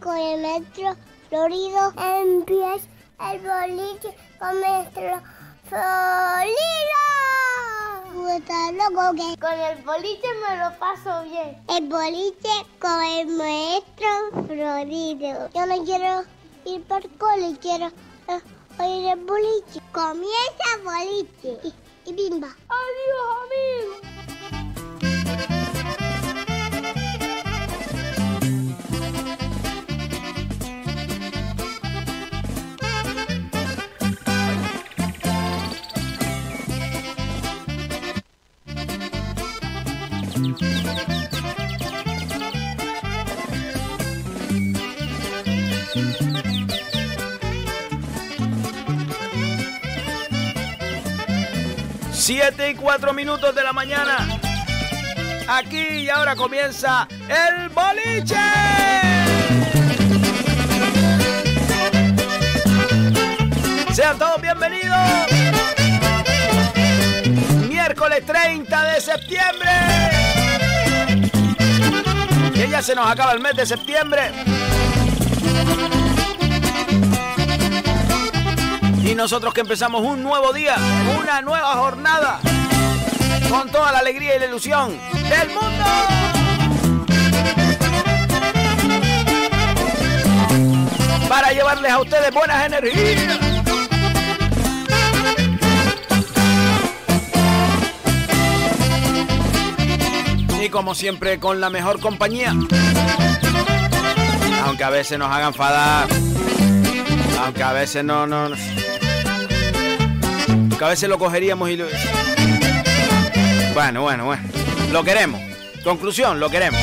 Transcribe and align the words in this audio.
con 0.00 0.16
el 0.16 0.40
metro 0.40 0.96
florido. 1.28 1.92
Empieza 1.96 2.86
el 3.30 3.40
boliche 3.40 4.16
con 4.38 4.60
metro 4.60 5.20
florido. 5.68 7.02
Loco 8.22 9.14
que 9.14 9.38
con 9.40 9.52
el 9.52 9.82
boliche 9.82 10.28
me 10.48 10.56
lo 10.56 10.78
paso 10.78 11.22
bien. 11.24 11.62
El 11.68 11.88
boliche 11.88 12.66
con 12.80 13.02
el 13.02 13.26
maestro 13.28 14.08
florido. 14.46 15.48
Yo 15.54 15.66
no 15.66 15.84
quiero 15.84 16.24
ir 16.64 16.82
para 16.84 17.04
el 17.04 17.10
cole, 17.18 17.58
quiero 17.60 17.86
eh, 18.28 18.40
uh, 18.78 18.82
ir 18.84 19.10
al 19.10 19.20
boliche. 19.20 19.80
Comienza 19.92 20.64
el 20.76 20.82
boliche 20.82 21.58
y, 21.64 22.10
y 22.10 22.12
bimba. 22.14 22.48
Adiós, 22.48 23.36
amigos. 23.44 24.11
7 52.12 52.70
y 52.70 52.74
4 52.76 53.12
minutos 53.12 53.54
de 53.54 53.62
la 53.62 53.74
mañana. 53.74 54.26
Aquí 55.48 55.76
y 55.76 56.08
ahora 56.08 56.34
comienza 56.34 57.06
el 57.28 57.68
boliche. 57.68 58.40
Sean 63.92 64.18
todos 64.18 64.40
bienvenidos. 64.40 64.96
Miércoles 67.68 68.24
30 68.24 68.84
de 68.94 69.00
septiembre. 69.00 69.70
Que 72.54 72.68
ya 72.70 72.80
se 72.80 72.94
nos 72.94 73.10
acaba 73.10 73.32
el 73.32 73.40
mes 73.40 73.54
de 73.56 73.66
septiembre. 73.66 74.61
Y 79.04 79.14
nosotros 79.16 79.52
que 79.52 79.60
empezamos 79.62 80.02
un 80.02 80.22
nuevo 80.22 80.52
día, 80.52 80.76
una 81.20 81.42
nueva 81.42 81.74
jornada, 81.74 82.40
con 83.50 83.68
toda 83.70 83.90
la 83.90 83.98
alegría 83.98 84.36
y 84.36 84.38
la 84.38 84.46
ilusión 84.46 84.96
del 85.28 85.48
mundo. 85.48 85.84
Para 91.28 91.52
llevarles 91.52 91.90
a 91.90 91.98
ustedes 92.00 92.32
buenas 92.32 92.66
energías. 92.66 93.38
Y 100.62 100.68
como 100.68 100.94
siempre, 100.94 101.40
con 101.40 101.60
la 101.60 101.70
mejor 101.70 101.98
compañía. 101.98 102.54
Aunque 104.64 104.84
a 104.84 104.90
veces 104.90 105.18
nos 105.18 105.28
hagan 105.28 105.48
enfadar. 105.48 106.08
Aunque 107.40 107.62
a 107.64 107.72
veces 107.72 108.04
no, 108.04 108.28
no, 108.28 108.48
a 110.82 110.88
veces 110.88 111.08
lo 111.08 111.18
cogeríamos 111.18 111.70
y 111.70 111.76
lo... 111.76 111.86
Bueno, 113.74 114.02
bueno, 114.02 114.26
bueno. 114.26 114.42
Lo 114.90 115.04
queremos. 115.04 115.40
Conclusión, 115.84 116.40
lo 116.40 116.50
queremos. 116.50 116.80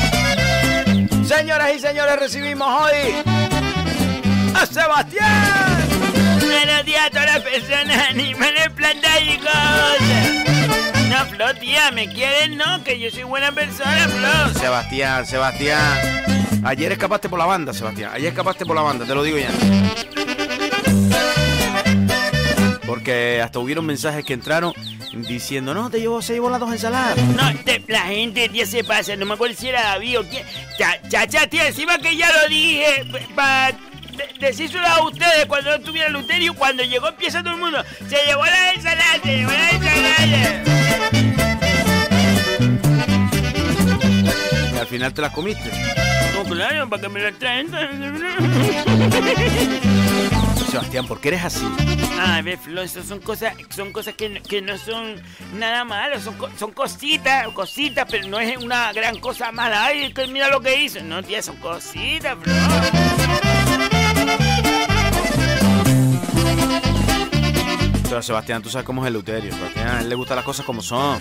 Señoras 1.26 1.70
y 1.76 1.78
señores, 1.78 2.18
recibimos 2.18 2.68
hoy 2.82 3.22
a 4.54 4.66
Sebastián. 4.66 5.88
Buenos 6.40 6.84
días 6.84 7.06
a 7.06 7.10
todas 7.10 7.26
las 7.26 7.40
personas, 7.40 8.08
animales, 8.10 8.68
plantas 8.74 9.20
y 9.22 9.38
cosas. 9.38 11.08
No, 11.08 11.26
Flo, 11.26 11.54
tía, 11.54 11.90
¿me 11.92 12.08
quieren? 12.08 12.56
No, 12.56 12.82
que 12.82 12.98
yo 12.98 13.10
soy 13.10 13.24
buena 13.24 13.52
persona, 13.52 14.08
Flo. 14.08 14.60
Sebastián, 14.60 15.26
Sebastián. 15.26 16.20
Ayer 16.64 16.92
escapaste 16.92 17.28
por 17.28 17.38
la 17.38 17.46
banda, 17.46 17.72
Sebastián. 17.72 18.10
Ayer 18.14 18.28
escapaste 18.28 18.66
por 18.66 18.76
la 18.76 18.82
banda, 18.82 19.06
te 19.06 19.14
lo 19.14 19.22
digo 19.22 19.38
ya. 19.38 19.50
Porque 23.00 23.40
hasta 23.40 23.58
hubieron 23.58 23.86
mensajes 23.86 24.26
que 24.26 24.34
entraron 24.34 24.74
diciendo, 25.26 25.72
no, 25.72 25.88
te 25.88 26.00
llevo, 26.00 26.20
se 26.20 26.34
llevó 26.34 26.50
las 26.50 26.60
dos 26.60 26.70
ensaladas. 26.70 27.16
No, 27.28 27.50
la 27.88 28.00
gente, 28.00 28.50
ya 28.52 28.66
se 28.66 28.84
pasa, 28.84 29.16
no 29.16 29.24
me 29.24 29.32
acuerdo 29.32 29.56
si 29.56 29.68
era 29.68 29.80
David 29.84 30.20
o 30.20 30.24
quién. 30.28 30.44
Chacha, 31.08 31.46
tía, 31.46 31.68
encima 31.68 31.96
que 31.96 32.14
ya 32.14 32.30
lo 32.30 32.46
dije, 32.50 33.06
para 33.34 33.74
decírselo 34.38 34.86
a 34.86 35.02
ustedes 35.02 35.46
cuando 35.46 35.70
no 35.70 35.76
estuviera 35.76 36.10
Luterio, 36.10 36.52
cuando 36.52 36.82
llegó 36.82 37.08
empieza 37.08 37.42
todo 37.42 37.54
el 37.54 37.60
mundo, 37.60 37.82
se 38.06 38.18
llevó 38.26 38.44
la 38.44 38.72
ensalada, 38.74 39.18
se 39.22 39.36
llevó 39.38 39.50
la 39.50 39.70
ensalada. 39.70 40.62
Y 44.74 44.78
al 44.78 44.86
final 44.86 45.14
te 45.14 45.22
las 45.22 45.32
comiste. 45.32 45.70
No, 46.34 46.44
claro, 46.44 46.86
para 46.90 47.00
que 47.00 47.08
me 47.08 47.20
las 47.22 47.38
traen. 47.38 47.70
Sebastián, 50.70 51.04
¿por 51.08 51.20
qué 51.20 51.28
eres 51.28 51.44
así? 51.44 51.66
Ah, 52.16 52.40
ve, 52.44 52.56
Flo, 52.56 52.82
eso 52.82 53.02
son 53.02 53.18
cosas, 53.18 53.54
son 53.70 53.92
cosas 53.92 54.14
que, 54.14 54.40
que 54.40 54.62
no 54.62 54.78
son 54.78 55.20
nada 55.54 55.82
malo, 55.84 56.20
son, 56.20 56.36
son 56.56 56.70
cositas, 56.70 57.48
cositas, 57.48 58.06
pero 58.08 58.28
no 58.28 58.38
es 58.38 58.56
una 58.56 58.92
gran 58.92 59.18
cosa 59.18 59.50
mala. 59.50 59.86
Ay, 59.86 60.12
que 60.12 60.28
mira 60.28 60.48
lo 60.48 60.60
que 60.60 60.80
hizo. 60.80 61.02
No, 61.02 61.24
tía, 61.24 61.42
son 61.42 61.56
cositas, 61.56 62.36
Flo. 62.40 62.52
Pero 68.08 68.22
Sebastián, 68.22 68.62
tú 68.62 68.70
sabes 68.70 68.86
cómo 68.86 69.02
es 69.02 69.08
el 69.08 69.14
Luterio. 69.14 69.52
Sebastián, 69.52 69.88
a 69.88 70.00
él 70.02 70.08
le 70.08 70.14
gustan 70.14 70.36
las 70.36 70.44
cosas 70.44 70.64
como 70.64 70.82
son. 70.82 71.18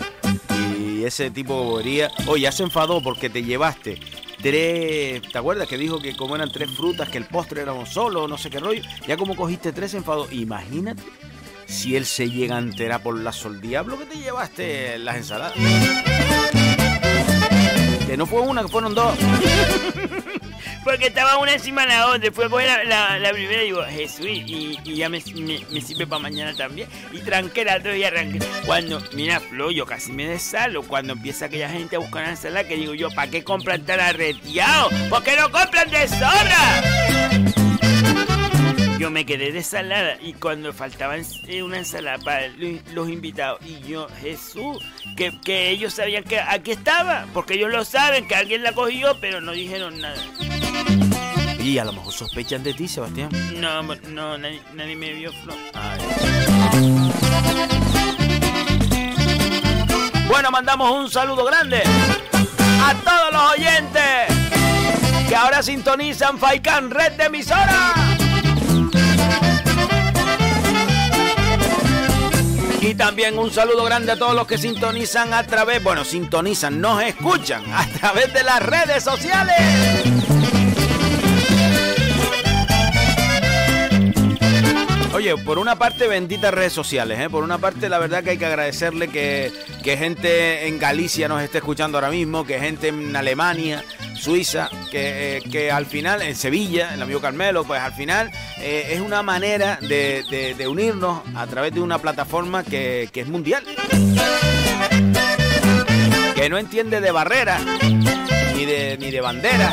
Y 0.77 1.03
ese 1.05 1.31
tipo 1.31 1.55
de 1.55 1.65
bobería. 1.65 2.11
Oye, 2.27 2.43
ya 2.43 2.51
se 2.51 2.61
enfadó 2.61 3.01
porque 3.01 3.31
te 3.31 3.41
llevaste 3.41 3.99
tres. 4.41 5.21
¿Te 5.21 5.37
acuerdas 5.37 5.67
que 5.67 5.77
dijo 5.77 5.99
que 5.99 6.15
como 6.15 6.35
eran 6.35 6.51
tres 6.51 6.69
frutas, 6.71 7.09
que 7.09 7.17
el 7.17 7.25
postre 7.25 7.61
era 7.61 7.73
uno 7.73 7.85
solo, 7.85 8.27
no 8.27 8.37
sé 8.37 8.49
qué 8.49 8.59
rollo? 8.59 8.81
Ya 9.07 9.17
como 9.17 9.35
cogiste 9.35 9.71
tres 9.71 9.93
enfados, 9.93 10.31
imagínate 10.31 11.03
si 11.65 11.95
él 11.95 12.05
se 12.05 12.29
llega 12.29 12.55
a 12.55 12.59
enterar 12.59 13.03
por 13.03 13.17
la 13.17 13.31
sol 13.31 13.61
diablo 13.61 13.97
que 13.99 14.05
te 14.05 14.17
llevaste 14.17 14.97
las 14.99 15.17
ensaladas. 15.17 15.53
Que 18.07 18.17
no 18.17 18.25
fue 18.25 18.41
una, 18.41 18.63
que 18.63 18.69
fueron 18.69 18.95
dos. 18.95 19.15
Porque 20.83 21.07
estaba 21.07 21.37
una 21.37 21.53
encima 21.53 21.81
de 21.81 21.89
la 21.89 22.07
otra. 22.07 22.31
Fue 22.31 22.45
a 22.45 22.49
coger 22.49 22.87
la, 22.87 23.31
primera 23.31 23.63
y 23.63 23.65
digo, 23.65 23.83
Jesús, 23.83 24.25
y, 24.25 24.79
ya 24.83 25.09
me, 25.09 25.21
sirve 25.21 26.07
para 26.07 26.21
mañana 26.21 26.55
también. 26.55 26.87
Y 27.11 27.19
tranqué 27.19 27.65
la 27.65 27.77
otra 27.77 27.95
y 27.95 28.03
arranqué. 28.03 28.39
Cuando, 28.65 29.01
mira, 29.13 29.39
Flo, 29.39 29.71
yo 29.71 29.85
casi 29.85 30.11
me 30.11 30.27
desalo. 30.27 30.83
Cuando 30.83 31.13
empieza 31.13 31.45
aquella 31.45 31.69
gente 31.69 31.95
a 31.95 31.99
buscar 31.99 32.27
ensalada, 32.27 32.67
que 32.67 32.75
digo 32.75 32.93
yo, 32.93 33.09
¿para 33.11 33.29
qué 33.29 33.43
compran 33.43 33.83
tan 33.83 33.99
arreteado? 33.99 34.89
¿Por 35.09 35.23
qué 35.23 35.35
no 35.35 35.51
compran 35.51 35.89
de 35.89 36.07
sobra? 36.07 37.58
Yo 38.99 39.09
me 39.09 39.25
quedé 39.25 39.53
desalada 39.53 40.17
y 40.21 40.33
cuando 40.33 40.73
faltaba 40.73 41.15
eh, 41.15 41.63
una 41.63 41.77
ensalada 41.77 42.17
para 42.17 42.49
los 42.91 43.07
invitados 43.07 43.61
y 43.65 43.79
yo, 43.87 44.09
Jesús, 44.19 44.83
que, 45.15 45.39
que 45.39 45.69
ellos 45.69 45.93
sabían 45.93 46.25
que 46.25 46.37
aquí 46.41 46.71
estaba, 46.71 47.25
porque 47.33 47.53
ellos 47.53 47.71
lo 47.71 47.85
saben, 47.85 48.27
que 48.27 48.35
alguien 48.35 48.61
la 48.61 48.73
cogió, 48.73 49.17
pero 49.21 49.39
no 49.39 49.53
dijeron 49.53 50.01
nada. 50.01 50.21
Y 51.61 51.77
a 51.77 51.85
lo 51.85 51.93
mejor 51.93 52.11
sospechan 52.11 52.61
de 52.61 52.73
ti, 52.73 52.89
Sebastián. 52.89 53.29
No, 53.55 53.81
no, 53.83 54.37
nadie, 54.37 54.95
me 54.97 55.13
vio, 55.13 55.31
Flo. 55.31 55.55
Bueno, 60.27 60.51
mandamos 60.51 60.91
un 60.91 61.09
saludo 61.09 61.45
grande 61.45 61.83
a 61.85 62.93
todos 63.05 63.31
los 63.31 63.51
oyentes 63.53 65.29
que 65.29 65.35
ahora 65.37 65.63
sintonizan 65.63 66.37
Faikan 66.37 66.91
Red 66.91 67.13
de 67.13 67.23
emisora. 67.27 68.18
Y 72.81 72.95
también 72.95 73.37
un 73.37 73.51
saludo 73.51 73.83
grande 73.83 74.13
a 74.13 74.15
todos 74.15 74.33
los 74.33 74.47
que 74.47 74.57
sintonizan 74.57 75.33
a 75.33 75.43
través, 75.43 75.83
bueno, 75.83 76.05
sintonizan, 76.05 76.79
nos 76.79 77.03
escuchan 77.03 77.63
a 77.73 77.85
través 77.87 78.33
de 78.33 78.43
las 78.43 78.63
redes 78.63 79.03
sociales. 79.03 79.57
Oye, 85.13 85.35
por 85.35 85.59
una 85.59 85.75
parte, 85.75 86.07
benditas 86.07 86.53
redes 86.53 86.71
sociales, 86.71 87.19
¿eh? 87.19 87.29
Por 87.29 87.43
una 87.43 87.57
parte, 87.57 87.89
la 87.89 87.99
verdad 87.99 88.23
que 88.23 88.29
hay 88.29 88.37
que 88.37 88.45
agradecerle 88.45 89.09
que, 89.09 89.51
gente 89.83 90.67
en 90.67 90.79
Galicia 90.79 91.27
nos 91.27 91.41
esté 91.41 91.57
escuchando 91.57 91.97
ahora 91.97 92.09
mismo, 92.09 92.45
que 92.45 92.57
gente 92.57 92.87
en 92.87 93.13
Alemania, 93.13 93.83
Suiza, 94.19 94.69
que, 94.91 95.41
que 95.51 95.71
al 95.71 95.85
final, 95.85 96.21
en 96.21 96.35
Sevilla, 96.35 96.93
el 96.93 97.01
amigo 97.01 97.21
Carmelo, 97.21 97.63
pues 97.63 97.81
al 97.81 97.93
final 97.93 98.31
eh, 98.59 98.89
es 98.91 99.01
una 99.01 99.23
manera 99.23 99.79
de, 99.81 100.65
unirnos 100.69 101.21
a 101.35 101.47
través 101.47 101.73
de 101.73 101.81
una 101.81 101.99
plataforma 101.99 102.63
que, 102.63 103.09
que 103.11 103.21
es 103.21 103.27
mundial. 103.27 103.63
Que 106.35 106.49
no 106.49 106.57
entiende 106.57 107.01
de 107.01 107.11
barreras 107.11 107.61
ni 108.55 108.65
de 108.65 108.69
de, 108.69 108.97
ni 108.97 109.11
de 109.11 109.21
bandera. 109.21 109.71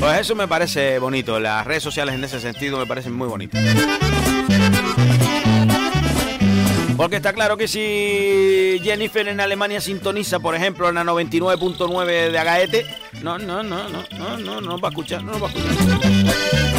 Pues 0.00 0.20
eso 0.20 0.34
me 0.34 0.46
parece 0.46 0.98
bonito. 0.98 1.40
Las 1.40 1.66
redes 1.66 1.82
sociales 1.82 2.14
en 2.14 2.24
ese 2.24 2.40
sentido 2.40 2.78
me 2.78 2.86
parecen 2.86 3.14
muy 3.14 3.28
bonitas. 3.28 3.62
Porque 6.96 7.16
está 7.16 7.32
claro 7.32 7.56
que 7.56 7.66
si 7.66 8.80
Jennifer 8.82 9.26
en 9.26 9.40
Alemania 9.40 9.80
sintoniza, 9.80 10.38
por 10.38 10.54
ejemplo, 10.54 10.88
en 10.88 10.94
la 10.94 11.04
99.9 11.04 12.30
de 12.30 12.38
Agaete, 12.38 12.86
no, 13.22 13.38
no, 13.38 13.62
no, 13.62 13.88
no, 13.88 14.04
no, 14.16 14.38
no, 14.38 14.60
no 14.60 14.78
va 14.78 14.88
a 14.88 14.90
escuchar, 14.90 15.22
no 15.24 15.40
va 15.40 15.48
a 15.48 15.50
escuchar. 15.50 16.74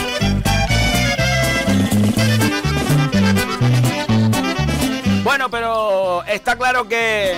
Bueno, 5.24 5.50
pero 5.50 6.24
está 6.26 6.56
claro 6.56 6.88
que. 6.88 7.36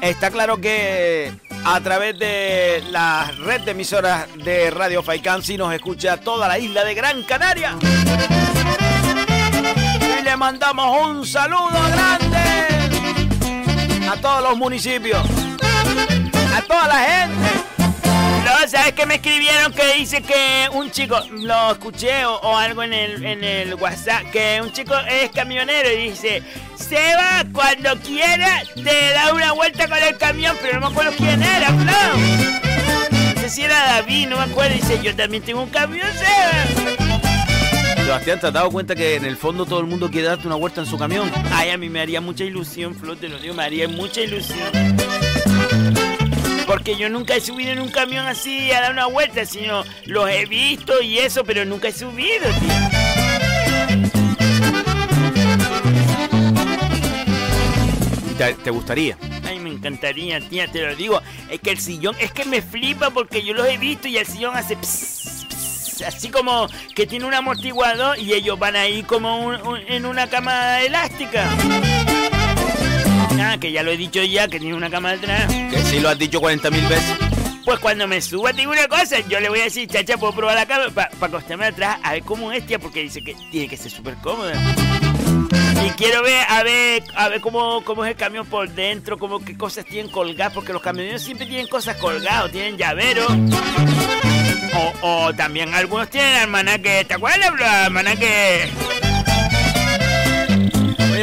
Está 0.00 0.30
claro 0.30 0.60
que 0.60 1.32
a 1.64 1.80
través 1.80 2.18
de 2.18 2.84
la 2.90 3.32
red 3.44 3.62
de 3.62 3.72
emisoras 3.72 4.26
de 4.44 4.70
Radio 4.70 5.02
Faikán 5.02 5.42
sí 5.42 5.56
nos 5.56 5.74
escucha 5.74 6.18
toda 6.18 6.46
la 6.46 6.58
isla 6.58 6.84
de 6.84 6.94
Gran 6.94 7.22
Canaria. 7.24 7.76
Mandamos 10.36 11.06
un 11.06 11.26
saludo 11.26 11.68
grande 11.92 12.38
a 14.08 14.16
todos 14.20 14.42
los 14.42 14.56
municipios, 14.56 15.22
a 16.56 16.62
toda 16.62 16.88
la 16.88 16.98
gente 16.98 17.70
no, 18.44 18.68
¿sabes 18.68 18.92
qué 18.94 19.06
me 19.06 19.16
escribieron? 19.16 19.72
Que 19.72 19.94
dice 19.94 20.22
que 20.22 20.68
un 20.72 20.90
chico, 20.90 21.18
lo 21.30 21.72
escuché 21.72 22.24
o, 22.24 22.56
algo 22.56 22.82
en 22.82 22.92
el, 22.92 23.24
en 23.24 23.44
el 23.44 23.74
WhatsApp, 23.74 24.30
que 24.32 24.60
un 24.62 24.72
chico 24.72 24.94
es 25.08 25.30
camionero 25.30 25.90
y 25.90 26.10
dice, 26.10 26.42
Seba, 26.74 27.44
cuando 27.52 27.96
quiera 28.00 28.62
te 28.74 29.12
da 29.12 29.32
una 29.34 29.52
vuelta 29.52 29.88
con 29.88 29.98
el 29.98 30.16
camión, 30.16 30.56
pero 30.60 30.80
no 30.80 30.88
me 30.88 30.92
acuerdo 30.92 31.12
quién 31.16 31.42
era. 31.42 31.70
No 31.70 33.40
sé 33.40 33.48
si 33.50 33.62
era 33.62 33.78
David, 33.94 34.28
no 34.28 34.36
me 34.36 34.44
acuerdo. 34.44 34.74
Dice, 34.74 35.00
yo 35.02 35.14
también 35.14 35.42
tengo 35.42 35.62
un 35.62 35.70
camión, 35.70 36.08
Seba. 36.14 37.09
Sebastián, 38.04 38.40
¿te 38.40 38.46
has 38.46 38.52
dado 38.52 38.70
cuenta 38.70 38.94
que 38.94 39.16
en 39.16 39.24
el 39.24 39.36
fondo 39.36 39.66
todo 39.66 39.80
el 39.80 39.86
mundo 39.86 40.10
quiere 40.10 40.28
darte 40.28 40.46
una 40.46 40.56
vuelta 40.56 40.80
en 40.80 40.86
su 40.86 40.98
camión? 40.98 41.30
Ay, 41.52 41.70
a 41.70 41.78
mí 41.78 41.88
me 41.88 42.00
haría 42.00 42.20
mucha 42.20 42.44
ilusión, 42.44 42.94
Flo, 42.94 43.16
te 43.16 43.28
lo 43.28 43.38
digo, 43.38 43.54
me 43.54 43.62
haría 43.62 43.88
mucha 43.88 44.20
ilusión. 44.20 44.68
Porque 46.66 46.96
yo 46.96 47.08
nunca 47.08 47.36
he 47.36 47.40
subido 47.40 47.72
en 47.72 47.80
un 47.80 47.90
camión 47.90 48.26
así 48.26 48.70
a 48.72 48.80
dar 48.80 48.92
una 48.92 49.06
vuelta, 49.06 49.44
sino 49.44 49.84
los 50.06 50.28
he 50.30 50.46
visto 50.46 51.00
y 51.02 51.18
eso, 51.18 51.44
pero 51.44 51.64
nunca 51.64 51.88
he 51.88 51.92
subido, 51.92 52.46
tío. 52.60 53.20
¿Te, 58.64 58.70
gustaría? 58.70 59.18
Ay, 59.44 59.58
me 59.58 59.68
encantaría, 59.68 60.40
tía, 60.40 60.66
te 60.66 60.80
lo 60.80 60.96
digo. 60.96 61.20
Es 61.50 61.60
que 61.60 61.72
el 61.72 61.78
sillón, 61.78 62.16
es 62.18 62.32
que 62.32 62.46
me 62.46 62.62
flipa 62.62 63.10
porque 63.10 63.42
yo 63.42 63.52
los 63.52 63.66
he 63.66 63.76
visto 63.76 64.08
y 64.08 64.16
el 64.16 64.24
sillón 64.24 64.56
hace 64.56 64.76
así 66.02 66.28
como 66.28 66.66
que 66.94 67.06
tiene 67.06 67.24
un 67.24 67.34
amortiguador 67.34 68.18
y 68.18 68.32
ellos 68.32 68.58
van 68.58 68.76
ahí 68.76 69.02
como 69.02 69.52
en 69.86 70.06
una 70.06 70.28
cama 70.28 70.80
elástica. 70.80 71.48
Ah, 73.42 73.56
que 73.58 73.72
ya 73.72 73.82
lo 73.82 73.90
he 73.90 73.96
dicho 73.96 74.22
ya, 74.22 74.48
que 74.48 74.60
tiene 74.60 74.74
una 74.74 74.90
cama 74.90 75.12
atrás. 75.12 75.52
Que 75.70 75.82
sí 75.84 76.00
lo 76.00 76.08
has 76.08 76.18
dicho 76.18 76.40
40 76.40 76.70
mil 76.70 76.86
veces. 76.86 77.16
Pues 77.64 77.78
cuando 77.78 78.06
me 78.06 78.20
suba, 78.20 78.52
tengo 78.52 78.72
una 78.72 78.88
cosa. 78.88 79.20
Yo 79.28 79.40
le 79.40 79.48
voy 79.48 79.60
a 79.60 79.64
decir, 79.64 79.88
chacha, 79.88 80.16
puedo 80.16 80.34
probar 80.34 80.56
la 80.56 80.66
cama 80.66 80.90
para 80.90 81.10
acostarme 81.20 81.66
atrás 81.66 81.98
a 82.02 82.12
ver 82.12 82.22
cómo 82.22 82.52
es, 82.52 82.66
tía, 82.66 82.78
porque 82.78 83.02
dice 83.02 83.22
que 83.22 83.34
tiene 83.50 83.68
que 83.68 83.76
ser 83.76 83.90
súper 83.90 84.14
cómoda. 84.16 84.52
Y 85.86 85.90
quiero 85.90 86.22
ver, 86.22 86.44
a 86.48 86.62
ver, 86.62 87.02
a 87.14 87.28
ver 87.28 87.40
cómo, 87.40 87.82
cómo 87.84 88.04
es 88.04 88.10
el 88.10 88.16
camión 88.16 88.46
por 88.46 88.68
dentro, 88.70 89.18
cómo 89.18 89.42
qué 89.42 89.56
cosas 89.56 89.84
tienen 89.84 90.10
colgadas, 90.10 90.52
porque 90.52 90.72
los 90.72 90.82
camioneros 90.82 91.22
siempre 91.22 91.46
tienen 91.46 91.68
cosas 91.68 91.96
colgadas, 91.96 92.52
tienen 92.52 92.76
llaveros. 92.76 93.30
O, 94.74 94.92
o 95.02 95.34
también 95.34 95.74
algunos 95.74 96.08
tienen 96.08 96.36
almanaque, 96.36 97.04
¿te 97.06 97.14
acuerdas, 97.14 97.50
bro? 97.52 97.66
Almanaque 97.66 98.70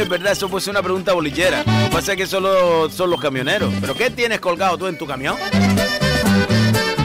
es 0.00 0.08
verdad, 0.08 0.32
eso 0.32 0.60
ser 0.60 0.70
una 0.70 0.82
pregunta 0.82 1.12
bolillera. 1.12 1.62
Lo 1.64 1.88
que 1.88 1.90
pasa 1.90 2.12
es 2.12 2.18
que 2.18 2.26
solo 2.26 2.88
son 2.90 3.10
los 3.10 3.20
camioneros. 3.20 3.72
¿Pero 3.80 3.94
qué 3.94 4.10
tienes 4.10 4.40
colgado 4.40 4.78
tú 4.78 4.86
en 4.86 4.96
tu 4.96 5.06
camión? 5.06 5.36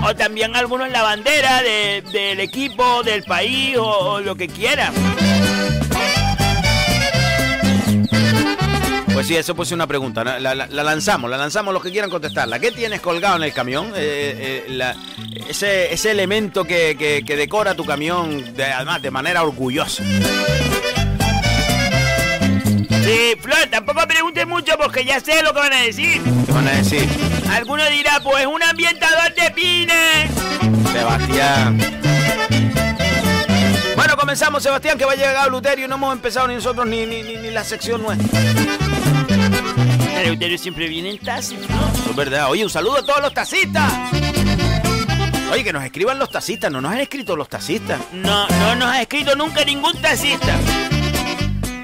O 0.06 0.16
también 0.16 0.56
algunos 0.56 0.90
la 0.90 1.02
bandera 1.02 1.62
del 1.64 2.40
equipo, 2.40 3.04
del 3.04 3.24
país 3.24 3.78
o, 3.80 4.20
lo 4.20 4.36
que 4.36 4.48
quiera. 4.48 4.92
Pues 9.24 9.30
sí, 9.30 9.38
eso 9.38 9.56
puede 9.56 9.70
ser 9.70 9.76
una 9.76 9.88
pregunta. 9.88 10.22
La, 10.22 10.54
lanzamos, 10.54 11.32
la 11.32 11.38
lanzamos 11.38 11.74
los 11.74 11.82
que 11.82 11.92
quieran 11.92 12.10
contestarla. 12.10 12.60
¿Qué 12.60 12.72
tienes 12.72 13.00
colgado 13.00 13.38
en 13.38 13.44
el 13.44 13.54
camión? 13.54 13.94
Eh, 13.96 14.66
eh, 14.68 14.94
ese, 15.48 15.94
ese, 15.94 16.12
elemento 16.12 16.66
que, 16.66 17.24
decora 17.26 17.74
tu 17.74 17.86
camión, 17.86 18.44
además 18.58 19.02
de 19.02 19.12
manera 19.12 19.44
orgullosa. 19.44 20.04
Sí, 23.06 23.36
Flor, 23.40 23.66
tampoco 23.72 24.06
preguntes 24.06 24.46
mucho 24.46 24.74
porque 24.78 25.06
ya 25.06 25.22
sé 25.22 25.42
lo 25.42 25.54
que 25.54 25.60
van 25.62 25.72
a 25.72 25.82
decir. 25.84 26.22
¿Qué 26.46 26.52
van 26.52 26.68
a 26.68 26.72
decir? 26.72 27.08
Alguno 27.50 27.90
dirá, 27.90 28.20
pues 28.22 28.46
un 28.46 28.62
ambientador 28.62 29.34
de 29.36 29.52
pines. 29.52 30.32
Sebastián. 30.92 31.80
Bueno, 33.96 34.18
comenzamos, 34.18 34.62
Sebastián, 34.62 34.98
que 34.98 35.06
va 35.06 35.14
a 35.14 35.16
llegar 35.16 35.50
Luterio. 35.50 35.88
No 35.88 35.96
hemos 35.96 36.12
empezado 36.12 36.46
ni 36.50 36.56
nosotros 36.56 36.86
ni, 36.86 37.06
ni, 37.06 37.24
ni, 37.24 37.52
la 37.52 37.64
sección 37.64 38.02
nuestra. 38.02 38.28
Siempre 40.58 40.88
viene 40.88 41.10
en 41.10 41.20
taxi, 41.20 41.56
¿no? 41.56 42.10
Es 42.10 42.16
verdad. 42.16 42.50
Oye, 42.50 42.64
un 42.64 42.70
saludo 42.70 42.98
a 42.98 43.06
todos 43.06 43.22
los 43.22 43.34
taxistas. 43.34 43.92
Oye, 45.52 45.64
que 45.64 45.74
nos 45.74 45.84
escriban 45.84 46.18
los 46.18 46.30
taxistas. 46.30 46.72
No 46.72 46.80
nos 46.80 46.94
han 46.94 47.00
escrito 47.00 47.36
los 47.36 47.50
taxistas. 47.50 48.00
No, 48.14 48.48
no 48.48 48.76
nos 48.76 48.88
ha 48.88 49.02
escrito 49.02 49.36
nunca 49.36 49.66
ningún 49.66 49.94
taxista. 50.02 50.58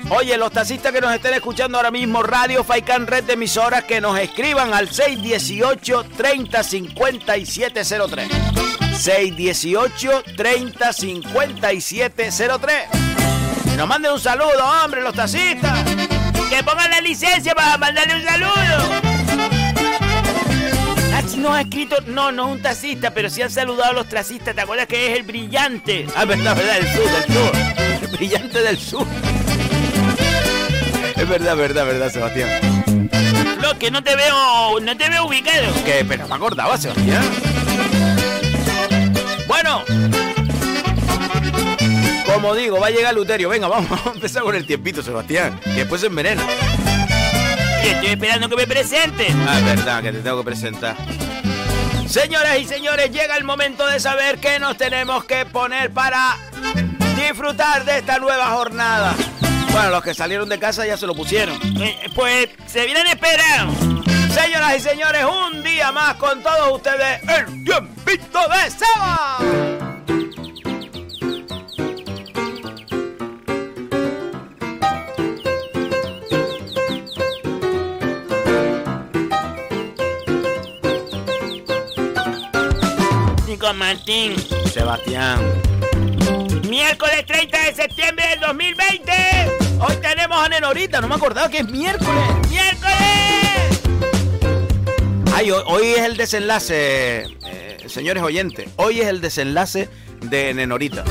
Oye, 0.09 0.37
los 0.37 0.51
taxistas 0.51 0.93
que 0.93 1.01
nos 1.01 1.13
estén 1.13 1.33
escuchando 1.33 1.77
ahora 1.77 1.91
mismo, 1.91 2.23
Radio 2.23 2.63
Faikan 2.63 3.07
Red 3.07 3.25
de 3.25 3.33
emisoras, 3.33 3.83
que 3.83 3.99
nos 3.99 4.17
escriban 4.17 4.73
al 4.73 4.89
618 4.89 6.05
30 6.15 6.63
5703. 6.63 8.29
618 8.97 10.23
30 10.37 10.93
5703. 10.93 12.75
Que 13.65 13.77
nos 13.77 13.87
manden 13.87 14.13
un 14.13 14.19
saludo, 14.19 14.65
hombre, 14.83 15.01
los 15.01 15.13
taxistas. 15.13 15.98
Que 16.59 16.65
pongan 16.65 16.91
la 16.91 16.99
licencia 16.99 17.55
para 17.55 17.77
mandarle 17.77 18.15
un 18.15 18.23
saludo. 18.25 18.51
No 21.37 21.53
ha 21.53 21.61
escrito, 21.61 21.95
no, 22.07 22.33
no 22.33 22.47
un 22.47 22.61
taxista, 22.61 23.13
pero 23.13 23.29
sí 23.29 23.41
han 23.41 23.49
saludado 23.49 23.91
a 23.91 23.93
los 23.93 24.09
taxistas. 24.09 24.53
¿Te 24.53 24.59
acuerdas 24.59 24.87
que 24.87 25.09
es 25.09 25.19
el 25.19 25.23
brillante? 25.23 26.05
Ah, 26.17 26.25
verdad, 26.25 26.57
verdad, 26.57 26.77
el 26.79 26.87
sur, 26.91 27.09
del 27.09 27.33
sur. 27.33 27.51
El 28.01 28.07
brillante 28.17 28.61
del 28.61 28.77
sur. 28.77 29.07
Es 31.15 31.29
verdad, 31.29 31.55
verdad, 31.55 31.85
verdad, 31.85 32.11
Sebastián. 32.11 32.49
Lo 33.61 33.79
que 33.79 33.89
no 33.89 34.03
te 34.03 34.17
veo, 34.17 34.81
no 34.81 34.97
te 34.97 35.07
veo 35.07 35.27
ubicado. 35.27 35.73
Que, 35.85 36.03
pero 36.03 36.27
me 36.27 36.35
acordaba, 36.35 36.77
Sebastián. 36.77 37.23
Bueno. 39.47 39.85
Como 42.41 42.55
digo, 42.55 42.79
va 42.79 42.87
a 42.87 42.89
llegar 42.89 43.13
Luterio. 43.13 43.49
Venga, 43.49 43.67
vamos, 43.67 43.99
a 44.05 44.11
empezar 44.11 44.43
con 44.43 44.55
el 44.55 44.65
tiempito, 44.65 45.03
Sebastián. 45.03 45.59
Que 45.61 45.71
después 45.71 45.99
se 45.99 46.07
envenena. 46.07 46.41
Estoy 47.83 48.07
esperando 48.07 48.47
que 48.47 48.55
me 48.55 48.65
presente. 48.65 49.27
Ah, 49.45 49.59
es 49.59 49.65
verdad, 49.65 50.01
que 50.01 50.13
te 50.13 50.19
tengo 50.19 50.37
que 50.37 50.45
presentar. 50.45 50.95
Señoras 52.07 52.57
y 52.57 52.65
señores, 52.65 53.11
llega 53.11 53.35
el 53.35 53.43
momento 53.43 53.85
de 53.87 53.99
saber 53.99 54.39
qué 54.39 54.57
nos 54.57 54.77
tenemos 54.77 55.25
que 55.25 55.45
poner 55.45 55.91
para 55.91 56.37
disfrutar 57.17 57.83
de 57.83 57.97
esta 57.97 58.19
nueva 58.19 58.51
jornada. 58.51 59.15
Bueno, 59.73 59.89
los 59.89 60.01
que 60.01 60.13
salieron 60.13 60.47
de 60.47 60.59
casa 60.59 60.85
ya 60.85 60.95
se 60.95 61.07
lo 61.07 61.15
pusieron. 61.15 61.59
Eh, 61.81 62.09
pues 62.15 62.47
se 62.67 62.85
vienen 62.85 63.05
esperando. 63.07 63.73
Señoras 64.33 64.77
y 64.77 64.79
señores, 64.79 65.25
un 65.25 65.61
día 65.61 65.91
más 65.91 66.15
con 66.15 66.41
todos 66.41 66.71
ustedes, 66.71 67.21
el 67.27 67.65
tiempito 67.65 68.39
de 68.47 68.71
Seba. 68.71 69.78
Martín. 83.79 84.35
Sebastián. 84.73 85.39
Miércoles 86.67 87.25
30 87.25 87.63
de 87.63 87.73
septiembre 87.73 88.27
del 88.27 88.41
2020. 88.41 89.11
Hoy 89.79 89.95
tenemos 90.01 90.37
a 90.37 90.49
Nenorita, 90.49 90.99
no 90.99 91.07
me 91.07 91.15
acordaba 91.15 91.49
que 91.49 91.59
es 91.59 91.69
miércoles. 91.69 92.23
¡Miércoles! 92.49 93.81
Ay, 95.33 95.51
hoy, 95.51 95.87
es 95.87 96.01
el 96.01 96.17
desenlace, 96.17 97.23
eh, 97.45 97.77
señores 97.87 98.21
oyentes. 98.21 98.69
Hoy 98.75 98.99
es 98.99 99.07
el 99.07 99.21
desenlace 99.21 99.87
de 100.19 100.53
Nenorita. 100.53 101.05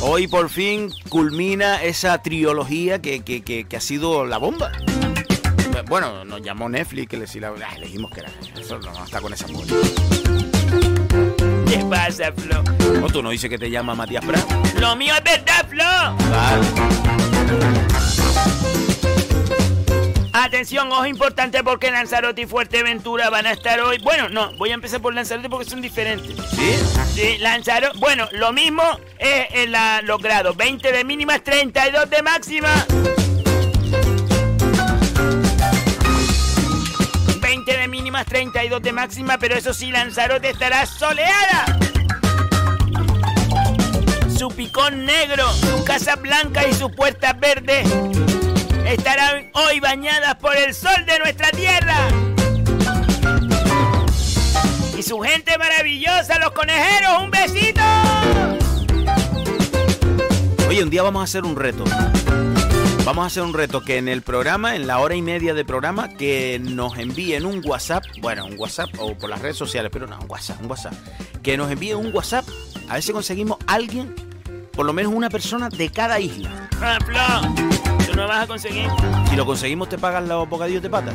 Hoy 0.00 0.28
por 0.28 0.48
fin 0.48 0.90
culmina 1.10 1.82
esa 1.82 2.22
trilogía 2.22 3.02
que, 3.02 3.20
que, 3.20 3.76
ha 3.76 3.80
sido 3.80 4.24
la 4.24 4.38
bomba. 4.38 4.72
bueno, 5.86 6.24
nos 6.24 6.40
llamó 6.40 6.70
Netflix, 6.70 7.08
que 7.08 7.18
le, 7.18 7.26
la, 7.40 7.48
ah, 7.48 7.76
dijimos 7.78 8.10
que 8.12 8.20
era. 8.20 8.30
Eso 8.58 8.78
no 8.78 9.04
está 9.04 9.20
con 9.20 9.34
esa 9.34 9.46
polla. 9.46 9.74
¿Qué 11.68 11.84
pasa, 11.90 12.32
Flo? 12.32 12.62
¿O 13.02 13.08
tú 13.08 13.22
no 13.22 13.30
dices 13.30 13.50
que 13.50 13.58
te 13.58 13.70
llama 13.70 13.94
Matías 13.94 14.24
Prat? 14.24 14.44
Lo 14.80 14.96
mío 14.96 15.12
es 15.14 15.24
verdad, 15.24 15.68
Flo. 15.68 15.84
Vale. 16.30 16.66
Atención, 20.32 20.90
ojo 20.92 21.04
importante 21.04 21.62
porque 21.62 21.90
Lanzarote 21.90 22.42
y 22.42 22.46
Fuerteventura 22.46 23.28
van 23.28 23.46
a 23.46 23.52
estar 23.52 23.80
hoy. 23.80 23.98
Bueno, 23.98 24.28
no, 24.28 24.52
voy 24.56 24.70
a 24.70 24.74
empezar 24.74 25.02
por 25.02 25.12
Lanzarote 25.12 25.50
porque 25.50 25.68
son 25.68 25.82
diferentes. 25.82 26.36
¿Sí? 26.52 26.74
Sí, 27.12 27.38
Lanzarote. 27.38 27.98
Bueno, 27.98 28.28
lo 28.32 28.52
mismo 28.52 28.82
es 29.18 29.46
en 29.50 29.72
la, 29.72 30.00
los 30.02 30.22
grados: 30.22 30.56
20 30.56 30.90
de 30.90 31.04
mínimas, 31.04 31.42
32 31.42 32.08
de 32.08 32.22
máxima. 32.22 32.86
Mínimas, 38.08 38.24
32 38.24 38.80
de 38.80 38.92
máxima, 38.92 39.36
pero 39.36 39.54
eso 39.54 39.74
sí, 39.74 39.90
Lanzarote 39.92 40.48
estará 40.48 40.86
soleada. 40.86 41.66
Su 44.34 44.48
picón 44.48 45.04
negro, 45.04 45.46
su 45.52 45.84
casa 45.84 46.16
blanca 46.16 46.66
y 46.66 46.72
su 46.72 46.90
puerta 46.90 47.34
verde 47.34 47.82
estarán 48.86 49.50
hoy 49.52 49.80
bañadas 49.80 50.36
por 50.36 50.56
el 50.56 50.72
sol 50.72 51.04
de 51.04 51.18
nuestra 51.18 51.50
tierra. 51.50 52.08
Y 54.96 55.02
su 55.02 55.20
gente 55.20 55.58
maravillosa, 55.58 56.38
los 56.38 56.52
conejeros, 56.52 57.22
un 57.22 57.30
besito. 57.30 57.82
Oye, 60.66 60.82
un 60.82 60.88
día 60.88 61.02
vamos 61.02 61.20
a 61.20 61.24
hacer 61.24 61.44
un 61.44 61.56
reto. 61.56 61.84
Vamos 63.08 63.24
a 63.24 63.26
hacer 63.28 63.42
un 63.42 63.54
reto 63.54 63.80
que 63.80 63.96
en 63.96 64.06
el 64.06 64.20
programa, 64.20 64.76
en 64.76 64.86
la 64.86 64.98
hora 64.98 65.14
y 65.14 65.22
media 65.22 65.54
de 65.54 65.64
programa, 65.64 66.10
que 66.10 66.60
nos 66.62 66.98
envíen 66.98 67.46
un 67.46 67.62
WhatsApp, 67.64 68.04
bueno, 68.20 68.44
un 68.44 68.58
WhatsApp 68.58 68.90
o 68.98 69.16
por 69.16 69.30
las 69.30 69.40
redes 69.40 69.56
sociales, 69.56 69.90
pero 69.90 70.06
no, 70.06 70.18
un 70.18 70.30
WhatsApp, 70.30 70.60
un 70.60 70.70
WhatsApp. 70.70 70.92
Que 71.42 71.56
nos 71.56 71.70
envíen 71.70 71.96
un 71.96 72.14
WhatsApp, 72.14 72.44
a 72.86 72.92
ver 72.92 73.02
si 73.02 73.12
conseguimos 73.12 73.56
alguien, 73.66 74.14
por 74.74 74.84
lo 74.84 74.92
menos 74.92 75.14
una 75.14 75.30
persona 75.30 75.70
de 75.70 75.88
cada 75.88 76.20
isla. 76.20 76.68
Ah, 76.82 76.98
Flo, 77.02 78.04
tú 78.04 78.14
no 78.14 78.28
vas 78.28 78.44
a 78.44 78.46
conseguir. 78.46 78.90
Si 79.30 79.36
lo 79.36 79.46
conseguimos, 79.46 79.88
te 79.88 79.96
pagan 79.96 80.28
los 80.28 80.46
bocadillos 80.46 80.82
de 80.82 80.90
pata. 80.90 81.14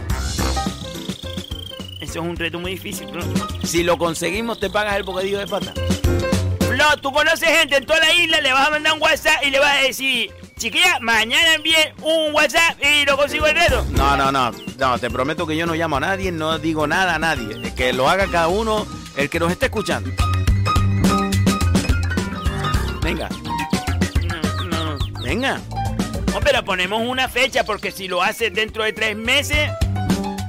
Eso 1.99 2.11
es 2.21 2.25
un 2.25 2.35
reto 2.35 2.57
muy 2.57 2.71
difícil, 2.71 3.07
Flo. 3.07 3.21
Si 3.63 3.83
lo 3.83 3.99
conseguimos, 3.99 4.59
te 4.59 4.71
pagas 4.71 4.95
el 4.95 5.03
bocadillo 5.03 5.37
de 5.37 5.45
pata. 5.45 5.73
Flo, 6.59 6.85
tú 7.03 7.11
conoces 7.11 7.49
gente 7.49 7.77
en 7.77 7.85
toda 7.85 7.99
la 7.99 8.11
isla, 8.15 8.41
le 8.41 8.51
vas 8.51 8.67
a 8.67 8.71
mandar 8.71 8.93
un 8.93 9.01
WhatsApp 9.03 9.43
y 9.43 9.51
le 9.51 9.59
vas 9.59 9.77
a 9.77 9.81
decir, 9.83 10.31
chiquilla, 10.63 10.97
mañana 11.01 11.55
envíe 11.55 11.75
un 12.01 12.33
WhatsApp 12.33 12.77
y 12.81 13.05
lo 13.05 13.17
consigo 13.17 13.45
el 13.47 13.55
reto. 13.55 13.85
No, 13.91 14.15
no, 14.15 14.31
no, 14.31 14.51
no, 14.79 14.97
te 14.99 15.09
prometo 15.09 15.45
que 15.45 15.57
yo 15.57 15.65
no 15.65 15.73
llamo 15.75 15.97
a 15.97 15.99
nadie, 15.99 16.31
no 16.31 16.57
digo 16.57 16.87
nada 16.87 17.15
a 17.15 17.19
nadie. 17.19 17.73
Que 17.75 17.91
lo 17.91 18.07
haga 18.09 18.27
cada 18.27 18.47
uno, 18.47 18.85
el 19.17 19.29
que 19.29 19.39
nos 19.39 19.51
esté 19.51 19.65
escuchando. 19.65 20.09
Venga, 23.01 23.27
No, 24.69 24.95
no. 24.95 25.21
venga. 25.21 25.59
No, 26.33 26.39
pero 26.39 26.63
ponemos 26.63 27.01
una 27.05 27.27
fecha 27.27 27.65
porque 27.65 27.91
si 27.91 28.07
lo 28.07 28.23
haces 28.23 28.53
dentro 28.53 28.83
de 28.83 28.93
tres 28.93 29.17
meses, 29.17 29.69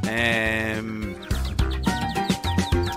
Em, 0.07 1.17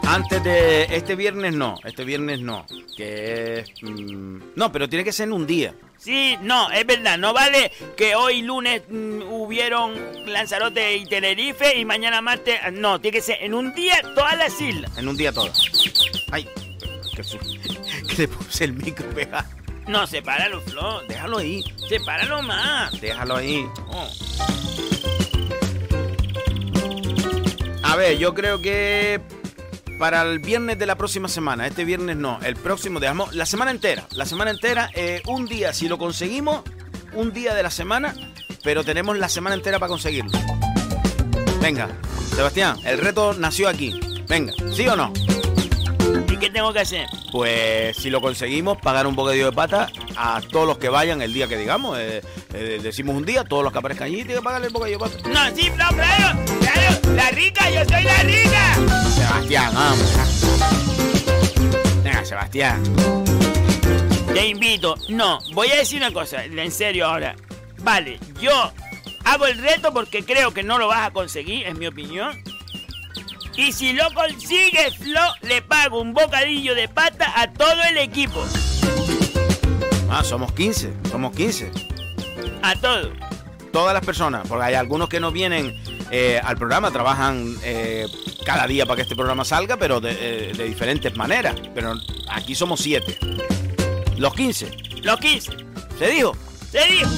antes 0.05 0.43
de 0.43 0.83
este 0.95 1.15
viernes 1.15 1.55
no, 1.55 1.79
este 1.83 2.03
viernes 2.05 2.39
no, 2.41 2.65
que 2.95 3.59
es... 3.61 3.71
mm, 3.81 4.39
no, 4.55 4.71
pero 4.71 4.87
tiene 4.87 5.03
que 5.03 5.11
ser 5.11 5.27
en 5.27 5.33
un 5.33 5.47
día. 5.47 5.73
Sí, 5.97 6.37
no, 6.41 6.71
es 6.71 6.85
verdad, 6.85 7.17
no 7.17 7.33
vale 7.33 7.71
que 7.95 8.15
hoy 8.15 8.41
lunes 8.41 8.81
mm, 8.89 9.21
hubieron 9.23 9.93
Lanzarote 10.25 10.95
y 10.97 11.05
Tenerife 11.05 11.77
y 11.77 11.85
mañana 11.85 12.21
martes, 12.21 12.59
no, 12.73 12.99
tiene 12.99 13.17
que 13.17 13.21
ser 13.21 13.37
en 13.41 13.53
un 13.53 13.73
día 13.73 14.01
todas 14.15 14.37
las 14.37 14.59
islas. 14.61 14.97
En 14.97 15.07
un 15.07 15.17
día 15.17 15.31
todo. 15.31 15.51
Ay, 16.31 16.47
que, 17.15 17.21
que 18.07 18.15
le 18.17 18.27
puse 18.27 18.63
el 18.65 18.73
micro 18.73 19.07
pegado. 19.09 19.47
No, 19.87 20.05
sepáralo, 20.05 20.59
Flo, 20.61 21.01
Déjalo 21.07 21.37
ahí, 21.37 21.63
sepáralo 21.87 22.41
más. 22.41 22.99
déjalo 22.99 23.37
ahí. 23.37 23.65
Oh. 23.87 24.09
A 27.83 27.95
ver, 27.95 28.17
yo 28.17 28.33
creo 28.33 28.61
que 28.61 29.21
para 29.97 30.21
el 30.21 30.39
viernes 30.39 30.77
de 30.77 30.85
la 30.85 30.95
próxima 30.95 31.27
semana, 31.27 31.65
este 31.67 31.85
viernes 31.85 32.17
no, 32.17 32.39
el 32.43 32.55
próximo, 32.55 32.99
dejamos 32.99 33.33
la 33.35 33.45
semana 33.45 33.71
entera, 33.71 34.05
la 34.11 34.25
semana 34.25 34.51
entera, 34.51 34.89
eh, 34.93 35.21
un 35.27 35.45
día, 35.47 35.73
si 35.73 35.87
lo 35.87 35.97
conseguimos, 35.97 36.61
un 37.13 37.33
día 37.33 37.55
de 37.55 37.63
la 37.63 37.71
semana, 37.71 38.13
pero 38.63 38.83
tenemos 38.83 39.17
la 39.17 39.29
semana 39.29 39.55
entera 39.55 39.79
para 39.79 39.89
conseguirlo. 39.89 40.31
Venga, 41.61 41.89
Sebastián, 42.35 42.77
el 42.85 42.99
reto 42.99 43.33
nació 43.33 43.67
aquí. 43.67 43.99
Venga, 44.27 44.53
¿sí 44.71 44.87
o 44.87 44.95
no? 44.95 45.11
¿Y 46.29 46.37
qué 46.37 46.49
tengo 46.49 46.71
que 46.71 46.81
hacer? 46.81 47.07
Pues 47.31 47.97
si 47.97 48.09
lo 48.09 48.21
conseguimos, 48.21 48.77
pagar 48.77 49.07
un 49.07 49.15
bocadillo 49.15 49.47
de 49.47 49.51
pata 49.51 49.89
a 50.15 50.41
todos 50.51 50.67
los 50.67 50.77
que 50.77 50.89
vayan 50.89 51.21
el 51.21 51.33
día 51.33 51.47
que 51.47 51.57
digamos. 51.57 51.97
eh, 51.97 52.21
eh, 52.53 52.79
decimos 52.81 53.15
un 53.15 53.25
día, 53.25 53.43
todos 53.43 53.63
los 53.63 53.73
que 53.73 53.79
aparezcan 53.79 54.07
allí 54.07 54.17
tienen 54.17 54.37
que 54.37 54.41
pagarle 54.43 54.67
el 54.67 54.73
bocadillo 54.73 54.99
de 54.99 55.09
pata. 55.09 55.29
No, 55.29 55.55
sí, 55.55 55.69
claro, 55.71 55.97
la 57.13 57.29
rica, 57.31 57.69
yo 57.69 57.83
soy 57.85 58.03
la 58.03 58.23
rica. 58.23 58.75
Sebastián, 59.15 59.73
vamos. 59.73 60.13
Venga, 62.03 62.25
Sebastián. 62.25 62.83
Te 64.33 64.47
invito. 64.47 64.95
No, 65.09 65.39
voy 65.53 65.69
a 65.71 65.77
decir 65.77 65.97
una 65.97 66.11
cosa, 66.11 66.43
en 66.43 66.71
serio 66.71 67.07
ahora. 67.07 67.35
Vale, 67.79 68.19
yo 68.39 68.71
hago 69.25 69.47
el 69.47 69.57
reto 69.57 69.93
porque 69.93 70.23
creo 70.23 70.53
que 70.53 70.63
no 70.63 70.77
lo 70.77 70.87
vas 70.87 71.07
a 71.07 71.11
conseguir, 71.11 71.65
es 71.65 71.75
mi 71.75 71.87
opinión. 71.87 72.41
Y 73.55 73.71
si 73.71 73.93
lo 73.93 74.13
consigues, 74.13 74.95
Flo, 74.97 75.21
le 75.41 75.63
pago 75.63 75.99
un 75.99 76.13
bocadillo 76.13 76.75
de 76.75 76.87
pata 76.87 77.33
a 77.35 77.51
todo 77.51 77.83
el 77.89 77.97
equipo. 77.97 78.45
Ah, 80.09 80.23
somos 80.23 80.51
15, 80.53 80.93
somos 81.09 81.35
15. 81.35 81.71
A 82.61 82.75
todo. 82.75 83.11
Todas 83.73 83.93
las 83.93 84.05
personas, 84.05 84.47
porque 84.47 84.65
hay 84.65 84.75
algunos 84.75 85.09
que 85.09 85.19
no 85.19 85.31
vienen 85.31 85.75
eh, 86.11 86.39
al 86.43 86.57
programa, 86.57 86.91
trabajan 86.91 87.55
eh, 87.63 88.07
cada 88.45 88.67
día 88.67 88.85
para 88.85 88.97
que 88.97 89.01
este 89.03 89.15
programa 89.15 89.43
salga, 89.43 89.77
pero 89.77 89.99
de, 89.99 90.11
eh, 90.11 90.53
de 90.55 90.63
diferentes 90.63 91.15
maneras. 91.15 91.55
Pero 91.73 91.95
aquí 92.29 92.55
somos 92.55 92.79
7. 92.81 93.17
Los 94.17 94.33
15. 94.33 94.71
Los 95.03 95.19
15. 95.19 95.51
¿Se 95.99 96.07
dijo? 96.07 96.35
Se 96.71 96.85
dijo. 96.85 97.09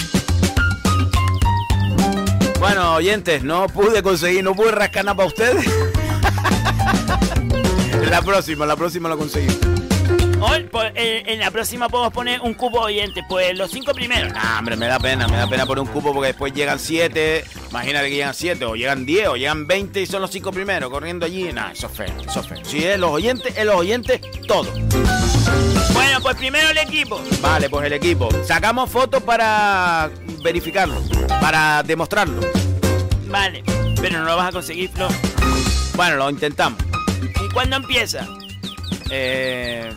Bueno, 2.60 2.96
oyentes, 2.96 3.44
no 3.44 3.68
pude 3.68 4.04
conseguir, 4.04 4.44
no 4.44 4.54
pude 4.54 4.72
rascar 4.72 5.06
nada 5.06 5.16
para 5.16 5.28
ustedes. 5.28 5.66
la 8.10 8.22
próxima, 8.22 8.66
la 8.66 8.76
próxima 8.76 9.08
lo 9.08 9.18
conseguí. 9.18 9.79
Hoy, 10.42 10.64
pues, 10.72 10.92
eh, 10.96 11.24
en 11.26 11.40
la 11.40 11.52
próxima 11.52 11.90
podemos 11.90 12.14
poner 12.14 12.40
un 12.42 12.54
cubo 12.54 12.82
oyente, 12.82 13.22
pues 13.28 13.58
los 13.58 13.72
cinco 13.72 13.94
primeros. 13.94 14.32
Nah, 14.34 14.60
hombre, 14.60 14.78
me 14.78 14.88
da 14.88 14.98
pena, 15.00 15.28
me 15.28 15.36
da 15.36 15.48
pena 15.48 15.66
poner 15.66 15.82
un 15.82 15.88
cupo 15.88 16.14
porque 16.14 16.28
después 16.28 16.54
llegan 16.54 16.80
7. 16.80 17.44
Imagínate 17.70 18.10
que 18.10 18.16
llegan 18.16 18.34
7, 18.34 18.66
o 18.66 18.76
llegan 18.76 19.06
10, 19.06 19.28
o 19.28 19.36
llegan 19.36 19.68
20 19.68 20.02
y 20.02 20.06
son 20.06 20.22
los 20.22 20.32
5 20.32 20.52
primeros 20.52 20.90
corriendo 20.90 21.26
allí. 21.26 21.52
Nah, 21.52 21.72
eso 21.72 21.88
es 21.88 21.94
feo, 21.94 22.16
eso 22.26 22.40
es 22.40 22.48
feo. 22.48 22.64
Si 22.64 22.84
es 22.86 22.98
los 22.98 23.12
oyentes, 23.12 23.58
es 23.58 23.66
los 23.66 23.76
oyentes, 23.76 24.22
todo. 24.48 24.72
Bueno, 25.94 26.22
pues 26.22 26.36
primero 26.38 26.70
el 26.70 26.78
equipo. 26.78 27.22
Vale, 27.42 27.70
pues 27.70 27.86
el 27.86 27.94
equipo. 27.94 28.30
Sacamos 28.46 28.90
fotos 28.90 29.22
para 29.24 30.10
verificarlo, 30.42 31.02
para 31.42 31.84
demostrarlo. 31.84 32.40
Vale, 33.28 33.64
pero 34.02 34.20
no 34.20 34.26
lo 34.26 34.38
vas 34.38 34.48
a 34.48 34.52
conseguir, 34.54 34.90
Flo. 34.90 35.10
Bueno, 35.96 36.16
lo 36.16 36.30
intentamos. 36.30 36.82
¿Y 37.44 37.50
cuándo 37.50 37.76
empieza? 37.76 38.26
Eh, 39.10 39.92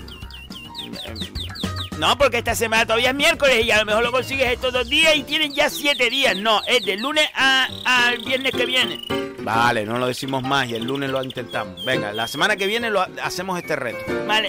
No, 1.98 2.18
porque 2.18 2.38
esta 2.38 2.54
semana 2.54 2.84
todavía 2.84 3.10
es 3.10 3.14
miércoles 3.14 3.64
y 3.64 3.70
a 3.70 3.78
lo 3.78 3.84
mejor 3.84 4.02
lo 4.02 4.10
consigues 4.12 4.50
estos 4.50 4.72
dos 4.72 4.88
días 4.88 5.14
y 5.14 5.22
tienen 5.22 5.54
ya 5.54 5.70
siete 5.70 6.10
días. 6.10 6.36
No, 6.36 6.60
es 6.66 6.84
de 6.84 6.96
lunes 6.96 7.28
al 7.34 8.18
viernes 8.24 8.52
que 8.52 8.66
viene. 8.66 9.00
vale, 9.40 9.84
no 9.84 9.98
lo 9.98 10.06
decimos 10.06 10.42
más 10.42 10.68
y 10.68 10.74
el 10.74 10.84
lunes 10.84 11.10
lo 11.10 11.22
intentamos. 11.22 11.84
Venga, 11.84 12.12
la 12.12 12.26
semana 12.26 12.56
que 12.56 12.66
viene 12.66 12.90
lo 12.90 13.00
ha- 13.02 13.08
hacemos 13.22 13.58
este 13.58 13.76
reto. 13.76 13.98
Vale. 14.26 14.48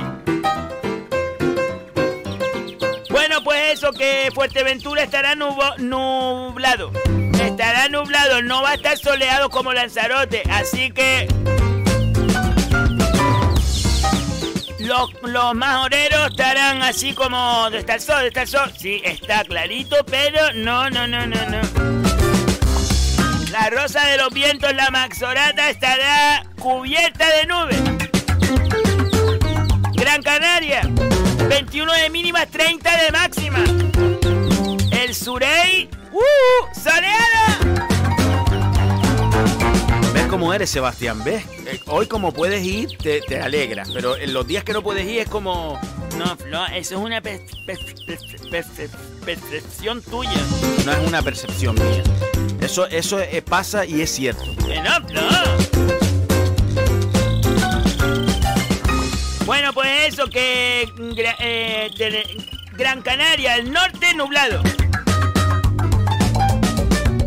Bueno, 3.09 3.43
pues 3.43 3.73
eso, 3.73 3.91
que 3.91 4.29
Fuerteventura 4.33 5.03
estará 5.03 5.35
nubo- 5.35 5.77
nublado. 5.77 6.91
Estará 7.39 7.87
nublado, 7.89 8.41
no 8.41 8.63
va 8.63 8.71
a 8.71 8.73
estar 8.75 8.97
soleado 8.97 9.49
como 9.49 9.73
Lanzarote. 9.73 10.41
Así 10.49 10.91
que... 10.91 11.27
Los, 14.83 15.13
los 15.21 15.55
majoreros 15.55 16.29
estarán 16.29 16.81
así 16.81 17.13
como... 17.13 17.37
¿Dónde 17.63 17.79
está 17.79 17.99
sol? 17.99 18.71
Sí, 18.77 19.01
está 19.03 19.43
clarito, 19.45 19.95
pero 20.05 20.53
no, 20.53 20.89
no, 20.89 21.07
no, 21.07 21.25
no, 21.25 21.37
no. 21.49 21.61
La 23.51 23.69
rosa 23.69 24.05
de 24.07 24.17
los 24.17 24.33
vientos, 24.33 24.73
la 24.73 24.89
maxorata, 24.89 25.69
estará 25.69 26.43
cubierta 26.59 27.25
de 27.29 27.45
nubes. 27.45 27.81
Gran 29.93 30.21
Canaria, 30.21 30.81
21 31.47 31.93
de 31.93 32.09
mínima, 32.09 32.45
30 32.45 32.97
de 33.03 33.11
máxima. 33.11 33.63
El 34.91 35.15
Surey, 35.15 35.89
¡uh! 36.11 36.73
¡Soleada! 36.77 37.32
Como 40.43 40.53
eres, 40.53 40.71
Sebastián, 40.71 41.23
¿ves? 41.23 41.45
Eh, 41.65 41.79
Hoy 41.85 42.05
como 42.07 42.33
puedes 42.33 42.61
ir, 42.65 42.97
te, 42.97 43.21
te 43.21 43.39
alegra, 43.39 43.85
pero 43.93 44.17
en 44.17 44.33
los 44.33 44.45
días 44.45 44.65
que 44.65 44.73
no 44.73 44.83
puedes 44.83 45.07
ir 45.07 45.19
es 45.21 45.29
como... 45.29 45.79
No, 46.17 46.35
Flo, 46.35 46.65
eso 46.65 46.95
es 46.95 47.01
una 47.01 47.21
per- 47.21 47.45
per- 47.65 47.77
per- 48.05 48.65
per- 48.75 48.89
percepción 49.23 50.01
tuya. 50.01 50.29
No 50.85 50.91
es 50.91 51.07
una 51.07 51.21
percepción 51.21 51.75
mía. 51.75 52.03
Eso, 52.59 52.85
eso 52.87 53.21
eh, 53.21 53.41
pasa 53.41 53.85
y 53.85 54.01
es 54.01 54.11
cierto. 54.13 54.43
No, 54.43 55.07
Flo. 55.07 55.21
Bueno, 59.45 59.71
pues 59.71 60.13
eso, 60.13 60.27
que 60.27 60.89
gra- 61.15 61.37
eh, 61.39 61.89
Gran 62.75 63.01
Canaria, 63.01 63.55
el 63.55 63.71
norte 63.71 64.13
nublado. 64.13 64.61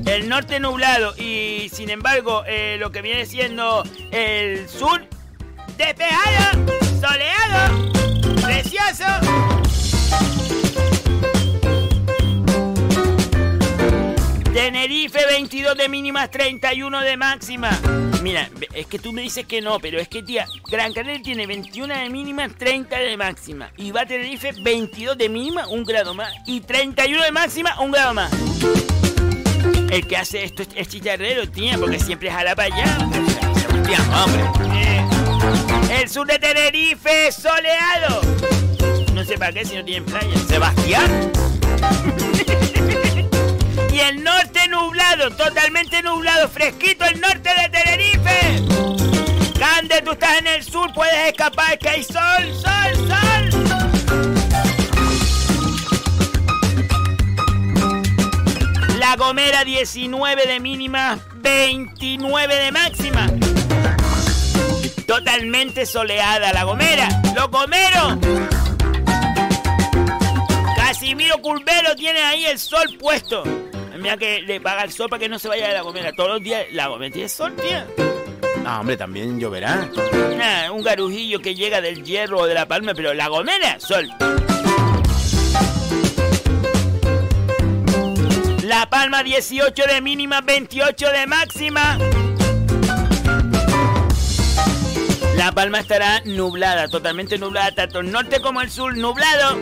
El 0.04 0.28
norte 0.28 0.60
nublado 0.60 1.14
y 1.18 1.55
sin 1.68 1.90
embargo 1.90 2.44
eh, 2.46 2.76
lo 2.78 2.90
que 2.90 3.02
viene 3.02 3.26
siendo 3.26 3.82
el 4.10 4.68
sur 4.68 5.06
despejado, 5.76 6.66
soleado, 7.00 7.92
precioso. 8.42 9.04
Tenerife 14.52 15.26
22 15.26 15.76
de 15.76 15.88
mínimas, 15.88 16.30
31 16.30 17.00
de 17.02 17.16
máxima. 17.16 17.78
Mira, 18.22 18.48
es 18.74 18.86
que 18.86 18.98
tú 18.98 19.12
me 19.12 19.22
dices 19.22 19.46
que 19.46 19.60
no, 19.60 19.78
pero 19.78 20.00
es 20.00 20.08
que 20.08 20.22
tía, 20.22 20.46
Gran 20.70 20.92
Canaria 20.92 21.22
tiene 21.22 21.46
21 21.46 21.94
de 21.94 22.08
mínimas, 22.08 22.54
30 22.56 22.96
de 22.96 23.16
máxima. 23.16 23.70
Y 23.76 23.90
va 23.90 24.00
a 24.00 24.06
Tenerife 24.06 24.52
22 24.62 25.16
de 25.18 25.28
mínima, 25.28 25.68
un 25.68 25.84
grado 25.84 26.14
más. 26.14 26.32
Y 26.46 26.62
31 26.62 27.22
de 27.22 27.32
máxima, 27.32 27.80
un 27.80 27.92
grado 27.92 28.14
más. 28.14 28.32
El 29.90 30.06
que 30.06 30.16
hace 30.16 30.44
esto 30.44 30.62
es, 30.62 30.68
es 30.74 30.88
chicharrero, 30.88 31.48
tía, 31.48 31.78
porque 31.78 31.98
siempre 31.98 32.30
jala 32.30 32.54
para 32.54 32.74
allá. 32.74 32.98
Sebastián, 33.54 34.12
hombre. 34.12 34.44
Eh, 34.74 36.02
el 36.02 36.08
sur 36.08 36.26
de 36.26 36.38
Tenerife 36.38 37.30
soleado. 37.32 38.20
No 39.14 39.24
sé 39.24 39.38
para 39.38 39.52
qué 39.52 39.64
si 39.64 39.76
no 39.76 39.84
tienen 39.84 40.04
playa. 40.04 40.38
Sebastián. 40.48 41.32
Y 43.96 44.00
el 44.00 44.22
norte 44.22 44.68
nublado, 44.68 45.30
totalmente 45.30 46.02
nublado, 46.02 46.50
fresquito 46.50 47.06
el 47.06 47.18
norte 47.18 47.48
de 47.48 47.68
Tenerife. 47.70 48.62
Cande, 49.58 50.02
tú 50.02 50.10
estás 50.10 50.38
en 50.40 50.48
el 50.48 50.62
sur, 50.62 50.92
puedes 50.92 51.28
escapar, 51.28 51.78
que 51.78 51.88
hay 51.88 52.04
sol, 52.04 52.52
sol, 52.52 53.08
sol. 53.08 54.45
La 59.08 59.14
Gomera 59.14 59.62
19 59.62 60.46
de 60.46 60.58
mínima, 60.58 61.16
29 61.36 62.56
de 62.56 62.72
máxima. 62.72 63.30
Totalmente 65.06 65.86
soleada 65.86 66.52
La 66.52 66.64
Gomera. 66.64 67.08
Los 67.36 67.48
Gomeros. 67.48 68.18
Casimiro 70.74 71.40
Curvelo 71.40 71.94
tiene 71.94 72.18
ahí 72.18 72.46
el 72.46 72.58
sol 72.58 72.96
puesto. 72.98 73.44
Mira 73.96 74.16
que 74.16 74.42
le 74.42 74.60
paga 74.60 74.82
el 74.82 74.90
sol 74.90 75.08
para 75.08 75.20
que 75.20 75.28
no 75.28 75.38
se 75.38 75.46
vaya 75.46 75.68
de 75.68 75.74
La 75.74 75.82
Gomera. 75.82 76.10
Todos 76.12 76.30
los 76.30 76.42
días 76.42 76.66
La 76.72 76.88
Gomera 76.88 77.12
tiene 77.12 77.28
sol, 77.28 77.54
tía. 77.54 77.86
Ah, 78.66 78.80
hombre, 78.80 78.96
también 78.96 79.38
lloverá. 79.38 79.88
Nah, 80.36 80.72
un 80.72 80.82
garujillo 80.82 81.40
que 81.40 81.54
llega 81.54 81.80
del 81.80 82.02
hierro 82.02 82.40
o 82.40 82.46
de 82.46 82.54
la 82.54 82.66
palma, 82.66 82.92
pero 82.92 83.14
La 83.14 83.28
Gomera, 83.28 83.78
sol. 83.78 84.10
La 88.78 88.90
Palma 88.90 89.22
18 89.22 89.84
de 89.86 90.02
mínima, 90.02 90.42
28 90.42 91.10
de 91.10 91.26
máxima. 91.26 91.96
La 95.34 95.50
Palma 95.52 95.80
estará 95.80 96.20
nublada, 96.26 96.86
totalmente 96.86 97.38
nublada, 97.38 97.74
tanto 97.74 98.00
el 98.00 98.12
norte 98.12 98.42
como 98.42 98.60
el 98.60 98.70
sur 98.70 98.94
nublado. 98.94 99.58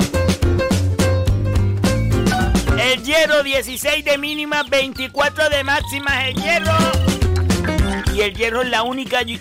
El 2.76 3.04
Hierro 3.04 3.44
16 3.44 4.04
de 4.04 4.18
mínima, 4.18 4.64
24 4.64 5.48
de 5.48 5.62
máxima 5.62 6.26
el 6.26 6.34
Hierro. 6.34 6.76
Y 8.16 8.20
el 8.22 8.34
Hierro 8.34 8.62
es 8.62 8.68
la 8.68 8.82
única 8.82 9.22
y- 9.22 9.40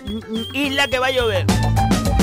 isla 0.54 0.88
que 0.88 1.00
va 1.00 1.08
a 1.08 1.12
llover. 1.12 1.48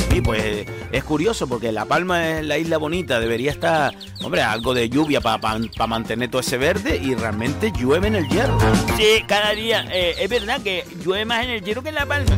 Sí, 0.09 0.21
pues 0.21 0.67
es 0.93 1.05
curioso 1.05 1.47
porque 1.47 1.73
La 1.73 1.85
Palma 1.85 2.39
es 2.39 2.45
la 2.45 2.59
isla 2.59 2.79
bonita, 2.79 3.21
debería 3.21 3.51
estar, 3.51 3.95
hombre, 4.23 4.43
algo 4.43 4.75
de 4.75 4.89
lluvia 4.89 5.21
para 5.21 5.87
mantener 5.87 6.31
todo 6.31 6.41
ese 6.41 6.59
verde 6.59 7.01
y 7.03 7.15
realmente 7.15 7.73
llueve 7.73 8.09
en 8.09 8.17
el 8.17 8.29
hierro. 8.29 8.59
Sí, 8.97 9.25
cada 9.27 9.53
día. 9.53 9.87
eh, 9.93 10.15
es 10.19 10.29
verdad 10.29 10.61
que 10.63 10.85
llueve 11.05 11.25
más 11.25 11.45
en 11.45 11.51
el 11.51 11.63
Hierro 11.63 11.83
que 11.83 11.91
en 11.91 11.95
La 11.95 12.07
Palma. 12.07 12.37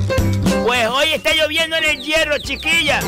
Pues 0.67 0.87
hoy 0.89 1.09
está 1.13 1.35
lloviendo 1.35 1.77
en 1.77 1.85
el 1.85 2.03
Hierro, 2.03 2.39
chiquilla. 2.39 3.01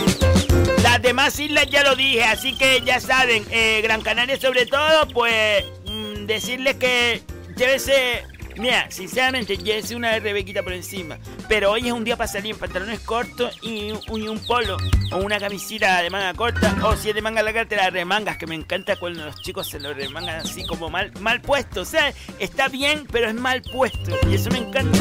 Las 0.83 1.00
demás 1.02 1.38
islas 1.38 1.66
ya 1.70 1.83
lo 1.83 1.96
dije, 1.96 2.24
así 2.24 2.54
que 2.57 2.83
ya 2.85 3.00
saben, 3.00 3.44
eh, 3.50 3.80
Gran 3.83 4.02
Canaria 4.02 4.38
sobre 4.38 4.66
todo, 4.66 5.09
pues 5.09 5.64
mm, 5.87 6.26
decirles 6.26 6.74
que 6.76 7.22
llévese, 7.57 8.22
mira, 8.56 8.90
sinceramente 8.90 9.56
llévese 9.56 9.96
una 9.96 10.12
de 10.12 10.20
Rebequita 10.20 10.62
por 10.62 10.72
encima. 10.72 11.18
Pero 11.48 11.72
hoy 11.72 11.86
es 11.86 11.92
un 11.92 12.04
día 12.04 12.16
para 12.16 12.28
salir 12.28 12.52
en 12.54 12.58
pantalones 12.58 13.00
cortos 13.00 13.58
y 13.62 13.92
un, 13.92 14.20
y 14.20 14.28
un 14.28 14.38
polo, 14.38 14.76
o 15.12 15.18
una 15.18 15.38
camisita 15.38 16.02
de 16.02 16.10
manga 16.10 16.34
corta, 16.34 16.76
o 16.84 16.96
si 16.96 17.10
es 17.10 17.14
de 17.14 17.22
manga 17.22 17.42
larga 17.42 17.64
te 17.64 17.76
la 17.76 17.90
remangas, 17.90 18.36
que 18.36 18.46
me 18.46 18.54
encanta 18.54 18.96
cuando 18.96 19.24
los 19.24 19.40
chicos 19.42 19.68
se 19.68 19.80
lo 19.80 19.94
remangan 19.94 20.40
así 20.40 20.66
como 20.66 20.90
mal, 20.90 21.12
mal 21.20 21.40
puesto. 21.40 21.82
O 21.82 21.84
sea, 21.84 22.12
está 22.38 22.68
bien, 22.68 23.06
pero 23.10 23.28
es 23.28 23.34
mal 23.34 23.62
puesto, 23.62 24.16
y 24.28 24.34
eso 24.34 24.50
me 24.50 24.58
encanta. 24.58 24.98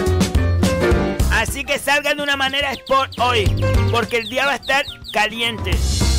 Así 1.31 1.63
que 1.65 1.79
salgan 1.79 2.17
de 2.17 2.23
una 2.23 2.37
manera 2.37 2.71
sport 2.73 3.19
hoy, 3.19 3.45
porque 3.91 4.17
el 4.17 4.29
día 4.29 4.45
va 4.45 4.53
a 4.53 4.55
estar 4.55 4.85
caliente, 5.11 5.71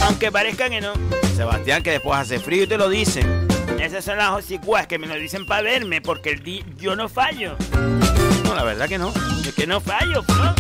aunque 0.03 0.31
parezca 0.31 0.69
que 0.69 0.81
no. 0.81 0.93
Sebastián, 1.37 1.83
que 1.83 1.93
después 1.93 2.19
hace 2.19 2.39
frío 2.39 2.65
y 2.65 2.67
te 2.67 2.77
lo 2.77 2.89
dicen. 2.89 3.54
Esas 3.81 4.05
son 4.05 4.19
las 4.19 4.31
hocicuas 4.31 4.87
que 4.87 4.99
me 4.99 5.07
lo 5.07 5.15
dicen 5.15 5.47
para 5.47 5.63
verme, 5.63 6.01
porque 6.01 6.31
el 6.31 6.43
día 6.43 6.65
yo 6.79 6.97
no 6.97 7.09
fallo. 7.09 7.57
No, 8.45 8.55
la 8.55 8.65
verdad 8.65 8.89
que 8.89 8.99
no. 8.99 9.13
Es 9.47 9.55
que 9.55 9.67
no 9.67 9.81
fallo, 9.81 10.25
¿no? 10.29 10.55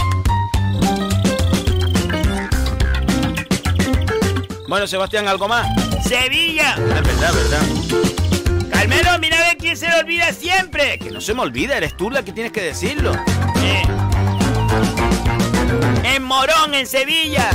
Bueno, 4.69 4.87
Sebastián, 4.87 5.29
¿algo 5.29 5.49
más? 5.49 5.67
Sevilla. 6.03 6.75
Es 6.75 7.03
verdad, 7.03 7.33
verdad. 7.35 8.71
Carmelo, 8.71 9.19
mira 9.21 9.39
a 9.39 9.49
ver 9.49 9.57
quién 9.57 9.77
se 9.77 9.89
le 9.89 9.95
olvida 9.97 10.33
siempre. 10.33 10.99
Que 10.99 11.11
no 11.11 11.21
se 11.21 11.35
me 11.35 11.43
olvida, 11.43 11.77
eres 11.77 11.97
tú 11.97 12.11
la 12.11 12.25
que 12.25 12.33
tienes 12.33 12.53
que 12.53 12.63
decirlo. 12.63 13.13
Eh. 13.63 13.83
En 16.05 16.23
Morón, 16.23 16.75
en 16.75 16.87
Sevilla, 16.87 17.51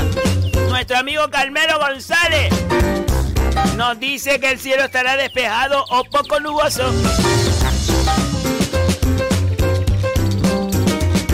nuestro 0.69 0.97
amigo 0.97 1.29
Carmelo 1.29 1.77
González 1.79 2.53
nos 3.75 3.99
dice 3.99 4.39
que 4.39 4.51
el 4.51 4.59
cielo 4.59 4.83
estará 4.83 5.17
despejado 5.17 5.85
o 5.89 6.03
poco 6.03 6.39
nuboso. 6.39 6.83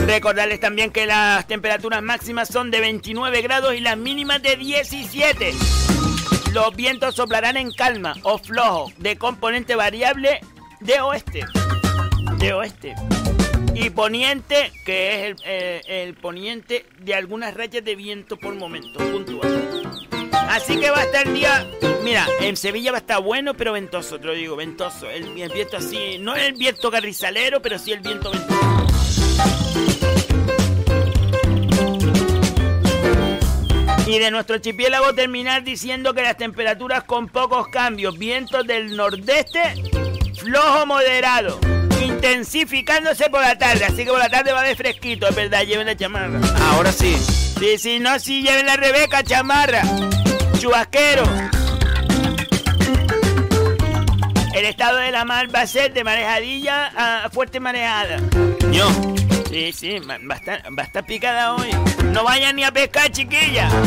Recordarles 0.06 0.60
también 0.60 0.92
que 0.92 1.06
las 1.06 1.48
temperaturas 1.48 2.02
máximas 2.04 2.48
son 2.48 2.70
de 2.70 2.80
29 2.80 3.42
grados 3.42 3.74
y 3.76 3.80
las 3.80 3.98
mínimas 3.98 4.42
de 4.42 4.56
17. 4.56 5.54
Los 6.54 6.76
vientos 6.76 7.16
soplarán 7.16 7.58
en 7.58 7.72
calma 7.72 8.16
o 8.24 8.38
flojo, 8.38 8.92
de 8.98 9.18
componente 9.18 9.76
variable 9.76 10.40
de 10.80 11.02
oeste. 11.02 11.46
De 12.38 12.54
oeste 12.54 12.96
y 13.76 13.90
poniente, 13.90 14.72
que 14.86 15.10
es 15.10 15.32
el, 15.32 15.36
eh, 15.46 15.82
el 15.88 16.14
poniente 16.16 16.86
de 17.00 17.14
algunas 17.14 17.54
rayas 17.54 17.84
de 17.84 17.96
viento 17.96 18.38
por 18.38 18.56
momento, 18.56 19.00
puntual. 19.00 19.55
Así 20.50 20.78
que 20.80 20.90
va 20.90 21.00
a 21.00 21.04
estar 21.04 21.28
el 21.28 21.34
día. 21.34 21.68
Mira, 22.04 22.28
en 22.40 22.56
Sevilla 22.56 22.92
va 22.92 22.98
a 22.98 23.02
estar 23.02 23.22
bueno, 23.22 23.54
pero 23.56 23.74
ventoso, 23.74 24.20
te 24.20 24.28
lo 24.28 24.34
digo, 24.34 24.56
ventoso. 24.56 25.10
El, 25.10 25.40
el 25.40 25.52
viento 25.52 25.78
así, 25.78 26.18
no 26.20 26.36
el 26.36 26.54
viento 26.54 26.92
carrizalero, 26.92 27.62
pero 27.62 27.80
sí 27.80 27.92
el 27.92 28.00
viento 28.00 28.32
ventoso. 28.32 28.56
Y 34.08 34.20
de 34.20 34.30
nuestro 34.30 34.56
archipiélago 34.56 35.14
terminar 35.14 35.64
diciendo 35.64 36.14
que 36.14 36.22
las 36.22 36.38
temperaturas 36.38 37.04
con 37.04 37.28
pocos 37.28 37.68
cambios, 37.70 38.20
vientos 38.20 38.66
del 38.68 38.96
nordeste, 38.96 39.62
flojo 40.38 40.86
moderado, 40.86 41.60
intensificándose 42.04 43.30
por 43.32 43.42
la 43.42 43.58
tarde, 43.58 43.84
así 43.84 44.06
que 44.06 44.12
por 44.12 44.20
la 44.20 44.30
tarde 44.30 44.54
va 44.54 44.62
de 44.62 44.76
fresquito, 44.76 45.28
es 45.28 45.36
verdad, 45.36 45.64
lleven 45.64 45.88
la 45.88 45.98
chamarra. 45.98 46.40
Ahora 46.72 46.92
sí. 46.92 47.18
Sí, 47.60 47.78
sí, 47.80 48.00
no, 48.00 48.20
sí, 48.20 48.44
lleven 48.44 48.68
la 48.68 48.76
Rebeca, 48.76 49.24
chamarra, 49.24 49.82
chubasquero. 50.66 51.24
El 54.56 54.66
estado 54.66 54.98
de 54.98 55.12
la 55.12 55.24
mar 55.24 55.54
va 55.54 55.62
a 55.62 55.68
ser 55.68 55.94
de 55.94 56.04
marejadilla 56.04 56.88
a 56.98 57.30
fuerte 57.30 57.60
marejada. 57.60 58.18
Yo. 58.72 58.90
Sí, 59.52 59.72
sí, 59.72 60.00
va 60.00 60.16
a 60.16 60.38
estar, 60.38 60.64
va 60.76 60.82
a 60.82 60.86
estar 60.88 61.06
picada 61.06 61.54
hoy. 61.54 61.70
No 62.06 62.24
vayan 62.24 62.56
ni 62.56 62.64
a 62.64 62.72
pescar, 62.72 63.12
chiquilla. 63.12 63.70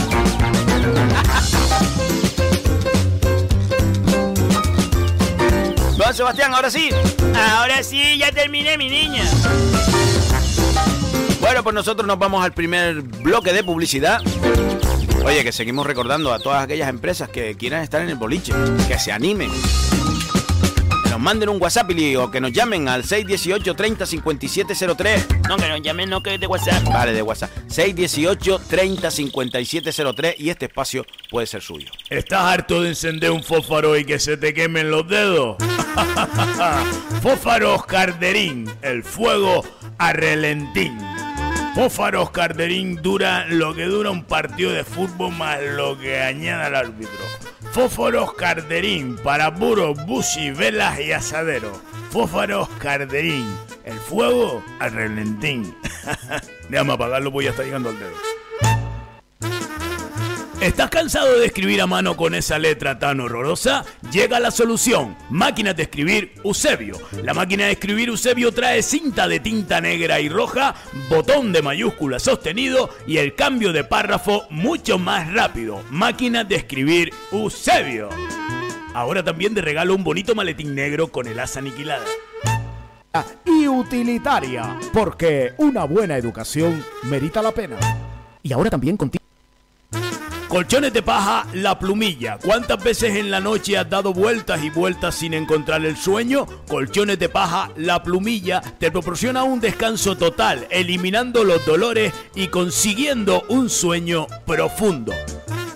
Bueno, 5.97 6.13
Sebastián, 6.13 6.55
ahora 6.55 6.71
sí. 6.71 6.91
Ahora 7.35 7.83
sí, 7.83 8.17
ya 8.19 8.31
terminé, 8.31 8.79
mi 8.79 8.89
niña. 8.89 9.25
Bueno, 11.41 11.65
pues 11.65 11.75
nosotros 11.75 12.07
nos 12.07 12.21
vamos 12.21 12.45
al 12.45 12.53
primer 12.53 13.03
bloque 13.03 13.53
de 13.53 13.65
publicidad. 13.65 14.21
Oye, 15.25 15.45
que 15.45 15.53
seguimos 15.53 15.87
recordando 15.87 16.33
a 16.33 16.39
todas 16.39 16.63
aquellas 16.65 16.89
empresas 16.89 17.29
que 17.29 17.55
quieran 17.57 17.83
estar 17.83 18.01
en 18.03 18.09
el 18.09 18.15
boliche, 18.17 18.53
que 18.87 18.99
se 18.99 19.13
animen. 19.13 19.51
Que 21.05 21.11
nos 21.11 21.21
manden 21.21 21.49
un 21.51 21.61
WhatsApp 21.61 21.91
y- 21.91 22.17
o 22.17 22.31
que 22.31 22.41
nos 22.41 22.53
llamen 22.53 22.89
al 22.89 23.05
618 23.05 23.75
30 23.75 24.07
5703. 24.07 25.27
No, 25.49 25.57
que 25.57 25.69
nos 25.69 25.83
llamen, 25.83 26.09
no 26.09 26.23
que 26.23 26.35
es 26.35 26.41
de 26.41 26.47
WhatsApp. 26.47 26.83
Vale, 26.85 27.13
de 27.13 27.21
WhatsApp. 27.23 27.51
618 27.69 28.59
30 28.69 29.11
5703 29.11 30.35
y 30.39 30.49
este 30.51 30.67
espacio 30.67 31.05
puede 31.31 31.47
ser 31.47 31.61
suyo. 31.63 31.91
¿Estás 32.09 32.43
harto 32.43 32.83
de 32.83 32.91
encender 32.91 33.31
un 33.31 33.43
fósforo 33.43 33.97
y 33.99 34.05
que 34.05 34.19
se 34.19 34.37
te 34.39 34.55
quemen 34.55 34.91
los 34.91 35.07
dedos? 35.09 35.57
Fósfaros 37.23 37.85
Carderín, 37.87 38.71
el 38.83 39.03
fuego 39.05 39.65
a 39.99 40.13
relentín. 40.13 40.97
Fósfaros 41.79 42.33
Carderín 42.33 43.01
dura 43.03 43.47
lo 43.47 43.73
que 43.73 43.85
dura 43.85 44.11
un 44.11 44.25
partido 44.25 44.73
de 44.73 44.83
fútbol 44.83 45.31
más 45.31 45.63
lo 45.63 45.97
que 45.97 46.21
añada 46.21 46.67
el 46.67 46.75
árbitro. 46.75 47.25
Fósforos 47.71 48.35
Carderín 48.35 49.17
para 49.23 49.55
puros, 49.55 49.97
bushi, 50.05 50.51
velas 50.51 50.99
y 50.99 51.13
asaderos. 51.13 51.79
Fósforos 52.11 52.69
Carderín, 52.81 53.47
el 53.85 53.97
fuego 53.97 54.61
a 54.81 54.89
relentín. 54.89 55.73
Déjame 56.69 56.95
apagarlo, 56.95 57.31
pues 57.31 57.45
ya 57.45 57.51
está 57.53 57.63
llegando 57.63 57.91
al 57.91 57.99
dedo. 58.01 58.11
¿Estás 60.61 60.91
cansado 60.91 61.39
de 61.39 61.47
escribir 61.47 61.81
a 61.81 61.87
mano 61.87 62.17
con 62.17 62.35
esa 62.35 62.59
letra 62.59 62.99
tan 62.99 63.21
horrorosa? 63.21 63.85
Llega 64.11 64.41
la 64.41 64.51
solución. 64.51 65.17
Máquinas 65.31 65.77
de 65.77 65.85
escribir 65.85 66.33
Eusebio. 66.43 66.97
La 67.23 67.33
máquina 67.33 67.67
de 67.67 67.73
escribir 67.73 68.09
Eusebio 68.09 68.51
trae 68.51 68.83
cinta 68.83 69.29
de 69.29 69.39
tinta 69.39 69.81
negra 69.81 70.19
y 70.19 70.29
roja, 70.29 70.75
botón 71.09 71.53
de 71.53 71.63
mayúscula 71.63 72.19
sostenido 72.19 72.91
y 73.07 73.19
el 73.19 73.37
cambio 73.37 73.73
de 73.73 73.85
párrafo 73.85 74.49
mucho 74.51 74.99
más 74.99 75.33
rápido. 75.33 75.81
Máquinas 75.91 76.49
de 76.49 76.57
escribir 76.57 77.13
Eusebio. 77.31 78.09
Ahora 78.95 79.23
también 79.23 79.55
de 79.55 79.61
regalo 79.61 79.95
un 79.95 80.03
bonito 80.03 80.35
maletín 80.35 80.75
negro 80.75 81.07
con 81.07 81.29
el 81.29 81.39
asa 81.39 81.61
aniquilada. 81.61 82.05
y 83.45 83.69
utilitaria, 83.69 84.77
porque 84.93 85.53
una 85.59 85.85
buena 85.85 86.17
educación 86.17 86.85
merita 87.05 87.43
la 87.43 87.53
pena. 87.53 87.77
Y 88.43 88.53
ahora 88.53 88.71
también 88.71 88.97
contigo. 88.97 89.18
Colchones 90.49 90.95
de 90.95 91.03
paja, 91.03 91.47
la 91.53 91.79
plumilla. 91.79 92.39
¿Cuántas 92.43 92.83
veces 92.83 93.17
en 93.17 93.31
la 93.31 93.39
noche 93.39 93.77
has 93.77 93.89
dado 93.91 94.15
vueltas 94.15 94.65
y 94.65 94.71
vueltas 94.71 95.15
sin 95.15 95.35
encontrar 95.35 95.85
el 95.85 95.95
sueño? 95.99 96.47
Colchones 96.67 97.19
de 97.19 97.29
paja, 97.29 97.71
la 97.77 98.03
plumilla 98.03 98.63
te 98.79 98.91
proporciona 98.91 99.43
un 99.43 99.61
descanso 99.61 100.17
total, 100.17 100.67
eliminando 100.71 101.45
los 101.45 101.67
dolores 101.67 102.15
y 102.35 102.49
consiguiendo 102.49 103.45
un 103.51 103.69
sueño 103.69 104.27
profundo. 104.47 105.13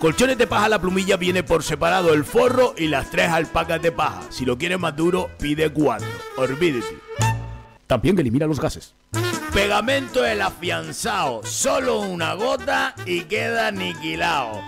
Colchones 0.00 0.38
de 0.38 0.46
paja, 0.46 0.70
la 0.70 0.80
plumilla 0.80 1.18
viene 1.18 1.42
por 1.42 1.62
separado 1.62 2.14
el 2.14 2.24
forro 2.24 2.74
y 2.76 2.88
las 2.88 3.10
tres 3.10 3.28
alpacas 3.28 3.82
de 3.82 3.92
paja. 3.92 4.22
Si 4.30 4.46
lo 4.46 4.56
quieres 4.56 4.78
más 4.78 4.96
duro, 4.96 5.28
pide 5.38 5.70
cuatro. 5.70 6.08
Olvídate. 6.38 7.41
También 7.92 8.18
elimina 8.18 8.46
los 8.46 8.58
gases. 8.58 8.94
Pegamento 9.52 10.24
el 10.24 10.40
afianzado, 10.40 11.42
solo 11.44 12.00
una 12.00 12.32
gota 12.32 12.94
y 13.04 13.24
queda 13.24 13.66
aniquilado. 13.66 14.62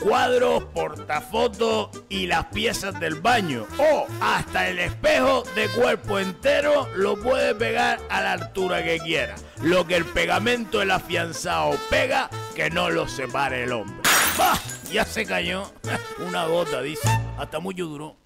Cuadros, 0.00 0.64
portafotos 0.72 1.90
y 2.08 2.26
las 2.26 2.46
piezas 2.46 2.98
del 2.98 3.16
baño. 3.16 3.66
O 3.76 4.06
hasta 4.22 4.70
el 4.70 4.78
espejo 4.78 5.42
de 5.54 5.68
cuerpo 5.68 6.18
entero 6.18 6.88
lo 6.96 7.20
puede 7.20 7.54
pegar 7.54 8.00
a 8.08 8.22
la 8.22 8.32
altura 8.32 8.82
que 8.82 8.98
quiera. 8.98 9.34
Lo 9.62 9.86
que 9.86 9.96
el 9.96 10.06
pegamento 10.06 10.80
el 10.80 10.90
afianzado 10.90 11.76
pega, 11.90 12.30
que 12.56 12.70
no 12.70 12.88
lo 12.88 13.06
separe 13.06 13.64
el 13.64 13.72
hombre. 13.72 14.00
¡Bah! 14.38 14.58
Ya 14.90 15.04
se 15.04 15.26
cayó. 15.26 15.70
Una 16.26 16.46
gota, 16.46 16.80
dice. 16.80 17.10
Hasta 17.36 17.60
mucho 17.60 17.84
duró. 17.84 18.19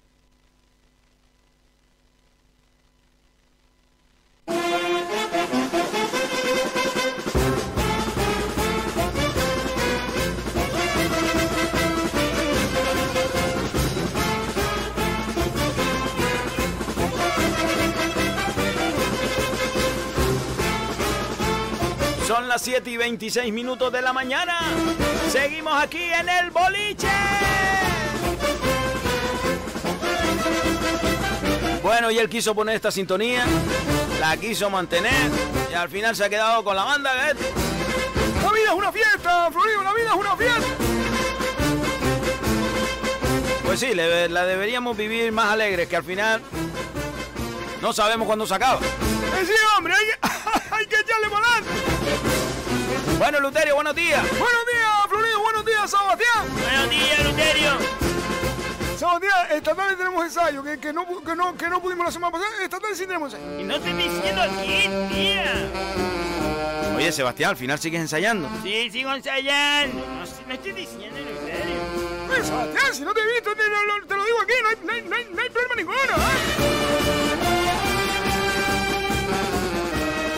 Son 22.27 22.47
las 22.47 22.63
7 22.63 22.89
y 22.89 22.97
26 22.97 23.53
minutos 23.53 23.91
de 23.93 24.01
la 24.01 24.11
mañana. 24.11 24.59
Seguimos 25.29 25.75
aquí 25.75 26.01
en 26.01 26.27
el 26.27 26.49
boliche. 26.49 27.07
Bueno, 31.83 32.09
y 32.09 32.17
él 32.17 32.27
quiso 32.27 32.55
poner 32.55 32.75
esta 32.75 32.89
sintonía, 32.89 33.45
la 34.19 34.37
quiso 34.37 34.69
mantener 34.69 35.31
y 35.69 35.73
al 35.73 35.89
final 35.89 36.15
se 36.15 36.25
ha 36.25 36.29
quedado 36.29 36.63
con 36.63 36.75
la 36.75 36.83
banda. 36.83 37.29
¿eh? 37.29 37.33
La 38.43 38.51
vida 38.51 38.65
es 38.69 38.73
una 38.75 38.91
fiesta, 38.91 39.49
Florido, 39.51 39.83
la 39.83 39.93
vida 39.93 40.09
es 40.09 40.15
una 40.15 40.35
fiesta. 40.37 40.67
Pues 43.65 43.79
sí, 43.79 43.93
le- 43.93 44.29
la 44.29 44.45
deberíamos 44.45 44.95
vivir 44.95 45.31
más 45.31 45.51
alegres, 45.51 45.87
que 45.89 45.95
al 45.97 46.03
final 46.03 46.41
no 47.81 47.91
sabemos 47.93 48.25
cuándo 48.27 48.45
se 48.47 48.53
acaba. 48.53 48.79
Sí, 48.79 49.51
hombre, 49.77 49.93
hay, 49.93 50.05
hay 50.71 50.85
que 50.87 50.95
echarle 50.99 51.29
para 51.29 51.45
adelante. 51.47 51.71
Bueno, 53.17 53.39
Luterio, 53.39 53.75
buenos 53.75 53.95
días. 53.95 54.21
Buenos 54.31 54.65
días, 54.71 54.91
Florido. 55.09 55.39
Buenos 55.41 55.65
días, 55.65 55.89
Sebastián. 55.89 56.45
Buenos 56.61 56.89
días, 56.89 57.23
Luterio. 57.23 58.04
Sebastián, 58.97 59.47
esta 59.51 59.75
tarde 59.75 59.95
tenemos 59.97 60.23
ensayo 60.23 60.63
que, 60.63 60.79
que, 60.79 60.93
no, 60.93 61.05
que, 61.21 61.35
no, 61.35 61.57
que 61.57 61.69
no 61.69 61.81
pudimos 61.81 62.05
la 62.05 62.11
semana 62.11 62.31
pasada. 62.31 62.63
Esta 62.63 62.79
tarde 62.79 62.95
sí 62.95 63.05
tenemos 63.05 63.33
ensayo. 63.33 63.59
Y 63.59 63.63
no 63.63 63.79
te 63.79 63.89
estoy 63.89 64.03
diciendo 64.03 64.41
aquí, 64.41 64.89
tía. 65.13 65.69
Oye, 66.95 67.11
Sebastián, 67.11 67.49
al 67.49 67.57
final 67.57 67.77
sigues 67.77 67.99
ensayando. 68.01 68.49
Sí, 68.63 68.89
sigo 68.89 69.13
ensayando. 69.13 69.99
No, 69.99 70.15
no 70.47 70.53
estoy 70.53 70.71
diciendo, 70.71 71.19
Luterio. 71.19 71.75
Eh, 72.37 72.43
Sebastián, 72.43 72.93
si 72.93 73.01
no 73.01 73.13
te 73.13 73.19
he 73.19 73.33
visto, 73.33 73.53
te 73.53 73.63
lo, 73.67 74.07
te 74.07 74.15
lo 74.15 74.25
digo 74.25 74.39
aquí. 74.41 74.53
No 74.63 74.69
hay, 74.69 74.77
no 74.81 74.93
hay, 74.93 75.01
no 75.01 75.15
hay, 75.15 75.27
no 75.35 75.41
hay 75.41 75.49
problema 75.49 75.75
ninguno. 75.75 75.97
¿eh? 75.99 77.35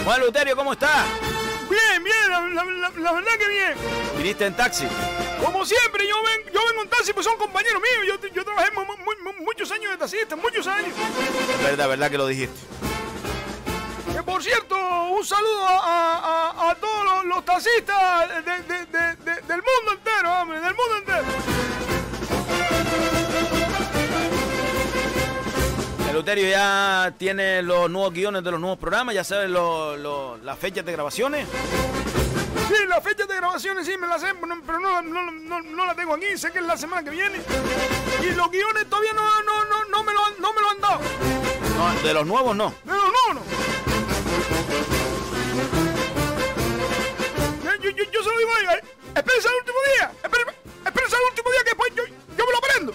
Bueno, 0.03 0.25
Luterio, 0.25 0.55
¿cómo 0.55 0.73
estás? 0.73 1.05
Bien, 1.69 2.03
bien, 2.03 2.29
la, 2.29 2.41
la- 2.41 2.63
la- 2.63 2.89
la 2.95 3.11
verdad 3.11 3.31
que 3.37 3.47
bien. 3.47 3.73
¿Viniste 4.17 4.45
en 4.45 4.55
taxi? 4.55 4.87
Como 5.43 5.65
siempre, 5.65 6.07
yo, 6.07 6.15
ven, 6.23 6.53
yo 6.53 6.59
vengo 6.69 6.83
en 6.83 6.89
taxi, 6.89 7.13
pues 7.13 7.25
son 7.25 7.37
compañeros 7.37 7.81
míos. 7.81 8.19
Yo, 8.21 8.27
yo 8.29 8.43
trabajé 8.45 8.71
mu- 8.71 8.85
mu- 8.85 8.95
mu- 9.23 9.43
muchos 9.45 9.69
años 9.71 9.91
de 9.91 9.97
taxista, 9.97 10.35
muchos 10.35 10.65
años. 10.67 10.89
Es 11.57 11.63
verdad, 11.63 11.87
verdad 11.89 12.09
que 12.11 12.17
lo 12.17 12.27
dijiste. 12.27 12.55
Que 14.13 14.23
por 14.23 14.41
cierto, 14.41 14.75
un 15.11 15.25
saludo 15.25 15.67
a, 15.67 16.69
a- 16.71 16.75
todos 16.75 17.05
los, 17.05 17.25
los 17.25 17.45
taxistas 17.45 18.29
de- 18.29 18.41
de- 18.63 18.85
de- 18.85 19.15
de- 19.17 19.41
del 19.41 19.61
mundo 19.61 19.91
entero, 19.93 20.31
hombre, 20.41 20.59
del 20.61 20.73
mundo 20.75 20.97
entero. 20.97 21.23
El 26.17 26.21
Luterio 26.21 26.49
ya 26.49 27.13
tiene 27.19 27.61
los 27.61 27.91
nuevos 27.91 28.11
guiones 28.11 28.43
de 28.43 28.49
los 28.49 28.59
nuevos 28.59 28.79
programas, 28.79 29.13
ya 29.13 29.23
lo- 29.45 30.35
las 30.37 30.57
fechas 30.57 30.83
de 30.83 30.91
grabaciones. 30.91 31.47
Sí, 32.67 32.73
las 32.87 33.03
fechas 33.03 33.27
de 33.27 33.35
grabaciones 33.35 33.85
sí 33.85 33.95
me 33.99 34.07
las 34.07 34.21
sé, 34.21 34.33
pero 34.65 34.79
no, 34.79 34.99
no, 35.03 35.31
no, 35.31 35.61
no, 35.61 35.85
la 35.85 35.93
tengo 35.93 36.15
aquí, 36.15 36.35
sé 36.35 36.51
que 36.51 36.57
es 36.57 36.65
la 36.65 36.75
semana 36.75 37.03
que 37.03 37.11
viene. 37.11 37.39
Y 38.23 38.31
los 38.31 38.49
guiones 38.49 38.89
todavía 38.89 39.13
no, 39.13 39.21
no, 39.43 39.65
no, 39.65 39.85
no, 39.91 40.03
me, 40.03 40.11
lo 40.11 40.25
han, 40.25 40.33
no 40.41 40.53
me 40.53 40.61
lo 40.61 40.69
han 40.71 40.81
dado. 40.81 40.99
No, 41.77 42.01
de 42.07 42.13
los 42.15 42.25
nuevos 42.25 42.55
no. 42.55 42.73
No, 42.85 42.95
no, 42.95 43.33
no. 43.35 43.41
Yo, 47.83 47.89
yo, 47.91 48.03
yo 48.11 48.23
se 48.23 48.29
lo 48.31 48.37
digo 48.39 48.51
a 48.55 48.59
ella, 48.61 48.81
espérense 49.15 49.47
al 49.49 49.55
último 49.55 49.77
día, 49.95 50.11
espérense, 50.23 50.53
espérense 50.83 51.15
al 51.15 51.21
último 51.29 51.51
día 51.51 51.59
que 51.63 51.69
después 51.69 51.93
yo, 51.95 52.03
yo 52.07 52.45
me 52.45 52.51
lo 52.51 52.57
aprendo. 52.57 52.93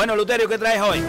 Bueno, 0.00 0.16
Luterio, 0.16 0.48
¿qué 0.48 0.56
traes 0.56 0.80
hoy? 0.80 1.04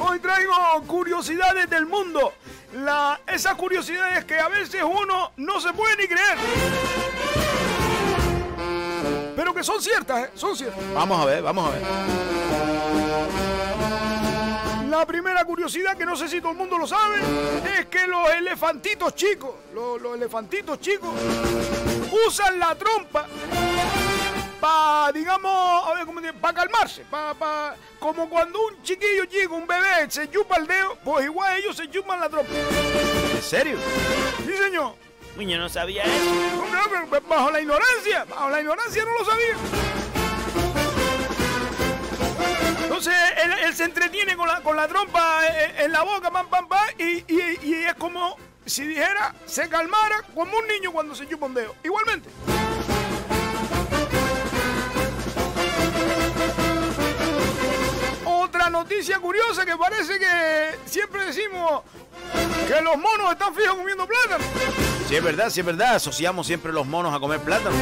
Hoy 0.00 0.18
traigo 0.18 0.52
curiosidades 0.86 1.70
del 1.70 1.86
mundo. 1.86 2.34
La, 2.74 3.18
esas 3.26 3.54
curiosidades 3.54 4.26
que 4.26 4.38
a 4.38 4.48
veces 4.48 4.82
uno 4.82 5.32
no 5.38 5.58
se 5.58 5.72
puede 5.72 5.96
ni 5.96 6.06
creer. 6.06 6.36
Pero 9.34 9.54
que 9.54 9.64
son 9.64 9.80
ciertas, 9.80 10.26
¿eh? 10.26 10.30
Son 10.34 10.54
ciertas. 10.54 10.78
Vamos 10.92 11.18
a 11.22 11.24
ver, 11.24 11.42
vamos 11.42 11.70
a 11.70 11.70
ver. 11.70 11.82
La 14.90 15.06
primera 15.06 15.42
curiosidad, 15.46 15.96
que 15.96 16.04
no 16.04 16.14
sé 16.14 16.28
si 16.28 16.42
todo 16.42 16.52
el 16.52 16.58
mundo 16.58 16.76
lo 16.76 16.86
sabe, 16.86 17.22
es 17.78 17.86
que 17.86 18.06
los 18.06 18.28
elefantitos 18.28 19.14
chicos, 19.14 19.54
los, 19.72 20.02
los 20.02 20.14
elefantitos 20.14 20.78
chicos, 20.82 21.14
usan 22.26 22.58
la 22.58 22.74
trompa 22.74 23.26
para, 24.60 25.12
digamos, 25.12 25.86
a 25.88 25.94
ver, 25.94 26.06
¿cómo 26.06 26.20
para 26.40 26.54
calmarse, 26.54 27.04
pa, 27.10 27.34
pa, 27.34 27.76
como 27.98 28.28
cuando 28.28 28.58
un 28.66 28.82
chiquillo 28.82 29.24
chico, 29.26 29.54
un 29.54 29.66
bebé, 29.66 30.10
se 30.10 30.28
chupa 30.30 30.56
el 30.56 30.66
dedo, 30.66 30.96
pues 31.04 31.24
igual 31.24 31.56
ellos 31.58 31.76
se 31.76 31.88
chupan 31.90 32.20
la 32.20 32.28
trompa. 32.28 32.52
¿En 33.34 33.42
serio? 33.42 33.78
Sí, 34.44 34.52
señor. 34.56 34.94
Uy, 35.36 35.46
yo 35.46 35.58
no 35.58 35.68
sabía 35.68 36.02
eso. 36.02 36.30
Hombre, 36.84 37.20
bajo 37.28 37.50
la 37.50 37.60
ignorancia, 37.60 38.24
bajo 38.24 38.50
la 38.50 38.60
ignorancia 38.60 39.04
no 39.04 39.12
lo 39.18 39.24
sabía. 39.24 39.54
Entonces 42.82 43.14
él, 43.44 43.52
él 43.64 43.74
se 43.74 43.84
entretiene 43.84 44.36
con 44.36 44.48
la, 44.48 44.60
con 44.62 44.74
la 44.76 44.88
trompa 44.88 45.42
en, 45.46 45.82
en 45.84 45.92
la 45.92 46.02
boca, 46.02 46.30
pam, 46.30 46.48
pam, 46.48 46.66
pam, 46.68 46.88
y, 46.98 47.24
y- 47.32 47.58
y 47.62 47.74
es 47.84 47.94
como 47.94 48.36
si 48.66 48.84
dijera, 48.86 49.34
se 49.46 49.68
calmara 49.68 50.22
como 50.34 50.56
un 50.58 50.66
niño 50.66 50.90
cuando 50.92 51.14
se 51.14 51.28
chupa 51.28 51.46
un 51.46 51.54
dedo. 51.54 51.74
Igualmente. 51.84 52.28
Otra 58.48 58.70
noticia 58.70 59.18
curiosa 59.18 59.66
que 59.66 59.76
parece 59.76 60.18
que 60.18 60.78
siempre 60.86 61.26
decimos 61.26 61.82
que 62.66 62.80
los 62.80 62.96
monos 62.96 63.32
están 63.32 63.54
fijos 63.54 63.74
comiendo 63.74 64.06
plátano. 64.06 64.42
Sí, 65.06 65.16
es 65.16 65.22
verdad, 65.22 65.50
sí, 65.50 65.60
es 65.60 65.66
verdad. 65.66 65.96
Asociamos 65.96 66.46
siempre 66.46 66.72
los 66.72 66.86
monos 66.86 67.14
a 67.14 67.20
comer 67.20 67.40
plátano. 67.40 67.76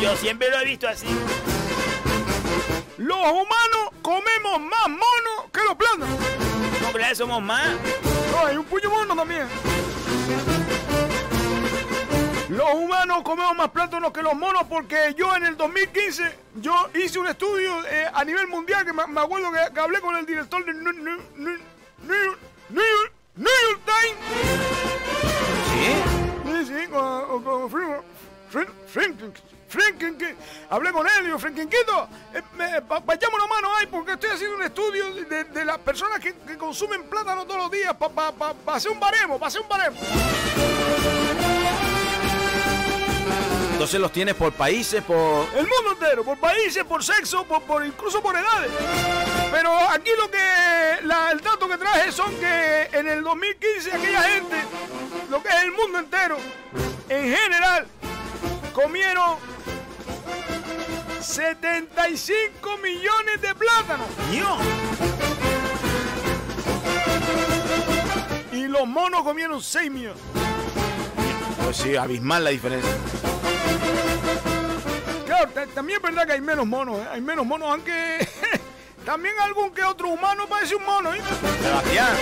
Yo 0.00 0.16
siempre 0.16 0.50
lo 0.50 0.58
he 0.58 0.64
visto 0.64 0.88
así. 0.88 1.06
Los 2.96 3.16
humanos 3.16 3.92
comemos 4.02 4.60
más 4.60 4.88
monos 4.88 5.52
que 5.52 5.62
los 5.62 5.76
plátanos. 5.76 6.08
No, 6.82 6.92
claro, 6.92 7.14
somos 7.14 7.40
más. 7.40 7.68
No, 8.32 8.46
hay 8.46 8.56
un 8.56 8.64
puño 8.64 8.90
mono 8.90 9.14
también. 9.14 9.46
Los 12.58 12.74
humanos 12.74 13.22
comemos 13.22 13.54
más 13.54 13.68
plátanos 13.68 14.12
que 14.12 14.20
los 14.20 14.34
monos 14.34 14.64
porque 14.68 15.14
yo 15.16 15.32
en 15.36 15.44
el 15.44 15.56
2015 15.56 16.38
yo 16.56 16.74
hice 16.92 17.20
un 17.20 17.28
estudio 17.28 17.86
eh, 17.86 18.10
a 18.12 18.24
nivel 18.24 18.48
mundial 18.48 18.84
que 18.84 18.92
me, 18.92 19.06
me 19.06 19.20
acuerdo 19.20 19.52
que, 19.52 19.72
que 19.72 19.78
hablé 19.78 20.00
con 20.00 20.16
el 20.16 20.26
director 20.26 20.64
del 20.64 20.82
New, 20.82 20.92
New- 20.92 21.22
New- 21.36 22.36
New- 22.70 23.46
York 23.70 23.80
Times. 23.86 24.18
¿Sí? 25.70 25.94
Sí, 26.50 26.66
sí, 26.80 26.86
con, 26.88 27.44
con 27.44 27.70
Frin- 27.70 28.02
Frin- 28.50 28.72
Franklin. 28.88 29.32
Franklin, 29.68 30.18
hablé 30.70 30.90
con 30.92 31.06
él 31.06 31.12
y 31.20 31.24
digo, 31.26 31.38
Franklin-quito, 31.38 32.08
eh, 32.34 32.82
pa- 32.88 32.98
vayamos 32.98 33.38
una 33.38 33.46
mano 33.46 33.76
ahí 33.76 33.86
porque 33.86 34.14
estoy 34.14 34.30
haciendo 34.30 34.56
un 34.56 34.62
estudio 34.62 35.14
de, 35.14 35.44
de 35.44 35.64
las 35.64 35.78
personas 35.78 36.18
que, 36.18 36.34
que 36.34 36.58
consumen 36.58 37.04
plátano 37.04 37.44
todos 37.44 37.60
los 37.60 37.70
días 37.70 37.94
para 37.94 38.32
hacer 38.74 38.90
un 38.90 38.98
baremo, 38.98 39.38
para 39.38 39.46
hacer 39.46 39.60
un 39.60 39.68
baremo. 39.68 39.96
Entonces 43.78 44.00
los 44.00 44.10
tienes 44.10 44.34
por 44.34 44.52
países, 44.52 45.04
por... 45.04 45.46
El 45.54 45.68
mundo 45.68 45.92
entero, 45.92 46.24
por 46.24 46.36
países, 46.38 46.82
por 46.82 47.04
sexo, 47.04 47.44
por, 47.44 47.62
por- 47.62 47.86
incluso 47.86 48.20
por 48.20 48.34
edades. 48.36 48.72
Pero 49.52 49.72
aquí 49.90 50.10
lo 50.18 50.28
que 50.28 51.04
la- 51.04 51.30
el 51.30 51.40
dato 51.40 51.68
que 51.68 51.78
traje 51.78 52.10
son 52.10 52.34
que 52.40 52.88
en 52.92 53.06
el 53.06 53.22
2015 53.22 53.92
aquella 53.92 54.22
gente, 54.22 54.56
lo 55.30 55.40
que 55.40 55.48
es 55.48 55.62
el 55.62 55.70
mundo 55.70 56.00
entero, 56.00 56.38
en 57.08 57.32
general, 57.36 57.86
comieron 58.74 59.36
75 61.20 62.78
millones 62.78 63.40
de 63.40 63.54
plátanos. 63.54 64.08
Y 68.52 68.66
los 68.66 68.88
monos 68.88 69.22
comieron 69.22 69.62
6 69.62 69.88
millones. 69.88 70.20
Pues 71.62 71.76
sí, 71.76 71.94
abismal 71.94 72.42
la 72.42 72.50
diferencia. 72.50 72.90
Claro, 75.38 75.70
también 75.72 75.98
es 75.98 76.02
verdad 76.02 76.26
que 76.26 76.32
hay 76.32 76.40
menos 76.40 76.66
monos, 76.66 76.98
¿eh? 76.98 77.08
hay 77.12 77.20
menos 77.20 77.46
monos, 77.46 77.70
aunque 77.70 78.26
también 79.04 79.38
algún 79.38 79.72
que 79.72 79.84
otro 79.84 80.08
humano 80.08 80.48
parece 80.48 80.74
un 80.74 80.84
mono, 80.84 81.14
¿eh? 81.14 81.20
Sebastián. 81.62 82.16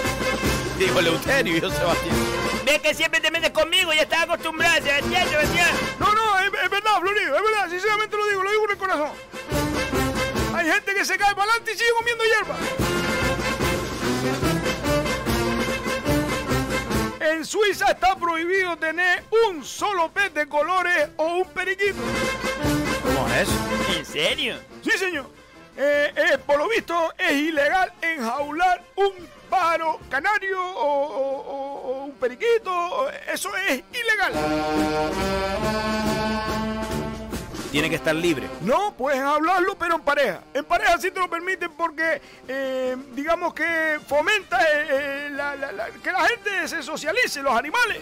Digo 0.79 0.99
Eleuterio 0.99 1.57
y 1.57 1.61
yo 1.61 1.71
Sebastián. 1.71 2.15
Ves 2.67 2.81
que 2.81 2.93
siempre 2.93 3.21
te 3.21 3.31
metes 3.31 3.53
conmigo, 3.53 3.95
ya 3.95 4.03
estás 4.03 4.25
acostumbrado, 4.25 4.83
Sebastián, 4.83 5.29
Sebastián. 5.31 5.71
No, 5.99 6.13
no, 6.13 6.39
es, 6.41 6.47
es 6.63 6.71
verdad, 6.71 7.01
Florido, 7.01 7.37
es 7.37 7.43
verdad, 7.43 7.71
sinceramente 7.71 8.17
lo 8.17 8.27
digo, 8.29 8.43
lo 8.43 8.51
digo 8.51 8.63
con 8.63 8.71
el 8.71 8.77
corazón. 8.77 9.11
Hay 10.55 10.71
gente 10.71 10.95
que 10.95 11.05
se 11.05 11.17
cae 11.17 11.35
para 11.35 11.51
adelante 11.53 11.73
y 11.73 11.77
sigue 11.79 11.91
comiendo 11.97 12.25
hierba. 12.25 12.57
En 17.21 17.45
Suiza 17.47 17.93
está 17.93 18.15
prohibido 18.17 18.77
tener 18.77 19.25
un 19.49 19.65
solo 19.65 20.11
pez 20.13 20.35
de 20.35 20.47
colores 20.47 21.09
o 21.17 21.37
un 21.37 21.49
periquito. 21.49 22.03
¿Cómo 23.07 23.29
es 23.29 23.43
eso? 23.49 23.53
¿En 23.99 24.05
serio? 24.05 24.57
Sí, 24.83 24.91
señor. 24.99 25.31
Eh, 25.79 26.13
eh, 26.17 26.39
por 26.39 26.57
lo 26.59 26.69
visto 26.69 27.13
es 27.19 27.33
ilegal 27.33 27.93
enjaular 28.01 28.83
un 28.97 29.13
pájaro 29.51 30.01
canario 30.11 30.59
o, 30.59 31.07
o- 31.07 31.43
o- 31.43 31.81
o 31.93 32.05
un 32.05 32.13
periquito. 32.13 33.11
Eso 33.33 33.51
es 33.57 33.83
ilegal. 33.93 34.33
Tiene 37.71 37.91
que 37.91 37.97
estar 37.97 38.15
libre. 38.15 38.49
No, 38.63 38.95
puedes 38.97 39.21
hablarlo, 39.21 39.77
pero 39.77 39.97
en 39.97 40.01
pareja. 40.01 40.41
En 40.55 40.65
pareja 40.65 40.97
sí 40.99 41.11
te 41.11 41.21
lo 41.21 41.29
permiten 41.29 41.71
porque, 41.73 42.23
eh, 42.49 42.97
digamos 43.13 43.53
que 43.53 44.01
fomenta 44.09 44.59
la- 45.33 45.57
la- 45.57 45.73
la- 45.73 45.89
que 45.91 46.11
la 46.11 46.25
gente 46.27 46.69
se 46.69 46.83
socialice, 46.83 47.43
los 47.43 47.55
animales. 47.55 47.99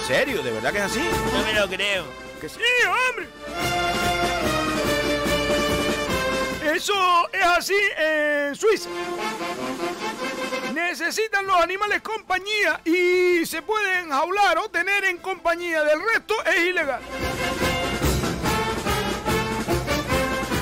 ¿En 0.00 0.06
serio? 0.06 0.42
¿De 0.42 0.50
verdad 0.50 0.72
que 0.72 0.78
es 0.78 0.84
así? 0.84 1.06
No 1.32 1.42
me 1.44 1.52
lo 1.52 1.68
creo. 1.68 2.04
Que 2.40 2.48
sí, 2.48 2.60
hombre. 2.86 3.28
Eso 6.72 7.28
es 7.32 7.42
así 7.42 7.74
en 7.96 8.54
Suiza. 8.54 8.88
Necesitan 10.72 11.46
los 11.46 11.56
animales 11.56 12.00
compañía 12.02 12.80
y 12.84 13.44
se 13.44 13.62
pueden 13.62 14.10
jaular 14.10 14.58
o 14.58 14.68
tener 14.68 15.04
en 15.06 15.18
compañía 15.18 15.82
del 15.82 16.00
resto 16.00 16.34
es 16.44 16.64
ilegal. 16.64 17.00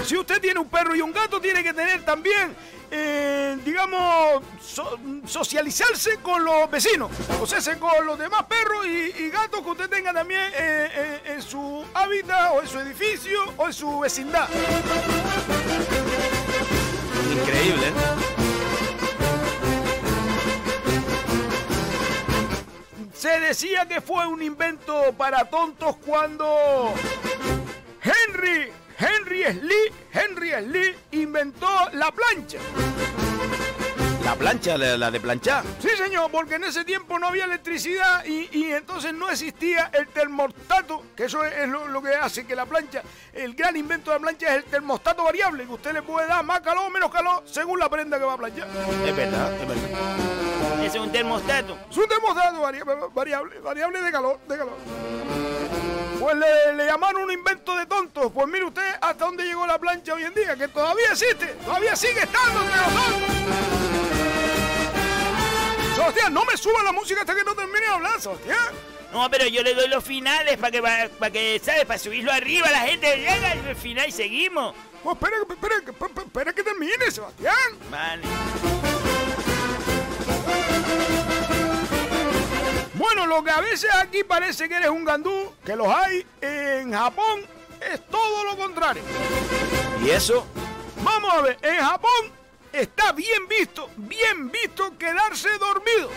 Si 0.06 0.16
usted 0.16 0.40
tiene 0.40 0.60
un 0.60 0.70
perro 0.70 0.94
y 0.94 1.02
un 1.02 1.12
gato, 1.12 1.40
tiene 1.40 1.62
que 1.62 1.74
tener 1.74 2.04
también, 2.06 2.56
eh, 2.90 3.56
digamos, 3.64 4.42
so- 4.60 4.98
socializarse 5.26 6.18
con 6.18 6.44
los 6.44 6.70
vecinos. 6.70 7.10
O 7.40 7.46
sea, 7.46 7.60
se- 7.60 7.78
con 7.78 8.06
los 8.06 8.18
demás 8.18 8.44
perros 8.44 8.86
y, 8.86 9.22
y 9.24 9.30
gatos 9.30 9.62
que 9.62 9.70
usted 9.70 9.88
tenga 9.88 10.12
también 10.12 10.40
eh, 10.54 10.90
eh, 10.92 11.20
en 11.34 11.42
su 11.42 11.84
hábitat 11.94 12.52
o 12.54 12.60
en 12.62 12.68
su 12.68 12.78
edificio 12.80 13.38
o 13.56 13.66
en 13.66 13.72
su 13.72 13.98
vecindad. 14.00 14.48
Increíble. 17.32 17.92
Se 23.14 23.40
decía 23.40 23.86
que 23.88 24.00
fue 24.00 24.26
un 24.26 24.42
invento 24.42 25.12
para 25.16 25.46
tontos 25.46 25.96
cuando 26.04 26.92
Henry, 28.02 28.70
Henry 28.98 29.44
Slee, 29.44 29.92
Henry 30.12 30.50
Slee 30.52 30.96
inventó 31.12 31.68
la 31.92 32.10
plancha. 32.12 32.58
La 34.24 34.34
plancha, 34.34 34.76
la, 34.76 34.96
la 34.96 35.10
de 35.10 35.20
planchar. 35.20 35.62
Sí, 35.78 35.88
señor, 35.96 36.30
porque 36.32 36.56
en 36.56 36.64
ese 36.64 36.84
tiempo 36.84 37.16
no 37.16 37.28
había 37.28 37.44
electricidad 37.44 38.24
y, 38.24 38.48
y 38.50 38.72
entonces 38.72 39.14
no 39.14 39.30
existía 39.30 39.88
el 39.94 40.08
termostato, 40.08 41.04
que 41.14 41.26
eso 41.26 41.44
es, 41.44 41.54
es 41.58 41.68
lo, 41.68 41.86
lo 41.86 42.02
que 42.02 42.08
hace 42.14 42.44
que 42.44 42.56
la 42.56 42.66
plancha, 42.66 43.02
el 43.32 43.54
gran 43.54 43.76
invento 43.76 44.10
de 44.10 44.16
la 44.16 44.20
plancha 44.22 44.48
es 44.48 44.56
el 44.56 44.64
termostato 44.64 45.22
variable, 45.22 45.64
que 45.64 45.72
usted 45.72 45.92
le 45.92 46.02
puede 46.02 46.26
dar 46.26 46.44
más 46.44 46.60
calor 46.60 46.86
o 46.86 46.90
menos 46.90 47.08
calor 47.12 47.44
según 47.46 47.78
la 47.78 47.88
prenda 47.88 48.18
que 48.18 48.24
va 48.24 48.32
a 48.32 48.36
planchar. 48.38 48.66
Es 49.06 49.14
verdad, 49.14 49.52
es 49.60 49.68
verdad. 49.68 50.80
Ese 50.82 50.96
es 50.98 51.02
un 51.04 51.12
termostato. 51.12 51.78
Es 51.88 51.96
un 51.96 52.08
termostato 52.08 52.60
vari- 52.62 53.12
variable, 53.14 53.60
variable 53.60 54.02
de 54.02 54.10
calor, 54.10 54.40
de 54.48 54.56
calor. 54.58 54.76
Pues 56.26 56.38
le, 56.38 56.74
le 56.74 56.86
llamaron 56.86 57.22
un 57.22 57.30
invento 57.30 57.76
de 57.76 57.86
tontos. 57.86 58.32
Pues 58.34 58.48
mire 58.48 58.64
usted 58.64 58.82
hasta 59.00 59.26
dónde 59.26 59.44
llegó 59.44 59.64
la 59.64 59.78
plancha 59.78 60.12
hoy 60.12 60.24
en 60.24 60.34
día, 60.34 60.56
que 60.56 60.66
todavía 60.66 61.12
existe, 61.12 61.46
todavía 61.64 61.94
sigue 61.94 62.18
estando 62.18 62.62
entre 62.62 62.76
nosotros. 62.78 63.30
Sebastián, 65.94 66.34
no 66.34 66.44
me 66.44 66.56
suba 66.56 66.82
la 66.82 66.90
música 66.90 67.20
hasta 67.20 67.32
que 67.32 67.44
no 67.44 67.54
termine 67.54 67.78
de 67.78 67.86
hablar, 67.86 68.20
Sebastián. 68.20 68.74
No, 69.12 69.30
pero 69.30 69.46
yo 69.46 69.62
le 69.62 69.74
doy 69.74 69.86
los 69.86 70.02
finales 70.02 70.58
para 70.58 70.72
que, 70.72 70.82
para 70.82 71.30
que, 71.30 71.60
¿sabes? 71.64 71.84
Para 71.84 72.00
subirlo 72.00 72.32
arriba, 72.32 72.72
la 72.72 72.80
gente 72.80 73.06
llega 73.18 73.52
al 73.52 73.76
final 73.76 74.08
y 74.08 74.12
seguimos. 74.12 74.74
Pues 75.04 75.14
espera, 75.14 75.36
espera, 75.48 75.76
espera, 75.76 76.22
espera 76.26 76.52
que 76.52 76.64
termine, 76.64 77.08
Sebastián. 77.08 77.54
Vale. 77.88 78.22
Bueno, 82.96 83.26
lo 83.26 83.44
que 83.44 83.50
a 83.50 83.60
veces 83.60 83.90
aquí 83.94 84.24
parece 84.24 84.68
que 84.68 84.74
eres 84.74 84.88
un 84.88 85.04
gandú, 85.04 85.52
que 85.64 85.76
los 85.76 85.86
hay 85.86 86.26
en 86.40 86.92
Japón, 86.92 87.42
es 87.92 88.06
todo 88.06 88.44
lo 88.44 88.56
contrario. 88.56 89.02
¿Y 90.02 90.08
eso? 90.08 90.46
Vamos 91.02 91.30
a 91.34 91.42
ver, 91.42 91.58
en 91.60 91.76
Japón 91.76 92.32
está 92.72 93.12
bien 93.12 93.46
visto, 93.48 93.90
bien 93.96 94.50
visto 94.50 94.96
quedarse 94.96 95.50
dormido. 95.58 96.10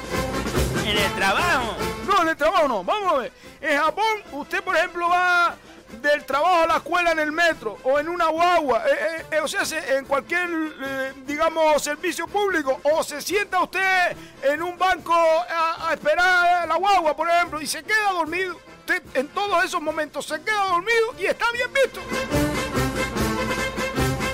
En 0.86 0.98
el 0.98 1.14
trabajo. 1.16 1.76
No, 2.08 2.22
en 2.22 2.30
el 2.30 2.38
trabajo 2.38 2.68
no, 2.70 2.84
vamos 2.84 3.14
a 3.14 3.18
ver. 3.18 3.32
En 3.60 3.78
Japón, 3.78 4.24
usted 4.32 4.64
por 4.64 4.76
ejemplo 4.78 5.10
va 5.10 5.56
del 6.02 6.24
trabajo 6.26 6.64
a 6.64 6.68
la 6.68 6.76
escuela 6.78 7.12
en 7.12 7.20
el 7.20 7.32
metro 7.32 7.78
o 7.84 8.00
en 8.00 8.08
una 8.10 8.28
guagua, 8.28 8.84
eh, 8.88 8.92
eh, 8.92 9.26
eh, 9.32 9.40
o 9.42 9.48
sea, 9.48 9.66
se- 9.66 9.96
en 9.98 10.06
cualquier, 10.06 10.48
eh, 10.82 11.14
digamos, 11.26 11.82
servicio 11.84 12.28
público, 12.28 12.80
o 12.84 13.04
se 13.04 13.22
sienta 13.22 13.62
usted 13.62 14.16
en 14.44 14.62
un 14.62 14.78
banco 14.78 15.14
a, 15.14 15.90
a 15.90 15.94
esperar 15.94 16.68
la 16.68 16.76
guagua, 16.76 17.16
por 17.16 17.30
ejemplo, 17.30 17.62
y 17.62 17.68
se 17.68 17.84
queda 17.84 18.12
dormido. 18.14 18.56
Usted 18.80 19.04
en 19.14 19.28
todos 19.30 19.64
esos 19.66 19.82
momentos 19.82 20.26
se 20.26 20.42
queda 20.42 20.64
dormido 20.66 21.14
y 21.20 21.26
está 21.26 21.46
bien 21.52 21.70
visto. 21.74 22.00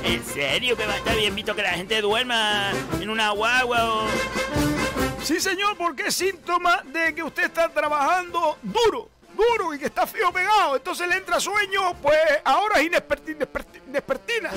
¿En 0.04 0.24
serio 0.24 0.78
que 0.78 0.86
va 0.86 0.94
a 0.94 0.98
estar 0.98 1.16
bien 1.16 1.34
visto 1.36 1.56
que 1.56 1.62
la 1.64 1.72
gente 1.72 2.00
duerma 2.02 2.72
en 3.02 3.10
una 3.10 3.32
guagua 3.32 3.86
o...? 3.92 4.08
Sí, 5.24 5.40
señor, 5.42 5.76
porque 5.76 6.04
es 6.08 6.16
síntoma 6.16 6.84
de 6.86 7.16
que 7.16 7.24
usted 7.24 7.46
está 7.46 7.68
trabajando 7.70 8.58
duro, 8.62 9.10
duro 9.36 9.74
y 9.74 9.80
que 9.80 9.86
está 9.86 10.06
frío 10.08 10.32
pegado. 10.32 10.76
Entonces 10.76 11.08
le 11.08 11.16
entra 11.18 11.40
sueño, 11.40 11.94
pues 12.02 12.18
ahora 12.44 12.80
es 12.80 12.88
inesperti- 12.90 13.38
inesperti- 13.38 13.82
inespertina. 13.88 14.50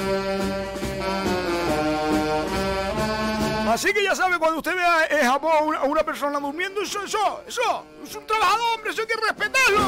Así 3.71 3.93
que 3.93 4.03
ya 4.03 4.15
sabe, 4.15 4.39
cuando 4.39 4.59
usted 4.59 4.75
vea 4.75 5.07
en 5.11 5.27
Japón 5.31 5.75
a 5.77 5.83
una, 5.83 6.03
persona 6.03 6.41
durmiendo, 6.41 6.81
eso, 6.81 7.03
eso, 7.05 7.43
eso, 7.47 7.85
es 8.03 8.15
un 8.15 8.27
trabajador, 8.27 8.75
hombre, 8.77 8.91
eso 8.93 9.03
hay 9.03 9.07
que 9.07 9.17
respetarlo. 9.17 9.81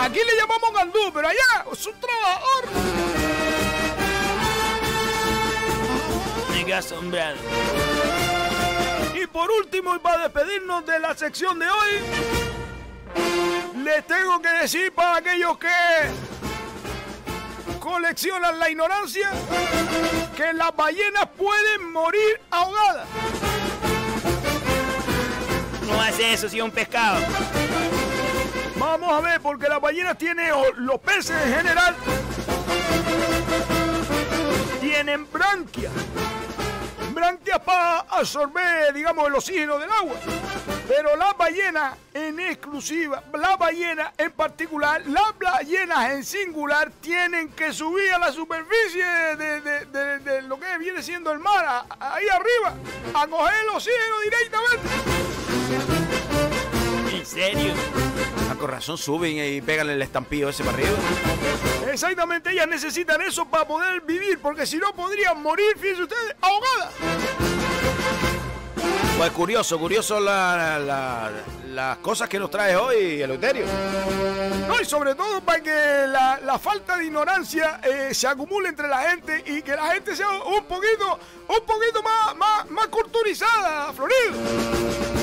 Aquí 0.00 0.18
le 0.26 0.36
llamamos 0.36 0.72
gandú, 0.74 1.12
pero 1.14 1.28
allá 1.28 1.64
es 1.72 1.86
un 1.86 1.94
trabajador. 2.00 2.64
Me 6.50 6.64
quedo 6.64 6.76
asombrado. 6.78 7.36
Y 9.14 9.26
por 9.28 9.48
último, 9.52 9.94
y 9.94 9.98
para 10.00 10.24
despedirnos 10.24 10.84
de 10.84 10.98
la 10.98 11.14
sección 11.16 11.60
de 11.60 11.66
hoy, 11.68 11.90
les 13.76 14.06
tengo 14.06 14.40
que 14.40 14.48
decir 14.48 14.92
para 14.92 15.16
aquellos 15.16 15.58
que 15.58 15.68
coleccionan 17.80 18.58
la 18.58 18.70
ignorancia 18.70 19.30
que 20.36 20.52
las 20.52 20.74
ballenas 20.74 21.28
pueden 21.36 21.92
morir 21.92 22.40
ahogadas. 22.50 23.06
No 25.86 26.00
hace 26.00 26.32
eso 26.32 26.48
si 26.48 26.58
es 26.58 26.64
un 26.64 26.70
pescado. 26.70 27.20
Vamos 28.76 29.12
a 29.12 29.20
ver, 29.20 29.40
porque 29.40 29.68
las 29.68 29.80
ballenas 29.80 30.16
tienen, 30.18 30.50
o 30.52 30.72
los 30.76 30.98
peces 31.00 31.36
en 31.46 31.54
general, 31.54 31.94
tienen 34.80 35.30
branquias. 35.30 35.92
Branquias 37.12 37.60
para 37.60 38.00
absorber, 38.00 38.92
digamos, 38.92 39.26
el 39.28 39.34
oxígeno 39.34 39.78
del 39.78 39.90
agua. 39.90 40.16
Pero 40.88 41.16
las 41.16 41.36
ballenas 41.36 41.96
en 42.12 42.38
exclusiva, 42.40 43.22
las 43.32 43.56
ballenas 43.58 44.12
en 44.18 44.30
particular, 44.32 45.02
las 45.06 45.38
ballenas 45.38 46.10
en 46.10 46.24
singular 46.24 46.90
tienen 47.00 47.50
que 47.52 47.72
subir 47.72 48.12
a 48.12 48.18
la 48.18 48.32
superficie 48.32 49.04
de, 49.36 49.60
de- 49.60 50.42
lo 50.42 50.58
que 50.58 50.78
viene 50.78 51.02
siendo 51.02 51.30
el 51.32 51.38
mar, 51.38 51.84
ahí 52.00 52.26
arriba, 52.28 52.74
a 53.14 53.26
coger 53.26 53.54
el 53.62 53.68
oxígeno 53.70 54.20
directamente. 54.24 54.88
¿En 57.16 57.26
serio? 57.26 57.74
Ah, 58.50 58.54
con 58.58 58.70
razón 58.70 58.98
suben 58.98 59.36
y 59.38 59.60
pegan 59.60 59.88
el 59.90 60.00
estampillo 60.02 60.48
ese 60.48 60.62
para 60.64 60.76
arriba. 60.76 60.90
Exactamente, 61.90 62.50
ellas 62.50 62.68
necesitan 62.68 63.20
eso 63.22 63.44
para 63.46 63.66
poder 63.66 64.00
vivir, 64.02 64.38
porque 64.40 64.66
si 64.66 64.76
no 64.78 64.92
podrían 64.94 65.40
morir, 65.42 65.76
fíjense 65.78 66.02
ustedes, 66.02 66.34
ahogadas. 66.40 66.94
Pues 69.18 69.30
curioso, 69.32 69.78
curioso 69.78 70.18
la- 70.18 70.78
la- 70.78 71.30
las 71.68 71.98
cosas 71.98 72.28
que 72.28 72.38
nos 72.38 72.50
traes 72.50 72.76
hoy, 72.76 73.22
Eleuterio. 73.22 73.64
No, 74.68 74.80
y 74.80 74.84
sobre 74.84 75.14
todo 75.14 75.40
para 75.42 75.62
que 75.62 76.04
la, 76.08 76.40
la 76.42 76.58
falta 76.58 76.96
de 76.96 77.04
ignorancia 77.06 77.80
eh, 77.84 78.12
se 78.14 78.26
acumule 78.26 78.68
entre 78.68 78.88
la 78.88 79.10
gente 79.10 79.42
y 79.46 79.62
que 79.62 79.74
la 79.76 79.92
gente 79.94 80.14
sea 80.16 80.28
un 80.30 80.64
poquito, 80.64 81.18
un 81.48 81.66
poquito 81.66 82.02
más, 82.02 82.36
más, 82.36 82.70
más 82.70 82.86
culturizada, 82.88 83.92
Florido. 83.92 85.21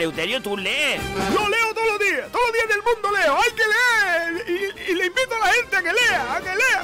Eleuterio, 0.00 0.40
tú 0.40 0.56
lees. 0.56 0.98
Yo 1.30 1.46
leo 1.46 1.74
todos 1.74 1.86
los 1.88 1.98
días, 1.98 2.32
todos 2.32 2.42
los 2.46 2.54
días 2.54 2.68
del 2.68 2.82
mundo 2.82 3.10
leo, 3.18 3.36
hay 3.36 3.50
que 3.52 3.62
leer 3.68 4.44
y, 4.48 4.52
y 4.92 4.94
le 4.94 5.06
invito 5.08 5.34
a 5.34 5.38
la 5.46 5.52
gente 5.52 5.76
a 5.76 5.82
que 5.82 5.92
lea, 5.92 6.36
a 6.36 6.40
que 6.40 6.56
lea. 6.56 6.82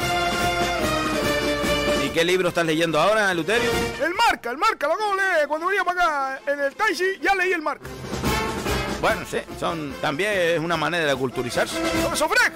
¿Y 2.04 2.10
qué 2.10 2.24
libro 2.26 2.50
estás 2.50 2.66
leyendo 2.66 3.00
ahora, 3.00 3.32
Eleuterio? 3.32 3.70
El 4.04 4.12
marca, 4.14 4.50
el 4.50 4.58
marca, 4.58 4.86
lo 4.86 4.92
acabo 4.92 5.16
de 5.16 5.22
leer 5.22 5.48
cuando 5.48 5.66
venía 5.68 5.82
para 5.82 6.34
acá 6.34 6.40
en 6.52 6.60
el 6.60 6.74
taxi, 6.74 7.18
ya 7.22 7.34
leí 7.34 7.54
el 7.54 7.62
marca. 7.62 7.86
Bueno, 9.00 9.22
sí, 9.30 9.38
son, 9.58 9.94
también 10.02 10.32
es 10.34 10.58
una 10.58 10.76
manera 10.76 11.06
de 11.06 11.16
culturizarse. 11.16 11.78
Sofrec. 12.14 12.52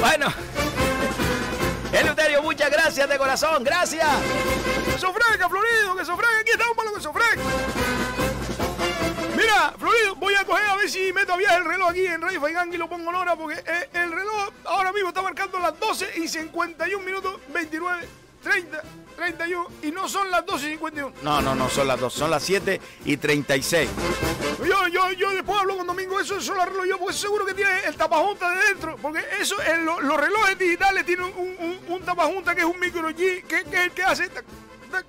Bueno. 0.00 0.26
Eleuterio, 1.98 2.42
muchas 2.42 2.70
gracias 2.70 3.08
de 3.08 3.16
corazón, 3.16 3.64
gracias. 3.64 4.06
Que 4.84 5.48
Florido, 5.48 5.96
que 5.96 6.04
sofreca, 6.04 6.38
aquí 6.40 6.50
estamos 6.50 6.76
para 6.76 6.90
lo 6.90 6.96
que 6.96 7.02
sofreca. 7.02 7.40
Mira, 9.34 9.72
Florido, 9.78 10.14
voy 10.16 10.34
a 10.34 10.44
coger 10.44 10.64
a 10.66 10.76
ver 10.76 10.90
si 10.90 11.12
meto 11.12 11.32
a 11.32 11.36
viaje 11.36 11.56
el 11.56 11.64
reloj 11.64 11.90
aquí 11.90 12.06
en 12.06 12.20
Radio 12.20 12.40
Faigang 12.40 12.72
y 12.72 12.76
lo 12.76 12.88
pongo 12.88 13.10
en 13.10 13.16
hora 13.16 13.36
porque 13.36 13.62
eh, 13.66 13.88
el 13.94 14.12
reloj 14.12 14.50
ahora 14.64 14.92
mismo 14.92 15.08
está 15.08 15.22
marcando 15.22 15.58
las 15.58 15.78
12 15.78 16.18
y 16.18 16.28
51 16.28 17.04
minutos, 17.04 17.40
29, 17.48 18.08
30, 18.50 18.82
31 19.16 19.68
y 19.82 19.90
no 19.90 20.08
son 20.08 20.30
las 20.30 20.44
12 20.46 20.66
y 20.66 20.70
51. 20.72 21.12
No, 21.22 21.40
no, 21.42 21.54
no, 21.54 21.68
son 21.68 21.88
las 21.88 21.98
dos, 21.98 22.12
son 22.14 22.30
las 22.30 22.42
7 22.44 22.80
y 23.04 23.16
36. 23.16 23.88
Yo, 24.66 24.86
yo, 24.88 25.10
yo 25.12 25.30
después 25.30 25.58
hablo 25.58 25.76
con 25.78 25.86
Domingo, 25.86 26.20
eso, 26.20 26.36
eso 26.38 26.54
lo 26.54 26.62
arreglo 26.62 26.84
yo 26.84 26.98
porque 26.98 27.14
seguro 27.14 27.44
que 27.44 27.54
tiene 27.54 27.80
el 27.86 27.96
tapajunta 27.96 28.50
de 28.52 28.64
dentro. 28.68 28.96
Porque 29.02 29.24
eso, 29.40 29.56
en 29.62 29.84
lo- 29.84 30.00
los 30.00 30.16
relojes 30.20 30.58
digitales 30.58 31.04
tienen 31.04 31.24
un, 31.24 31.56
un, 31.58 31.80
un 31.88 32.02
tapajunta 32.02 32.54
que 32.54 32.60
es 32.60 32.66
un 32.66 32.78
micro 32.78 33.08
G, 33.10 33.42
que, 33.44 33.64
que 33.64 33.76
es 33.76 33.82
el 33.86 33.90
que 33.92 34.02
hace. 34.02 34.28
tac, 34.28 34.44
tac, 34.90 35.04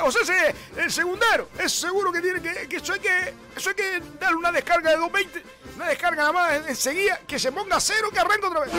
o 0.00 0.10
sea, 0.12 0.22
ese, 0.22 0.54
el 0.76 0.90
segundero, 0.92 1.48
es 1.58 1.72
seguro 1.72 2.10
que 2.12 2.20
tiene 2.20 2.40
que, 2.40 2.68
que 2.68 2.76
eso 2.76 2.92
hay 2.92 3.00
que. 3.00 3.34
Eso 3.56 3.68
hay 3.70 3.74
que 3.76 4.02
darle 4.20 4.36
una 4.38 4.50
descarga 4.52 4.90
de 4.90 4.96
220, 4.96 5.42
una 5.76 5.88
descarga 5.88 6.16
nada 6.16 6.32
más 6.32 6.52
en- 6.54 6.68
enseguida, 6.68 7.20
que 7.26 7.38
se 7.38 7.52
ponga 7.52 7.76
a 7.76 7.80
cero, 7.80 8.08
que 8.12 8.18
arranque 8.18 8.46
otra 8.46 8.60
vez. 8.60 8.72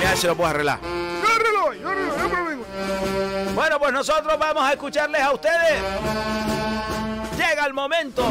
Ya 0.00 0.16
se 0.16 0.26
lo 0.26 0.36
puedo 0.36 0.50
arreglar. 0.50 0.78
Yo 0.80 0.88
arreglo, 1.28 1.74
yo 1.74 1.88
arreglo, 1.88 2.52
yo. 2.52 3.52
Bueno, 3.54 3.78
pues 3.78 3.92
nosotros 3.92 4.38
vamos 4.38 4.62
a 4.62 4.72
escucharles 4.72 5.20
a 5.20 5.32
ustedes. 5.32 5.82
Llega 7.36 7.66
el 7.66 7.74
momento 7.74 8.24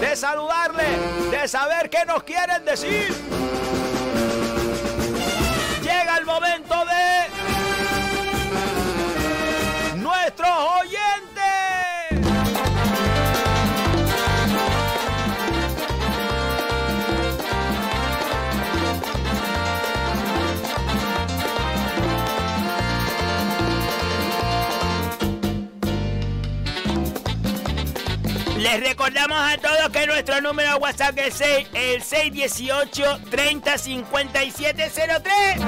de 0.00 0.16
saludarles, 0.16 1.30
de 1.30 1.48
saber 1.48 1.90
qué 1.90 2.04
nos 2.06 2.22
quieren 2.22 2.64
decir. 2.64 3.14
Llega 5.82 6.16
el 6.18 6.24
momento 6.24 6.74
de 6.84 7.26
nuestros 9.96 10.50
oyentes. 10.80 11.17
Les 28.58 28.80
recordamos 28.80 29.38
a 29.38 29.56
todos 29.56 29.88
que 29.92 30.04
nuestro 30.08 30.40
número 30.40 30.70
de 30.70 30.74
WhatsApp 30.80 31.16
es 31.18 31.34
6, 31.34 31.68
el 31.74 32.02
618 32.02 33.20
30 33.30 33.78
5703. 33.78 35.60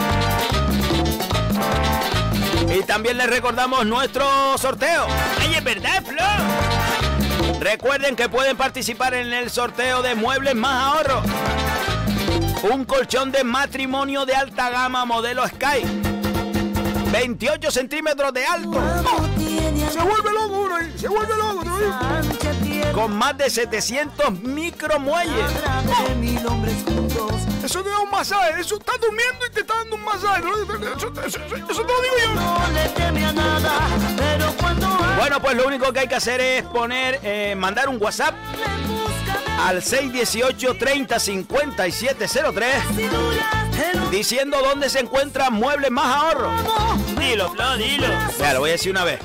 Y 2.76 2.82
también 2.82 3.16
les 3.16 3.30
recordamos 3.30 3.86
nuestro 3.86 4.58
sorteo. 4.58 5.06
Ay, 5.40 5.54
es 5.54 5.62
verdad, 5.62 6.02
Flo. 6.04 7.60
Recuerden 7.60 8.16
que 8.16 8.28
pueden 8.28 8.56
participar 8.56 9.14
en 9.14 9.32
el 9.32 9.50
sorteo 9.50 10.02
de 10.02 10.16
muebles 10.16 10.56
más 10.56 10.82
ahorro. 10.82 11.22
Un 12.72 12.84
colchón 12.84 13.30
de 13.30 13.44
matrimonio 13.44 14.26
de 14.26 14.34
alta 14.34 14.68
gama 14.68 15.04
modelo 15.04 15.46
Sky. 15.46 15.84
28 17.12 17.70
centímetros 17.70 18.32
de 18.32 18.44
alto. 18.44 18.80
Se 19.90 20.00
vuelve 20.00 20.32
loco 20.32 20.60
uno 20.60 20.76
ahí, 20.76 20.92
se 20.96 21.08
vuelve 21.08 21.36
loco, 21.36 21.62
te 21.62 21.68
lo 21.68 21.78
digo. 21.78 22.49
Con 22.94 23.12
más 23.16 23.36
de 23.38 23.48
700 23.50 24.32
micromuelles. 24.42 25.34
Eso 27.64 27.82
te 27.82 27.90
da 27.90 27.98
un 28.00 28.10
masaje, 28.10 28.60
eso 28.60 28.76
estás 28.76 28.96
durmiendo 29.00 29.46
y 29.46 29.50
te 29.52 29.60
está 29.60 29.74
dando 29.76 29.96
un 29.96 30.04
masaje. 30.04 30.42
Eso, 30.96 31.08
eso- 31.08 31.26
eso- 31.26 31.38
eso 31.70 31.82
te 31.82 31.92
lo 31.92 32.02
digo 32.02 32.16
yo. 32.24 32.30
Bueno, 35.16 35.40
pues 35.40 35.56
lo 35.56 35.66
único 35.66 35.92
que 35.92 36.00
hay 36.00 36.08
que 36.08 36.14
hacer 36.16 36.40
es 36.40 36.62
poner, 36.64 37.20
eh, 37.22 37.54
mandar 37.56 37.88
un 37.88 38.02
WhatsApp 38.02 38.34
al 39.60 39.82
618 39.82 40.74
30 40.78 41.18
5703 41.20 42.82
diciendo 44.10 44.58
dónde 44.62 44.88
se 44.88 45.00
encuentran 45.00 45.52
muebles 45.52 45.90
más 45.90 46.06
ahorro. 46.06 46.50
Dilo, 47.18 47.50
Flo, 47.52 47.76
dilo. 47.76 48.06
Vea, 48.38 48.54
lo 48.54 48.60
voy 48.60 48.70
a 48.70 48.72
decir 48.72 48.90
una 48.92 49.04
vez. 49.04 49.20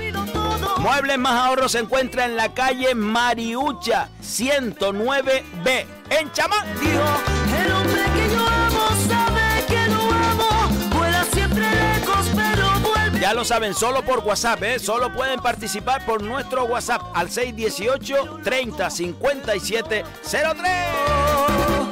Muebles 0.80 1.18
más 1.18 1.34
ahorro 1.34 1.68
se 1.70 1.80
encuentra 1.80 2.26
en 2.26 2.36
la 2.36 2.54
calle 2.54 2.94
Mariucha 2.94 4.10
109B 4.22 5.86
en 6.10 6.32
Chamán. 6.32 6.68
El 6.80 7.72
hombre 7.72 8.04
que 8.14 8.34
yo 8.34 8.40
amo 8.48 8.88
sabe 9.08 9.66
que 9.68 9.88
lo 9.88 10.02
amo. 10.02 10.96
Vuela 10.96 11.24
siempre 11.32 11.62
lejos, 11.62 12.28
pero 12.36 12.80
vuelve. 12.82 13.20
Ya 13.20 13.34
lo 13.34 13.44
saben, 13.46 13.74
solo 13.74 14.04
por 14.04 14.20
WhatsApp, 14.20 14.62
¿eh? 14.64 14.80
Solo 14.80 15.12
pueden 15.14 15.40
participar 15.40 16.06
por 16.06 16.22
nuestro 16.22 16.66
WhatsApp 16.66 17.02
al 17.14 17.30
618 17.30 18.42
30 18.44 18.90
57 18.90 20.04
03. 20.24 21.85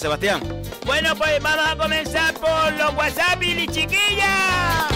Sebastián. 0.00 0.40
Bueno, 0.86 1.14
pues 1.14 1.42
vamos 1.42 1.66
a 1.68 1.76
comenzar 1.76 2.32
por 2.34 2.72
los 2.72 2.94
WhatsApp 2.94 3.42
y 3.42 3.66
chiquillas. 3.66 4.86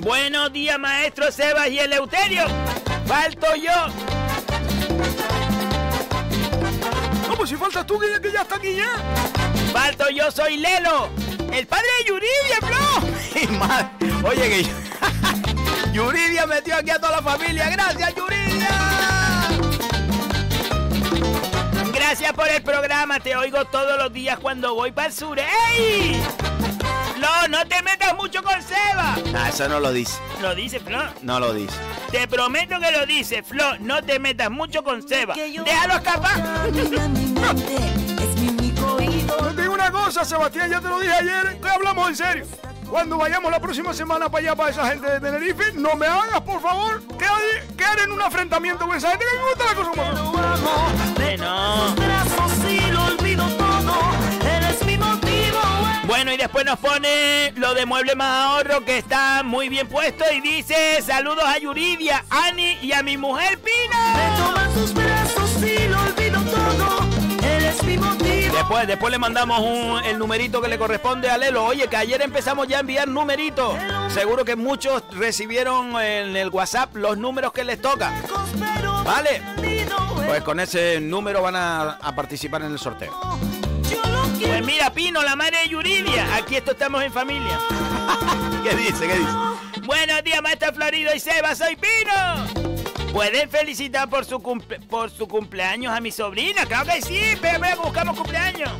Buenos 0.00 0.52
días, 0.52 0.78
maestro 0.78 1.32
Sebas 1.32 1.70
y 1.70 1.78
Eleuterio. 1.78 2.44
Falto 3.06 3.56
yo. 3.56 3.72
¿Cómo 7.26 7.46
si 7.46 7.56
faltas 7.56 7.86
tú 7.86 7.98
que 7.98 8.10
ya, 8.10 8.20
que 8.20 8.32
ya 8.32 8.42
está 8.42 8.56
aquí 8.56 8.74
ya? 8.74 8.90
Falto 9.72 10.10
yo, 10.10 10.30
soy 10.30 10.58
Lelo. 10.58 11.08
El 11.54 11.66
padre 11.66 11.86
de 12.00 12.04
Yuridia, 12.04 12.58
Flo. 12.60 14.28
Oye, 14.28 14.48
que 14.50 14.89
Yuridia 15.92 16.46
metió 16.46 16.76
aquí 16.76 16.90
a 16.90 16.98
toda 16.98 17.20
la 17.20 17.22
familia. 17.22 17.68
Gracias, 17.70 18.14
Yuridia. 18.14 18.68
Gracias 21.92 22.32
por 22.32 22.48
el 22.48 22.62
programa. 22.62 23.20
Te 23.20 23.36
oigo 23.36 23.64
todos 23.66 23.98
los 23.98 24.12
días 24.12 24.38
cuando 24.38 24.74
voy 24.74 24.92
para 24.92 25.08
el 25.08 25.12
sur. 25.12 25.38
¡Ey! 25.38 26.22
No, 27.18 27.48
no 27.48 27.66
te 27.66 27.82
metas 27.82 28.16
mucho 28.16 28.42
con 28.42 28.62
Seba. 28.62 29.16
Ah, 29.34 29.48
eso 29.48 29.68
no 29.68 29.78
lo 29.78 29.92
dice. 29.92 30.18
Lo 30.40 30.54
dice 30.54 30.80
Flo. 30.80 31.02
No 31.22 31.38
lo 31.38 31.52
dice. 31.52 31.74
Te 32.10 32.26
prometo 32.26 32.80
que 32.80 32.90
lo 32.90 33.04
dice 33.04 33.42
Flo. 33.42 33.76
No 33.80 34.02
te 34.02 34.18
metas 34.18 34.50
mucho 34.50 34.82
con 34.82 35.06
Seba. 35.06 35.34
Déjalo 35.34 35.94
escapar. 35.94 36.42
Camina 36.64 37.08
mi 37.08 37.26
mente, 37.26 37.76
es 38.22 38.40
mi 38.40 38.48
único 38.48 38.94
oído. 38.94 39.36
Te 39.54 39.62
digo 39.62 39.74
una 39.74 39.90
cosa, 39.90 40.24
Sebastián, 40.24 40.70
ya 40.70 40.80
te 40.80 40.88
lo 40.88 40.98
dije 40.98 41.12
ayer, 41.12 41.60
que 41.60 41.68
hablamos 41.68 42.08
en 42.08 42.16
serio. 42.16 42.46
Cuando 42.90 43.16
vayamos 43.18 43.50
la 43.52 43.60
próxima 43.60 43.94
semana 43.94 44.28
para 44.28 44.42
allá, 44.42 44.56
para 44.56 44.70
esa 44.70 44.88
gente 44.88 45.08
de 45.08 45.20
Tenerife, 45.20 45.72
no 45.74 45.94
me 45.94 46.06
hagas, 46.06 46.40
por 46.40 46.60
favor, 46.60 47.00
que 47.16 47.26
quedar 47.76 48.00
en 48.00 48.10
un 48.10 48.20
enfrentamiento 48.20 48.84
con 48.86 48.96
esa 48.96 49.10
gente 49.10 49.24
que 49.24 49.36
me 49.38 49.48
gusta 49.48 49.64
la 49.64 49.74
cosa 49.74 49.90
amo. 50.12 50.32
Eh. 51.20 51.38
Bueno, 56.06 56.32
y 56.32 56.36
después 56.36 56.66
nos 56.66 56.78
pone 56.78 57.52
lo 57.56 57.74
de 57.74 57.86
Mueble 57.86 58.16
Más 58.16 58.46
Ahorro, 58.46 58.84
que 58.84 58.98
está 58.98 59.42
muy 59.44 59.68
bien 59.68 59.86
puesto. 59.86 60.24
Y 60.32 60.40
dice, 60.40 61.00
saludos 61.02 61.44
a 61.46 61.58
Yuridia, 61.58 62.24
Ani 62.28 62.78
y 62.82 62.92
a 62.92 63.02
mi 63.02 63.16
mujer 63.16 63.58
Me 63.58 63.70
Pina. 63.70 64.36
toma 64.36 64.68
sus 64.74 64.92
brazos 64.92 65.62
y 65.62 65.88
lo 65.88 66.00
olvido 66.00 66.40
todo. 66.42 67.09
Después, 68.60 68.86
después 68.86 69.10
le 69.10 69.18
mandamos 69.18 69.58
un- 69.60 70.04
el 70.04 70.18
numerito 70.18 70.60
que 70.60 70.68
le 70.68 70.76
corresponde 70.78 71.30
a 71.30 71.38
Lelo. 71.38 71.64
Oye, 71.64 71.88
que 71.88 71.96
ayer 71.96 72.20
empezamos 72.20 72.68
ya 72.68 72.76
a 72.76 72.80
enviar 72.80 73.08
numeritos. 73.08 73.74
Seguro 74.12 74.44
que 74.44 74.54
muchos 74.54 75.02
recibieron 75.12 75.98
en 75.98 76.36
el 76.36 76.50
WhatsApp 76.50 76.94
los 76.94 77.16
números 77.16 77.52
que 77.54 77.64
les 77.64 77.80
toca. 77.80 78.12
Vale. 79.02 79.40
Pues 80.26 80.42
con 80.42 80.60
ese 80.60 81.00
número 81.00 81.40
van 81.40 81.56
a, 81.56 81.98
participar 82.14 82.60
en 82.60 82.72
el 82.72 82.78
sorteo. 82.78 83.18
Pues 84.38 84.62
mira, 84.64 84.90
Pino, 84.92 85.22
la 85.22 85.34
madre 85.36 85.60
de 85.62 85.68
Yuridia. 85.70 86.36
Aquí 86.36 86.56
esto 86.56 86.72
estamos 86.72 87.02
en 87.02 87.12
familia. 87.12 87.58
¿Qué 88.62 88.76
dice? 88.76 89.06
¿Qué 89.06 89.14
dice? 89.14 89.30
Buenos 89.86 90.22
días, 90.22 90.42
maestro 90.42 90.74
Florido 90.74 91.14
y 91.14 91.18
Seba, 91.18 91.54
soy 91.54 91.76
Pino. 91.76 92.59
¿Pueden 93.12 93.50
felicitar 93.50 94.08
por 94.08 94.24
su, 94.24 94.38
cumple- 94.38 94.80
por 94.86 95.10
su 95.10 95.26
cumpleaños 95.26 95.92
a 95.92 96.00
mi 96.00 96.10
sobrina? 96.12 96.64
Claro 96.66 96.90
que 96.92 97.02
sí, 97.02 97.20
pero 97.40 97.58
buscamos 97.82 98.16
cumpleaños. 98.16 98.70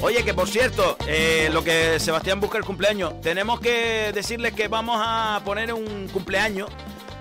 Oye, 0.00 0.24
que 0.24 0.34
por 0.34 0.48
cierto, 0.48 0.96
eh, 1.06 1.48
lo 1.52 1.62
que 1.64 1.98
Sebastián 2.00 2.40
busca 2.40 2.58
el 2.58 2.64
cumpleaños, 2.64 3.20
tenemos 3.20 3.60
que 3.60 4.12
decirles 4.14 4.52
que 4.52 4.68
vamos 4.68 5.00
a 5.04 5.40
poner 5.44 5.72
un 5.72 6.08
cumpleaños 6.12 6.68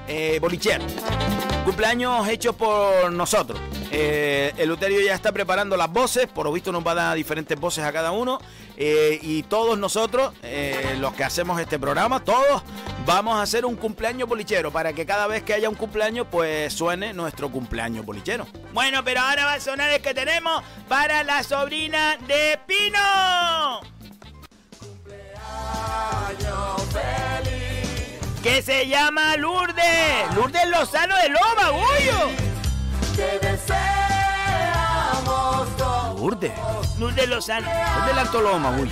eh. 0.08 0.40
Cumpleaños 1.66 2.28
hecho 2.28 2.54
por 2.54 3.12
nosotros. 3.12 3.60
Eh, 3.92 4.54
el 4.58 4.72
Uterio 4.72 5.02
ya 5.02 5.14
está 5.14 5.32
preparando 5.32 5.78
las 5.78 5.92
voces, 5.92 6.28
por 6.28 6.46
lo 6.46 6.52
visto 6.54 6.72
nos 6.72 6.86
va 6.86 6.92
a 6.92 6.96
dar 6.96 7.16
diferentes 7.16 7.60
voces 7.60 7.84
a 7.84 7.92
cada 7.92 8.12
uno. 8.12 8.40
eh, 8.78 9.20
y 9.22 9.44
todos 9.44 9.78
nosotros, 9.78 10.34
eh, 10.42 10.96
los 11.00 11.14
que 11.14 11.24
hacemos 11.24 11.60
este 11.62 11.78
programa, 11.78 12.24
todos 12.24 12.64
vamos 13.06 13.36
a 13.36 13.44
hacer 13.44 13.64
un 13.64 13.76
cumpleaños 13.76 14.28
bolichero 14.28 14.72
para 14.72 14.94
que 14.94 15.06
cada 15.06 15.28
vez 15.28 15.44
que 15.44 15.54
haya 15.54 15.70
un 15.70 15.76
cumpleaños, 15.76 16.26
pues 16.32 16.74
suene 16.74 17.14
nuestro 17.14 17.52
cumpleaños 17.52 18.06
bolichero. 18.06 18.48
Bueno, 18.74 19.04
pero 19.04 19.22
ahora 19.22 19.46
va 19.46 19.54
a 19.54 19.60
sonar 19.60 19.92
el 19.92 20.02
que 20.02 20.16
tenemos 20.16 20.64
para 20.88 21.24
la 21.24 21.44
sobrina 21.44 22.18
de 22.28 22.60
Pino. 22.66 23.82
Que 28.44 28.62
se 28.64 28.88
llama 28.88 29.36
Lourdes. 29.38 30.34
Lourdes 30.36 30.68
Lozano 30.68 31.16
de 31.18 31.30
Loma, 31.30 31.72
deseamos 33.40 33.78
todo. 35.78 36.18
Lourdes, 36.18 36.52
Lourdes 36.98 37.30
Lozano. 37.30 37.68
es 38.00 38.06
del 38.08 38.18
Alto 38.18 38.42
Loma, 38.42 38.72
uy. 38.72 38.90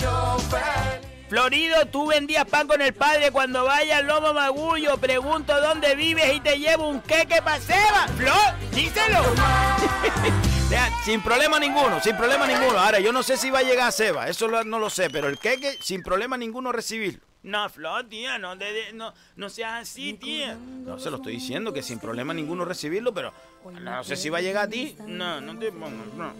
Florido, 1.28 1.86
tú 1.86 2.06
vendías 2.08 2.44
pan 2.44 2.66
con 2.66 2.80
el 2.82 2.92
padre 2.92 3.30
cuando 3.30 3.64
vaya 3.64 3.98
al 3.98 4.06
Lomo 4.06 4.32
Magullo. 4.32 4.98
Pregunto 4.98 5.60
dónde 5.60 5.94
vives 5.94 6.32
y 6.34 6.40
te 6.40 6.58
llevo 6.58 6.88
un 6.88 7.00
queque 7.00 7.40
pa' 7.42 7.58
Seba. 7.60 8.06
Flor, 8.16 8.54
díselo. 8.72 9.22
Sin 11.04 11.20
problema 11.22 11.58
ninguno, 11.58 12.00
sin 12.00 12.16
problema 12.16 12.46
ninguno. 12.46 12.78
Ahora, 12.78 13.00
yo 13.00 13.12
no 13.12 13.22
sé 13.24 13.36
si 13.36 13.50
va 13.50 13.58
a 13.60 13.62
llegar 13.62 13.88
a 13.88 13.92
Seba, 13.92 14.28
eso 14.28 14.46
lo- 14.46 14.62
no 14.64 14.78
lo 14.78 14.88
sé, 14.90 15.10
pero 15.10 15.26
el 15.28 15.38
queque, 15.38 15.76
sin 15.82 16.02
problema 16.02 16.36
ninguno 16.36 16.70
recibirlo. 16.70 17.24
No, 17.42 17.68
Flor, 17.70 18.06
tía, 18.06 18.36
no, 18.38 18.54
de- 18.54 18.70
de- 18.72 18.92
no, 18.92 19.14
no 19.36 19.48
seas 19.48 19.80
así, 19.82 20.12
tía. 20.12 20.58
No 20.84 20.98
se 20.98 21.10
lo 21.10 21.16
estoy 21.16 21.34
diciendo, 21.34 21.72
que 21.72 21.82
sin 21.82 21.98
problema 21.98 22.34
ninguno 22.34 22.66
recibirlo, 22.66 23.14
pero 23.14 23.32
no 23.80 24.04
sé 24.04 24.16
si 24.16 24.28
va 24.28 24.38
a 24.38 24.40
llegar 24.42 24.66
a 24.66 24.68
ti. 24.68 24.94
No, 25.06 25.40
no 25.40 25.58
te 25.58 25.72
pongas, 25.72 26.06
no. 26.16 26.34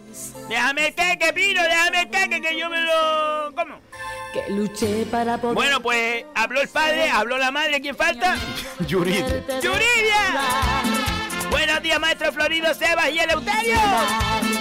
Déjame 0.48 0.88
el 0.88 0.94
queque, 0.94 1.32
Pino, 1.32 1.62
déjame 1.62 2.02
el 2.02 2.10
queque 2.10 2.42
que 2.42 2.58
yo 2.58 2.68
me 2.68 2.82
lo... 2.82 3.52
¿Cómo? 3.56 3.80
Que 4.34 4.50
luché 4.52 5.06
para 5.06 5.38
poder. 5.38 5.54
Bueno, 5.54 5.80
pues 5.80 6.24
habló 6.34 6.60
el 6.60 6.68
padre, 6.68 7.08
habló 7.08 7.38
la 7.38 7.50
madre, 7.50 7.80
¿quién 7.80 7.96
falta? 7.96 8.36
Yuridia. 8.86 9.42
¡Yuridia! 9.62 10.82
Buenos 11.50 11.82
días, 11.82 11.98
maestro 11.98 12.30
Florido, 12.32 12.72
Sebas 12.74 13.10
y 13.10 13.18
Eleuterio. 13.20 13.78
Que 14.52 14.59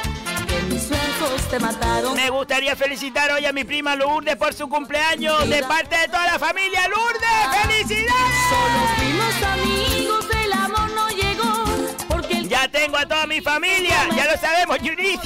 te 1.49 1.59
mataron. 1.59 2.15
Me 2.15 2.29
gustaría 2.29 2.75
felicitar 2.75 3.31
hoy 3.31 3.45
a 3.45 3.51
mi 3.51 3.63
prima 3.63 3.95
Lourdes 3.95 4.35
por 4.37 4.53
su 4.53 4.69
cumpleaños 4.69 5.49
de 5.49 5.63
parte 5.63 5.97
de 5.97 6.07
toda 6.07 6.25
la 6.25 6.39
familia 6.39 6.87
Lourdes. 6.87 7.61
¡Felicidades! 7.61 8.13
Solo 8.49 8.79
fuimos 8.97 9.43
amigos, 9.43 10.25
el 10.43 10.53
amor 10.53 10.91
no 10.91 11.09
llegó. 11.09 11.65
Porque 12.07 12.37
el 12.37 12.47
Ya 12.47 12.67
tengo 12.67 12.97
a 12.97 13.05
toda 13.05 13.25
mi 13.25 13.41
familia, 13.41 14.07
ya 14.15 14.31
lo 14.31 14.37
sabemos, 14.37 14.77
Judith. 14.79 15.19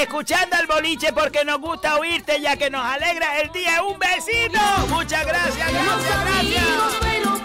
Escuchando 0.00 0.56
al 0.56 0.66
boliche 0.66 1.12
porque 1.12 1.44
nos 1.44 1.58
gusta 1.58 1.96
oírte 1.98 2.40
ya 2.40 2.56
que 2.56 2.70
nos 2.70 2.84
alegra 2.84 3.40
el 3.40 3.50
día. 3.50 3.82
¡Un 3.82 3.98
besito! 3.98 4.60
Muchas 4.88 5.26
gracias, 5.26 5.72
gracias. 5.72 7.37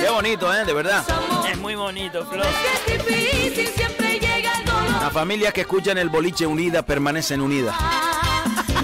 Qué 0.00 0.08
bonito, 0.10 0.54
¿eh? 0.54 0.64
De 0.64 0.72
verdad. 0.72 1.04
Es 1.50 1.58
muy 1.58 1.74
bonito, 1.74 2.24
Flor. 2.26 2.46
Las 5.00 5.12
familias 5.12 5.52
que 5.52 5.62
escuchan 5.62 5.98
el 5.98 6.08
boliche 6.08 6.46
unida 6.46 6.82
permanecen 6.82 7.40
unidas. 7.40 7.74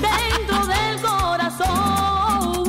Dentro 0.00 0.66
del 0.66 1.00
corazón. 1.00 2.64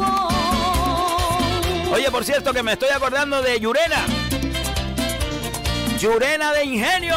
Oye, 1.94 2.12
por 2.12 2.24
cierto, 2.24 2.54
que 2.54 2.64
me 2.64 2.74
estoy 2.74 2.90
acordando 2.90 3.42
de 3.42 3.60
Yurena. 3.60 4.06
Yurena 6.00 6.52
de 6.54 6.66
Ingenio. 6.66 7.16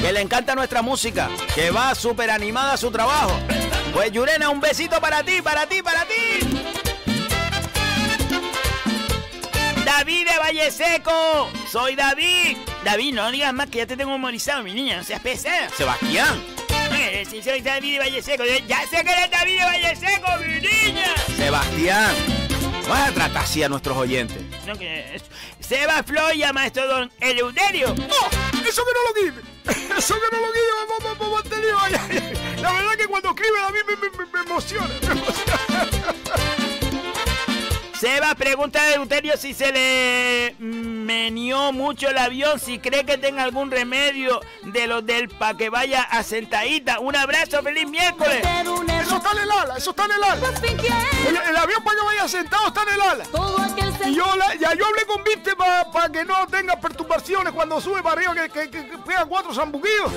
Que 0.00 0.12
le 0.12 0.20
encanta 0.20 0.54
nuestra 0.54 0.82
música. 0.82 1.30
Que 1.54 1.70
va 1.70 1.94
súper 1.94 2.30
animada 2.30 2.74
a 2.74 2.76
su 2.76 2.90
trabajo. 2.90 3.32
Pues 3.94 4.12
Yurena, 4.12 4.50
un 4.50 4.60
besito 4.60 5.00
para 5.00 5.22
ti, 5.22 5.40
para 5.42 5.66
ti, 5.66 5.82
para 5.82 6.04
ti. 6.04 6.91
David 9.98 10.26
de 10.26 10.38
Valle 10.38 10.70
Seco. 10.70 11.50
Soy 11.70 11.94
David. 11.94 12.56
David, 12.82 13.12
no 13.14 13.30
digas 13.30 13.52
más 13.52 13.68
que 13.68 13.78
ya 13.78 13.86
te 13.86 13.94
tengo 13.96 14.12
memorizado, 14.12 14.62
mi 14.62 14.72
niña. 14.72 14.96
No 14.96 15.04
seas 15.04 15.20
pesada. 15.20 15.68
Sebastián. 15.76 16.42
Eh, 16.94 17.26
si 17.28 17.42
soy 17.42 17.60
David 17.60 17.98
Valleseco. 18.00 18.42
Eh, 18.42 18.64
Ya 18.66 18.80
sé 18.88 19.04
que 19.04 19.10
eres 19.12 19.30
David 19.30 19.60
Valleseco, 19.62 20.28
mi 20.38 20.60
niña. 20.66 21.14
Sebastián, 21.36 22.14
vas 22.88 23.08
a 23.10 23.12
tratar 23.12 23.42
así 23.44 23.62
a 23.62 23.68
nuestros 23.68 23.96
oyentes. 23.96 24.38
No, 24.66 24.76
que 24.78 25.14
es- 25.16 25.24
Seba 25.60 26.02
Floya, 26.02 26.52
maestro 26.54 26.86
don 26.88 27.12
Eleuterio. 27.20 27.88
¡No! 27.94 28.66
¡Eso 28.66 28.82
que 28.84 28.92
no 28.94 29.02
lo 29.08 29.14
quite! 29.34 29.40
¡Eso 29.98 30.14
que 30.14 30.36
no 30.36 30.40
lo 30.42 30.52
quite! 30.52 30.72
¡Vamos, 30.88 31.18
vamos. 31.18 31.42
La 32.62 32.72
verdad 32.72 32.96
que 32.96 33.06
cuando 33.06 33.28
escribe 33.30 33.60
a 33.60 33.70
mí 33.70 33.78
me, 33.86 33.96
me- 33.96 34.10
me- 34.16 34.32
me 34.32 34.40
emociona. 34.50 34.86
me 34.88 35.12
emociona. 35.20 36.51
Seba 38.02 38.34
pregunta 38.34 38.82
a 38.82 38.88
Eleuterio 38.88 39.36
si 39.36 39.54
se 39.54 39.70
le 39.70 40.56
menió 40.58 41.70
mucho 41.70 42.08
el 42.08 42.18
avión, 42.18 42.58
si 42.58 42.80
cree 42.80 43.06
que 43.06 43.16
tenga 43.16 43.44
algún 43.44 43.70
remedio 43.70 44.40
de 44.64 44.88
los 44.88 45.06
del 45.06 45.28
pa' 45.28 45.56
que 45.56 45.70
vaya 45.70 46.02
a 46.02 46.24
sentadita. 46.24 46.98
Un 46.98 47.14
abrazo, 47.14 47.62
feliz 47.62 47.88
miércoles. 47.88 48.42
Eso 49.02 49.16
está 49.18 49.30
en 49.30 49.38
el 49.38 49.50
ala, 49.52 49.76
eso 49.76 49.90
está 49.90 50.04
en 50.06 50.10
el 50.10 50.24
ala. 50.24 50.34
El, 51.28 51.36
el 51.36 51.56
avión 51.56 51.84
para 51.84 51.96
que 51.96 52.04
vaya 52.04 52.26
sentado 52.26 52.66
está 52.66 52.82
en 52.82 52.88
el 52.88 53.00
ala. 53.02 53.24
Y 54.08 54.14
yo, 54.16 54.34
la- 54.34 54.54
ya 54.56 54.74
yo 54.74 54.84
hablé 54.84 55.06
con 55.06 55.22
Viste 55.22 55.54
para 55.54 56.08
que 56.12 56.24
no 56.24 56.44
tenga 56.48 56.80
perturbaciones 56.80 57.52
cuando 57.52 57.80
sube 57.80 58.02
para 58.02 58.16
arriba, 58.20 58.34
que, 58.34 58.48
que, 58.50 58.68
que, 58.68 58.88
que 58.90 58.98
pega 58.98 59.24
cuatro 59.26 59.54
zambuquillos. 59.54 60.10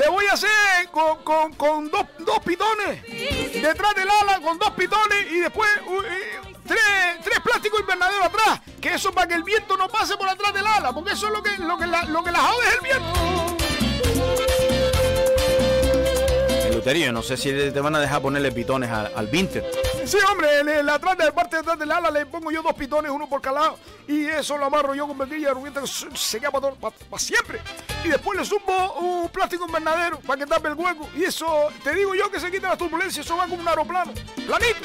Le 0.00 0.08
voy 0.08 0.24
a 0.28 0.32
hacer 0.32 0.50
con, 0.90 1.22
con, 1.22 1.52
con 1.52 1.90
dos, 1.90 2.06
dos 2.20 2.38
pitones 2.38 3.02
detrás 3.52 3.94
del 3.94 4.08
ala, 4.08 4.40
con 4.40 4.58
dos 4.58 4.70
pitones 4.70 5.30
y 5.30 5.40
después 5.40 5.68
eh, 5.76 6.40
tres, 6.66 6.80
tres 7.22 7.40
plásticos 7.40 7.80
invernaderos 7.80 8.24
atrás. 8.24 8.60
Que 8.80 8.94
eso 8.94 9.12
para 9.12 9.28
que 9.28 9.34
el 9.34 9.42
viento 9.42 9.76
no 9.76 9.88
pase 9.88 10.16
por 10.16 10.26
atrás 10.26 10.54
del 10.54 10.66
ala, 10.66 10.94
porque 10.94 11.12
eso 11.12 11.26
es 11.26 11.32
lo 11.34 11.42
que, 11.42 11.50
lo 11.58 11.76
que, 11.76 11.86
lo 11.86 12.24
que 12.24 12.32
la 12.32 12.38
jode 12.38 12.66
es 12.66 12.74
el 12.76 12.80
viento. 12.80 13.49
Eleuterio, 16.80 17.06
yo 17.06 17.12
no 17.12 17.22
sé 17.22 17.36
si 17.36 17.50
te 17.50 17.78
van 17.78 17.94
a 17.94 18.00
dejar 18.00 18.22
ponerle 18.22 18.50
pitones 18.52 18.90
al, 18.90 19.12
al 19.14 19.26
Vinter. 19.26 19.70
Sí, 20.06 20.16
hombre, 20.30 20.60
en 20.60 20.68
el 20.70 20.88
atrás 20.88 21.14
de 21.18 21.26
la 21.26 21.32
parte 21.32 21.56
de 21.56 21.60
atrás 21.60 21.78
del 21.78 21.92
ala 21.92 22.10
le 22.10 22.24
pongo 22.24 22.50
yo 22.50 22.62
dos 22.62 22.72
pitones, 22.72 23.10
uno 23.10 23.28
por 23.28 23.42
cada 23.42 23.60
lado, 23.60 23.78
y 24.08 24.24
eso 24.24 24.56
lo 24.56 24.64
amarro 24.64 24.94
yo 24.94 25.06
con 25.06 25.18
verguilla 25.18 25.52
de 25.52 25.86
se 25.86 26.40
queda 26.40 26.50
para, 26.50 26.72
siempre. 27.18 27.60
Y 28.02 28.08
después 28.08 28.38
le 28.38 28.46
subo 28.46 28.94
un 28.98 29.28
plástico 29.28 29.66
invernadero 29.66 30.20
para 30.20 30.38
que 30.38 30.46
tape 30.46 30.68
el 30.68 30.74
hueco. 30.74 31.06
Y 31.14 31.24
eso, 31.24 31.68
te 31.84 31.92
digo 31.92 32.14
yo 32.14 32.30
que 32.30 32.40
se 32.40 32.50
quita 32.50 32.70
las 32.70 32.78
turbulencias, 32.78 33.26
eso 33.26 33.36
va 33.36 33.44
como 33.44 33.60
un 33.60 33.68
aeroplano. 33.68 34.12
Planito. 34.46 34.80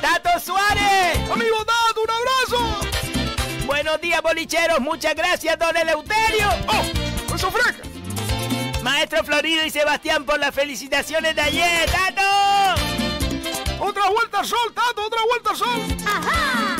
¡Tato 0.00 0.40
Suárez! 0.40 1.30
Amigo 1.30 1.64
Tato, 1.64 2.02
un 2.02 2.10
abrazo. 2.10 3.66
Buenos 3.66 4.00
días, 4.00 4.20
bolicheros. 4.20 4.80
Muchas 4.80 5.14
gracias, 5.14 5.56
don 5.60 5.76
Eleuterio. 5.76 6.48
¡Oh! 6.66 7.34
¡Eso 7.36 7.48
fresca! 7.52 7.91
Maestro 8.82 9.22
Florido 9.24 9.64
y 9.64 9.70
Sebastián 9.70 10.24
por 10.24 10.38
las 10.38 10.54
felicitaciones 10.54 11.34
de 11.36 11.40
ayer. 11.40 11.90
¡Tato! 11.90 12.82
¡Otra 13.80 14.08
vuelta 14.10 14.40
al 14.40 14.46
sol, 14.46 14.74
Tato! 14.74 15.06
¡Otra 15.06 15.20
vuelta 15.28 15.50
al 15.50 15.56
sol! 15.56 15.80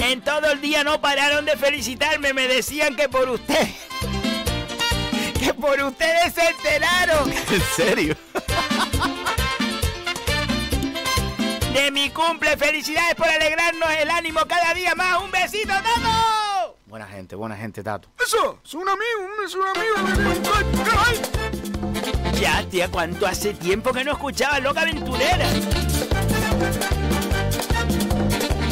En 0.00 0.20
todo 0.22 0.50
el 0.50 0.60
día 0.60 0.82
no 0.84 1.00
pararon 1.00 1.44
de 1.44 1.56
felicitarme. 1.56 2.32
Me 2.32 2.48
decían 2.48 2.96
que 2.96 3.08
por 3.08 3.28
usted. 3.28 3.68
Que 5.38 5.54
por 5.54 5.80
ustedes 5.80 6.34
se 6.34 6.48
enteraron 6.48 7.32
¿En 7.32 7.62
serio? 7.76 8.16
de 11.72 11.90
mi 11.92 12.10
cumple. 12.10 12.56
Felicidades 12.56 13.14
por 13.14 13.28
alegrarnos 13.28 13.90
el 13.92 14.10
ánimo 14.10 14.40
cada 14.48 14.74
día 14.74 14.94
más. 14.94 15.22
¡Un 15.22 15.30
besito, 15.30 15.72
Tato! 15.72 16.78
Buena 16.86 17.06
gente, 17.06 17.36
buena 17.36 17.56
gente, 17.56 17.82
Tato. 17.82 18.08
¡Eso! 18.22 18.58
¡Es 18.64 18.74
un 18.74 18.88
amigo! 18.88 19.44
¡Es 19.46 19.54
un 19.54 19.66
amigo! 19.66 19.94
¡Ay! 21.06 21.20
Ya, 22.40 22.64
tía, 22.70 22.88
¿cuánto 22.88 23.26
hace 23.26 23.54
tiempo 23.54 23.92
que 23.92 24.04
no 24.04 24.12
escuchaba 24.12 24.58
Loca 24.58 24.82
Aventurera? 24.82 25.46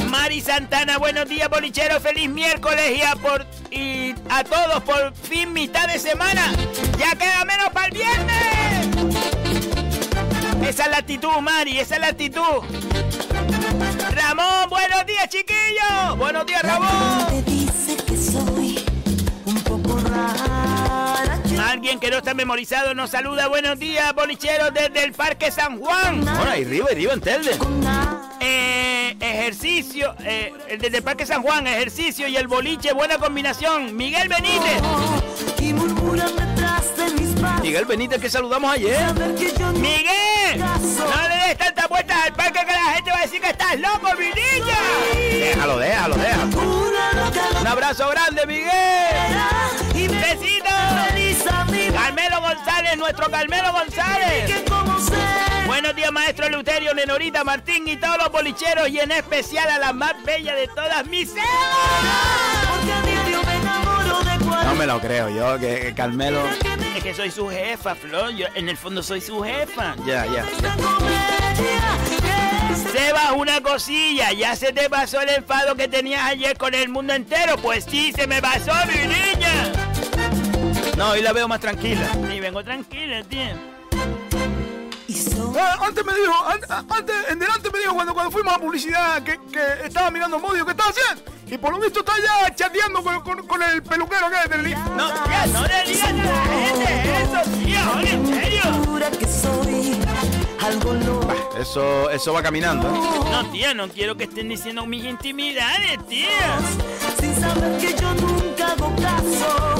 Mari 0.09 0.41
Santana, 0.41 0.99
buenos 0.99 1.29
días, 1.29 1.49
bolichero, 1.49 2.01
feliz 2.01 2.29
miércoles 2.29 2.99
y 2.99 3.03
a, 3.03 3.17
por, 3.17 3.47
y 3.71 4.15
a 4.29 4.45
todos 4.45 4.83
por 4.83 5.15
fin 5.15 5.53
mitad 5.53 5.89
de 5.89 5.99
semana. 5.99 6.53
Ya 6.99 7.17
queda 7.17 7.45
menos 7.45 7.71
para 7.71 7.87
el 7.87 7.93
viernes. 7.93 8.89
Esa 10.69 10.85
es 10.85 10.91
la 10.91 10.99
actitud, 10.99 11.37
Mari, 11.41 11.79
esa 11.79 11.95
es 11.97 12.01
la 12.01 12.09
actitud. 12.09 12.63
Ramón, 14.11 14.69
buenos 14.69 15.07
días, 15.07 15.29
chiquillos. 15.29 16.19
Buenos 16.19 16.47
días, 16.47 16.63
Ramón. 16.63 17.60
Alguien 21.61 22.01
que 22.01 22.11
no 22.11 22.17
está 22.17 22.33
memorizado 22.35 22.95
nos 22.95 23.11
saluda. 23.11 23.47
Buenos 23.49 23.79
días, 23.79 24.15
bolicheros, 24.15 24.73
desde 24.73 25.05
el 25.05 25.13
Parque 25.13 25.51
San 25.51 25.79
Juan. 25.79 26.27
Ahora, 26.27 26.59
y 26.59 26.65
arriba, 26.65 26.87
arriba 26.91 27.13
en 27.13 27.21
Telde. 27.21 27.59
Eh, 28.41 29.17
ejercicio, 29.21 30.15
eh, 30.25 30.53
desde 30.81 30.99
el 30.99 31.03
Parque 31.03 31.27
San 31.27 31.43
Juan, 31.43 31.67
ejercicio 31.67 32.27
y 32.27 32.37
el 32.37 32.49
boliche, 32.49 32.93
buena 32.93 33.19
combinación. 33.19 33.95
Miguel 33.95 34.29
Benítez. 34.29 34.83
Y 35.61 35.75
murmuran 35.75 36.35
detrás 36.35 36.97
de 36.97 37.11
mis 37.21 37.41
pasos. 37.41 37.63
Miguel 37.63 37.85
Benítez 37.85 38.21
que 38.21 38.31
saludamos 38.31 38.73
ayer. 38.73 39.13
Miguel, 39.75 40.59
no 40.59 41.29
le 41.29 41.49
des 41.49 41.59
tanta 41.59 41.87
vuelta 41.87 42.25
al 42.25 42.33
parque 42.33 42.61
que 42.67 42.73
la 42.73 42.93
gente 42.95 43.11
va 43.11 43.19
a 43.19 43.23
decir 43.23 43.41
que 43.41 43.51
estás 43.51 43.79
loco, 43.79 44.09
mi 44.19 44.27
niña. 44.27 44.79
Déjalo, 45.15 45.79
déjalo, 45.79 46.15
déjalo. 46.17 47.61
Un 47.61 47.67
abrazo 47.67 48.09
grande, 48.09 48.47
Miguel. 48.47 48.71
loquera 50.71 51.10
González, 52.81 52.99
nuestro 52.99 53.31
Carmelo 53.31 53.73
González. 53.73 54.65
Buenos 55.67 55.95
días, 55.95 56.11
maestro 56.11 56.49
Luterio, 56.49 56.95
Nenorita 56.95 57.45
Martín 57.45 57.87
y 57.87 57.99
todos 57.99 58.17
los 58.17 58.33
bolicheros 58.33 58.89
y 58.89 59.01
en 59.01 59.13
especial 59.13 59.69
a 59.69 59.79
la 59.79 59.93
más 59.93 60.15
bella 60.25 60.55
de 60.55 60.67
todas 60.69 61.07
mis 61.07 61.29
Sebas. 61.29 61.47
porque 62.71 62.93
a 62.93 63.03
diario 63.03 63.43
me 63.45 63.55
enamoro 63.57 64.21
de 64.21 64.65
No 64.65 64.75
me 64.77 64.87
lo 64.87 64.99
creo, 64.99 65.29
yo 65.29 65.59
que 65.59 65.81
que 65.81 65.95
Carmelo. 65.95 66.41
Es 66.97 67.03
que 67.03 67.13
soy 67.13 67.31
su 67.31 67.51
jefa, 67.51 67.95
Flor. 67.95 68.31
Yo 68.31 68.47
en 68.55 68.71
el 68.71 68.79
fondo 68.79 69.03
soy 69.03 69.21
su 69.21 69.43
jefa. 69.43 69.95
Ya, 70.07 70.25
ya. 70.25 70.47
es 72.71 72.79
Sebas, 72.93 73.33
una 73.37 73.61
cosilla. 73.61 74.33
¿Ya 74.33 74.57
se 74.57 74.73
te 74.73 74.89
pasó 74.89 75.21
el 75.21 75.29
enfado 75.29 75.75
que 75.77 75.87
tenías 75.87 76.23
ayer 76.25 76.57
con 76.57 76.75
el 76.75 76.89
mundo 76.89 77.13
entero? 77.13 77.59
Pues 77.59 77.85
sí, 77.85 78.11
se 78.17 78.27
me 78.27 78.41
pasó, 78.41 78.73
mi. 78.87 79.30
No, 81.01 81.13
hoy 81.13 81.23
la 81.23 81.33
veo 81.33 81.49
más 81.49 81.61
tranquila. 81.61 82.07
Sí, 82.31 82.41
vengo 82.41 82.63
tranquila, 82.63 83.25
tío. 83.25 83.55
Ah, 85.59 85.79
antes 85.81 86.05
me 86.05 86.13
dijo, 86.15 86.35
an- 86.47 86.85
antes, 86.91 87.17
en 87.31 87.39
delante 87.39 87.71
me 87.71 87.79
dijo 87.79 87.95
cuando, 87.95 88.13
cuando 88.13 88.31
fuimos 88.31 88.53
a 88.55 88.59
publicidad 88.59 89.23
que, 89.23 89.39
que 89.51 89.87
estaba 89.87 90.11
mirando 90.11 90.37
el 90.37 90.43
modio 90.43 90.67
que 90.67 90.73
estaba 90.73 90.91
haciendo. 90.91 91.23
Y 91.47 91.57
por 91.57 91.73
lo 91.73 91.81
visto 91.81 92.01
está 92.01 92.13
ya 92.23 92.55
chateando 92.55 93.03
con, 93.03 93.19
con- 93.23 93.47
con 93.47 93.63
el 93.63 93.83
peluquero 93.83 94.29
que 94.29 94.37
es 94.45 94.51
del 94.51 94.63
día. 94.67 94.77
No, 94.95 95.11
tía, 95.25 95.47
no 95.47 95.67
le 95.67 95.85
digas 95.85 96.07
a 96.09 96.13
la 96.13 96.45
gente 96.45 97.23
eso, 97.23 97.51
tía. 97.65 97.93
Oye, 97.97 98.11
en 98.13 98.27
serio. 98.27 98.63
loco. 101.03 101.35
Eso, 101.59 102.11
eso 102.11 102.33
va 102.35 102.43
caminando. 102.43 102.89
¿eh? 102.89 103.01
No, 103.33 103.51
tía, 103.51 103.73
no 103.73 103.89
quiero 103.89 104.17
que 104.19 104.25
estén 104.25 104.51
diciendo 104.51 104.85
mis 104.85 105.05
intimidades, 105.07 106.07
tía. 106.09 106.59
sin 107.19 107.35
saber 107.41 107.79
que 107.79 107.95
yo 107.99 108.15
nunca 108.15 108.73
hago 108.73 108.95
caso 108.97 109.75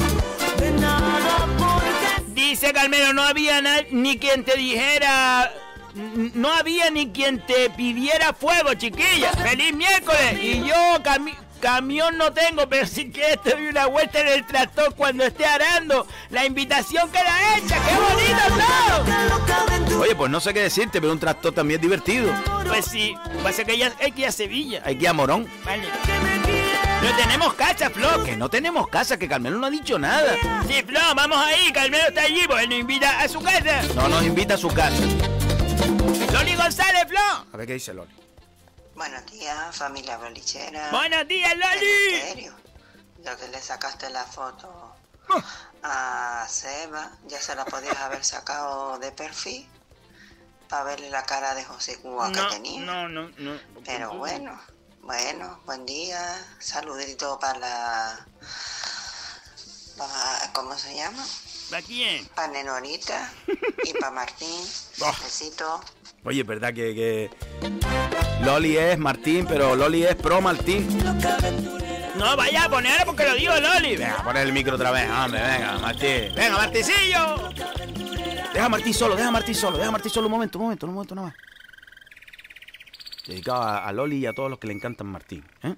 Dice 2.51 2.73
Carmelo, 2.73 3.13
no 3.13 3.23
había 3.23 3.61
ni 3.91 4.17
quien 4.17 4.43
te 4.43 4.57
dijera... 4.57 5.49
No 5.95 6.51
había 6.51 6.89
ni 6.89 7.09
quien 7.13 7.39
te 7.45 7.69
pidiera 7.69 8.33
fuego, 8.33 8.73
chiquilla. 8.73 9.31
¡Feliz 9.31 9.73
miércoles! 9.73 10.37
Y 10.41 10.59
yo 10.67 10.75
cami- 11.01 11.37
camión 11.61 12.17
no 12.17 12.33
tengo, 12.33 12.67
pero 12.67 12.85
sí 12.85 13.09
que 13.09 13.39
te 13.41 13.51
doy 13.51 13.67
una 13.67 13.85
vuelta 13.85 14.19
en 14.19 14.27
el 14.27 14.45
tractor 14.45 14.93
cuando 14.95 15.23
esté 15.23 15.45
arando. 15.45 16.05
La 16.29 16.45
invitación 16.45 17.09
queda 17.09 17.55
hecha. 17.57 17.77
¡Qué 17.87 17.95
bonito 17.95 18.65
todo! 19.87 20.01
Oye, 20.01 20.13
pues 20.13 20.29
no 20.29 20.41
sé 20.41 20.53
qué 20.53 20.63
decirte, 20.63 20.99
pero 20.99 21.13
un 21.13 21.19
tractor 21.19 21.53
también 21.53 21.79
es 21.79 21.81
divertido. 21.83 22.33
Pues 22.67 22.83
sí, 22.83 23.15
pasa 23.43 23.63
que 23.63 23.77
ya 23.77 23.93
hay 24.01 24.11
que 24.11 24.21
ir 24.23 24.27
a 24.27 24.31
Sevilla. 24.33 24.81
Hay 24.83 24.97
que 24.97 25.03
ir 25.03 25.09
a 25.09 25.13
Morón. 25.13 25.49
Vale. 25.63 25.83
No 27.01 27.15
tenemos 27.17 27.53
casa, 27.55 27.89
Flo. 27.89 28.23
Que 28.23 28.35
no 28.37 28.49
tenemos 28.49 28.87
casa, 28.87 29.17
que 29.17 29.27
Carmelo 29.27 29.57
no 29.57 29.67
ha 29.67 29.69
dicho 29.69 29.97
nada. 29.97 30.35
Sí, 30.67 30.81
Flo, 30.83 30.99
vamos 31.15 31.37
ahí. 31.37 31.71
Carmelo 31.73 32.07
está 32.09 32.21
allí, 32.23 32.43
pues 32.47 32.63
él 32.63 32.69
nos 32.69 32.79
invita 32.79 33.19
a 33.21 33.27
su 33.27 33.41
casa. 33.41 33.81
No 33.95 34.07
nos 34.07 34.23
invita 34.23 34.53
a 34.53 34.57
su 34.57 34.67
casa. 34.69 34.95
Loli 36.33 36.55
González, 36.55 37.05
Flo. 37.07 37.19
A 37.53 37.57
ver 37.57 37.67
qué 37.67 37.73
dice 37.73 37.93
Loli. 37.93 38.11
Buenos 38.95 39.25
días, 39.31 39.75
familia 39.75 40.17
bolichera. 40.17 40.91
Buenos 40.91 41.27
días, 41.27 41.53
Loli. 41.55 41.85
Eleuterio, 42.13 42.53
Lo 43.25 43.37
que 43.37 43.47
le 43.47 43.59
sacaste 43.61 44.09
la 44.09 44.23
foto 44.25 44.95
Ah. 45.83 46.43
a 46.43 46.47
Seba, 46.49 47.09
ya 47.27 47.39
se 47.41 47.55
la 47.55 47.63
podías 47.65 47.97
haber 47.97 48.23
sacado 48.23 48.99
de 48.99 49.11
perfil 49.11 49.67
para 50.67 50.83
verle 50.83 51.09
la 51.09 51.23
cara 51.23 51.55
de 51.55 51.63
José 51.63 51.97
Cuba 51.99 52.29
No, 52.29 52.47
que 52.49 52.55
tenía. 52.55 52.81
no, 52.81 53.07
no, 53.07 53.29
no. 53.37 53.53
Pero 53.85 54.13
bueno, 54.15 54.59
bueno, 55.03 55.59
buen 55.65 55.85
día. 55.85 56.19
Saludito 56.59 57.39
para 57.39 57.59
la 57.59 58.27
¿Cómo 60.53 60.75
se 60.77 60.95
llama? 60.95 61.23
¿Para 61.69 61.81
quién? 61.83 62.25
Para 62.35 62.47
Nenorita 62.49 63.31
y 63.83 63.93
para 63.93 64.11
Martín. 64.11 64.47
Oh. 65.03 65.11
Besito. 65.23 65.81
Oye, 66.25 66.43
¿verdad 66.43 66.71
que, 66.75 66.93
que 66.93 67.29
Loli 68.43 68.77
es 68.77 68.99
Martín, 68.99 69.47
pero 69.47 69.75
Loli 69.75 70.03
es 70.03 70.15
pro 70.15 70.39
Martín? 70.39 70.87
No, 72.15 72.35
vaya 72.37 72.65
a 72.65 72.69
ponerlo 72.69 73.05
porque 73.07 73.25
lo 73.25 73.33
digo 73.33 73.53
Loli. 73.55 73.95
Venga, 73.95 74.23
poner 74.23 74.45
el 74.45 74.53
micro 74.53 74.75
otra 74.75 74.91
vez, 74.91 75.09
hombre, 75.09 75.41
venga, 75.41 75.79
Martín. 75.79 76.35
Venga, 76.35 76.57
Marticillo. 76.57 77.49
Deja 78.53 78.65
a 78.65 78.69
Martín 78.69 78.93
solo, 78.93 79.15
deja 79.15 79.29
a 79.29 79.31
Martín 79.31 79.55
solo, 79.55 79.77
deja 79.77 79.89
a 79.89 79.91
Martín 79.91 80.11
solo 80.11 80.27
un 80.27 80.31
momento, 80.33 80.59
un 80.59 80.65
momento, 80.65 80.85
un 80.85 80.93
momento 80.93 81.15
nada 81.15 81.27
más. 81.29 81.50
Dedicado 83.27 83.61
a, 83.61 83.87
a 83.87 83.91
Loli 83.91 84.17
y 84.17 84.25
a 84.25 84.33
todos 84.33 84.49
los 84.49 84.59
que 84.59 84.67
le 84.67 84.73
encantan 84.73 85.07
Martín. 85.07 85.43
¿eh? 85.63 85.75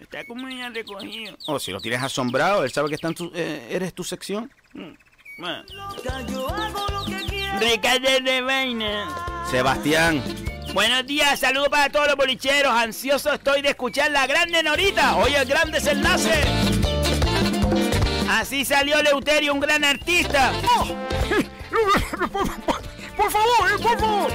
Está 0.00 0.24
como 0.26 0.48
ya 0.48 0.68
recogido. 0.70 1.36
O 1.46 1.58
si 1.60 1.70
lo 1.70 1.80
tienes 1.80 2.02
asombrado, 2.02 2.64
él 2.64 2.72
sabe 2.72 2.88
que 2.88 2.96
está 2.96 3.08
en 3.08 3.14
tu- 3.14 3.30
eh, 3.34 3.68
eres 3.70 3.94
tu 3.94 4.02
sección. 4.02 4.50
Mm, 4.72 4.90
bueno. 5.38 5.64
Ricardo 7.60 8.08
de 8.24 8.40
Vaina. 8.42 9.08
Sebastián, 9.50 10.22
Buenos 10.74 11.06
días, 11.06 11.38
saludos 11.38 11.68
para 11.68 11.90
todos 11.90 12.06
los 12.06 12.16
bolicheros. 12.16 12.72
Ansioso 12.72 13.30
estoy 13.34 13.60
de 13.60 13.68
escuchar 13.70 14.10
la 14.10 14.26
grande 14.26 14.62
Norita. 14.62 15.16
Hoy 15.16 15.34
el 15.34 15.44
gran 15.46 15.70
desenlace. 15.70 16.32
Así 18.30 18.64
salió 18.64 19.02
Leuterio, 19.02 19.52
un 19.52 19.60
gran 19.60 19.84
artista. 19.84 20.50
Por, 22.30 22.30
por 23.16 23.30
favor, 23.30 23.70
eh, 23.70 23.82
por 23.82 24.00
favor. 24.00 24.32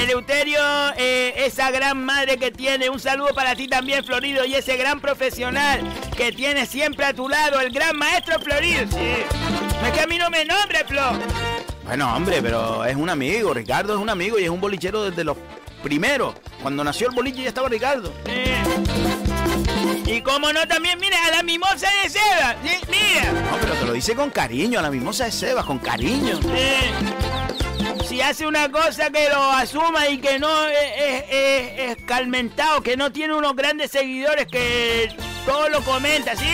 Eleuterio, 0.00 0.60
eh, 0.96 1.34
esa 1.44 1.70
gran 1.70 2.02
madre 2.04 2.38
que 2.38 2.50
tiene, 2.50 2.88
un 2.88 2.98
saludo 2.98 3.34
para 3.34 3.54
ti 3.54 3.68
también, 3.68 4.04
Florido, 4.04 4.44
y 4.44 4.54
ese 4.54 4.76
gran 4.76 5.00
profesional 5.00 5.80
que 6.16 6.32
tiene 6.32 6.66
siempre 6.66 7.04
a 7.04 7.12
tu 7.12 7.28
lado, 7.28 7.60
el 7.60 7.70
gran 7.70 7.96
maestro 7.96 8.40
Florido. 8.40 8.86
Sí. 8.90 9.24
Es 9.86 9.92
que 9.92 10.00
a 10.00 10.06
mí 10.06 10.16
no 10.18 10.30
me 10.30 10.44
nombre, 10.44 10.84
Flo. 10.86 11.02
bueno, 11.84 12.16
hombre, 12.16 12.40
pero 12.42 12.84
es 12.84 12.96
un 12.96 13.10
amigo, 13.10 13.52
Ricardo 13.52 13.94
es 13.94 14.00
un 14.00 14.08
amigo 14.08 14.38
y 14.38 14.44
es 14.44 14.50
un 14.50 14.60
bolichero 14.60 15.04
desde 15.04 15.22
los 15.22 15.36
primeros. 15.82 16.34
Cuando 16.62 16.82
nació 16.84 17.08
el 17.08 17.14
boliche 17.14 17.42
ya 17.42 17.48
estaba 17.48 17.68
Ricardo. 17.68 18.12
Sí. 18.26 18.52
Y 20.06 20.22
como 20.22 20.52
no, 20.52 20.66
también, 20.66 20.98
mira, 20.98 21.16
a 21.26 21.30
la 21.30 21.42
mimosa 21.42 21.88
de 22.02 22.08
Seba. 22.08 22.56
Sí, 22.64 22.78
mira. 22.88 23.32
No, 23.32 23.56
pero 23.60 23.74
te 23.74 23.84
lo 23.86 23.92
dice 23.92 24.14
con 24.14 24.30
cariño, 24.30 24.78
a 24.78 24.82
la 24.82 24.90
mimosa 24.90 25.26
de 25.26 25.32
Sebas, 25.32 25.64
con 25.64 25.78
cariño. 25.78 26.40
Sí. 26.42 27.29
Hace 28.22 28.46
una 28.46 28.70
cosa 28.70 29.10
que 29.10 29.28
lo 29.28 29.42
asuma 29.42 30.06
y 30.08 30.18
que 30.18 30.38
no 30.38 30.48
es 30.68 31.96
calmentado, 32.06 32.80
que 32.80 32.96
no 32.96 33.10
tiene 33.10 33.34
unos 33.34 33.56
grandes 33.56 33.90
seguidores 33.90 34.46
que 34.46 35.12
todo 35.44 35.68
lo 35.68 35.82
comenta, 35.82 36.36
¿sí? 36.36 36.46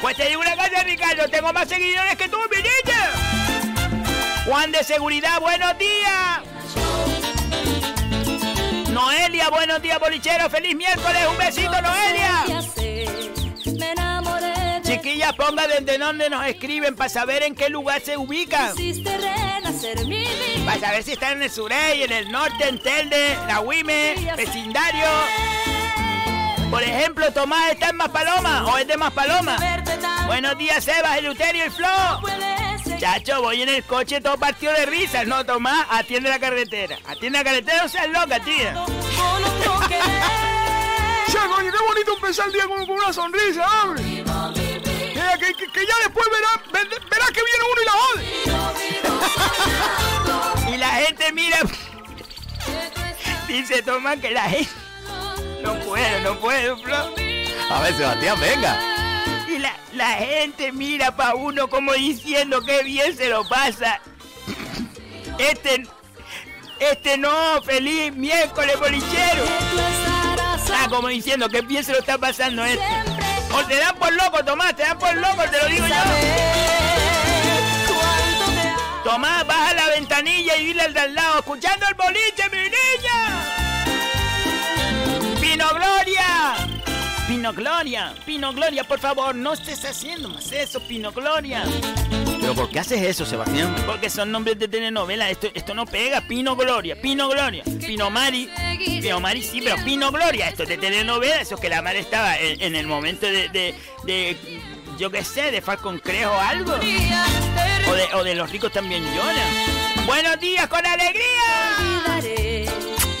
Pues 0.00 0.16
te 0.16 0.26
digo 0.28 0.40
una 0.40 0.56
cosa, 0.56 0.82
Ricardo, 0.84 1.28
tengo 1.28 1.52
más 1.52 1.68
seguidores 1.68 2.16
que 2.16 2.28
tú, 2.30 2.38
mi 2.50 2.56
niña. 2.56 3.10
Juan 4.46 4.72
de 4.72 4.82
Seguridad, 4.82 5.38
buenos 5.38 5.76
días. 5.76 6.40
Noelia, 8.90 9.50
buenos 9.50 9.82
días, 9.82 10.00
bolichero. 10.00 10.48
Feliz 10.48 10.74
miércoles, 10.74 11.26
un 11.30 11.36
besito, 11.36 11.82
Noelia. 11.82 12.44
Chiquillas, 14.88 15.34
ponga 15.34 15.66
desde 15.66 15.98
dónde 15.98 16.30
nos 16.30 16.46
escriben 16.46 16.96
para 16.96 17.10
saber 17.10 17.42
en 17.42 17.54
qué 17.54 17.68
lugar 17.68 18.00
se 18.00 18.16
ubican. 18.16 18.74
Para 20.64 20.80
saber 20.80 21.02
si 21.02 21.12
están 21.12 21.32
en 21.32 21.42
el 21.42 21.50
surey, 21.50 22.04
en 22.04 22.10
el 22.12 22.32
norte, 22.32 22.66
en 22.66 22.78
Telde, 22.78 23.36
la 23.46 23.60
Huime, 23.60 24.14
vecindario. 24.34 25.04
Por 26.70 26.82
ejemplo, 26.82 27.30
Tomás 27.34 27.72
está 27.72 27.90
en 27.90 27.96
Maspaloma 27.96 28.64
o 28.64 28.78
es 28.78 28.86
de 28.86 28.96
Maspaloma. 28.96 29.58
Buenos 30.26 30.56
días, 30.56 30.82
Sebas, 30.82 31.18
Eleuterio 31.18 31.66
y 31.66 31.70
Flo. 31.70 32.22
Chacho, 32.98 33.42
voy 33.42 33.60
en 33.60 33.68
el 33.68 33.84
coche 33.84 34.22
todo 34.22 34.38
partido 34.38 34.72
de 34.72 34.86
risas. 34.86 35.26
No, 35.26 35.44
Tomás, 35.44 35.86
atiende 35.90 36.30
la 36.30 36.38
carretera. 36.38 36.96
Atiende 37.06 37.38
la 37.38 37.44
carretera, 37.44 37.82
no 37.82 37.88
seas 37.90 38.08
loca, 38.08 38.40
tía. 38.40 38.74
Che, 41.26 41.38
coño, 41.38 41.70
qué 41.70 41.78
bonito 41.86 42.14
empezar 42.14 42.46
el 42.46 42.52
día 42.54 42.66
con, 42.66 42.86
con 42.86 42.96
una 42.96 43.12
sonrisa, 43.12 43.66
hombre. 43.82 44.67
Que, 45.38 45.54
que- 45.54 45.70
que 45.70 45.86
ya 45.86 45.94
después 46.04 46.26
verás 46.32 46.60
ver- 46.72 47.00
verás 47.10 47.30
que 47.30 47.40
viene 47.44 47.64
uno 47.72 47.82
y 47.82 47.84
la 47.84 47.92
jode. 47.92 48.24
Y 50.74 50.76
la 50.78 50.88
gente 50.90 51.32
mira. 51.32 51.58
Dice 53.46 53.82
Tomás 53.82 54.18
que 54.18 54.30
la 54.32 54.42
gente. 54.44 54.70
No 55.62 55.74
puedo, 55.80 56.20
no 56.20 56.38
puedo, 56.40 56.76
Flo. 56.78 56.96
A 57.70 57.80
ver, 57.82 57.94
Sebastián, 57.96 58.40
venga. 58.40 58.80
Y 59.48 59.58
la, 59.58 59.76
la 59.92 60.08
gente 60.14 60.72
mira 60.72 61.14
pa' 61.16 61.34
uno 61.34 61.68
como 61.68 61.92
diciendo 61.92 62.60
que 62.62 62.82
bien 62.82 63.16
se 63.16 63.28
lo 63.28 63.46
pasa. 63.48 64.00
Este, 65.38 65.86
este 66.80 67.16
no, 67.18 67.62
feliz 67.62 68.12
miércoles 68.14 68.78
bolichero. 68.78 69.44
Ah, 70.74 70.86
como 70.88 71.08
diciendo 71.08 71.48
que 71.48 71.60
bien 71.62 71.82
se 71.84 71.92
lo 71.92 71.98
está 71.98 72.18
pasando 72.18 72.64
este. 72.64 72.84
O 73.52 73.64
te 73.64 73.76
dan 73.76 73.96
por 73.96 74.12
loco, 74.12 74.44
Tomás, 74.44 74.74
te 74.76 74.82
dan 74.82 74.98
por 74.98 75.14
loco, 75.16 75.42
te 75.50 75.58
lo 75.58 75.66
digo 75.68 75.86
yo. 75.86 75.94
Tomás, 79.04 79.46
baja 79.46 79.74
la 79.74 79.88
ventanilla 79.88 80.56
y 80.56 80.66
dile 80.66 80.82
al 80.82 80.94
de 80.94 81.00
al 81.00 81.14
lado, 81.14 81.38
escuchando 81.38 81.86
el 81.88 81.94
boliche, 81.94 82.48
mi 82.50 82.58
niña. 82.58 83.44
Pino 85.40 85.68
Gloria. 85.70 86.56
Pino 87.26 87.52
Gloria, 87.52 88.14
Pino 88.24 88.52
Gloria, 88.54 88.84
por 88.84 88.98
favor, 88.98 89.34
no 89.34 89.52
estés 89.52 89.84
haciendo 89.84 90.30
más 90.30 90.50
eso, 90.50 90.80
Pino 90.80 91.12
Gloria. 91.12 91.62
¿Pero 92.48 92.62
por 92.62 92.70
qué 92.70 92.78
haces 92.78 93.02
eso, 93.02 93.26
Sebastián? 93.26 93.76
Porque 93.84 94.08
son 94.08 94.32
nombres 94.32 94.58
de 94.58 94.68
telenovela, 94.68 95.28
esto, 95.28 95.48
esto 95.52 95.74
no 95.74 95.84
pega, 95.84 96.22
Pino 96.22 96.56
Gloria, 96.56 96.98
Pino 96.98 97.28
Gloria, 97.28 97.62
Pino 97.62 98.08
Mari, 98.08 98.48
Pino 99.02 99.20
Mari 99.20 99.42
sí, 99.42 99.60
pero 99.62 99.76
Pino 99.84 100.10
Gloria, 100.10 100.48
esto 100.48 100.62
es 100.62 100.70
de 100.70 100.78
telenovela, 100.78 101.42
eso 101.42 101.56
es 101.56 101.60
que 101.60 101.68
la 101.68 101.82
madre 101.82 101.98
estaba 101.98 102.38
en, 102.38 102.62
en 102.62 102.74
el 102.74 102.86
momento 102.86 103.26
de, 103.26 103.50
de, 103.50 103.74
de, 104.04 104.62
yo 104.98 105.10
qué 105.10 105.24
sé, 105.24 105.50
de 105.50 105.60
Falcon 105.60 105.98
Crejo 105.98 106.30
o 106.30 106.40
algo. 106.40 106.72
O 106.72 107.92
de, 107.92 108.14
o 108.14 108.24
de 108.24 108.34
los 108.34 108.50
ricos 108.50 108.72
también 108.72 109.04
lloran. 109.14 110.06
Buenos 110.06 110.40
días 110.40 110.68
con 110.68 110.86
alegría. 110.86 112.16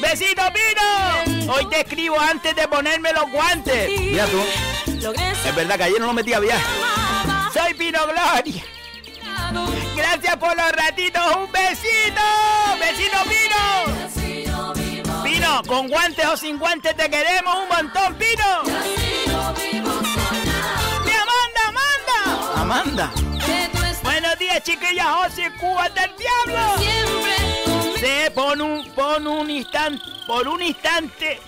Besito 0.00 0.42
Pino. 0.54 1.52
Hoy 1.52 1.66
te 1.66 1.80
escribo 1.80 2.18
antes 2.18 2.56
de 2.56 2.66
ponerme 2.66 3.12
los 3.12 3.30
guantes. 3.30 3.90
Mira 3.90 4.24
tú, 4.24 4.40
es 5.46 5.54
verdad 5.54 5.76
que 5.76 5.82
ayer 5.82 6.00
no 6.00 6.06
lo 6.06 6.14
metí 6.14 6.32
a 6.32 6.40
viaje. 6.40 6.64
Soy 7.52 7.74
Pino 7.74 7.98
Gloria. 8.06 8.77
Gracias 9.96 10.36
por 10.36 10.56
los 10.56 10.72
ratitos. 10.72 11.36
Un 11.36 11.50
besito. 11.52 12.20
Besito 12.78 13.18
Pino. 13.24 13.62
Pino, 15.22 15.62
con 15.66 15.88
guantes 15.88 16.26
o 16.26 16.36
sin 16.36 16.58
guantes 16.58 16.96
te 16.96 17.10
queremos 17.10 17.54
un 17.62 17.68
montón, 17.68 18.14
Pino. 18.14 18.62
¡Mi 21.04 21.12
Amanda, 21.12 21.60
Amanda! 21.66 22.60
Amanda. 22.60 23.12
Buenos 24.02 24.38
días, 24.38 24.62
chiquillas. 24.62 25.06
José 25.06 25.50
Cuba 25.58 25.88
del 25.90 26.10
Diablo. 26.16 26.78
siempre. 26.78 27.36
Se 28.00 28.30
pon 28.30 28.60
un, 28.60 28.88
pon 28.92 29.26
un 29.26 29.50
instante, 29.50 30.02
por 30.26 30.46
un 30.46 30.62
instante. 30.62 31.40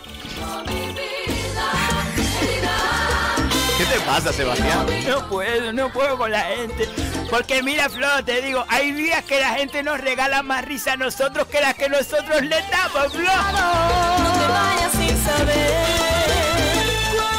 ¿Qué 3.91 3.97
te 3.97 4.03
pasa, 4.03 4.32
Sebastián? 4.32 4.86
No 5.09 5.28
puedo, 5.28 5.72
no 5.72 5.93
puedo 5.93 6.16
con 6.16 6.30
la 6.30 6.43
gente. 6.43 6.88
Porque 7.28 7.61
mira, 7.61 7.88
Flo, 7.88 8.07
te 8.24 8.41
digo, 8.41 8.64
hay 8.68 8.93
días 8.93 9.24
que 9.24 9.41
la 9.41 9.55
gente 9.55 9.82
nos 9.82 10.01
regala 10.01 10.45
más 10.45 10.64
risa 10.64 10.93
a 10.93 10.97
nosotros 10.97 11.49
que 11.49 11.61
las 11.61 11.74
que 11.74 11.88
nosotros 11.88 12.41
le 12.43 12.57
damos, 12.70 13.12
Flo. 13.12 13.22
No 13.22 14.32
te 14.38 14.47
vayas 14.47 14.93
sin 14.93 15.24
saber. 15.24 15.84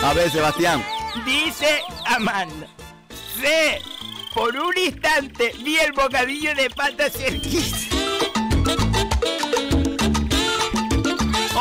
A 0.03 0.13
ver, 0.13 0.29
Sebastián. 0.29 0.83
Dice 1.25 1.81
Amanda. 2.05 2.67
Sé, 3.39 3.81
por 4.33 4.53
un 4.53 4.77
instante 4.77 5.53
vi 5.63 5.77
el 5.77 5.93
bocadillo 5.93 6.53
de 6.53 6.69
pata 6.69 7.09
cerquita. 7.09 7.77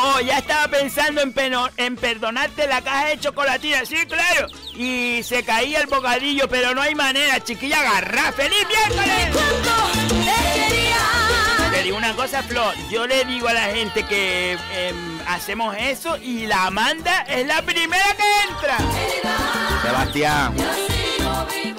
Oh, 0.02 0.18
ya 0.20 0.38
estaba 0.38 0.66
pensando 0.68 1.20
en, 1.20 1.32
peno- 1.34 1.68
en 1.76 1.94
perdonarte 1.96 2.66
la 2.66 2.80
caja 2.80 3.06
de 3.06 3.18
chocolatina, 3.20 3.84
sí, 3.84 3.96
claro. 4.06 4.46
Y 4.74 5.22
se 5.22 5.42
caía 5.44 5.80
el 5.80 5.86
bocadillo, 5.88 6.48
pero 6.48 6.74
no 6.74 6.80
hay 6.80 6.94
manera, 6.94 7.38
chiquilla, 7.40 7.80
agarra. 7.80 8.32
¡Feliz 8.32 8.66
miércoles! 8.66 9.36
Te 11.72 11.82
digo 11.82 11.96
una 11.98 12.14
cosa, 12.14 12.42
Flo. 12.42 12.72
Yo 12.90 13.06
le 13.06 13.24
digo 13.24 13.48
a 13.48 13.52
la 13.52 13.64
gente 13.66 14.04
que 14.04 14.52
em, 14.74 15.20
hacemos 15.26 15.74
eso 15.78 16.16
y 16.16 16.46
la 16.46 16.66
Amanda 16.66 17.20
es 17.28 17.46
la 17.46 17.62
primera 17.62 18.04
que 18.16 18.48
entra. 18.50 18.78
Sebastián. 19.82 20.54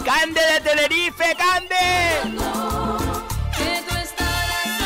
¡Cande 0.05 0.41
de 0.41 0.61
Tenerife, 0.61 1.35
Cande! 1.35 3.10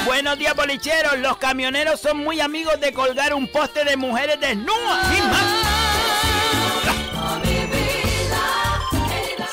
Buenos 0.06 0.38
días, 0.38 0.56
bolicheros. 0.56 1.18
Los 1.18 1.38
camioneros 1.38 2.00
son 2.00 2.18
muy 2.18 2.40
amigos 2.40 2.80
de 2.80 2.94
colgar 2.94 3.34
un 3.34 3.48
poste 3.48 3.84
de 3.84 3.98
mujeres 3.98 4.40
desnudas. 4.40 5.08
¡Sí, 5.12 5.22
más! 5.22 5.44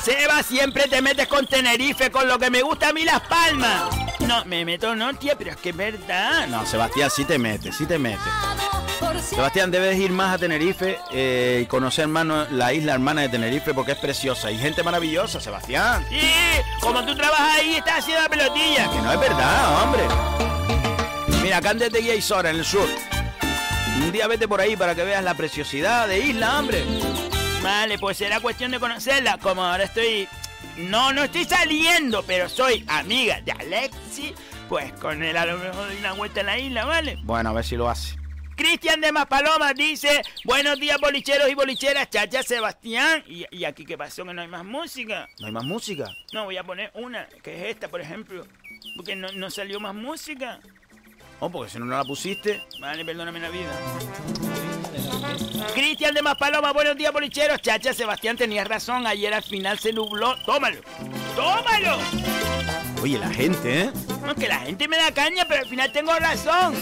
Seba, 0.03 0.43
siempre 0.43 0.87
te 0.87 1.01
metes 1.01 1.27
con 1.27 1.47
Tenerife, 1.47 2.11
con 2.11 2.27
lo 2.27 2.37
que 2.37 2.49
me 2.49 2.61
gusta 2.61 2.89
a 2.89 2.93
mí 2.93 3.03
Las 3.03 3.21
Palmas. 3.21 3.83
No, 4.19 4.45
me 4.45 4.63
meto 4.63 4.95
no, 4.95 5.13
tía, 5.15 5.37
pero 5.37 5.51
es 5.51 5.57
que 5.57 5.69
es 5.69 5.75
verdad. 5.75 6.47
No, 6.47 6.65
Sebastián, 6.65 7.09
sí 7.09 7.25
te 7.25 7.39
metes, 7.39 7.75
sí 7.75 7.85
te 7.85 7.97
metes. 7.97 8.19
Sebastián, 9.29 9.71
debes 9.71 9.97
ir 9.97 10.11
más 10.11 10.35
a 10.35 10.37
Tenerife 10.37 10.99
eh, 11.11 11.61
y 11.63 11.65
conocer 11.65 12.07
más 12.07 12.51
la 12.51 12.73
isla 12.73 12.93
hermana 12.93 13.21
de 13.21 13.29
Tenerife 13.29 13.73
porque 13.73 13.93
es 13.93 13.97
preciosa 13.97 14.51
y 14.51 14.57
gente 14.57 14.83
maravillosa, 14.83 15.39
Sebastián. 15.39 16.05
Sí, 16.09 16.19
como 16.81 17.03
tú 17.05 17.15
trabajas 17.15 17.59
ahí, 17.59 17.75
estás 17.75 17.99
haciendo 17.99 18.21
la 18.21 18.29
pelotilla. 18.29 18.91
Que 18.91 19.01
no 19.01 19.13
es 19.13 19.19
verdad, 19.19 19.83
hombre. 19.83 20.03
Mira, 21.41 21.57
acá 21.57 21.71
antes 21.71 21.91
de 21.91 22.01
Guía 22.01 22.15
Isora, 22.15 22.49
en 22.51 22.57
el 22.57 22.65
sur. 22.65 22.87
Un 23.97 24.11
día 24.11 24.27
vete 24.27 24.47
por 24.47 24.59
ahí 24.59 24.75
para 24.75 24.93
que 24.93 25.03
veas 25.03 25.23
la 25.23 25.33
preciosidad 25.33 26.07
de 26.07 26.19
isla, 26.19 26.59
hombre. 26.59 26.83
Vale, 27.61 27.97
pues 27.97 28.17
será 28.17 28.39
cuestión 28.39 28.71
de 28.71 28.79
conocerla. 28.79 29.37
Como 29.37 29.63
ahora 29.63 29.85
estoy. 29.85 30.27
No, 30.77 31.13
no 31.13 31.23
estoy 31.23 31.45
saliendo, 31.45 32.23
pero 32.23 32.49
soy 32.49 32.83
amiga 32.87 33.39
de 33.41 33.51
Alexi. 33.51 34.33
Pues 34.67 34.91
con 34.93 35.23
él 35.23 35.37
a 35.37 35.45
lo 35.45 35.57
mejor 35.57 35.87
doy 35.87 35.97
una 35.97 36.13
vuelta 36.13 36.41
en 36.41 36.45
la 36.45 36.59
isla, 36.59 36.85
¿vale? 36.85 37.19
Bueno, 37.23 37.49
a 37.49 37.53
ver 37.53 37.63
si 37.63 37.77
lo 37.77 37.89
hace. 37.89 38.22
Cristian 38.55 39.01
de 39.01 39.11
Maspalomas 39.11 39.73
dice: 39.75 40.21
Buenos 40.45 40.79
días, 40.79 40.97
bolicheros 40.99 41.49
y 41.49 41.55
bolicheras, 41.55 42.09
chacha 42.09 42.43
Sebastián. 42.43 43.23
¿Y, 43.27 43.45
y 43.51 43.65
aquí 43.65 43.85
qué 43.85 43.97
pasó? 43.97 44.25
Que 44.25 44.33
no 44.33 44.41
hay 44.41 44.47
más 44.47 44.63
música. 44.63 45.27
¿No 45.39 45.47
hay 45.47 45.53
más 45.53 45.63
música? 45.63 46.09
No, 46.31 46.45
voy 46.45 46.57
a 46.57 46.63
poner 46.63 46.91
una, 46.93 47.27
que 47.41 47.55
es 47.55 47.75
esta, 47.75 47.87
por 47.87 48.01
ejemplo. 48.01 48.45
Porque 48.95 49.15
no, 49.15 49.31
no 49.31 49.49
salió 49.49 49.79
más 49.79 49.95
música. 49.95 50.59
Oh, 51.39 51.49
porque 51.49 51.71
si 51.71 51.79
no, 51.79 51.85
no 51.85 51.97
la 51.97 52.03
pusiste. 52.03 52.63
Vale, 52.79 53.03
perdóname 53.03 53.39
la 53.39 53.49
vida. 53.49 53.71
Cristian 55.73 56.13
de 56.13 56.21
Maspaloma, 56.21 56.71
buenos 56.71 56.95
días, 56.95 57.11
bolicheros. 57.11 57.61
Chacha, 57.61 57.93
Sebastián, 57.93 58.37
tenías 58.37 58.67
razón. 58.67 59.07
Ayer 59.07 59.33
al 59.33 59.43
final 59.43 59.79
se 59.79 59.91
nubló. 59.91 60.35
¡Tómalo! 60.45 60.81
¡Tómalo! 61.35 61.97
Oye, 63.01 63.17
la 63.17 63.29
gente, 63.29 63.81
¿eh? 63.81 63.91
No, 64.25 64.35
que 64.35 64.47
la 64.47 64.59
gente 64.59 64.87
me 64.87 64.97
da 64.97 65.11
caña, 65.13 65.45
pero 65.47 65.61
al 65.61 65.67
final 65.67 65.91
tengo 65.91 66.13
razón. 66.13 66.75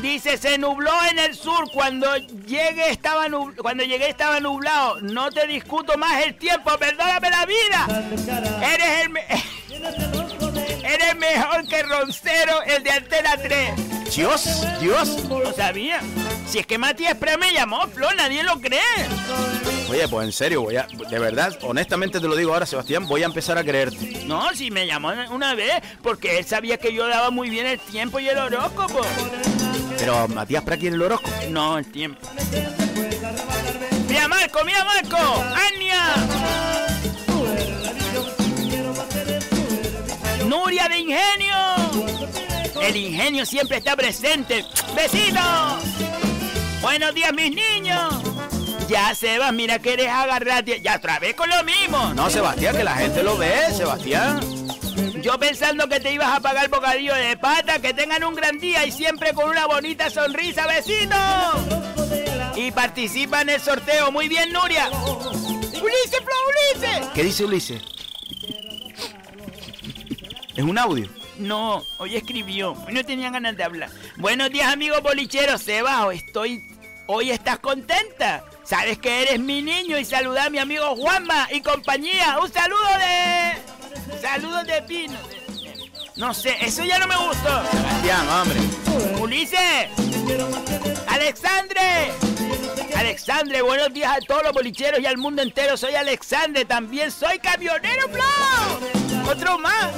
Dice, 0.00 0.36
se 0.36 0.58
nubló 0.58 0.90
en 1.10 1.18
el 1.18 1.34
sur. 1.36 1.70
Cuando 1.72 2.16
llegue 2.16 2.90
estaba 2.90 3.28
nub- 3.28 3.54
cuando 3.56 3.84
llegué 3.84 4.08
estaba 4.08 4.40
nublado. 4.40 5.00
No 5.00 5.30
te 5.30 5.46
discuto 5.46 5.96
más 5.96 6.24
el 6.24 6.34
tiempo. 6.34 6.76
Perdóname 6.78 7.30
la 7.30 7.46
vida. 7.46 8.04
Eres 8.74 9.02
el 9.04 9.10
me- 9.10 9.24
Eres 10.84 11.16
mejor 11.16 11.66
que 11.68 11.82
Roncero, 11.84 12.62
el 12.66 12.82
de 12.82 12.90
Antena 12.90 13.36
3. 13.36 14.14
Dios, 14.14 14.66
Dios. 14.80 15.24
No 15.24 15.52
sabía. 15.52 16.00
Si 16.46 16.58
es 16.58 16.66
que 16.66 16.76
Matías 16.76 17.14
Pre 17.16 17.38
me 17.38 17.52
llamó, 17.52 17.86
Flo, 17.88 18.12
nadie 18.14 18.42
lo 18.42 18.60
cree. 18.60 18.80
Oye, 19.88 20.06
pues 20.08 20.26
en 20.26 20.32
serio, 20.32 20.62
voy 20.62 20.76
a, 20.76 20.86
de 20.86 21.18
verdad, 21.18 21.56
honestamente 21.62 22.20
te 22.20 22.26
lo 22.28 22.34
digo 22.36 22.52
ahora, 22.52 22.66
Sebastián, 22.66 23.06
voy 23.06 23.22
a 23.22 23.26
empezar 23.26 23.56
a 23.56 23.64
creerte. 23.64 24.22
No, 24.26 24.52
si 24.54 24.70
me 24.70 24.86
llamó 24.86 25.12
una 25.30 25.54
vez, 25.54 25.74
porque 26.02 26.38
él 26.38 26.44
sabía 26.44 26.76
que 26.78 26.92
yo 26.92 27.06
daba 27.06 27.30
muy 27.30 27.48
bien 27.48 27.66
el 27.66 27.78
tiempo 27.78 28.18
y 28.20 28.28
el 28.28 28.36
horóscopo. 28.38 29.00
Pero 30.02 30.26
Matías 30.26 30.64
Pra 30.64 30.76
quiere 30.76 30.96
el 30.96 31.02
horóscopo. 31.02 31.32
No, 31.50 31.78
el 31.78 31.86
tiempo. 31.86 32.26
Mira 34.08 34.26
Marco, 34.26 34.64
mira 34.64 34.84
Marco, 34.84 35.44
Ania. 35.76 36.14
Nuria 40.48 40.88
de 40.88 40.98
Ingenio. 40.98 41.56
El 42.82 42.96
ingenio 42.96 43.46
siempre 43.46 43.76
está 43.76 43.94
presente. 43.94 44.64
¡Besitos! 44.96 45.44
Buenos 46.80 47.14
días, 47.14 47.32
mis 47.32 47.54
niños. 47.54 48.24
Ya, 48.88 49.14
Sebas, 49.14 49.52
mira 49.52 49.78
que 49.78 49.92
eres 49.92 50.08
agarrate. 50.08 50.80
Ya 50.80 50.96
otra 50.96 51.20
vez 51.20 51.36
con 51.36 51.48
lo 51.48 51.62
mismo. 51.62 52.12
No, 52.12 52.28
Sebastián, 52.28 52.76
que 52.76 52.82
la 52.82 52.96
gente 52.96 53.22
lo 53.22 53.38
ve, 53.38 53.72
Sebastián. 53.72 54.61
Yo 55.22 55.38
pensando 55.38 55.88
que 55.88 56.00
te 56.00 56.12
ibas 56.12 56.36
a 56.36 56.40
pagar 56.40 56.68
bocadillo 56.68 57.14
de 57.14 57.36
pata, 57.36 57.78
que 57.78 57.94
tengan 57.94 58.24
un 58.24 58.34
gran 58.34 58.58
día 58.58 58.84
y 58.84 58.90
siempre 58.90 59.32
con 59.32 59.48
una 59.48 59.66
bonita 59.66 60.10
sonrisa, 60.10 60.66
vecinos. 60.66 61.54
Y 62.56 62.72
participa 62.72 63.42
en 63.42 63.50
el 63.50 63.60
sorteo. 63.60 64.10
Muy 64.10 64.26
bien, 64.26 64.52
Nuria. 64.52 64.90
Ulises, 64.90 66.20
Flo, 66.24 66.34
Ulises. 66.48 67.08
¿Qué 67.14 67.22
dice 67.22 67.44
Ulises? 67.44 67.82
Es 70.56 70.64
un 70.64 70.76
audio. 70.76 71.08
No, 71.38 71.84
hoy 71.98 72.16
escribió. 72.16 72.72
Hoy 72.84 72.92
no 72.92 73.04
tenía 73.04 73.30
ganas 73.30 73.56
de 73.56 73.62
hablar. 73.62 73.90
Buenos 74.16 74.50
días, 74.50 74.72
amigos 74.72 75.02
bolicheros. 75.02 75.62
Seba, 75.62 76.04
hoy 76.04 76.16
estoy. 76.16 76.64
Hoy 77.06 77.30
estás 77.30 77.60
contenta. 77.60 78.44
Sabes 78.64 78.98
que 78.98 79.22
eres 79.22 79.38
mi 79.38 79.62
niño 79.62 79.98
y 79.98 80.04
saluda 80.04 80.46
a 80.46 80.50
mi 80.50 80.58
amigo 80.58 80.96
Juanma 80.96 81.46
y 81.52 81.60
compañía. 81.60 82.40
Un 82.42 82.52
saludo 82.52 82.88
de. 82.98 83.71
Saludos 84.20 84.66
de 84.66 84.82
Pino. 84.82 85.18
No 86.16 86.34
sé, 86.34 86.56
eso 86.60 86.84
ya 86.84 86.98
no 86.98 87.06
me 87.06 87.16
gustó. 87.16 87.62
Sebastián, 87.70 88.28
hombre. 88.28 88.60
Ulises. 89.20 89.88
Alexandre. 91.08 92.12
Alexandre, 92.94 93.62
buenos 93.62 93.92
días 93.92 94.16
a 94.16 94.20
todos 94.20 94.42
los 94.42 94.52
bolicheros 94.52 95.00
y 95.00 95.06
al 95.06 95.16
mundo 95.16 95.42
entero. 95.42 95.76
Soy 95.76 95.94
Alexandre, 95.94 96.64
también 96.64 97.10
soy 97.10 97.38
camionero, 97.38 98.08
Flo. 98.08 99.30
Otro 99.30 99.58
más. 99.58 99.90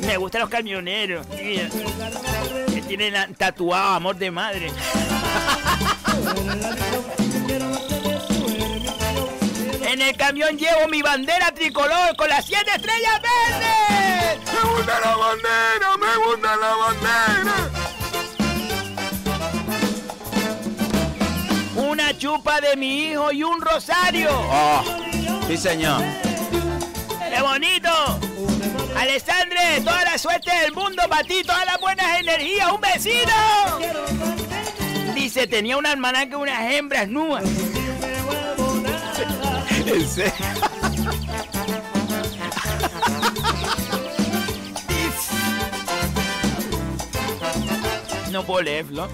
Me 0.00 0.16
gustan 0.16 0.42
los 0.42 0.50
camioneros. 0.50 1.26
Que 1.26 2.82
tienen 2.86 3.34
tatuado 3.34 3.94
amor 3.94 4.16
de 4.16 4.30
madre. 4.30 4.72
En 9.98 10.02
el 10.02 10.16
camión 10.16 10.56
llevo 10.56 10.86
mi 10.86 11.02
bandera 11.02 11.52
tricolor 11.52 12.14
con 12.16 12.28
las 12.28 12.46
siete 12.46 12.70
estrellas 12.70 13.20
verdes. 13.20 14.38
Me 14.44 14.60
gusta 14.70 15.00
la 15.00 15.16
bandera, 15.16 15.96
me 15.98 16.16
gusta 16.24 16.56
la 16.56 16.76
bandera. 16.76 17.70
Una 21.74 22.16
chupa 22.16 22.60
de 22.60 22.76
mi 22.76 23.06
hijo 23.08 23.32
y 23.32 23.42
un 23.42 23.60
rosario. 23.60 24.30
Oh, 24.32 24.84
sí, 25.48 25.56
señor. 25.56 26.00
¡Qué 27.28 27.42
bonito! 27.42 28.20
Alessandre, 28.96 29.80
toda 29.80 30.04
la 30.04 30.16
suerte 30.16 30.52
del 30.60 30.74
mundo 30.74 31.02
para 31.08 31.24
ti, 31.24 31.42
todas 31.42 31.66
las 31.66 31.80
buenas 31.80 32.20
energías, 32.20 32.70
un 32.70 32.80
besito. 32.80 33.32
Dice, 35.12 35.48
tenía 35.48 35.76
una 35.76 35.90
hermana 35.90 36.28
que 36.28 36.36
unas 36.36 36.72
hembras 36.72 37.08
nuas. 37.08 37.42
No 48.30 48.44
puedo 48.44 48.62
leerlo. 48.62 49.08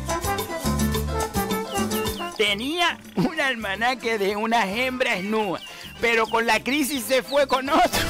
Tenía 2.36 2.98
un 3.14 3.40
almanaque 3.40 4.18
de 4.18 4.34
unas 4.34 4.66
hembras 4.66 5.22
nuas, 5.22 5.62
pero 6.00 6.26
con 6.26 6.46
la 6.46 6.58
crisis 6.58 7.04
se 7.04 7.22
fue 7.22 7.46
con 7.46 7.68
otro. 7.68 8.00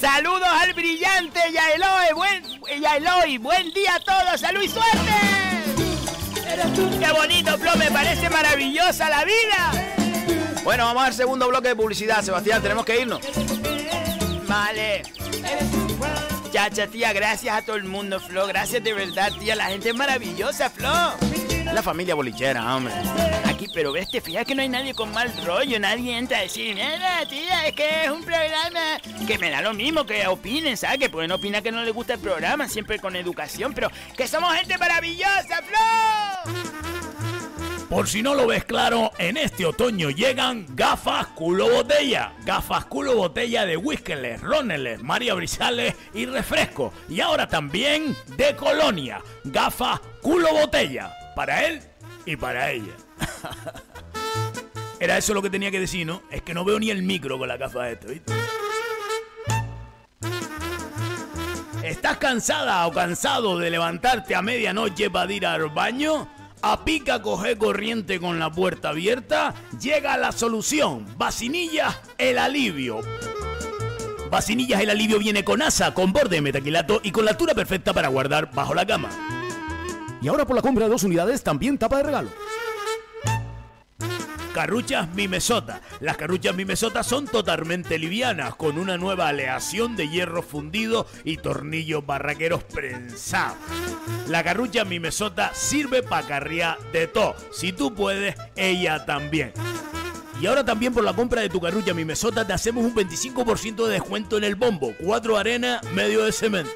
Saludos 0.00 0.48
al 0.48 0.74
brillante 0.74 1.40
Yaeloy, 1.52 2.14
buen, 2.14 2.44
Yaeloy, 2.80 3.38
buen 3.38 3.72
día 3.72 3.96
a 3.96 4.00
todos, 4.00 4.40
salud 4.40 4.62
y 4.62 4.68
suerte. 4.68 5.47
Qué 6.98 7.12
bonito, 7.12 7.56
Flo, 7.58 7.76
me 7.76 7.90
parece 7.90 8.28
maravillosa 8.28 9.08
la 9.08 9.24
vida. 9.24 9.72
Bueno, 10.64 10.84
vamos 10.84 11.04
al 11.04 11.14
segundo 11.14 11.48
bloque 11.48 11.68
de 11.68 11.76
publicidad, 11.76 12.22
Sebastián, 12.22 12.60
tenemos 12.60 12.84
que 12.84 13.00
irnos. 13.00 13.20
Vale. 14.46 15.02
Chacha, 16.52 16.86
tía, 16.86 17.12
gracias 17.12 17.56
a 17.56 17.62
todo 17.62 17.76
el 17.76 17.84
mundo, 17.84 18.18
Flo. 18.20 18.46
Gracias 18.46 18.82
de 18.82 18.92
verdad, 18.92 19.30
tía. 19.38 19.54
La 19.54 19.66
gente 19.66 19.90
es 19.90 19.94
maravillosa, 19.94 20.70
Flo. 20.70 21.14
La 21.72 21.82
familia 21.82 22.14
bolichera, 22.14 22.74
hombre. 22.74 22.94
Aquí, 23.44 23.68
pero 23.72 23.92
ves, 23.92 24.10
te 24.10 24.20
fijas 24.20 24.44
que 24.46 24.54
no 24.54 24.62
hay 24.62 24.68
nadie 24.68 24.94
con 24.94 25.12
mal 25.12 25.30
rollo. 25.44 25.78
Nadie 25.78 26.16
entra 26.16 26.38
a 26.38 26.42
decir, 26.42 26.74
mira, 26.74 27.24
tía, 27.28 27.66
es 27.66 27.74
que 27.74 28.04
es 28.04 28.10
un 28.10 28.24
programa 28.24 28.98
que 29.26 29.38
me 29.38 29.50
da 29.50 29.60
lo 29.60 29.74
mismo 29.74 30.06
que 30.06 30.26
opinen, 30.26 30.76
¿sabes? 30.76 30.98
Que 30.98 31.10
pueden 31.10 31.32
opinar 31.32 31.62
que 31.62 31.70
no 31.70 31.82
les 31.84 31.92
gusta 31.92 32.14
el 32.14 32.20
programa, 32.20 32.68
siempre 32.68 32.98
con 32.98 33.14
educación, 33.16 33.74
pero 33.74 33.90
que 34.16 34.26
somos 34.26 34.54
gente 34.54 34.78
maravillosa, 34.78 35.62
Flo. 35.62 36.27
Por 37.88 38.06
si 38.06 38.22
no 38.22 38.34
lo 38.34 38.46
ves 38.46 38.64
claro, 38.64 39.12
en 39.16 39.38
este 39.38 39.64
otoño 39.64 40.10
llegan 40.10 40.66
gafas 40.76 41.28
culo 41.28 41.70
botella. 41.70 42.34
Gafas 42.44 42.84
culo 42.84 43.16
botella 43.16 43.64
de 43.64 43.78
Whiskeles, 43.78 44.42
Roneles, 44.42 45.02
María 45.02 45.32
Brizales 45.32 45.94
y 46.12 46.26
refresco. 46.26 46.92
Y 47.08 47.20
ahora 47.20 47.48
también 47.48 48.14
de 48.36 48.54
Colonia. 48.56 49.22
Gafas 49.44 50.00
culo 50.20 50.52
botella. 50.52 51.14
Para 51.34 51.64
él 51.64 51.80
y 52.26 52.36
para 52.36 52.70
ella. 52.70 52.92
Era 55.00 55.16
eso 55.16 55.32
lo 55.32 55.40
que 55.40 55.48
tenía 55.48 55.70
que 55.70 55.80
decir, 55.80 56.06
¿no? 56.06 56.22
Es 56.30 56.42
que 56.42 56.52
no 56.52 56.66
veo 56.66 56.78
ni 56.78 56.90
el 56.90 57.02
micro 57.02 57.38
con 57.38 57.48
la 57.48 57.56
gafa 57.56 57.88
esta, 57.88 58.08
¿viste? 58.08 58.34
¿Estás 61.82 62.18
cansada 62.18 62.86
o 62.86 62.92
cansado 62.92 63.58
de 63.58 63.70
levantarte 63.70 64.34
a 64.34 64.42
medianoche 64.42 65.08
para 65.08 65.32
ir 65.32 65.46
al 65.46 65.70
baño? 65.70 66.28
A 66.62 66.84
pica 66.84 67.22
coger 67.22 67.58
corriente 67.58 68.20
con 68.20 68.38
la 68.38 68.50
puerta 68.50 68.90
abierta, 68.90 69.54
llega 69.80 70.16
la 70.16 70.32
solución. 70.32 71.06
Vacinillas, 71.16 71.96
el 72.18 72.38
alivio. 72.38 73.00
Vacinillas 74.30 74.80
el 74.80 74.90
alivio 74.90 75.18
viene 75.18 75.44
con 75.44 75.62
asa, 75.62 75.94
con 75.94 76.12
borde 76.12 76.36
de 76.36 76.42
metaquilato 76.42 77.00
y 77.02 77.12
con 77.12 77.24
la 77.24 77.32
altura 77.32 77.54
perfecta 77.54 77.92
para 77.92 78.08
guardar 78.08 78.52
bajo 78.52 78.74
la 78.74 78.86
cama. 78.86 79.08
Y 80.20 80.28
ahora 80.28 80.46
por 80.46 80.56
la 80.56 80.62
compra 80.62 80.84
de 80.84 80.90
dos 80.90 81.04
unidades 81.04 81.42
también 81.42 81.78
tapa 81.78 81.98
de 81.98 82.02
regalo. 82.02 82.30
Carruchas 84.58 85.08
Mimesota. 85.14 85.82
Las 86.00 86.16
carruchas 86.16 86.52
Mimesota 86.52 87.04
son 87.04 87.28
totalmente 87.28 87.96
livianas, 87.96 88.56
con 88.56 88.76
una 88.76 88.98
nueva 88.98 89.28
aleación 89.28 89.94
de 89.94 90.08
hierro 90.08 90.42
fundido 90.42 91.06
y 91.22 91.36
tornillos 91.36 92.04
barraqueros 92.04 92.64
prensados. 92.64 93.56
La 94.26 94.42
carrucha 94.42 94.84
Mimesota 94.84 95.54
sirve 95.54 96.02
para 96.02 96.26
carriar 96.26 96.76
de 96.90 97.06
todo. 97.06 97.36
Si 97.52 97.72
tú 97.72 97.94
puedes, 97.94 98.34
ella 98.56 99.06
también. 99.06 99.52
Y 100.42 100.46
ahora 100.46 100.64
también 100.64 100.92
por 100.92 101.04
la 101.04 101.12
compra 101.12 101.40
de 101.40 101.50
tu 101.50 101.60
carrucha 101.60 101.94
Mimesota 101.94 102.44
te 102.44 102.52
hacemos 102.52 102.84
un 102.84 102.96
25% 102.96 103.86
de 103.86 103.92
descuento 103.92 104.38
en 104.38 104.42
el 104.42 104.56
bombo. 104.56 104.92
Cuatro 104.98 105.36
arenas, 105.36 105.84
medio 105.92 106.24
de 106.24 106.32
cemento. 106.32 106.72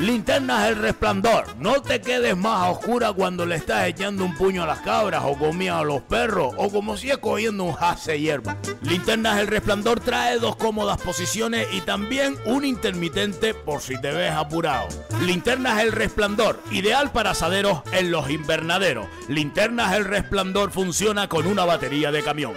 Linternas 0.00 0.68
El 0.68 0.76
Resplandor. 0.76 1.56
No 1.58 1.80
te 1.80 2.02
quedes 2.02 2.36
más 2.36 2.62
a 2.62 2.70
oscura 2.70 3.12
cuando 3.12 3.46
le 3.46 3.56
estás 3.56 3.86
echando 3.86 4.24
un 4.24 4.34
puño 4.34 4.62
a 4.62 4.66
las 4.66 4.80
cabras 4.80 5.22
o 5.24 5.38
comida 5.38 5.78
a 5.78 5.84
los 5.84 6.02
perros 6.02 6.54
o 6.58 6.70
como 6.70 6.96
si 6.96 7.10
es 7.10 7.18
cogiendo 7.18 7.64
un 7.64 7.72
jase 7.72 8.20
hierba. 8.20 8.58
Linternas 8.82 9.40
El 9.40 9.46
Resplandor 9.46 10.00
trae 10.00 10.38
dos 10.38 10.56
cómodas 10.56 11.00
posiciones 11.00 11.66
y 11.72 11.80
también 11.80 12.36
un 12.44 12.64
intermitente 12.64 13.54
por 13.54 13.80
si 13.80 13.98
te 14.00 14.12
ves 14.12 14.32
apurado. 14.32 14.86
Linternas 15.24 15.80
El 15.80 15.92
Resplandor, 15.92 16.60
ideal 16.70 17.10
para 17.10 17.30
asaderos 17.30 17.80
en 17.92 18.10
los 18.10 18.28
invernaderos. 18.28 19.06
Linternas 19.28 19.94
El 19.94 20.04
Resplandor 20.04 20.72
funciona 20.72 21.28
con 21.28 21.46
una 21.46 21.64
batería 21.64 22.12
de 22.12 22.22
camión. 22.22 22.52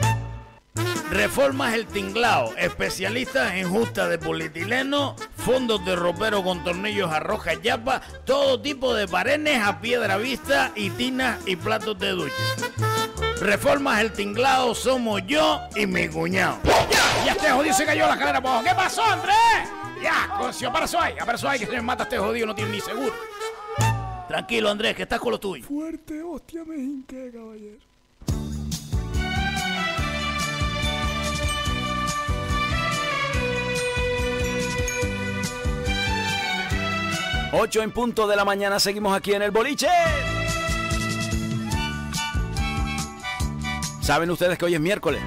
Reformas 1.12 1.74
El 1.74 1.88
Tinglao, 1.88 2.54
especialistas 2.56 3.56
en 3.56 3.68
justa 3.68 4.08
de 4.08 4.20
polietileno, 4.20 5.16
fondos 5.38 5.84
de 5.84 5.96
ropero 5.96 6.44
con 6.44 6.64
tornillos 6.64 7.12
a 7.12 7.20
roja 7.20 7.56
yapa, 7.56 8.02
todo 8.26 8.62
tipo 8.62 8.94
de 8.94 9.08
parenes 9.08 9.60
a 9.64 9.82
piedra 9.82 10.18
vista 10.18 10.72
y 10.76 10.92
tinas 10.92 11.40
y 11.48 11.56
platos 11.56 11.98
de 11.98 12.12
ducha. 12.12 12.36
Reformas 13.42 14.02
El 14.02 14.14
Tinglao 14.14 14.76
somos 14.76 15.26
yo 15.26 15.60
y 15.76 15.88
mi 15.88 16.08
cuñado. 16.08 16.60
¡Ya! 16.64 17.26
¡Ya 17.26 17.32
este 17.32 17.50
jodido 17.50 17.74
se 17.74 17.86
cayó 17.86 18.06
la 18.06 18.14
escalera 18.14 18.38
abajo! 18.38 18.64
¿Qué 18.64 18.76
pasó, 18.76 19.04
Andrés? 19.04 19.36
¡Ya! 20.04 20.30
Concio, 20.38 20.68
hay, 20.68 21.16
para 21.16 21.36
eso 21.36 21.50
hay, 21.50 21.60
que 21.60 21.66
se 21.66 21.72
me 21.72 21.82
mata 21.82 22.04
este 22.04 22.20
jodido, 22.20 22.46
no 22.46 22.54
tiene 22.54 22.72
ni 22.72 22.82
seguro. 22.82 23.16
Tranquilo, 24.28 24.70
Andrés, 24.70 24.96
que 24.96 25.04
estás 25.04 25.20
con 25.20 25.32
lo 25.32 25.40
tuyo. 25.40 25.66
Fuerte, 25.66 26.22
hostia, 26.22 26.64
me 26.64 26.76
hinqué, 26.76 27.32
caballero. 27.34 27.89
8 37.52 37.82
en 37.82 37.92
punto 37.92 38.28
de 38.28 38.36
la 38.36 38.46
mañana, 38.46 38.80
seguimos 38.80 39.16
aquí 39.16 39.34
en 39.34 39.42
el 39.42 39.50
boliche. 39.50 39.88
¿Saben 44.02 44.30
ustedes 44.30 44.58
que 44.58 44.66
hoy 44.66 44.76
es 44.76 44.80
miércoles? 44.80 45.22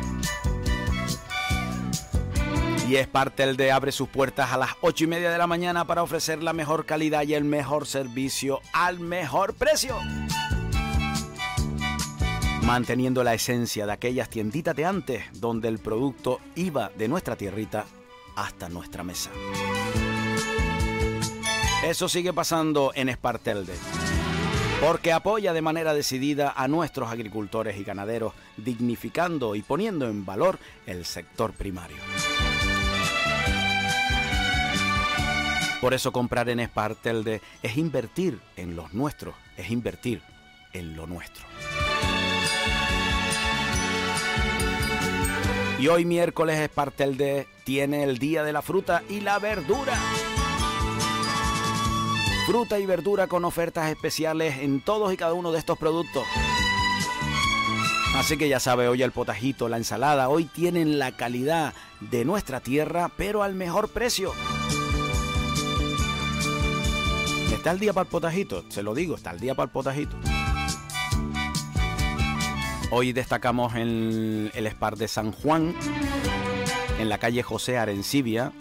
Y 2.89 2.97
es 2.97 3.09
parte 3.09 3.43
el 3.43 3.57
de 3.57 3.73
abre 3.73 3.91
sus 3.91 4.09
puertas 4.09 4.53
a 4.53 4.57
las 4.57 4.71
8 4.83 5.05
y 5.05 5.07
media 5.09 5.31
de 5.31 5.39
la 5.39 5.49
mañana 5.49 5.85
para 5.85 6.03
ofrecer 6.03 6.43
la 6.43 6.53
mejor 6.53 6.87
calidad 6.87 7.23
y 7.23 7.35
el 7.35 7.45
mejor 7.45 7.87
servicio 7.87 8.61
al 8.73 9.01
mejor 9.01 9.55
precio. 9.55 9.97
Manteniendo 12.63 13.25
la 13.25 13.35
esencia 13.35 13.85
de 13.85 13.93
aquellas 13.93 14.29
tienditas 14.29 14.77
de 14.77 14.85
antes 14.85 15.25
donde 15.33 15.69
el 15.69 15.81
producto 15.81 16.39
iba 16.55 16.91
de 16.91 17.09
nuestra 17.09 17.35
tierrita 17.35 17.85
hasta 18.37 18.69
nuestra 18.69 19.03
mesa. 19.03 19.31
Eso 21.83 22.09
sigue 22.09 22.33
pasando 22.33 22.93
en 22.95 23.09
Espartelde. 23.09 23.75
Porque 24.81 25.13
apoya 25.13 25.53
de 25.53 25.63
manera 25.63 25.95
decidida 25.95 26.55
a 26.57 26.69
nuestros 26.69 27.11
agricultores 27.11 27.77
y 27.77 27.83
ganaderos, 27.83 28.35
dignificando 28.57 29.57
y 29.57 29.63
poniendo 29.63 30.09
en 30.09 30.25
valor 30.25 30.61
el 30.87 31.05
sector 31.05 31.53
primario. 31.53 31.97
Por 35.81 35.93
eso 35.93 36.13
comprar 36.13 36.49
en 36.49 36.61
Espartelde 36.61 37.41
es 37.65 37.77
invertir 37.77 38.39
en 38.57 38.77
los 38.77 38.95
nuestros, 38.95 39.35
es 39.57 39.69
invertir 39.71 40.23
en 40.73 40.95
lo 40.95 41.09
nuestro. 41.09 41.45
Y 45.81 45.89
hoy 45.89 46.05
miércoles 46.05 46.61
Espartelde 46.61 47.49
tiene 47.65 48.05
el 48.05 48.19
Día 48.19 48.45
de 48.45 48.53
la 48.53 48.63
Fruta 48.63 49.03
y 49.09 49.19
la 49.19 49.41
Verdura. 49.41 49.99
Fruta 52.47 52.81
y 52.81 52.87
verdura 52.87 53.29
con 53.29 53.45
ofertas 53.45 53.89
especiales 53.89 54.59
en 54.59 54.81
todos 54.81 55.13
y 55.13 55.17
cada 55.17 55.33
uno 55.33 55.53
de 55.53 55.61
estos 55.61 55.79
productos. 55.79 56.25
Así 58.17 58.37
que 58.37 58.49
ya 58.49 58.59
sabe, 58.59 58.89
hoy 58.89 59.03
el 59.03 59.13
potajito, 59.13 59.69
la 59.69 59.77
ensalada, 59.77 60.29
hoy 60.29 60.47
tienen 60.47 60.99
la 60.99 61.13
calidad 61.13 61.73
de 62.01 62.25
nuestra 62.25 62.59
tierra, 62.59 63.13
pero 63.17 63.45
al 63.45 63.55
mejor 63.55 63.91
precio. 63.91 64.33
Está 67.53 67.71
el 67.71 67.79
día 67.79 67.93
para 67.93 68.07
el 68.07 68.11
potajito, 68.11 68.65
se 68.71 68.83
lo 68.83 68.93
digo, 68.93 69.15
está 69.15 69.31
el 69.31 69.39
día 69.39 69.55
para 69.55 69.67
el 69.67 69.71
potajito. 69.71 70.17
Hoy 72.91 73.13
destacamos 73.13 73.77
en 73.77 74.51
el 74.53 74.67
Spar 74.67 74.97
de 74.97 75.07
San 75.07 75.31
Juan, 75.31 75.77
en 76.99 77.09
la 77.09 77.19
calle 77.19 77.45
José 77.45 77.79
Arencibia, 77.79 78.53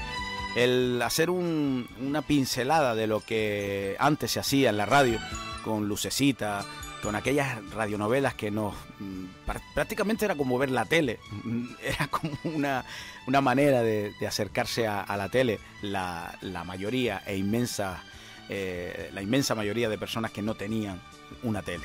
El 0.58 1.01
hacer 1.01 1.30
un- 1.30 1.88
una 2.01 2.22
pincelada 2.22 2.93
de 2.93 3.08
lo 3.08 3.22
que 3.22 3.95
antes 3.99 4.32
se 4.32 4.39
hacía 4.41 4.70
en 4.70 4.78
la 4.78 4.86
radio, 4.86 5.18
con 5.64 5.88
lucecita, 5.88 6.66
con 7.04 7.16
aquellas 7.16 7.70
radionovelas 7.72 8.34
que 8.34 8.49
nos 8.49 8.74
mm, 8.99 9.26
pr- 9.45 9.62
prácticamente 9.76 10.24
era 10.24 10.36
como 10.36 10.58
ver 10.58 10.72
la 10.72 10.86
tele, 10.86 11.20
era 11.84 12.08
como 12.08 12.32
una, 12.45 12.86
una 13.28 13.41
manera 13.41 13.84
de, 13.84 14.14
acercarse 14.26 14.88
a, 14.88 15.18
la 15.18 15.28
tele. 15.28 15.60
La, 15.82 16.34
la 16.41 16.64
mayoría 16.64 17.22
e 17.28 17.36
inmensa, 17.36 18.01
eh, 18.47 19.10
la 19.14 19.22
inmensa 19.22 19.54
mayoría 19.54 19.89
de 19.89 19.97
personas 19.97 20.32
que 20.32 20.41
no 20.41 20.56
tenían 20.56 21.01
una 21.43 21.62
tele. 21.62 21.84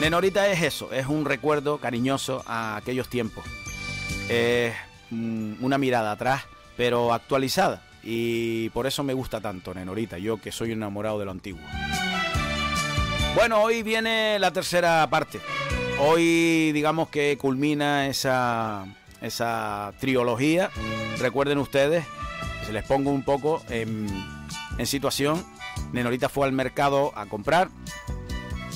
Nenorita 0.00 0.48
es 0.48 0.62
eso, 0.62 0.90
es 0.92 1.06
un 1.06 1.26
recuerdo 1.26 1.76
cariñoso 1.76 2.42
a 2.46 2.76
aquellos 2.76 3.08
tiempos. 3.08 3.44
Es 4.30 4.74
mm, 5.10 5.62
una 5.62 5.76
mirada 5.76 6.12
atrás, 6.12 6.44
pero 6.74 7.12
actualizada. 7.12 7.82
Y 8.02 8.70
por 8.70 8.86
eso 8.86 9.02
me 9.04 9.12
gusta 9.12 9.42
tanto 9.42 9.74
Nenorita, 9.74 10.16
yo 10.16 10.38
que 10.40 10.52
soy 10.52 10.72
enamorado 10.72 11.18
de 11.18 11.26
lo 11.26 11.32
antiguo. 11.32 11.60
Bueno, 13.34 13.62
hoy 13.62 13.82
viene 13.82 14.38
la 14.38 14.52
tercera 14.52 15.06
parte. 15.08 15.40
Hoy 15.98 16.72
digamos 16.72 17.08
que 17.08 17.38
culmina 17.38 18.06
esa, 18.06 18.86
esa 19.20 19.92
trilogía. 20.00 20.70
Recuerden 21.18 21.58
ustedes, 21.58 22.04
se 22.66 22.72
les 22.72 22.84
pongo 22.84 23.10
un 23.10 23.22
poco 23.22 23.62
en, 23.68 24.06
en 24.78 24.86
situación. 24.86 25.44
Nenorita 25.92 26.28
fue 26.28 26.46
al 26.46 26.52
mercado 26.52 27.12
a 27.14 27.26
comprar 27.26 27.68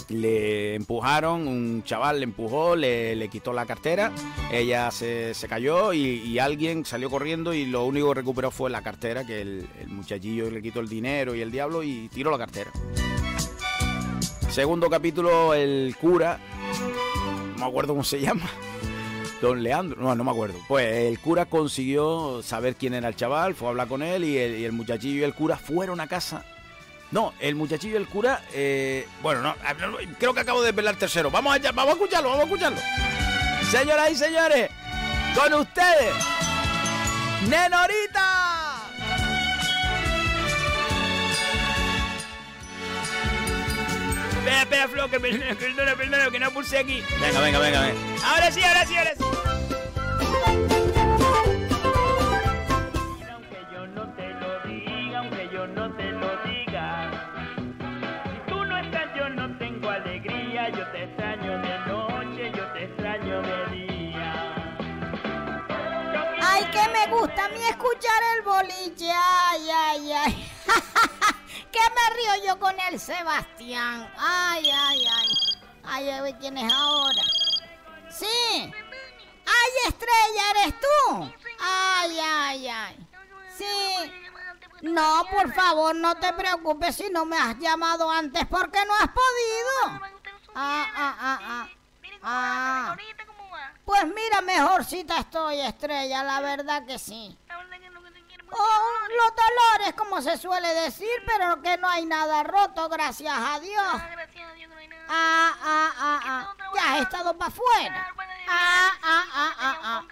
le 0.09 0.75
empujaron, 0.75 1.49
un 1.49 1.83
chaval 1.85 2.19
le 2.19 2.25
empujó, 2.25 2.77
le, 2.77 3.17
le 3.17 3.29
quitó 3.29 3.53
la 3.53 3.67
cartera, 3.67 4.13
ella 4.53 4.91
se, 4.91 5.35
se 5.35 5.49
cayó 5.49 5.93
y, 5.93 6.39
alguien 6.39 6.85
salió 6.85 7.09
corriendo 7.09 7.55
y 7.55 7.65
lo 7.65 7.85
único 7.85 8.09
que 8.09 8.15
recuperó 8.15 8.51
fue 8.51 8.71
la 8.71 8.83
cartera, 8.83 9.25
que 9.25 9.41
el, 9.41 9.67
el 9.81 9.89
muchachillo 9.89 10.51
le 10.51 10.61
quitó 10.61 10.81
el 10.81 10.89
dinero 10.89 11.35
y 11.35 11.41
el 11.41 11.51
diablo 11.51 11.83
y 11.83 12.09
tiró 12.09 12.31
la 12.31 12.39
cartera. 12.39 12.71
Segundo 14.55 14.89
capítulo, 14.89 15.53
el 15.53 15.97
cura, 16.01 16.39
no 17.57 17.59
me 17.59 17.67
acuerdo 17.67 17.93
cómo 17.93 18.05
se 18.05 18.21
llama. 18.21 18.49
Don 19.43 19.61
Leandro, 19.61 20.01
no, 20.01 20.15
no 20.15 20.23
me 20.23 20.31
acuerdo. 20.31 20.61
Pues 20.69 21.09
el 21.09 21.19
cura 21.19 21.47
consiguió 21.47 22.41
saber 22.41 22.77
quién 22.77 22.95
era 22.95 23.09
el 23.09 23.17
chaval, 23.17 23.57
fue 23.57 23.67
a 23.67 23.71
hablar 23.71 23.89
con 23.89 24.01
él 24.01 24.23
y 24.23 24.39
el, 24.39 24.71
muchachillo 24.71 25.23
y 25.23 25.25
el 25.25 25.35
cura 25.35 25.57
fueron 25.57 25.99
a 25.99 26.07
casa. 26.07 26.45
No, 27.11 27.35
el 27.41 27.57
muchachillo 27.57 27.95
y 27.95 27.97
el 27.97 28.07
cura, 28.07 28.43
eh, 28.53 29.09
bueno, 29.23 29.43
no, 29.43 29.57
creo 30.21 30.33
que 30.33 30.41
acabo 30.41 30.61
de 30.61 30.69
desvelar 30.69 30.95
tercero. 30.95 31.33
Vamos 31.33 31.53
allá, 31.53 31.73
vamos 31.73 31.91
a 31.91 31.97
escucharlo, 31.97 32.29
vamos 32.29 32.45
a 32.45 32.47
escucharlo. 32.47 32.79
Señoras 33.73 34.13
y 34.13 34.15
señores, 34.15 34.71
con 35.35 35.53
ustedes, 35.53 36.15
Nenorita. 37.49 38.74
Espera, 44.45 44.61
espera, 44.61 44.89
Flo, 44.89 45.09
que 45.09 45.19
perdona, 45.19 45.55
perdona, 45.55 45.97
perdona, 45.97 46.31
que 46.31 46.39
no 46.39 46.51
pulsé 46.51 46.77
aquí. 46.81 47.03
Venga, 47.19 47.41
venga, 47.41 47.59
venga, 47.61 47.81
venga. 47.81 48.01
Ahora 48.27 48.51
sí, 48.53 48.63
ahora 48.63 48.85
sí, 48.85 48.95
ahora 48.95 49.15
sí. 49.17 49.25
Aunque 53.33 53.59
yo 53.73 53.87
no 53.87 54.13
te 54.15 54.29
lo 54.35 54.61
diga, 54.69 55.19
aunque 55.21 55.49
yo 55.51 55.67
no 55.67 55.97
te 55.97 56.11
lo 56.11 56.37
diga. 56.45 57.11
Si 58.27 58.51
tú 58.51 58.65
no 58.67 58.77
estás, 58.77 59.15
yo 59.17 59.31
no 59.31 59.57
tengo 59.57 59.89
alegría. 59.89 60.69
Yo 60.69 60.87
te 60.89 61.05
extraño 61.05 61.59
de 61.63 61.79
noche, 61.87 62.53
yo 62.55 62.67
te 62.75 62.85
extraño 62.85 63.41
de 63.41 63.67
día. 63.75 64.31
Ay, 66.43 66.65
que 66.71 66.87
me 66.93 67.07
gusta 67.17 67.47
a 67.47 67.49
mí 67.49 67.65
escuchar 67.71 68.23
el 68.37 68.43
boliche. 68.43 69.11
Ay, 69.11 69.71
ay, 69.71 70.13
ay. 70.13 70.44
Que 71.75 71.81
me 71.81 72.17
río 72.17 72.47
yo 72.47 72.61
con 72.61 72.79
el 72.79 73.01
Sebastián. 73.01 74.09
Ay, 74.17 74.71
ay, 74.73 75.07
ay. 75.11 75.29
Ay, 75.83 76.11
a 76.11 76.23
ver 76.23 76.37
quién 76.39 76.57
es 76.57 76.73
ahora. 76.73 77.23
Sí. 78.11 78.73
Ay, 79.47 79.73
estrella, 79.89 80.51
¿eres 80.51 80.75
tú? 80.81 81.33
Ay, 81.61 82.21
ay, 82.21 82.69
ay. 82.69 83.09
Sí. 83.59 84.13
No, 84.83 85.25
por 85.33 85.53
favor, 85.53 85.97
no 85.97 86.15
te 86.17 86.33
preocupes 86.33 86.95
si 86.95 87.11
no 87.11 87.25
me 87.25 87.37
has 87.37 87.59
llamado 87.59 88.09
antes 88.09 88.47
porque 88.47 88.79
no 88.87 88.95
has 88.95 89.09
podido. 89.09 90.11
Ah, 90.55 90.87
ah, 90.95 91.17
ah, 91.21 91.39
ah. 91.43 91.69
Ah. 92.23 92.97
Pues 93.85 94.07
mira, 94.07 94.41
mejorcita 94.43 95.19
estoy, 95.19 95.61
estrella, 95.61 96.23
la 96.23 96.41
verdad 96.41 96.87
que 96.87 96.99
sí. 96.99 97.37
Oh, 98.51 98.99
los 99.09 99.33
dolores, 99.37 99.95
como 99.97 100.21
se 100.23 100.37
suele 100.37 100.69
decir, 100.75 101.11
pero 101.27 101.61
que 101.63 101.77
no 101.79 101.89
hay 101.89 102.05
nada 102.05 102.43
roto, 102.43 102.89
gracias 102.89 103.35
a 103.37 103.61
Dios. 103.61 103.95
Ah, 105.09 105.53
ah, 105.63 105.93
ah, 105.99 106.21
ah. 106.25 106.55
Ya 106.75 106.95
has 106.95 107.03
estado 107.03 107.37
para 107.37 107.49
afuera. 107.51 108.15
Ah, 108.49 108.93
ah, 109.03 109.25
ah, 109.33 109.55
ah, 109.59 109.79
ah. 109.83 110.03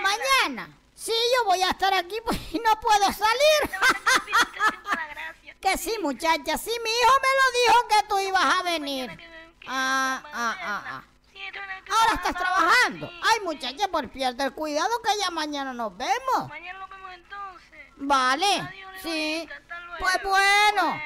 Mañana. 0.00 0.68
Sí, 0.94 1.14
yo 1.36 1.44
voy 1.44 1.62
a 1.62 1.70
estar 1.70 1.94
aquí 1.94 2.16
pues, 2.24 2.38
y 2.52 2.58
no 2.58 2.80
puedo 2.80 3.12
salir. 3.12 3.70
que 5.60 5.78
sí, 5.78 5.94
muchacha, 6.02 6.58
sí, 6.58 6.72
mi 6.82 6.90
hijo 6.90 7.12
me 7.22 7.28
lo 7.38 7.72
dijo 7.72 7.88
que 7.88 8.08
tú 8.08 8.18
ibas 8.18 8.44
a 8.44 8.62
venir. 8.64 9.10
Ah, 9.66 10.22
ah, 10.32 10.56
ah, 10.60 10.82
ah. 10.86 11.02
Ahora 11.90 12.14
estás 12.14 12.34
trabajando. 12.34 13.10
Ay, 13.22 13.40
muchacha, 13.44 13.88
por 13.88 14.08
pierde 14.08 14.44
el 14.44 14.52
cuidado 14.52 14.90
que 15.02 15.18
ya 15.18 15.30
mañana 15.30 15.72
nos 15.72 15.96
vemos. 15.96 16.50
Vale, 17.96 18.68
sí. 19.02 19.48
Pues 19.98 20.22
bueno. 20.22 21.00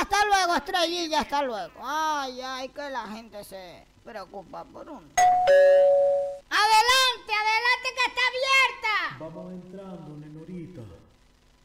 Hasta 0.00 0.24
luego, 0.26 0.54
estrellilla, 0.54 1.20
hasta 1.20 1.42
luego. 1.42 1.80
Ay, 1.82 2.40
ay, 2.42 2.68
que 2.68 2.90
la 2.90 3.06
gente 3.08 3.42
se 3.44 3.86
preocupa 4.04 4.64
por 4.64 4.88
uno. 4.88 5.08
Adelante, 6.50 7.32
adelante 7.32 7.88
que 7.94 8.04
está 8.06 8.20
abierta. 8.28 9.16
Vamos 9.18 9.52
entrando, 9.52 10.16
Nenorita. 10.16 10.82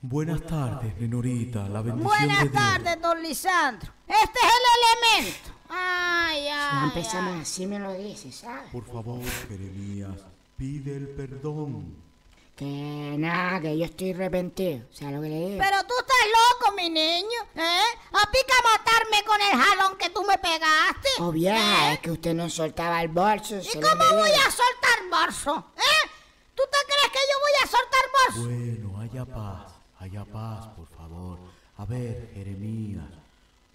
Buenas 0.06 0.42
tardes, 0.46 0.94
Nenorita. 1.00 1.68
La 1.70 1.82
bendición 1.82 2.12
de 2.12 2.26
Buenas 2.28 2.42
Dios. 2.42 2.54
tardes, 2.54 3.02
don 3.02 3.24
Lisandro. 3.24 3.90
Este 4.06 4.40
es 4.40 4.52
el 4.54 5.18
elemento. 5.24 5.50
Ay, 5.70 6.44
Ya 6.46 6.82
ay. 6.82 6.88
empezamos 6.90 7.34
ay. 7.36 7.42
así, 7.42 7.66
me 7.66 7.80
lo 7.80 7.94
dices, 7.94 8.36
¿sabes? 8.36 8.70
Por 8.72 8.86
favor, 8.86 9.22
Jeremías, 9.48 10.12
pide 10.58 10.98
el 10.98 11.08
perdón. 11.08 11.96
Que 12.58 13.16
nada, 13.18 13.62
que 13.62 13.78
yo 13.78 13.86
estoy 13.86 14.12
arrepentido. 14.12 14.86
O 14.92 14.94
sea, 14.96 15.10
lo 15.10 15.22
que 15.22 15.30
le 15.30 15.40
digo. 15.48 15.58
Pero 15.58 15.78
tú 15.88 15.94
estás 15.98 16.28
loco, 16.60 16.76
mi 16.76 16.90
niño, 16.90 17.40
¿eh? 17.56 17.82
A 18.12 18.30
pica 18.30 18.54
matarme 18.72 19.24
con 19.26 19.42
el 19.42 19.58
jalón 19.66 19.98
que 19.98 20.10
tú 20.10 20.22
me 20.24 20.38
pegaste. 20.38 21.10
Oh, 21.20 21.32
vieja, 21.32 21.94
es 21.94 22.00
que 22.02 22.12
usted 22.12 22.34
no 22.34 22.50
soltaba 22.50 23.02
el 23.02 23.08
bolso. 23.08 23.56
¿Y 23.58 23.74
cómo 23.80 24.16
voy 24.20 24.30
a 24.32 24.52
soltar 24.52 25.10
bolso? 25.10 25.66
¿Eh? 25.78 26.10
¿Tú 26.56 26.62
te 26.72 26.78
crees 26.86 27.12
que 27.12 27.20
yo 27.32 27.40
voy 27.40 27.64
a 27.64 27.68
soltar 27.68 28.04
bolso? 28.20 28.50
Bueno, 28.90 29.00
haya 29.02 29.26
paz, 29.26 29.53
haya 30.14 30.26
paz, 30.26 30.68
por 30.76 30.88
favor. 30.90 31.40
A 31.78 31.86
ver, 31.86 32.32
Jeremías, 32.36 33.06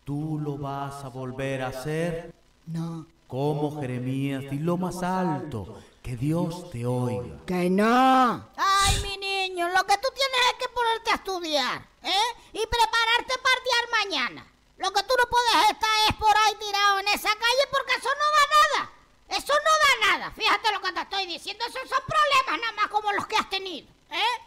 ¿tú 0.04 0.38
lo 0.40 0.56
vas 0.56 1.04
a 1.04 1.08
volver 1.08 1.62
a 1.62 1.68
hacer? 1.68 2.32
No. 2.66 3.06
¿Cómo, 3.26 3.80
Jeremías? 3.80 4.44
Dilo 4.50 4.76
más 4.76 5.02
alto, 5.02 5.80
que 6.02 6.16
Dios 6.16 6.70
te 6.70 6.86
oiga. 6.86 7.44
Que 7.44 7.68
no. 7.68 8.48
Ay, 8.56 9.02
mi 9.02 9.16
niño, 9.18 9.68
lo 9.68 9.84
que 9.84 9.96
tú 9.98 10.08
tienes 10.14 10.40
es 10.52 10.58
que 10.58 10.68
ponerte 10.72 11.10
a 11.10 11.14
estudiar, 11.14 11.86
¿eh? 12.02 12.28
Y 12.52 12.64
prepararte 12.66 13.34
para 13.42 13.58
mañana. 14.04 14.46
Lo 14.78 14.92
que 14.92 15.02
tú 15.02 15.14
no 15.18 15.28
puedes 15.28 15.70
estar 15.72 15.90
es 16.08 16.14
por 16.14 16.30
ahí 16.30 16.54
tirado 16.60 17.00
en 17.00 17.08
esa 17.08 17.28
calle 17.28 17.64
porque 17.70 17.94
eso 17.98 18.08
no 18.08 18.26
da 18.38 18.44
nada. 18.58 18.90
Eso 19.28 19.52
no 19.52 20.10
da 20.10 20.18
nada. 20.18 20.30
Fíjate 20.30 20.72
lo 20.72 20.80
que 20.80 20.92
te 20.92 21.00
estoy 21.00 21.26
diciendo. 21.26 21.64
Esos 21.66 21.88
son 21.88 22.02
problemas 22.06 22.60
nada 22.60 22.72
más 22.76 22.86
como 22.88 23.12
los 23.12 23.26
que 23.26 23.36
has 23.36 23.50
tenido, 23.50 23.88
¿eh? 24.10 24.42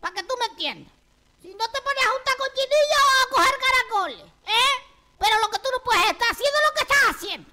Para 0.00 0.14
que 0.14 0.22
tú 0.24 0.34
me 0.40 0.46
entiendas. 0.46 1.01
Si 1.42 1.48
no 1.48 1.66
te 1.68 1.82
pones 1.82 2.06
a 2.06 2.10
juntar 2.14 2.36
con 2.38 2.48
chinillos 2.54 3.02
o 3.02 3.12
a 3.18 3.30
coger 3.34 3.54
caracoles, 3.58 4.32
¿eh? 4.46 4.72
Pero 5.18 5.40
lo 5.40 5.50
que 5.50 5.58
tú 5.58 5.68
no 5.72 5.82
puedes 5.82 6.04
estar 6.04 6.30
haciendo 6.30 6.56
es 6.56 6.64
lo 6.68 6.74
que 6.74 6.82
estás 6.82 7.16
haciendo. 7.16 7.50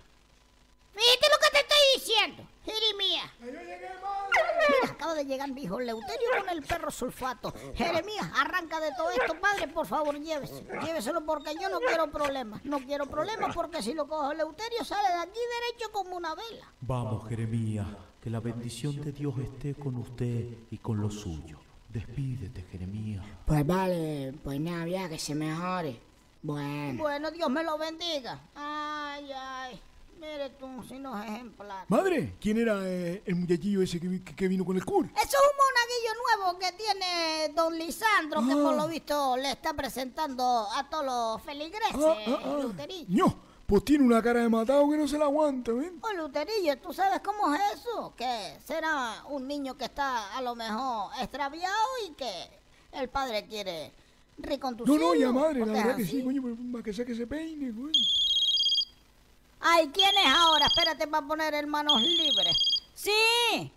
Fíjate 0.93 1.27
lo 1.31 1.39
que 1.39 1.49
te 1.51 1.59
estoy 1.59 1.83
diciendo, 1.95 2.43
Jeremías. 2.65 3.31
Mira, 3.41 4.91
acaba 4.91 5.13
de 5.15 5.25
llegar 5.25 5.49
mi 5.51 5.63
hijo 5.63 5.79
Leuterio 5.79 6.29
con 6.37 6.49
el 6.49 6.61
perro 6.61 6.91
sulfato. 6.91 7.51
Jeremías, 7.73 8.29
arranca 8.35 8.79
de 8.79 8.91
todo 8.95 9.09
esto, 9.09 9.39
padre, 9.39 9.67
por 9.69 9.87
favor, 9.87 10.19
llévese. 10.19 10.65
Lléveselo 10.83 11.25
porque 11.25 11.55
yo 11.59 11.69
no 11.69 11.79
quiero 11.79 12.11
problemas. 12.11 12.63
No 12.65 12.79
quiero 12.79 13.07
problemas 13.07 13.55
porque 13.55 13.81
si 13.81 13.93
lo 13.93 14.07
cojo 14.07 14.33
Leuterio 14.33 14.83
sale 14.83 15.07
de 15.09 15.19
aquí 15.19 15.39
derecho 15.61 15.91
como 15.91 16.15
una 16.15 16.35
vela. 16.35 16.71
Vamos, 16.81 17.27
Jeremías, 17.27 17.87
que 18.21 18.29
la 18.29 18.39
bendición 18.39 19.01
de 19.01 19.11
Dios 19.13 19.33
esté 19.39 19.73
con 19.73 19.95
usted 19.95 20.45
y 20.69 20.77
con 20.77 21.01
los 21.01 21.15
suyos. 21.21 21.68
Despídete, 21.91 22.63
Jeremías. 22.71 23.25
Pues 23.45 23.65
vale, 23.65 24.33
pues 24.43 24.59
nada, 24.59 24.85
vieja, 24.85 25.09
que 25.09 25.17
se 25.17 25.33
mejore. 25.33 25.99
Bueno. 26.41 27.01
Bueno, 27.03 27.31
Dios 27.31 27.49
me 27.49 27.63
lo 27.63 27.77
bendiga. 27.77 28.39
Ay, 28.55 29.29
ay. 29.35 29.81
Mire 30.19 30.49
tú, 30.51 30.83
si 30.87 30.99
no 30.99 31.17
es 31.21 31.29
ejemplar. 31.29 31.85
Madre, 31.87 32.35
¿quién 32.41 32.57
era 32.57 32.77
eh, 32.83 33.23
el 33.25 33.35
muchachillo 33.35 33.81
ese 33.81 33.99
que, 34.01 34.07
vi- 34.09 34.19
que 34.19 34.47
vino 34.49 34.65
con 34.65 34.75
el 34.75 34.83
cura? 34.83 35.07
Eso 35.15 35.23
es 35.23 35.33
un 35.33 35.57
monaguillo 35.57 36.45
nuevo 36.45 36.59
que 36.59 36.71
tiene 36.73 37.53
don 37.55 37.77
Lisandro, 37.77 38.41
que 38.45 38.53
por 38.53 38.75
lo 38.75 38.87
visto 38.89 39.37
le 39.37 39.51
está 39.51 39.73
presentando 39.73 40.67
a 40.75 40.89
todos 40.89 41.05
los 41.05 41.41
feligreses, 41.41 41.95
Ah, 41.95 42.17
ah, 42.27 42.39
ah. 42.43 42.85
No, 43.07 43.35
pues 43.69 43.85
tiene 43.85 44.03
una 44.03 44.21
cara 44.23 44.41
de 44.41 44.49
matado 44.49 44.89
que 44.89 44.97
no 44.97 45.07
se 45.07 45.17
la 45.19 45.25
aguanta, 45.25 45.71
¿ven? 45.71 45.99
Oh, 46.01 46.11
Luterillo, 46.13 46.75
¿tú 46.79 46.91
sabes 46.91 47.19
cómo 47.19 47.53
es 47.53 47.61
eso? 47.75 48.15
Que 48.17 48.57
será 48.65 49.23
un 49.29 49.47
niño 49.47 49.77
que 49.77 49.85
está 49.85 50.35
a 50.35 50.41
lo 50.41 50.55
mejor 50.55 51.11
extraviado 51.21 51.77
y 52.07 52.13
que 52.13 52.49
el 52.93 53.07
padre 53.09 53.45
quiere 53.45 53.91
No, 54.37 54.47
reconducirlo. 54.49 54.99
no, 55.09 55.13
ya 55.15 55.31
madre, 55.31 55.59
la 55.65 55.71
verdad 55.71 55.95
que 55.97 56.05
sí, 56.05 56.23
coño, 56.23 56.41
pero 56.41 56.55
para 56.71 56.83
que 56.83 56.93
sea 56.93 57.05
que 57.05 57.13
se 57.13 57.27
peine, 57.27 57.71
coño. 57.71 57.91
Ay, 59.59 59.91
¿quién 59.93 60.17
es 60.17 60.25
ahora? 60.33 60.65
Espérate 60.65 61.05
para 61.07 61.27
poner 61.27 61.53
en 61.53 61.69
manos 61.69 62.01
libres. 62.01 62.57
Sí. 62.95 63.11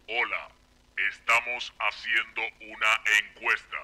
Hola, 0.08 0.48
estamos 1.10 1.70
haciendo 1.78 2.40
una 2.72 2.94
encuesta 3.20 3.76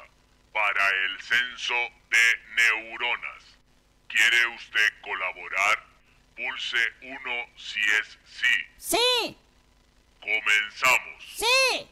para 0.54 0.88
el 1.04 1.20
censo 1.20 1.74
de 2.09 2.54
neuronas. 2.56 3.44
¿Quiere 4.06 4.54
usted 4.56 4.88
colaborar? 5.02 5.88
Pulse 6.39 6.78
1 7.03 7.18
si 7.57 7.80
es 8.01 8.18
sí. 8.24 8.97
Sí. 8.97 9.36
Comenzamos. 10.20 11.24
Sí. 11.36 11.89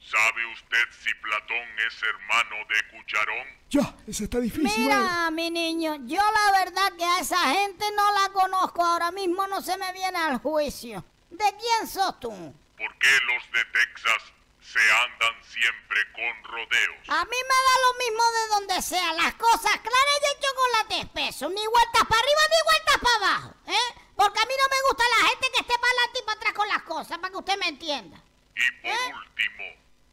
¿Sabe 0.00 0.46
usted 0.52 0.84
si 1.02 1.12
Platón 1.14 1.68
es 1.86 2.02
hermano 2.02 2.56
de 2.68 2.96
Cucharón? 2.96 3.46
Ya, 3.68 3.94
esa 4.06 4.24
está 4.24 4.40
difícil. 4.40 4.88
madre. 4.88 4.98
Mira, 4.98 5.30
mi 5.30 5.50
niño, 5.50 5.96
yo 6.06 6.16
la 6.20 6.64
verdad 6.64 6.92
que 6.96 7.04
a 7.04 7.20
esa 7.20 7.38
gente 7.52 7.84
no 7.94 8.12
la 8.22 8.32
conozco. 8.32 8.82
Ahora 8.82 9.10
mismo 9.10 9.46
no 9.46 9.60
se 9.60 9.76
me 9.76 9.92
viene 9.92 10.16
al 10.18 10.38
juicio. 10.38 11.04
¿De 11.30 11.44
quién 11.58 11.88
sos 11.88 12.18
tú? 12.20 12.30
¿Por 12.30 12.98
qué 12.98 13.08
los 13.26 13.50
de 13.52 13.64
Texas 13.66 14.33
se 14.64 14.80
andan 14.80 15.44
siempre 15.44 16.00
con 16.12 16.44
rodeos? 16.44 17.08
A 17.08 17.24
mí 17.26 17.36
me 17.36 17.58
da 17.66 17.76
lo 17.84 17.98
mismo 17.98 18.22
de 18.32 18.46
donde 18.48 18.82
sea. 18.82 19.12
Las 19.12 19.34
cosas 19.34 19.72
claras 19.78 20.18
y 20.22 20.34
el 20.34 20.40
chocolate 20.42 21.00
espeso. 21.00 21.48
Ni 21.50 21.66
vueltas 21.66 22.02
para 22.08 22.20
arriba 22.20 22.40
ni 22.50 22.60
vueltas 22.64 22.98
para 23.02 23.16
abajo. 23.16 23.54
¿eh? 23.66 24.00
Porque 24.16 24.40
a 24.40 24.46
mí 24.46 24.54
no 24.58 24.68
me 24.74 24.82
gusta 24.88 25.04
la 25.20 25.28
gente 25.28 25.46
que 25.52 25.60
esté 25.60 25.74
para 25.78 25.92
adelante 25.92 26.18
y 26.18 26.24
para 26.24 26.36
atrás 26.38 26.52
con 26.54 26.68
las 26.68 26.82
cosas, 26.82 27.18
para 27.18 27.30
que 27.30 27.36
usted 27.38 27.58
me 27.58 27.68
entienda. 27.68 28.16
Y 28.56 28.70
por 28.82 29.16
último, 29.16 29.64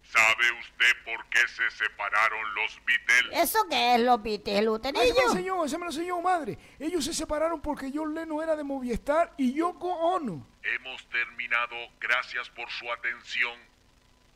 ¿sabe 0.04 0.52
usted 0.60 1.04
por 1.06 1.26
qué 1.30 1.47
se 1.47 1.70
separaron 1.72 2.56
los 2.56 2.80
Beatles? 2.86 3.39
¿Eso 3.43 3.60
qué 3.70 3.95
es, 3.95 4.02
los 4.02 4.22
Beatles, 4.22 4.58
Ah, 4.58 4.60
Ese 4.60 4.62
me 4.62 4.66
lo 4.66 4.72
Lutenillo? 4.74 5.22
enseñó, 5.30 5.66
ese 5.66 5.78
me 5.78 5.86
lo 5.86 5.91
enseñó, 5.91 6.22
madre. 6.22 6.58
Ellos 6.80 7.06
se 7.06 7.14
separaron 7.14 7.62
porque 7.62 7.91
John 7.93 8.14
Lennon 8.14 8.43
era 8.43 8.56
de 8.56 8.64
Movistar 8.64 9.34
y 9.38 9.54
Yoko 9.54 9.88
Ono. 9.88 10.45
Hemos 10.64 11.08
terminado. 11.10 11.76
Gracias 11.99 12.49
por 12.49 12.70
su 12.72 12.91
atención. 12.91 13.71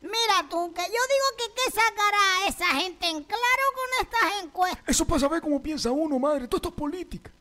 Mira 0.05 0.47
tú, 0.49 0.71
que 0.71 0.81
yo 0.81 0.87
digo 0.87 1.27
que 1.37 1.53
qué 1.55 1.71
sacará 1.71 2.37
a 2.37 2.47
esa 2.47 2.67
gente 2.79 3.07
en 3.07 3.23
claro 3.23 3.63
con 3.73 4.05
estas 4.05 4.43
encuestas. 4.43 4.83
Eso 4.87 5.05
para 5.05 5.19
saber 5.19 5.41
cómo 5.41 5.61
piensa 5.61 5.89
uno, 5.89 6.19
madre. 6.19 6.47
Todo 6.47 6.57
esto 6.57 6.69
es 6.69 6.75
política. 6.75 7.31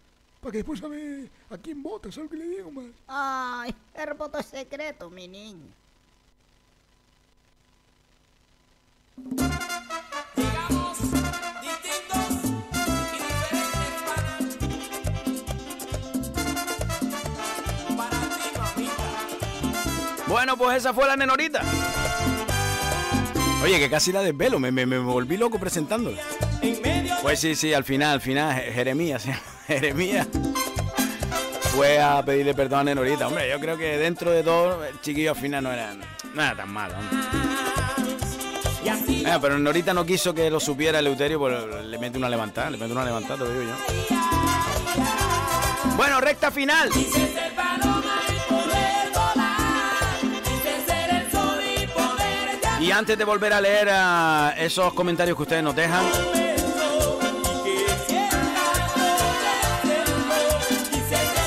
Para 0.41 0.53
que 0.53 0.59
después 0.59 0.81
saber 0.81 1.31
a 1.51 1.59
quién 1.59 1.83
vota. 1.83 2.11
¿Sabes 2.11 2.31
lo 2.31 2.39
que 2.39 2.43
le 2.43 2.49
digo, 2.49 2.71
madre? 2.71 2.93
Ay, 3.07 3.75
el 3.95 4.15
voto 4.15 4.39
es 4.39 4.47
secreto, 4.47 5.11
mi 5.11 5.29
niño. 5.29 5.69
Bueno, 20.27 20.57
pues 20.57 20.79
esa 20.79 20.95
fue 20.95 21.07
la 21.07 21.17
nenorita. 21.17 21.63
Oye, 23.65 23.79
que 23.79 23.89
casi 23.89 24.13
la 24.13 24.21
desvelo, 24.21 24.59
me, 24.59 24.71
me, 24.71 24.85
me 24.85 24.99
volví 24.99 25.39
loco 25.39 25.59
presentándola. 25.59 26.19
Pues 27.23 27.41
sí, 27.41 27.55
sí, 27.55 27.73
al 27.73 27.83
final, 27.85 28.13
al 28.15 28.21
final, 28.21 28.55
Je- 28.55 28.73
Jeremías, 28.75 29.25
Jeremías 29.67 30.29
fue 31.75 31.99
a 31.99 32.23
pedirle 32.23 32.53
perdón 32.55 32.81
a 32.81 32.85
Nenorita. 32.85 33.27
Hombre, 33.27 33.49
yo 33.49 33.59
creo 33.59 33.79
que 33.79 33.97
dentro 33.97 34.31
de 34.31 34.43
todo, 34.43 34.85
el 34.85 35.01
chiquillo 35.01 35.31
al 35.31 35.37
final 35.39 35.65
no 35.65 35.73
era, 35.73 35.95
no 36.35 36.43
era 36.43 36.55
tan 36.55 36.71
malo. 36.71 36.95
Eh, 38.87 39.39
pero 39.41 39.59
Norita 39.59 39.95
no 39.95 40.05
quiso 40.05 40.35
que 40.35 40.51
lo 40.51 40.61
supiera 40.61 40.99
Eleuterio, 40.99 41.39
pues 41.39 41.55
le 41.87 41.99
mete 41.99 42.19
una 42.19 42.29
levantada, 42.29 42.69
le 42.71 42.77
mete 42.77 42.93
una 42.93 43.05
levantada, 43.05 43.39
te 43.39 43.45
lo 43.45 43.51
digo 43.59 43.63
yo. 43.73 43.77
Bueno, 45.97 46.21
recta 46.21 46.51
final. 46.51 46.91
Y 52.85 52.93
antes 52.93 53.17
de 53.17 53.25
volver 53.25 53.51
a 53.55 53.63
leer 53.63 53.89
ah, 53.91 54.53
esos 54.59 54.93
comentarios 54.93 55.39
que 55.39 55.43
ustedes 55.45 55.63
nos 55.63 55.75
dejan, 55.75 56.05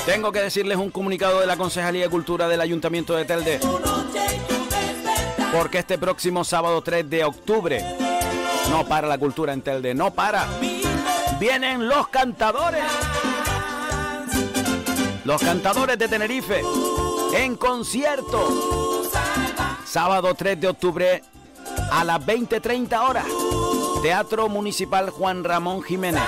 tengo 0.04 0.32
que 0.32 0.40
decirles 0.40 0.78
un 0.78 0.90
comunicado 0.90 1.38
de 1.38 1.46
la 1.46 1.56
Concejalía 1.56 2.02
de 2.02 2.10
Cultura 2.10 2.48
del 2.48 2.60
Ayuntamiento 2.60 3.14
de 3.14 3.24
Telde. 3.24 3.60
Porque 5.52 5.78
este 5.78 5.96
próximo 5.96 6.42
sábado 6.42 6.82
3 6.82 7.08
de 7.08 7.22
octubre 7.22 7.84
no 8.68 8.84
para 8.88 9.06
la 9.06 9.16
cultura 9.16 9.52
en 9.52 9.62
Telde, 9.62 9.94
no 9.94 10.12
para. 10.12 10.44
Vienen 11.38 11.88
los 11.88 12.08
cantadores. 12.08 12.82
Los 15.24 15.40
cantadores 15.40 15.96
de 16.00 16.08
Tenerife 16.08 16.62
en 17.32 17.54
concierto. 17.56 18.87
Sábado 19.98 20.32
3 20.32 20.60
de 20.60 20.68
octubre 20.68 21.22
a 21.90 22.04
las 22.04 22.24
20.30 22.24 23.00
horas. 23.00 23.26
Teatro 24.00 24.48
Municipal 24.48 25.10
Juan 25.10 25.42
Ramón 25.42 25.82
Jiménez. 25.82 26.22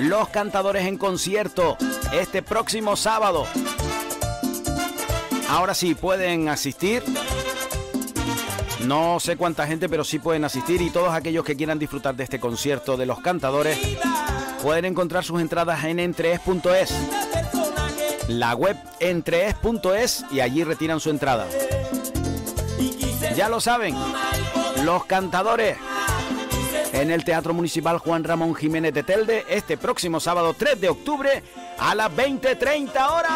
Los 0.00 0.30
cantadores 0.30 0.84
en 0.86 0.98
concierto 0.98 1.76
este 2.12 2.42
próximo 2.42 2.96
sábado. 2.96 3.46
Ahora 5.48 5.74
sí 5.74 5.94
pueden 5.94 6.48
asistir. 6.48 7.04
No 8.84 9.20
sé 9.20 9.36
cuánta 9.36 9.64
gente, 9.68 9.88
pero 9.88 10.02
sí 10.02 10.18
pueden 10.18 10.44
asistir 10.44 10.82
y 10.82 10.90
todos 10.90 11.14
aquellos 11.14 11.44
que 11.44 11.54
quieran 11.54 11.78
disfrutar 11.78 12.16
de 12.16 12.24
este 12.24 12.40
concierto 12.40 12.96
de 12.96 13.06
los 13.06 13.20
cantadores 13.20 13.78
pueden 14.60 14.86
encontrar 14.86 15.22
sus 15.22 15.40
entradas 15.40 15.84
en 15.84 16.00
entrees.es. 16.00 16.92
La 18.26 18.56
web 18.56 18.76
entrees.es 18.98 20.24
y 20.32 20.40
allí 20.40 20.64
retiran 20.64 20.98
su 20.98 21.10
entrada. 21.10 21.46
Ya 23.36 23.48
lo 23.48 23.60
saben, 23.60 23.96
los 24.84 25.06
cantadores 25.06 25.78
en 26.92 27.10
el 27.10 27.24
Teatro 27.24 27.54
Municipal 27.54 27.98
Juan 27.98 28.24
Ramón 28.24 28.54
Jiménez 28.54 28.92
de 28.92 29.02
Telde 29.02 29.46
este 29.48 29.78
próximo 29.78 30.20
sábado 30.20 30.54
3 30.56 30.80
de 30.80 30.88
octubre 30.90 31.42
a 31.78 31.94
las 31.94 32.10
20.30 32.12 33.10
horas. 33.10 33.32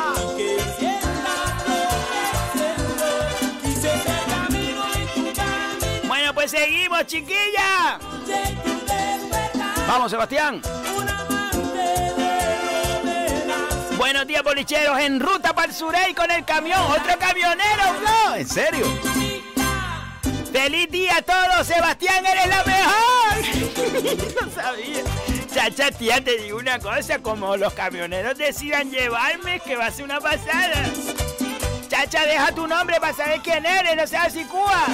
Bueno, 6.06 6.34
pues 6.34 6.50
seguimos, 6.50 7.06
chiquilla. 7.06 7.98
Vamos, 9.88 10.10
Sebastián. 10.10 10.60
Buenos 13.96 14.26
días, 14.26 14.42
bolicheros. 14.42 14.98
En 15.00 15.20
ruta 15.20 15.54
para 15.54 15.68
el 15.68 15.74
Surey 15.74 16.12
con 16.12 16.30
el 16.30 16.44
camión. 16.44 16.80
Otro 16.82 17.18
camionero, 17.18 17.82
Flo. 17.98 18.34
¿En 18.36 18.46
serio? 18.46 19.15
¡Feliz 20.52 20.90
día 20.90 21.16
a 21.16 21.22
todos! 21.22 21.66
¡Sebastián, 21.66 22.24
eres 22.24 22.46
la 22.48 22.64
mejor! 22.64 22.96
no 24.46 24.50
sabía. 24.50 25.02
Chacha, 25.52 25.90
tía, 25.90 26.22
te 26.22 26.36
digo 26.38 26.58
una 26.58 26.78
cosa. 26.78 27.18
Como 27.20 27.56
los 27.56 27.72
camioneros 27.72 28.36
decidan 28.36 28.90
llevarme, 28.90 29.60
que 29.60 29.76
va 29.76 29.86
a 29.86 29.90
ser 29.90 30.04
una 30.04 30.20
pasada. 30.20 30.90
Chacha, 31.88 32.26
deja 32.26 32.52
tu 32.52 32.66
nombre 32.66 33.00
para 33.00 33.14
saber 33.14 33.40
quién 33.40 33.64
eres. 33.64 33.96
No 33.96 34.06
seas 34.06 34.26
así, 34.26 34.44
Cuba. 34.44 34.86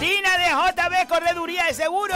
Tina 0.00 0.38
de 0.38 0.50
JB 0.50 1.08
Correduría 1.08 1.64
de 1.64 1.74
Seguro. 1.74 2.14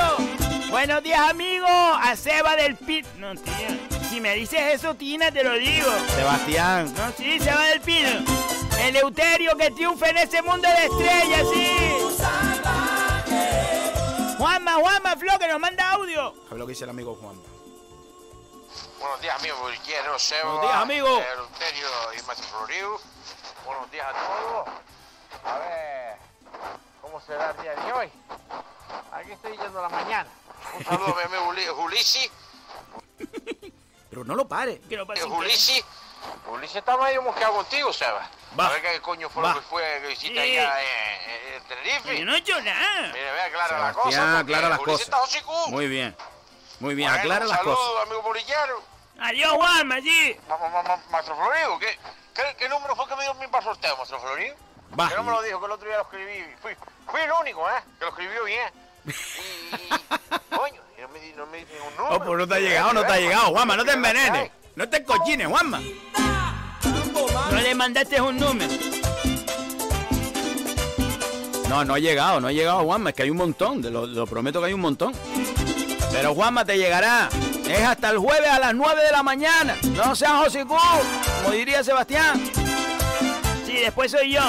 Buenos 0.71 1.03
días, 1.03 1.21
amigos. 1.31 1.71
A 1.71 2.15
Seba 2.17 2.57
del 2.57 2.77
Pit. 2.77 3.07
No, 3.19 3.35
tía. 3.35 3.79
Si 4.11 4.21
me 4.21 4.35
dices 4.35 4.61
eso, 4.75 4.95
Tina, 4.95 5.31
te 5.31 5.45
lo 5.45 5.53
digo. 5.55 5.91
Sebastián. 6.17 6.93
No, 6.97 7.13
sí, 7.17 7.39
Seba 7.41 7.65
del 7.67 7.81
Pino. 7.81 8.09
Eleuterio 8.81 9.57
que 9.57 9.71
triunfa 9.71 10.09
en 10.09 10.19
ese 10.19 10.41
mundo 10.43 10.69
de 10.69 10.85
estrellas, 10.87 11.47
sí. 11.53 11.99
Juanma, 14.39 14.75
Juanma, 14.75 15.17
Flo, 15.17 15.39
que 15.39 15.49
nos 15.49 15.59
manda 15.61 15.91
audio. 15.93 16.29
A 16.47 16.51
ver 16.51 16.59
lo 16.59 16.67
que 16.67 16.73
dice 16.73 16.85
el 16.85 16.91
amigo 16.91 17.17
Juan. 17.21 17.41
Buenos 19.01 19.21
días, 19.21 19.37
amigos 19.39 19.61
bolilleros, 19.61 20.23
Seba. 20.23 20.45
Buenos 20.45 20.63
días, 20.63 20.77
amigo. 20.83 21.09
Eleuterio 21.09 21.89
y 22.19 22.23
Maestro 22.27 22.49
Floriu. 22.49 23.01
Buenos 23.65 23.91
días 23.91 24.07
a 24.09 24.13
todos. 24.13 24.69
A 25.45 25.59
ver, 25.59 26.17
¿cómo 27.03 27.21
será 27.21 27.51
el 27.51 27.63
día 27.63 27.75
de 27.75 27.93
hoy? 27.93 28.09
Aquí 29.13 29.33
estoy 29.33 29.53
yendo 29.57 29.79
a 29.81 29.83
la 29.83 29.89
mañana. 29.89 30.29
Un 30.79 30.85
saludo 30.85 31.07
a 31.15 31.17
mi 31.17 31.23
amigo 31.23 31.45
Juli- 31.47 31.67
Julisi. 31.69 32.31
Pero 34.11 34.25
no 34.25 34.35
lo 34.35 34.47
pare. 34.49 34.81
Que 34.89 34.97
no 34.97 35.03
Eh, 35.15 35.21
Julisi. 35.23 35.83
Está 36.75 36.97
medio 36.97 37.23
mosqueado 37.23 37.55
contigo, 37.55 37.93
Seba. 37.93 38.29
Va. 38.59 38.67
A 38.67 38.71
ver 38.71 38.83
qué 38.83 39.01
coño 39.01 39.29
fue 39.31 39.43
Va. 39.43 39.55
lo 39.55 39.61
que 39.61 39.67
fue 39.67 39.83
que 40.03 40.13
hiciste 40.13 40.43
Sí. 40.43 40.59
allá 40.59 40.81
en, 40.83 41.55
en 41.55 41.63
Tenerife. 41.65 42.19
Yo 42.19 42.25
no 42.25 42.35
he 42.35 42.39
hecho 42.39 42.61
nada. 42.63 43.09
Mire, 43.13 43.33
vea, 43.33 43.45
aclara 43.47 43.79
la 43.79 43.93
cosa. 43.93 44.11
Sebastián, 44.11 44.37
porque 44.47 44.55
aclara 44.55 44.69
las 44.69 44.79
cosas. 44.79 45.69
Muy 45.69 45.87
bien. 45.89 46.17
Muy 46.81 46.95
bien, 46.95 47.09
Bueno, 47.11 47.23
aclara 47.23 47.45
las 47.47 47.59
cosas. 47.61 48.03
amigo 48.07 48.23
bolillero. 48.23 48.83
Adiós, 49.21 49.59
ma- 49.59 49.85
ma- 50.83 51.01
Maestro 51.11 51.35
Florido, 51.37 51.79
¿qué, 51.81 51.99
qué, 52.35 52.57
qué 52.59 52.69
número 52.69 52.95
fue 52.95 53.09
que 53.09 53.17
me 53.17 53.23
dio 53.25 53.35
mi 53.35 53.49
para 53.49 53.65
sorteo, 53.65 53.97
Maestro 53.97 54.21
Florido? 54.21 54.55
Va. 54.99 55.09
Que 55.09 55.15
no 55.17 55.23
me 55.25 55.33
lo 55.33 55.43
dijo, 55.43 55.59
que 55.61 55.67
el 55.67 55.73
otro 55.73 55.89
día 55.89 55.97
lo 55.97 56.03
escribí. 56.05 56.55
Fui, 56.63 56.77
fui 57.11 57.21
el 57.21 57.33
único, 57.33 57.69
¿eh? 57.69 57.83
Que 57.99 58.05
lo 58.05 58.11
escribió 58.11 58.45
bien. 58.45 58.73
Y, 59.07 60.55
coño, 60.57 60.81
y 60.97 61.01
no 61.01 61.09
me, 61.09 61.19
di- 61.21 61.33
no 61.33 61.47
me 61.47 61.59
dice 61.59 61.79
número. 61.79 62.09
Oh, 62.15 62.19
pues 62.23 62.39
no 62.39 62.47
te 62.49 62.55
ha 62.55 62.59
llegado, 62.61 62.93
no 62.93 63.05
te 63.05 63.13
ha 63.13 63.17
llegado. 63.17 63.47
Juanma, 63.51 63.77
no 63.77 63.85
te 63.85 63.93
envenenes. 63.93 64.51
No 64.79 64.89
te 64.89 64.99
encochines, 64.99 65.49
Juanma. 65.49 65.81
No 67.51 67.61
le 67.61 67.75
mandaste 67.75 68.21
un 68.21 68.37
número. 68.37 68.73
No, 71.69 71.85
no 71.85 71.95
ha 71.95 71.99
llegado, 71.99 72.41
no 72.41 72.47
ha 72.47 72.53
llegado, 72.53 72.85
Juanma. 72.85 73.11
Es 73.11 73.17
que 73.17 73.25
hay 73.25 73.31
un 73.31 73.39
montón, 73.39 73.83
lo, 73.83 74.07
lo 74.07 74.25
prometo 74.29 74.61
que 74.61 74.67
hay 74.69 74.73
un 74.75 74.81
montón. 74.81 75.13
Pero 76.13 76.33
Juanma 76.33 76.65
te 76.65 76.79
llegará. 76.79 77.29
Es 77.69 77.83
hasta 77.83 78.11
el 78.11 78.19
jueves 78.19 78.49
a 78.49 78.61
las 78.61 78.73
9 78.73 79.03
de 79.03 79.11
la 79.11 79.25
mañana. 79.25 79.75
No 79.97 80.15
seas 80.15 80.47
hocicú, 80.47 80.77
como 81.43 81.51
diría 81.57 81.83
Sebastián. 81.83 82.41
Sí, 83.67 83.73
después 83.83 84.13
soy 84.13 84.31
yo. 84.31 84.43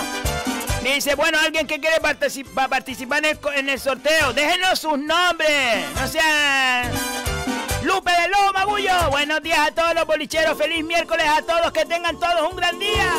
Dice, 0.84 1.16
bueno, 1.16 1.40
alguien 1.44 1.66
que 1.66 1.80
quiere 1.80 1.98
partici- 2.04 2.46
pa- 2.46 2.68
participar 2.68 3.26
en 3.26 3.32
el, 3.32 3.40
en 3.56 3.70
el 3.70 3.80
sorteo, 3.80 4.32
déjenos 4.34 4.78
sus 4.80 4.96
nombres. 5.00 5.86
No 6.00 6.08
sean... 6.08 6.92
Lupe 7.84 8.12
de 8.12 8.28
Lobo 8.28 8.54
Magullo. 8.54 9.10
Buenos 9.10 9.42
días 9.42 9.60
a 9.60 9.72
todos 9.72 9.94
los 9.96 10.06
bolicheros. 10.06 10.58
Feliz 10.58 10.84
miércoles 10.84 11.26
a 11.28 11.42
todos. 11.42 11.72
Que 11.72 11.86
tengan 11.86 12.20
todos 12.20 12.50
un 12.50 12.58
gran 12.58 12.78
día. 12.78 13.14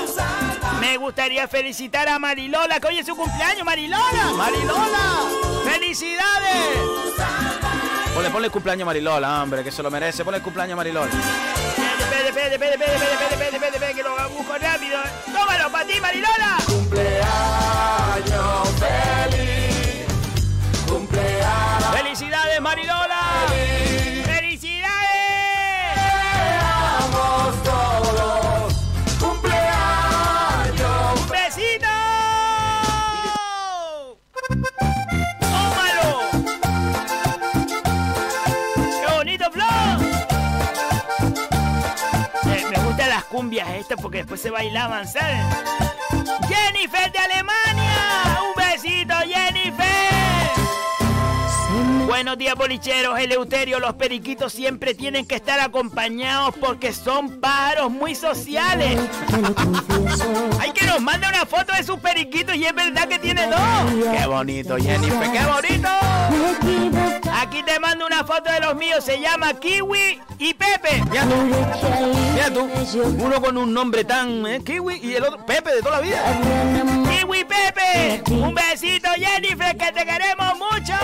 Me 0.80 0.96
gustaría 0.96 1.48
felicitar 1.48 2.08
a 2.08 2.18
Marilola, 2.18 2.78
que 2.78 2.88
hoy 2.88 2.98
es 2.98 3.06
su 3.06 3.16
cumpleaños. 3.16 3.64
Marilola, 3.64 4.32
Marilola. 4.36 5.28
¡Felicidades! 5.64 6.76
Ponle, 8.14 8.30
ponle 8.30 8.46
el 8.46 8.52
cumpleaños 8.52 8.82
a 8.82 8.86
Marilola, 8.86 9.42
hombre, 9.42 9.64
que 9.64 9.72
se 9.72 9.82
lo 9.82 9.90
merece. 9.90 10.24
Ponle 10.24 10.42
cumpleaños 10.42 10.74
a 10.74 10.76
Marilola. 10.76 11.10
Pede, 12.10 12.32
pede, 12.32 12.58
pede, 12.58 12.78
pede, 12.78 12.98
pede, 13.38 13.58
pede, 13.58 13.78
pede, 13.78 13.94
que 13.94 14.02
lo 14.02 14.28
busco 14.30 14.58
rápido. 14.58 15.00
¡Tómalo 15.32 15.70
para 15.70 15.86
ti, 15.86 16.00
Marilola! 16.00 16.58
Cumpleaños 16.66 17.28
feliz. 18.78 20.06
Cumpleaños. 20.86 21.96
¡Felicidades, 21.96 22.60
Marilola! 22.60 23.20
Cumbias 43.40 43.70
estas 43.70 43.98
porque 43.98 44.18
después 44.18 44.38
se 44.38 44.50
bailaban, 44.50 45.08
¿sabes? 45.08 45.38
¡Jennifer 46.46 47.10
de 47.10 47.18
Alemania! 47.18 48.38
¡Un 48.44 48.52
besito, 48.54 49.14
Jennifer! 49.26 49.86
Buenos 52.06 52.36
días, 52.36 52.54
bolicheros. 52.54 53.18
Eleuterio, 53.18 53.80
los 53.80 53.94
periquitos 53.94 54.52
siempre 54.52 54.92
tienen 54.92 55.24
que 55.24 55.36
estar 55.36 55.58
acompañados 55.58 56.54
porque 56.60 56.92
son 56.92 57.40
pájaros 57.40 57.90
muy 57.90 58.14
sociales. 58.14 59.00
Hay 60.60 60.72
que 60.72 60.84
nos 60.84 61.00
mande 61.00 61.26
una 61.26 61.46
foto 61.46 61.72
de 61.74 61.82
sus 61.82 61.98
periquitos 61.98 62.54
y 62.56 62.66
es 62.66 62.74
verdad 62.74 63.08
que 63.08 63.18
tiene 63.18 63.46
dos. 63.46 64.18
Qué 64.18 64.26
bonito, 64.26 64.76
Jennifer, 64.76 65.32
¡Qué 65.32 65.46
bonito! 65.46 67.29
Te 67.70 67.78
mando 67.78 68.04
una 68.04 68.24
foto 68.24 68.50
de 68.50 68.58
los 68.58 68.74
míos. 68.74 69.04
Se 69.04 69.20
llama 69.20 69.54
Kiwi 69.54 70.20
y 70.40 70.54
Pepe. 70.54 71.04
Mira 71.08 71.22
tú, 71.22 71.36
mira 72.32 72.50
tú. 72.52 72.68
Uno 73.24 73.40
con 73.40 73.56
un 73.56 73.72
nombre 73.72 74.04
tan 74.04 74.44
eh, 74.44 74.60
kiwi 74.60 74.98
y 75.00 75.14
el 75.14 75.22
otro 75.22 75.46
Pepe 75.46 75.76
de 75.76 75.80
toda 75.80 76.00
la 76.00 76.00
vida. 76.00 76.20
Kiwi 77.08 77.44
Pepe. 77.44 78.24
Un 78.28 78.52
besito, 78.52 79.08
Jennifer, 79.16 79.76
que 79.76 79.92
te 79.92 80.04
queremos 80.04 80.58
mucho. 80.58 80.94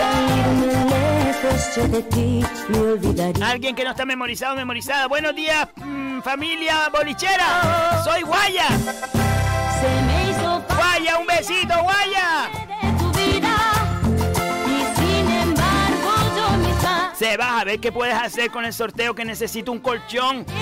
Alguien 3.44 3.76
que 3.76 3.84
no 3.84 3.90
está 3.90 4.04
memorizado, 4.04 4.56
memorizada. 4.56 5.06
Buenos 5.06 5.36
días, 5.36 5.68
mm, 5.76 6.20
familia 6.22 6.88
bolichera. 6.88 8.02
Soy 8.02 8.22
Guaya. 8.22 8.66
Guaya, 10.76 11.18
un 11.18 11.26
besito, 11.28 11.74
Guaya. 11.80 12.65
Se 17.36 17.42
va 17.42 17.60
a 17.60 17.64
ver 17.64 17.78
qué 17.80 17.92
puedes 17.92 18.14
hacer 18.14 18.50
con 18.50 18.64
el 18.64 18.72
sorteo 18.72 19.14
que 19.14 19.22
necesito 19.22 19.70
un 19.70 19.78
colchón. 19.80 20.46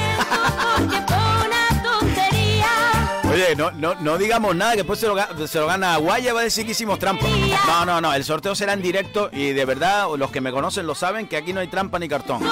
Oye, 3.32 3.54
no, 3.56 3.70
no, 3.72 3.94
no 3.96 4.18
digamos 4.18 4.54
nada, 4.56 4.72
que 4.72 4.78
después 4.78 4.98
se 4.98 5.06
lo, 5.08 5.16
se 5.46 5.58
lo 5.60 5.66
gana 5.68 5.96
Guaya, 5.98 6.32
va 6.34 6.40
a 6.40 6.44
decir 6.44 6.64
que 6.66 6.72
hicimos 6.72 6.98
trampa. 6.98 7.26
No, 7.66 7.84
no, 7.84 8.00
no, 8.00 8.12
el 8.12 8.24
sorteo 8.24 8.54
será 8.56 8.72
en 8.72 8.82
directo 8.82 9.28
y 9.32 9.52
de 9.52 9.64
verdad 9.64 10.06
los 10.18 10.30
que 10.32 10.40
me 10.40 10.50
conocen 10.52 10.86
lo 10.86 10.94
saben 10.96 11.28
que 11.28 11.36
aquí 11.36 11.52
no 11.52 11.60
hay 11.60 11.68
trampa 11.68 11.98
ni 12.00 12.08
cartón. 12.08 12.42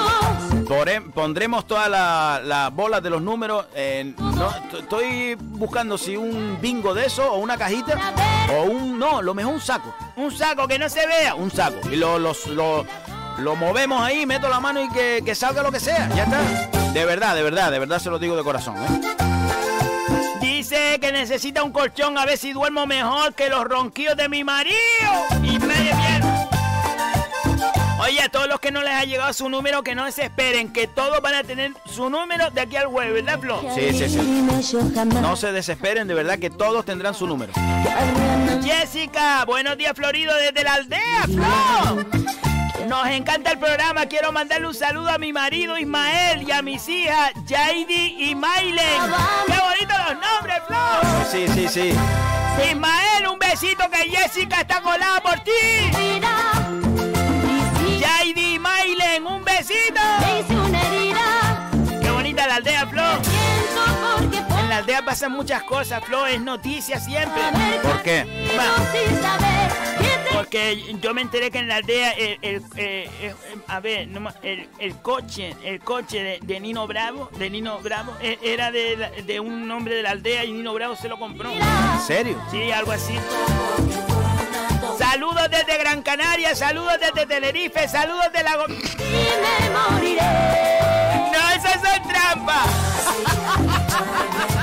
Pore- 0.67 1.01
pondremos 1.13 1.67
todas 1.67 1.89
la- 1.89 2.41
las 2.43 2.73
bolas 2.73 3.03
de 3.03 3.09
los 3.09 3.21
números. 3.21 3.65
en- 3.75 4.15
no, 4.17 4.49
t- 4.71 4.79
estoy 4.79 5.35
buscando 5.37 5.97
si 5.97 6.15
un 6.15 6.57
bingo 6.61 6.93
de 6.93 7.05
eso 7.07 7.29
o 7.31 7.37
una 7.39 7.57
cajita 7.57 7.97
o 8.57 8.63
un... 8.63 8.97
No, 8.99 9.21
lo 9.21 9.33
mejor 9.33 9.53
un 9.55 9.61
saco. 9.61 9.93
Un 10.15 10.31
saco 10.31 10.65
que 10.67 10.79
no 10.79 10.87
se 10.89 11.05
vea. 11.07 11.35
Un 11.35 11.51
saco. 11.51 11.89
Y 11.91 11.95
lo, 11.97 12.17
los- 12.19 12.47
lo, 12.47 12.85
lo 13.39 13.55
movemos 13.55 14.01
ahí, 14.01 14.25
meto 14.25 14.49
la 14.49 14.59
mano 14.59 14.83
y 14.83 14.89
que, 14.89 15.21
que 15.25 15.35
salga 15.35 15.63
lo 15.63 15.71
que 15.71 15.79
sea. 15.79 16.09
Ya 16.15 16.23
está. 16.23 16.41
De 16.93 17.05
verdad, 17.05 17.35
de 17.35 17.43
verdad, 17.43 17.71
de 17.71 17.79
verdad 17.79 17.99
se 17.99 18.09
lo 18.09 18.19
digo 18.19 18.35
de 18.35 18.43
corazón. 18.43 18.75
¿eh? 18.77 19.01
Dice 20.39 20.99
que 20.99 21.11
necesita 21.11 21.63
un 21.63 21.71
colchón 21.71 22.17
a 22.17 22.25
ver 22.25 22.37
si 22.37 22.53
duermo 22.53 22.85
mejor 22.85 23.33
que 23.33 23.49
los 23.49 23.63
ronquillos 23.63 24.15
de 24.15 24.29
mi 24.29 24.43
marido. 24.43 24.77
Y 25.41 25.57
medio 25.59 25.95
bien. 25.95 26.23
Oye, 27.99 28.21
a 28.21 28.29
todos 28.29 28.47
los 28.47 28.59
que 28.59 28.69
no 28.69 28.81
les 28.81 28.91
ha 28.91 29.05
llegado 29.05 29.31
su 29.31 29.47
número, 29.49 29.81
que 29.81 29.95
no 29.95 30.11
se 30.11 30.25
esperen, 30.25 30.73
que 30.73 30.87
todos 30.87 31.21
van 31.21 31.35
a 31.35 31.43
tener 31.43 31.71
su 31.85 32.09
número 32.09 32.49
de 32.51 32.61
aquí 32.61 32.75
al 32.75 32.87
jueves, 32.87 33.23
¿verdad, 33.23 33.39
Flo? 33.39 33.61
Sí, 33.73 33.93
sí, 33.93 34.09
sí. 34.09 34.77
No 35.21 35.35
se 35.37 35.53
desesperen, 35.53 36.07
de 36.07 36.13
verdad 36.13 36.37
que 36.37 36.49
todos 36.49 36.83
tendrán 36.83 37.13
su 37.13 37.25
número. 37.27 37.53
Jessica, 38.61 39.45
buenos 39.45 39.77
días, 39.77 39.93
Florido, 39.95 40.35
desde 40.35 40.63
la 40.63 40.73
aldea, 40.73 41.23
Flo. 41.25 42.52
Nos 42.87 43.07
encanta 43.07 43.51
el 43.51 43.59
programa. 43.59 44.05
Quiero 44.05 44.31
mandarle 44.31 44.67
un 44.67 44.73
saludo 44.73 45.09
a 45.09 45.17
mi 45.17 45.31
marido 45.31 45.77
Ismael 45.77 46.43
y 46.47 46.51
a 46.51 46.61
mis 46.61 46.87
hijas 46.89 47.31
Jaidi 47.47 48.29
y 48.29 48.35
Mailen. 48.35 49.01
¡Qué 49.47 49.53
bonitos 49.59 49.97
los 50.09 50.15
nombres, 50.19 50.61
Flo! 50.67 50.77
Sí, 51.31 51.47
sí, 51.47 51.67
sí. 51.67 51.95
Ismael, 52.69 53.27
un 53.31 53.39
besito 53.39 53.89
que 53.89 54.09
Jessica 54.09 54.61
está 54.61 54.81
colada 54.81 55.21
por 55.21 55.39
ti. 55.39 55.51
Jaidi 58.03 58.55
y 58.55 58.59
Mailen, 58.59 59.25
un 59.27 59.43
besito. 59.43 60.01
Aldea 64.83 65.03
pasan 65.05 65.31
muchas 65.31 65.63
cosas, 65.63 66.03
Flo. 66.03 66.27
Es 66.27 66.41
noticia 66.41 66.99
siempre. 66.99 67.41
¿Por 67.81 68.01
qué? 68.03 68.25
Porque 70.33 70.93
yo 70.99 71.13
me 71.13 71.21
enteré 71.21 71.49
que 71.51 71.59
en 71.59 71.69
la 71.69 71.77
aldea, 71.77 72.11
el, 72.11 72.37
el- 72.41 72.61
eh, 72.75 73.09
eh, 73.21 73.33
a 73.67 73.79
ver, 73.79 74.09
el, 74.79 74.97
coche, 75.01 75.55
el 75.63 75.79
coche 75.79 76.21
de, 76.21 76.39
de 76.41 76.59
Nino 76.59 76.85
Bravo, 76.85 77.29
de 77.37 77.49
Nino 77.49 77.79
Bravo, 77.79 78.13
eh, 78.21 78.37
era 78.41 78.71
de, 78.71 79.39
un 79.39 79.71
hombre 79.71 79.95
de 79.95 80.03
la 80.03 80.09
aldea 80.11 80.43
y 80.43 80.51
Nino 80.51 80.73
Bravo 80.73 80.97
se 80.97 81.07
lo 81.07 81.17
compró. 81.17 81.49
¿En 81.51 82.01
serio? 82.05 82.37
Sí, 82.51 82.69
algo 82.71 82.91
así. 82.91 83.17
Saludos 84.97 85.49
desde 85.49 85.77
Gran 85.77 86.01
Canaria, 86.01 86.53
saludos 86.55 86.95
desde 86.99 87.25
Tenerife, 87.25 87.87
saludos 87.87 88.33
de 88.33 88.43
la... 88.43 88.57
Go- 88.57 88.67
No, 88.67 88.75
esas 91.55 91.79
son 91.81 92.03
trampas. 92.09 92.67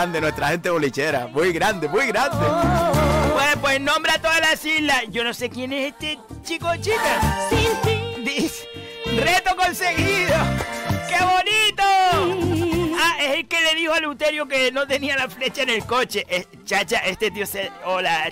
grande 0.05 0.21
nuestra 0.21 0.49
gente 0.49 0.69
bolichera! 0.69 1.29
Muy 1.29 1.51
grande, 1.51 1.89
muy 1.89 2.07
grande. 2.09 2.37
Bueno, 2.37 3.61
pues 3.63 3.81
nombra 3.81 4.19
todas 4.19 4.39
las 4.39 4.63
islas. 4.63 5.05
Yo 5.09 5.25
no 5.25 5.33
sé 5.33 5.49
quién 5.49 5.73
es 5.73 5.95
este 5.95 6.19
chico 6.43 6.69
o 6.69 6.77
chica. 6.77 7.49
Dice, 8.23 8.69
reto 9.17 9.57
conseguido. 9.57 10.35
¡Qué 11.09 11.17
bonito! 11.25 12.95
Ah, 13.01 13.17
es 13.19 13.37
el 13.37 13.49
que 13.49 13.63
le 13.63 13.75
dijo 13.77 13.95
a 13.95 14.01
Luterio 14.01 14.47
que 14.47 14.71
no 14.73 14.87
tenía 14.87 15.17
la 15.17 15.27
flecha 15.31 15.63
en 15.63 15.71
el 15.71 15.87
coche. 15.87 16.27
Chacha, 16.67 16.99
este 16.99 17.31
tío 17.31 17.47
se... 17.47 17.73
Hola. 17.87 18.31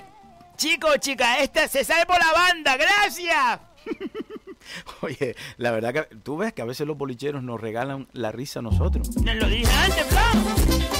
Chico 0.55 0.89
o 0.89 0.97
chica, 0.97 1.39
esta 1.39 1.67
se 1.67 1.83
sale 1.83 2.05
por 2.05 2.19
la 2.19 2.31
banda. 2.33 2.77
¡Gracias! 2.77 3.59
Oye, 5.01 5.35
la 5.57 5.71
verdad 5.71 5.91
que 5.91 6.15
tú 6.17 6.37
ves 6.37 6.53
que 6.53 6.61
a 6.61 6.65
veces 6.65 6.85
los 6.85 6.95
bolicheros 6.95 7.41
nos 7.41 7.59
regalan 7.59 8.07
la 8.13 8.31
risa 8.31 8.59
a 8.59 8.61
nosotros. 8.61 9.09
Nos 9.23 9.35
lo 9.37 9.47
dije 9.47 9.71
antes, 9.71 10.05
Flan. 10.05 10.92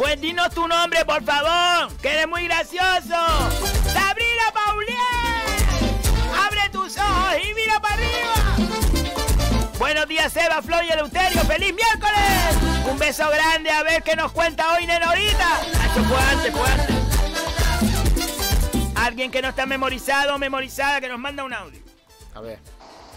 Pues 0.00 0.18
dinos 0.18 0.48
tu 0.54 0.66
nombre, 0.66 1.04
por 1.04 1.22
favor, 1.22 1.94
que 1.98 2.08
eres 2.08 2.26
muy 2.26 2.44
gracioso. 2.44 3.18
¡Sabrina 3.92 4.50
Paulier! 4.54 4.96
¡Abre 6.42 6.70
tus 6.72 6.96
ojos 6.96 7.34
y 7.44 7.52
mira 7.52 7.78
para 7.80 7.96
arriba! 7.96 8.32
Buenos 9.78 10.08
días, 10.08 10.34
Eva, 10.34 10.62
Flo 10.62 10.82
y 10.82 10.90
Eleuterio. 10.90 11.42
¡Feliz 11.42 11.74
miércoles! 11.74 12.88
Un 12.90 12.98
beso 12.98 13.28
grande, 13.28 13.70
a 13.70 13.82
ver 13.82 14.02
qué 14.02 14.16
nos 14.16 14.32
cuenta 14.32 14.72
hoy, 14.72 14.86
Nenorita. 14.86 15.60
Eso 15.60 16.02
fue 16.04 16.18
antes, 16.18 16.50
fue 16.50 16.66
antes. 16.66 16.96
Alguien 18.96 19.30
que 19.30 19.42
no 19.42 19.50
está 19.50 19.66
memorizado 19.66 20.34
o 20.34 20.38
memorizada 20.38 21.02
que 21.02 21.10
nos 21.10 21.18
manda 21.18 21.44
un 21.44 21.52
audio. 21.52 21.82
A 22.34 22.40
ver. 22.40 22.58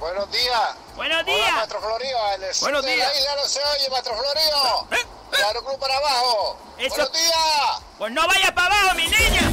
Buenos 0.04 0.30
días. 0.32 0.62
Buenos 0.98 1.26
días. 1.26 1.38
Hola, 1.48 1.56
Maestro 1.56 1.80
Florío. 1.80 2.18
En 2.36 2.44
el 2.44 2.54
sur 2.54 2.66
Buenos 2.66 2.86
de 2.86 2.94
días. 2.94 3.08
la 3.08 3.20
isla 3.22 3.36
no 3.42 3.48
se 3.48 3.60
oye, 3.60 3.90
Maestro 3.90 4.14
Florío. 4.18 4.88
El 5.32 5.44
aeroclub 5.46 5.80
para 5.80 5.96
abajo. 5.98 6.58
Eso- 6.78 6.96
Buenos 6.96 7.14
días. 7.14 7.82
Pues 7.98 8.12
no 8.12 8.28
vayas 8.28 8.52
para 8.52 8.68
abajo, 8.82 8.96
mi 8.98 9.04
niña. 9.08 9.52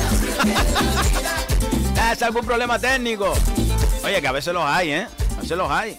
¿Es 2.12 2.22
algún 2.22 2.44
problema 2.44 2.80
técnico? 2.80 3.32
Oye, 4.02 4.20
que 4.20 4.26
a 4.26 4.32
veces 4.32 4.52
los 4.52 4.64
hay, 4.64 4.90
¿eh? 4.92 5.08
A 5.36 5.40
veces 5.40 5.56
los 5.56 5.70
hay. 5.70 5.96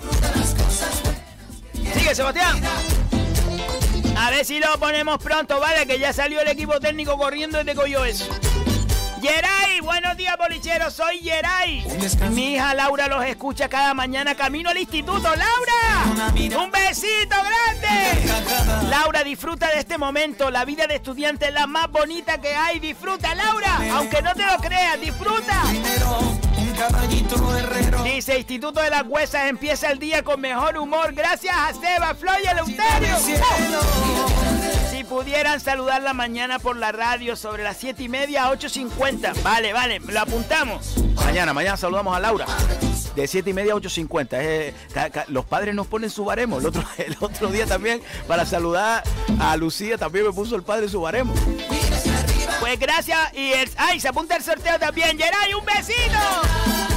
Sigue, 1.94 2.14
Sebastián. 2.14 2.62
A 4.18 4.32
ver 4.32 4.44
si 4.46 4.60
lo 4.60 4.78
ponemos 4.80 5.18
pronto, 5.24 5.62
vale, 5.62 5.88
que 5.88 5.98
ya 5.98 6.12
salió 6.12 6.42
el 6.42 6.48
equipo 6.50 6.78
técnico 6.82 7.18
corriendo 7.18 7.62
y 7.62 7.64
te 7.66 7.74
cogió 7.74 8.04
eso. 8.04 8.26
Yeray, 9.22 9.82
buenos 9.82 10.18
días, 10.18 10.36
bolicheros, 10.36 10.94
soy 10.94 11.20
Yeray. 11.20 11.86
Mi 12.32 12.56
hija 12.56 12.74
Laura 12.74 13.08
los 13.08 13.24
escucha 13.24 13.70
cada 13.70 13.94
mañana 13.94 14.34
camino 14.34 14.72
al 14.72 14.78
instituto. 14.80 15.22
¡Laura! 15.22 16.32
¡Un 16.60 16.72
besito 16.72 17.36
grande! 17.36 18.90
Laura, 18.90 19.24
disfruta 19.24 19.70
de 19.70 19.80
este 19.80 20.00
momento. 20.00 20.50
La 20.50 20.66
vida 20.66 20.88
de 20.88 20.96
estudiante 20.96 21.50
es 21.50 21.54
la 21.54 21.68
más 21.68 21.92
bonita 21.92 22.42
que 22.42 22.56
hay. 22.56 22.80
Disfruta, 22.80 23.36
Laura. 23.36 23.80
Aunque 23.94 24.24
no 24.24 24.34
te 24.34 24.44
lo 24.44 24.58
creas, 24.58 25.00
disfruta. 25.00 25.66
Dice 28.04 28.40
Instituto 28.40 28.82
de 28.82 28.90
las 28.90 29.04
Huesas 29.06 29.48
empieza 29.48 29.92
el 29.92 30.00
día 30.00 30.24
con 30.24 30.42
mejor 30.42 30.80
humor 30.80 31.14
gracias 31.14 31.56
a 31.56 31.72
Seba, 31.74 32.16
Flo 32.16 32.32
y 32.44 32.48
Eleuterio. 32.48 33.18
Pudieran 35.12 35.60
saludar 35.60 36.02
la 36.02 36.14
mañana 36.14 36.58
por 36.58 36.78
la 36.78 36.94
radio 36.94 37.36
sobre 37.36 37.64
las 37.64 37.76
7 37.76 38.02
y 38.02 38.08
media 38.08 38.46
a 38.46 38.54
8.50. 38.54 39.44
Vale, 39.44 39.74
vale, 39.74 40.00
lo 40.00 40.22
apuntamos. 40.22 40.96
Mañana, 41.16 41.54
mañana 41.54 41.76
saludamos 41.76 42.16
a 42.16 42.22
Laura. 42.22 42.46
De 43.14 43.28
7 43.28 43.50
y 43.50 43.54
media 43.54 43.74
a 43.74 43.76
8.50. 43.76 44.28
Eh, 44.40 44.74
los 45.28 45.44
padres 45.44 45.76
nos 45.76 45.88
ponen 45.88 46.10
su 46.10 46.24
baremo. 46.24 46.60
El 46.60 46.68
otro, 46.68 46.86
el 46.98 47.18
otro 47.20 47.50
día 47.50 47.66
también, 47.66 48.02
para 48.26 48.46
saludar 48.46 49.04
a 49.42 49.58
Lucía, 49.58 49.98
también 49.98 50.28
me 50.28 50.32
puso 50.32 50.56
el 50.56 50.64
padre 50.64 50.88
su 50.88 51.02
baremo. 51.02 51.34
Pues 52.62 52.80
gracias 52.80 53.34
y 53.34 53.52
el, 53.52 53.70
ay, 53.76 54.00
se 54.00 54.08
apunta 54.08 54.38
el 54.38 54.44
sorteo 54.44 54.80
también. 54.80 55.18
Geray, 55.18 55.54
un 55.54 55.66
besito. 55.66 56.20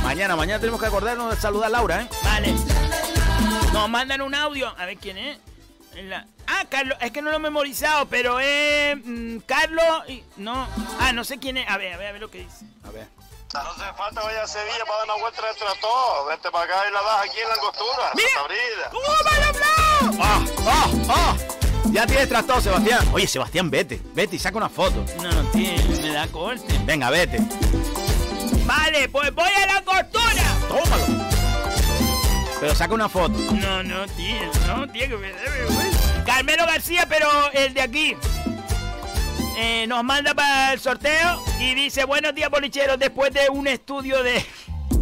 Mañana, 0.04 0.36
mañana 0.36 0.60
tenemos 0.60 0.80
que 0.80 0.86
acordarnos 0.86 1.34
de 1.34 1.40
saludar 1.40 1.66
a 1.66 1.70
Laura, 1.70 2.02
¿eh? 2.02 2.08
Vale. 2.22 2.54
Nos 3.72 3.90
mandan 3.90 4.20
un 4.20 4.36
audio. 4.36 4.72
A 4.78 4.86
ver 4.86 4.98
quién 4.98 5.18
es. 5.18 5.38
En 5.96 6.10
la- 6.10 6.26
Ah, 6.46 6.64
Carlos, 6.68 6.98
es 7.00 7.10
que 7.10 7.22
no 7.22 7.30
lo 7.30 7.36
he 7.36 7.40
memorizado, 7.40 8.06
pero 8.06 8.38
es 8.40 8.96
mm, 9.02 9.38
Carlos 9.46 10.08
y 10.08 10.22
no, 10.36 10.66
ah, 11.00 11.12
no 11.12 11.24
sé 11.24 11.38
quién 11.38 11.56
es. 11.56 11.68
A 11.68 11.78
ver, 11.78 11.94
a 11.94 11.96
ver, 11.96 12.08
a 12.08 12.12
ver 12.12 12.20
lo 12.20 12.30
que 12.30 12.38
dice. 12.38 12.66
A 12.86 12.90
ver. 12.90 13.06
No 13.54 13.60
hace 13.60 13.92
falta 13.96 14.20
vaya 14.22 14.42
a 14.42 14.46
Sevilla 14.48 14.84
para 14.84 14.98
dar 14.98 15.04
una 15.06 15.14
vuelta 15.22 15.48
el 15.48 15.56
tractor. 15.56 16.28
Vete 16.28 16.50
para 16.50 16.64
acá 16.64 16.88
y 16.88 16.92
la 16.92 17.02
das 17.02 17.30
aquí 17.30 17.38
en 17.40 17.48
la 17.48 17.54
angostura. 17.54 18.12
¡Mira! 18.16 18.28
¡Ah! 20.20 20.44
¡Ah! 20.66 20.90
¡Ah! 21.08 21.36
Ya 21.92 22.06
tienes 22.06 22.28
tractor, 22.28 22.60
Sebastián. 22.60 23.08
Oye, 23.12 23.26
Sebastián, 23.28 23.70
vete. 23.70 24.00
Vete 24.12 24.34
y 24.36 24.38
saca 24.40 24.56
una 24.56 24.68
foto. 24.68 25.04
No, 25.22 25.30
no 25.30 25.48
tiene, 25.50 25.82
me 26.02 26.12
da 26.12 26.26
corte. 26.26 26.66
Venga, 26.84 27.10
vete. 27.10 27.38
Vale, 28.66 29.08
pues 29.08 29.32
voy 29.34 29.48
a 29.48 29.66
la 29.66 29.82
costura. 29.84 30.42
Tómalo. 30.68 31.33
Pero 32.64 32.74
saca 32.74 32.94
una 32.94 33.10
foto. 33.10 33.38
No, 33.52 33.82
no, 33.82 34.06
tío, 34.06 34.50
no, 34.66 34.88
tío, 34.88 35.06
que 35.06 35.16
me. 35.18 35.32
Carmelo 36.24 36.64
García, 36.64 37.04
pero 37.06 37.28
el 37.52 37.74
de 37.74 37.82
aquí. 37.82 38.16
Eh, 39.58 39.84
nos 39.86 40.02
manda 40.02 40.32
para 40.32 40.72
el 40.72 40.80
sorteo 40.80 41.44
y 41.60 41.74
dice, 41.74 42.04
buenos 42.04 42.34
días, 42.34 42.48
bolicheros, 42.48 42.98
después 42.98 43.34
de 43.34 43.50
un 43.50 43.66
estudio 43.66 44.22
de, 44.22 44.42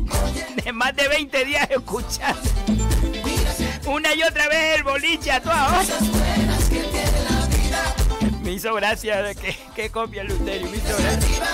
más 0.75 0.97
de 0.97 1.07
20 1.07 1.45
días 1.45 1.71
escuchar 1.71 2.35
una 3.87 4.13
y 4.13 4.25
otra 4.25 4.49
vez 4.49 4.79
el 4.79 4.83
boliche 4.83 5.31
a 5.31 5.41
toda. 5.41 5.85
Me 8.43 8.51
hizo 8.51 8.75
gracia 8.75 9.35
que, 9.37 9.57
que 9.77 9.89
copia 9.89 10.23
el 10.23 10.29
Luterio, 10.29 10.69
me 10.69 10.79
hizo 10.79 10.97
gracia. 10.99 11.52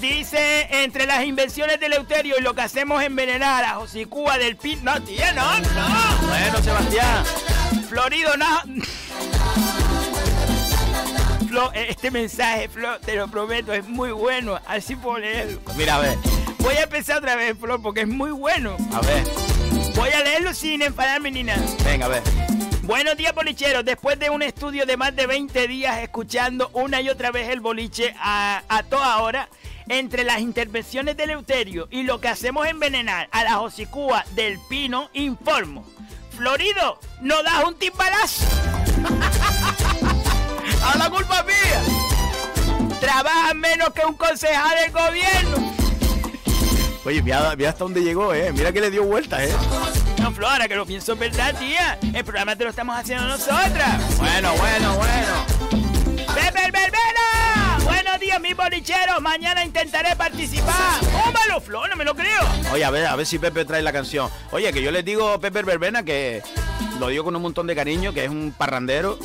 Dice, 0.00 0.66
entre 0.70 1.04
las 1.04 1.24
invenciones 1.24 1.78
de 1.78 1.86
Eleuterio 1.86 2.36
y 2.38 2.42
lo 2.42 2.54
que 2.54 2.62
hacemos 2.62 3.02
envenenar 3.02 3.64
a 3.64 3.74
Josicúa 3.74 4.38
del 4.38 4.56
Pin... 4.56 4.82
No, 4.82 5.00
tía, 5.02 5.32
no, 5.34 5.58
no. 5.60 6.26
Bueno, 6.26 6.62
Sebastián. 6.62 7.24
Florido, 7.86 8.34
no. 8.38 8.62
Flo, 11.48 11.70
eh, 11.74 11.88
este 11.90 12.10
mensaje, 12.10 12.70
Flo, 12.70 12.98
te 13.00 13.14
lo 13.14 13.28
prometo, 13.28 13.74
es 13.74 13.86
muy 13.86 14.10
bueno. 14.12 14.58
Así 14.66 14.96
puedo 14.96 15.18
leerlo. 15.18 15.60
Mira, 15.76 15.96
a 15.96 16.00
ver. 16.00 16.16
Voy 16.60 16.76
a 16.76 16.84
empezar 16.84 17.18
otra 17.18 17.36
vez, 17.36 17.58
Flo, 17.58 17.82
porque 17.82 18.00
es 18.02 18.08
muy 18.08 18.30
bueno. 18.30 18.76
A 18.94 19.00
ver. 19.00 19.24
Voy 19.96 20.10
a 20.10 20.24
leerlo 20.24 20.54
sin 20.54 20.80
enfadarme 20.80 21.30
ni 21.30 21.42
nada. 21.42 21.62
Venga, 21.84 22.06
a 22.06 22.08
ver. 22.08 22.22
Buenos 22.84 23.18
días, 23.18 23.34
bolicheros. 23.34 23.84
Después 23.84 24.18
de 24.18 24.30
un 24.30 24.42
estudio 24.42 24.86
de 24.86 24.96
más 24.96 25.14
de 25.14 25.26
20 25.26 25.68
días 25.68 25.98
escuchando 25.98 26.70
una 26.72 27.02
y 27.02 27.10
otra 27.10 27.30
vez 27.30 27.50
el 27.50 27.60
boliche 27.60 28.14
a, 28.18 28.62
a 28.68 28.82
toda 28.84 29.18
hora, 29.18 29.48
entre 29.90 30.24
las 30.24 30.40
intervenciones 30.40 31.16
de 31.16 31.24
Eleuterio 31.24 31.88
y 31.90 32.04
lo 32.04 32.20
que 32.20 32.28
hacemos 32.28 32.66
envenenar 32.68 33.28
a 33.32 33.42
la 33.42 33.54
Josicúa 33.54 34.24
del 34.36 34.58
Pino, 34.68 35.10
informo. 35.12 35.84
Florido, 36.36 37.00
¿no 37.20 37.42
das 37.42 37.64
un 37.64 37.74
timbalazo? 37.74 38.46
¡A 40.84 40.96
la 40.96 41.10
culpa 41.10 41.42
mía! 41.42 41.82
Trabajas 43.00 43.54
menos 43.56 43.90
que 43.90 44.06
un 44.06 44.14
concejal 44.14 44.78
del 44.78 44.92
gobierno. 44.92 45.74
Oye, 47.04 47.20
mira, 47.22 47.56
mira 47.56 47.70
hasta 47.70 47.82
dónde 47.82 48.02
llegó, 48.02 48.32
¿eh? 48.32 48.52
Mira 48.52 48.72
que 48.72 48.80
le 48.80 48.90
dio 48.90 49.02
vueltas, 49.02 49.40
¿eh? 49.40 49.52
No, 50.20 50.30
Flora, 50.30 50.68
que 50.68 50.76
lo 50.76 50.86
pienso 50.86 51.16
verdad, 51.16 51.58
tía. 51.58 51.98
El 52.14 52.24
programa 52.24 52.54
te 52.54 52.62
lo 52.62 52.70
estamos 52.70 52.96
haciendo 52.96 53.26
nosotras. 53.26 54.18
Bueno, 54.18 54.54
bueno, 54.54 54.96
bueno. 54.96 55.46
¡Pepe 56.34 56.70
Verbena! 56.70 57.29
Días, 58.20 58.40
mis 58.40 58.54
bolicheros. 58.56 59.20
Mañana 59.22 59.64
intentaré 59.64 60.14
participar. 60.14 61.00
¡Cómalo, 61.00 61.60
Flor! 61.60 61.88
No 61.88 61.96
me 61.96 62.04
lo 62.04 62.14
creo. 62.14 62.42
Oye, 62.72 62.84
a 62.84 62.90
ver, 62.90 63.06
a 63.06 63.16
ver 63.16 63.24
si 63.26 63.38
Pepe 63.38 63.64
trae 63.64 63.82
la 63.82 63.92
canción. 63.92 64.28
Oye, 64.52 64.72
que 64.72 64.82
yo 64.82 64.90
les 64.90 65.04
digo 65.04 65.40
Pepe 65.40 65.62
Verbena 65.62 66.02
que 66.04 66.42
lo 66.98 67.08
digo 67.08 67.24
con 67.24 67.34
un 67.34 67.42
montón 67.42 67.66
de 67.66 67.74
cariño, 67.74 68.12
que 68.12 68.24
es 68.24 68.30
un 68.30 68.52
parrandero. 68.56 69.18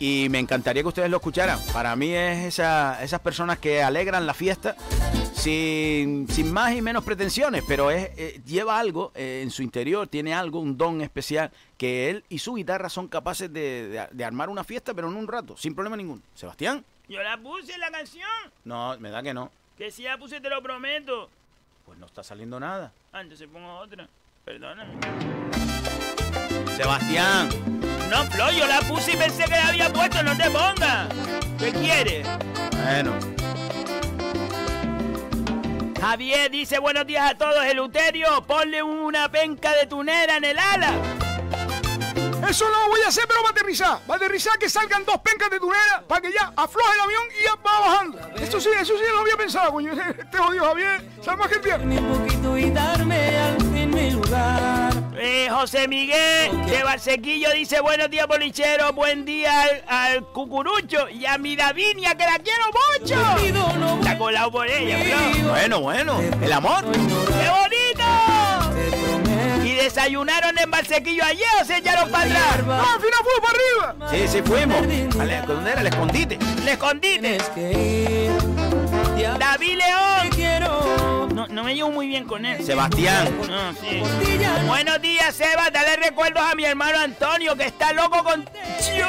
Y 0.00 0.28
me 0.30 0.38
encantaría 0.38 0.82
que 0.82 0.88
ustedes 0.88 1.10
lo 1.10 1.18
escucharan. 1.18 1.58
Para 1.72 1.94
mí 1.96 2.12
es 2.14 2.46
esa- 2.46 3.02
esas 3.02 3.20
personas 3.20 3.58
que 3.58 3.82
alegran 3.82 4.26
la 4.26 4.34
fiesta 4.34 4.74
sin, 5.34 6.26
sin 6.28 6.50
más 6.52 6.72
y 6.74 6.80
menos 6.82 7.04
pretensiones, 7.04 7.62
pero 7.68 7.90
es, 7.90 8.08
eh, 8.16 8.40
lleva 8.46 8.78
algo 8.78 9.12
eh, 9.14 9.40
en 9.42 9.50
su 9.50 9.62
interior, 9.62 10.08
tiene 10.08 10.32
algo, 10.34 10.58
un 10.60 10.76
don 10.78 11.00
especial, 11.02 11.50
que 11.76 12.08
él 12.10 12.24
y 12.28 12.38
su 12.38 12.54
guitarra 12.54 12.88
son 12.88 13.08
capaces 13.08 13.52
de, 13.52 13.88
de- 13.88 14.08
de 14.10 14.24
armar 14.24 14.48
una 14.48 14.64
fiesta, 14.64 14.94
pero 14.94 15.08
en 15.08 15.16
un 15.16 15.28
rato, 15.28 15.56
sin 15.56 15.74
problema 15.74 15.96
ninguno. 15.96 16.22
Sebastián, 16.34 16.84
Yo 17.08 17.22
la 17.22 17.36
puse 17.36 17.74
en 17.74 17.80
la 17.80 17.90
canción. 17.90 18.28
no, 18.64 18.96
me 18.98 19.10
da 19.10 19.22
que 19.22 19.34
no. 19.34 19.50
Que 19.76 19.90
si 19.90 20.04
la 20.04 20.16
puse, 20.16 20.40
te 20.40 20.48
lo 20.48 20.62
prometo. 20.62 21.28
Pues 21.84 21.98
no 21.98 22.06
está 22.06 22.22
saliendo 22.22 22.58
nada. 22.58 22.92
Ah, 23.12 23.20
entonces 23.20 23.46
pongo 23.52 23.76
otra. 23.78 24.08
Perdóname. 24.44 24.94
Sebastián. 26.76 27.48
No, 28.08 28.24
Flo, 28.30 28.50
yo 28.52 28.66
la 28.66 28.80
puse 28.82 29.12
y 29.12 29.16
pensé 29.16 29.44
que 29.44 29.50
la 29.50 29.68
había 29.68 29.92
puesto. 29.92 30.22
No 30.22 30.36
te 30.36 30.50
pongas. 30.50 31.08
¿Qué 31.58 31.72
quieres? 31.72 32.26
Bueno. 32.82 33.18
Javier 36.00 36.50
dice 36.50 36.78
buenos 36.78 37.06
días 37.06 37.30
a 37.30 37.34
todos. 37.36 37.64
Eluterio, 37.64 38.42
ponle 38.46 38.82
una 38.82 39.28
penca 39.30 39.74
de 39.74 39.86
tunera 39.86 40.36
en 40.36 40.44
el 40.44 40.58
ala. 40.58 40.92
Eso 42.48 42.68
lo 42.68 42.88
voy 42.88 43.00
a 43.04 43.08
hacer, 43.08 43.24
pero 43.26 43.42
va 43.42 43.48
a 43.48 43.52
aterrizar. 43.52 43.98
Va 44.08 44.14
a 44.14 44.16
aterrizar 44.16 44.58
que 44.58 44.68
salgan 44.68 45.04
dos 45.04 45.18
pencas 45.18 45.50
de 45.50 45.58
tunera 45.58 46.04
para 46.06 46.20
que 46.20 46.32
ya 46.32 46.52
afloje 46.56 46.94
el 46.94 47.00
avión 47.00 47.22
y 47.40 47.44
ya 47.44 47.54
va 47.56 47.80
bajando. 47.80 48.18
Eso 48.36 48.60
sí, 48.60 48.68
eso 48.80 48.94
sí 48.96 49.04
lo 49.12 49.20
había 49.20 49.36
pensado, 49.36 49.72
coño. 49.72 49.92
Este 50.24 50.38
jodido 50.38 50.64
Javier, 50.64 51.10
¿sabes 51.22 51.38
más 51.38 51.48
que 51.48 51.54
el 51.54 51.60
viernes? 51.60 52.00
y 52.56 52.70
darme 52.70 53.38
al 53.38 53.56
fin 53.60 53.90
mi 53.90 54.10
lugar. 54.10 54.92
Eh, 55.16 55.48
José 55.50 55.88
Miguel 55.88 56.66
de 56.66 56.82
Barsequillo 56.82 57.50
dice 57.52 57.80
buenos 57.80 58.10
días, 58.10 58.26
bolichero. 58.26 58.92
Buen 58.92 59.24
día 59.24 59.62
al, 59.62 59.84
al 59.86 60.24
cucurucho 60.32 61.08
y 61.08 61.24
a 61.26 61.38
mi 61.38 61.56
Davinia, 61.56 62.14
que 62.14 62.24
la 62.24 62.38
quiero 62.38 62.64
mucho. 63.00 63.98
Está 64.00 64.18
colado 64.18 64.50
por 64.50 64.68
ella. 64.68 64.98
Bueno, 65.48 65.80
bueno. 65.80 66.20
El 66.42 66.52
amor. 66.52 66.84
¡Qué 66.92 66.98
bonito! 66.98 67.34
¿Y 67.40 67.63
desayunaron 69.84 70.58
en 70.58 70.70
Barsequillo 70.70 71.24
ayer 71.24 71.46
o 71.60 71.64
se 71.64 71.76
echaron 71.78 72.10
para 72.10 72.24
atrás? 72.24 72.66
No, 72.66 72.72
al 72.74 73.00
final 73.00 73.20
fue 73.22 73.40
para 73.42 73.54
arriba. 73.54 74.10
Sí, 74.10 74.28
sí, 74.28 74.42
fuimos. 74.42 74.78
Ale- 75.20 75.42
¿Dónde 75.46 75.70
era? 75.72 75.80
El 75.82 75.86
escondite. 75.88 76.38
¡Le 76.64 76.72
escondite! 76.72 77.38
David 79.38 79.78
León. 79.78 81.34
No, 81.34 81.46
no 81.48 81.64
me 81.64 81.74
llevo 81.74 81.90
muy 81.90 82.06
bien 82.06 82.24
con 82.24 82.44
él. 82.46 82.64
Sebastián. 82.64 83.28
No, 83.48 83.72
sí. 83.74 84.02
Buenos 84.66 85.00
días, 85.02 85.34
Seba. 85.34 85.68
Dale 85.70 85.96
recuerdos 85.96 86.42
a 86.42 86.54
mi 86.54 86.64
hermano 86.64 86.98
Antonio, 87.00 87.56
que 87.56 87.64
está 87.66 87.92
loco 87.92 88.22
con... 88.24 88.44
Tiene 88.80 89.04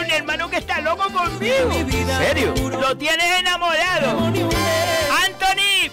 un 0.00 0.10
hermano 0.10 0.48
que 0.50 0.56
está 0.58 0.80
loco 0.80 1.04
conmigo. 1.12 1.72
¿En 1.72 1.90
serio? 2.18 2.54
Lo 2.70 2.96
tienes 2.96 3.38
enamorado. 3.40 4.18
Anthony, 5.24 5.90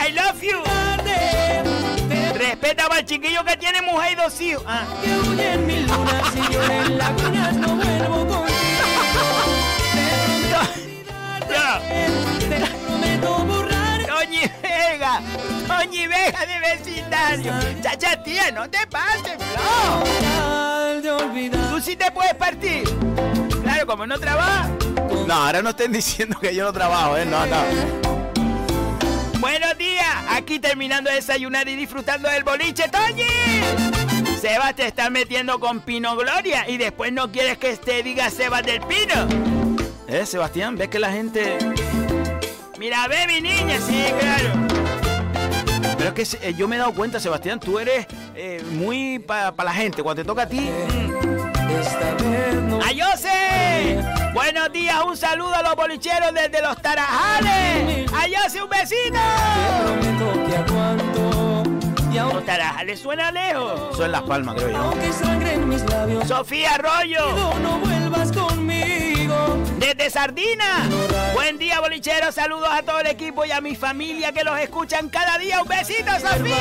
I 0.00 0.12
love 0.12 0.40
you. 0.40 0.62
Respeta 2.42 2.86
al 2.86 3.04
chiquillo 3.04 3.44
que 3.44 3.56
tiene 3.56 3.80
mujer 3.82 4.12
y 4.12 4.14
dos 4.16 4.40
hijos. 4.40 4.64
Ah. 4.66 4.84
Toñi 14.08 14.50
Vega, 14.60 15.20
Toñi 15.68 16.06
Vega 16.08 16.46
de 16.46 16.58
vecindario. 16.58 17.52
Chacha 17.80 18.20
tía, 18.24 18.50
no 18.50 18.68
te 18.68 18.86
pases, 18.88 19.38
Flo. 19.38 20.02
¿Tú 21.70 21.80
sí 21.80 21.94
te 21.94 22.10
puedes 22.10 22.34
partir? 22.34 22.82
Claro, 23.62 23.86
como 23.86 24.04
no 24.04 24.18
trabajas. 24.18 24.68
No, 25.28 25.34
ahora 25.34 25.62
no 25.62 25.70
estén 25.70 25.92
diciendo 25.92 26.36
que 26.40 26.52
yo 26.52 26.64
no 26.64 26.72
trabajo, 26.72 27.16
¿eh? 27.16 27.24
No, 27.24 27.46
no. 27.46 28.21
Buenos 29.42 29.76
días, 29.76 30.06
aquí 30.30 30.60
terminando 30.60 31.10
de 31.10 31.16
desayunar 31.16 31.68
y 31.68 31.74
disfrutando 31.74 32.28
del 32.28 32.44
boliche, 32.44 32.84
Toñi. 32.88 33.24
Sebas 34.40 34.76
te 34.76 34.86
está 34.86 35.10
metiendo 35.10 35.58
con 35.58 35.80
Pino 35.80 36.14
Gloria 36.14 36.68
y 36.68 36.76
después 36.76 37.12
no 37.12 37.32
quieres 37.32 37.58
que 37.58 37.76
te 37.76 38.04
diga 38.04 38.30
Sebas 38.30 38.62
del 38.62 38.80
Pino. 38.82 39.84
¿Eh, 40.06 40.24
Sebastián? 40.26 40.76
¿Ves 40.76 40.90
que 40.90 41.00
la 41.00 41.10
gente...? 41.10 41.58
Mira, 42.78 43.08
ve 43.08 43.26
mi 43.26 43.40
niña, 43.40 43.80
sí, 43.84 44.04
claro. 44.20 44.50
Pero 45.98 46.14
es 46.14 46.36
que 46.38 46.48
eh, 46.48 46.54
yo 46.56 46.68
me 46.68 46.76
he 46.76 46.78
dado 46.78 46.94
cuenta, 46.94 47.18
Sebastián, 47.18 47.58
tú 47.58 47.80
eres 47.80 48.06
eh, 48.36 48.62
muy 48.70 49.18
para 49.18 49.52
la 49.64 49.74
gente. 49.74 50.04
Cuando 50.04 50.22
te 50.22 50.26
toca 50.26 50.42
a 50.42 50.48
ti... 50.48 50.70
¡Ayose! 52.86 54.21
Buenos 54.32 54.72
días, 54.72 54.96
un 55.06 55.14
saludo 55.14 55.54
a 55.54 55.62
los 55.62 55.76
bolicheros 55.76 56.32
desde 56.32 56.62
los 56.62 56.80
Tarajales. 56.80 58.10
¡Ayose, 58.12 58.62
un 58.62 58.68
besito! 58.70 59.18
Los 62.32 62.46
Tarajales 62.46 63.00
suena 63.00 63.30
lejos. 63.30 63.96
Son 63.96 64.10
Las 64.10 64.22
Palmas, 64.22 64.54
creo 64.54 64.70
yo. 64.70 66.26
Sofía 66.26 66.74
Arroyo. 66.74 67.58
No 67.62 67.78
vuelvas 67.78 68.32
conmigo. 68.32 69.58
Desde 69.78 70.08
Sardina. 70.08 70.88
Buen 71.34 71.58
día, 71.58 71.80
bolicheros. 71.80 72.34
Saludos 72.34 72.68
a 72.70 72.82
todo 72.82 73.00
el 73.00 73.08
equipo 73.08 73.44
y 73.44 73.50
a 73.50 73.60
mi 73.60 73.74
familia 73.74 74.32
que 74.32 74.44
los 74.44 74.58
escuchan 74.58 75.08
cada 75.08 75.36
día. 75.38 75.60
¡Un 75.62 75.68
besito, 75.68 76.10
Sofía! 76.20 76.56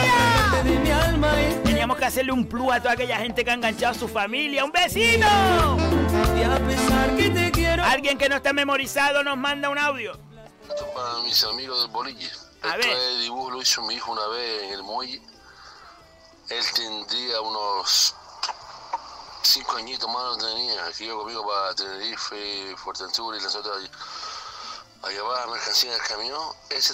Teníamos 1.64 1.98
que 1.98 2.06
hacerle 2.06 2.32
un 2.32 2.46
plus 2.46 2.74
a 2.74 2.80
toda 2.80 2.94
aquella 2.94 3.18
gente 3.18 3.44
que 3.44 3.52
ha 3.52 3.54
enganchado 3.54 3.92
a 3.92 3.98
su 3.98 4.08
familia. 4.08 4.66
¡Un 4.66 4.72
besito! 4.72 5.28
y 6.38 6.44
a 6.44 6.58
pesar 6.68 7.16
que 7.16 7.30
te 7.30 7.51
Alguien 7.84 8.18
que 8.18 8.30
no 8.30 8.36
está 8.38 8.54
memorizado 8.54 9.24
nos 9.24 9.38
manda 9.38 9.70
un 9.70 9.78
audio. 9.78 10.14
Esto 10.70 10.86
es 10.86 10.92
para 10.94 11.20
mis 11.20 11.44
amigos 11.44 11.82
del 11.82 11.92
boliche. 11.92 12.32
A 12.62 12.76
Esto 12.76 12.88
ver. 12.88 12.98
es 12.98 13.20
dibujo 13.20 13.52
lo 13.52 13.62
hizo 13.62 13.82
mi 13.84 13.96
hijo 13.96 14.12
una 14.12 14.28
vez 14.28 14.64
en 14.64 14.74
el 14.74 14.84
muelle. 14.84 15.22
Él 16.50 16.64
tendría 16.76 17.42
unos 17.42 18.14
cinco 19.44 19.78
añitos 19.78 20.08
más 20.10 20.24
no 20.24 20.38
tenía, 20.38 20.92
que 20.96 21.06
iba 21.06 21.16
conmigo 21.16 21.46
para 21.48 21.74
Tenerife, 21.74 22.76
Fuerteventura 22.78 23.38
y 23.38 23.42
las 23.42 23.56
otras 23.56 23.78
a 25.04 25.10
llevar 25.10 25.50
mercancía 25.50 25.96
en 25.96 26.00
el 26.02 26.08
camión. 26.08 26.40
Ese, 26.70 26.94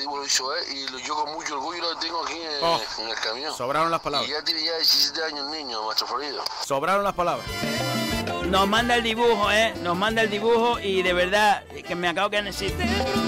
dibujo 0.00 0.18
lo 0.18 0.24
hizo 0.26 0.54
él 0.54 0.64
y 0.76 0.88
lo- 0.88 0.98
yo 0.98 1.14
con 1.14 1.32
mucho 1.32 1.54
orgullo 1.54 1.82
lo 1.94 1.98
tengo 1.98 2.22
aquí 2.24 2.38
en, 2.38 2.62
Oh, 2.64 2.80
en 2.98 3.08
el 3.08 3.16
camión. 3.20 3.56
sobraron 3.56 3.90
las 3.90 4.00
palabras. 4.00 4.28
Y 4.28 4.32
ya 4.32 4.44
tiene 4.44 4.62
ya 4.64 4.76
17 4.76 5.24
años 5.24 5.46
el 5.46 5.50
niño, 5.52 5.82
maestro 5.84 6.06
Florido. 6.06 6.44
Sobraron 6.66 7.02
las 7.04 7.14
palabras. 7.14 7.46
Nos 8.50 8.68
manda 8.68 8.96
el 8.96 9.02
dibujo, 9.02 9.50
¿eh? 9.50 9.74
Nos 9.82 9.96
manda 9.96 10.22
el 10.22 10.30
dibujo 10.30 10.78
y 10.80 11.02
de 11.02 11.12
verdad 11.12 11.62
que 11.86 11.94
me 11.94 12.08
acabo 12.08 12.30
que 12.30 12.40
necesito. 12.42 12.78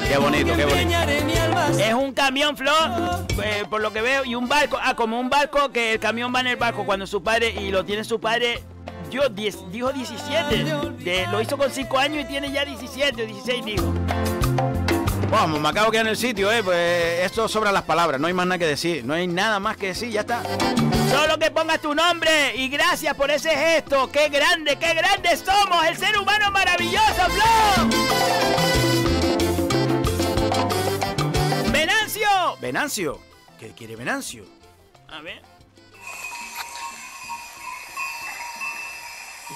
Qué 0.09 0.17
bonito, 0.17 0.55
qué 0.57 0.65
bonito. 0.65 0.99
Es 1.79 1.93
un 1.95 2.13
camión, 2.13 2.57
Flor, 2.57 3.27
eh, 3.43 3.65
por 3.69 3.81
lo 3.81 3.93
que 3.93 4.01
veo, 4.01 4.25
y 4.25 4.35
un 4.35 4.49
barco. 4.49 4.79
Ah, 4.81 4.95
como 4.95 5.19
un 5.21 5.29
barco 5.29 5.71
que 5.71 5.95
el 5.95 6.01
camión 6.01 6.33
va 6.35 6.41
en 6.41 6.47
el 6.49 6.57
barco 6.57 6.85
cuando 6.85 7.07
su 7.07 7.23
padre, 7.23 7.51
y 7.51 7.71
lo 7.71 7.85
tiene 7.85 8.05
su 8.05 8.21
padre, 8.21 8.63
yo, 9.11 9.29
10, 9.29 9.71
dijo 9.71 9.93
17. 9.93 10.65
De- 11.05 11.27
lo 11.31 11.41
hizo 11.41 11.57
con 11.59 11.71
5 11.71 11.99
años 11.99 12.23
y 12.23 12.25
tiene 12.27 12.51
ya 12.53 12.65
17 12.65 13.23
o 13.23 13.27
16, 13.27 13.65
dijo. 13.65 13.95
Vamos, 15.31 15.61
me 15.61 15.69
acabo 15.69 15.87
de 15.87 15.93
quedar 15.93 16.07
en 16.07 16.11
el 16.11 16.17
sitio, 16.17 16.51
¿eh? 16.51 16.63
Pues 16.63 17.21
esto 17.21 17.49
sobra 17.49 17.71
las 17.71 17.83
palabras, 17.83 18.19
no 18.19 18.27
hay 18.27 18.33
más 18.33 18.47
nada 18.47 18.59
que 18.59 18.67
decir. 18.67 19.05
No 19.05 19.13
hay 19.13 19.27
nada 19.27 19.61
más 19.61 19.77
que 19.77 19.89
decir, 19.89 20.11
ya 20.11 20.21
está. 20.21 20.43
Solo 21.11 21.39
que 21.39 21.51
pongas 21.51 21.81
tu 21.81 21.95
nombre 21.95 22.57
y 22.57 22.69
gracias 22.69 23.15
por 23.15 23.31
ese 23.31 23.51
gesto. 23.51 24.11
¡Qué 24.11 24.31
grande, 24.31 24.77
qué 24.77 24.95
grande 24.95 25.37
somos! 25.37 25.85
¡El 25.87 25.97
ser 25.97 26.19
humano 26.19 26.51
maravilloso, 26.51 27.27
Flor! 27.29 27.89
¡Venancio! 31.73 32.29
Venancio. 32.61 33.21
¿Qué 33.59 33.73
quiere 33.73 33.97
Venancio? 33.97 34.45
A 35.09 35.21
ver. 35.21 35.58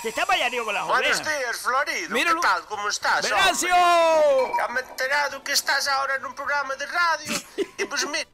Usted 0.05 0.21
está 0.21 0.33
arriba 0.33 0.65
con 0.65 0.75
las 0.75 0.85
Buenos 0.85 1.21
ovejas. 1.21 1.39
días, 1.39 1.57
Florido. 1.59 2.11
Míralo. 2.11 2.41
¿Qué 2.41 2.49
tal? 2.49 2.65
¿Cómo 2.67 2.89
estás? 2.89 3.23
¡Venancio! 3.23 3.69
hombre? 3.73 4.53
Ya 4.59 4.69
me 4.69 4.81
he 4.81 4.83
enterado 4.83 5.45
que 5.45 5.53
estás 5.53 5.87
ahora 5.87 6.17
en 6.17 6.27
un 6.27 6.35
programa 6.35 6.75
de 6.75 6.87
radio. 6.87 7.41
y 7.79 7.85
pues 7.85 8.05
mira, 8.09 8.29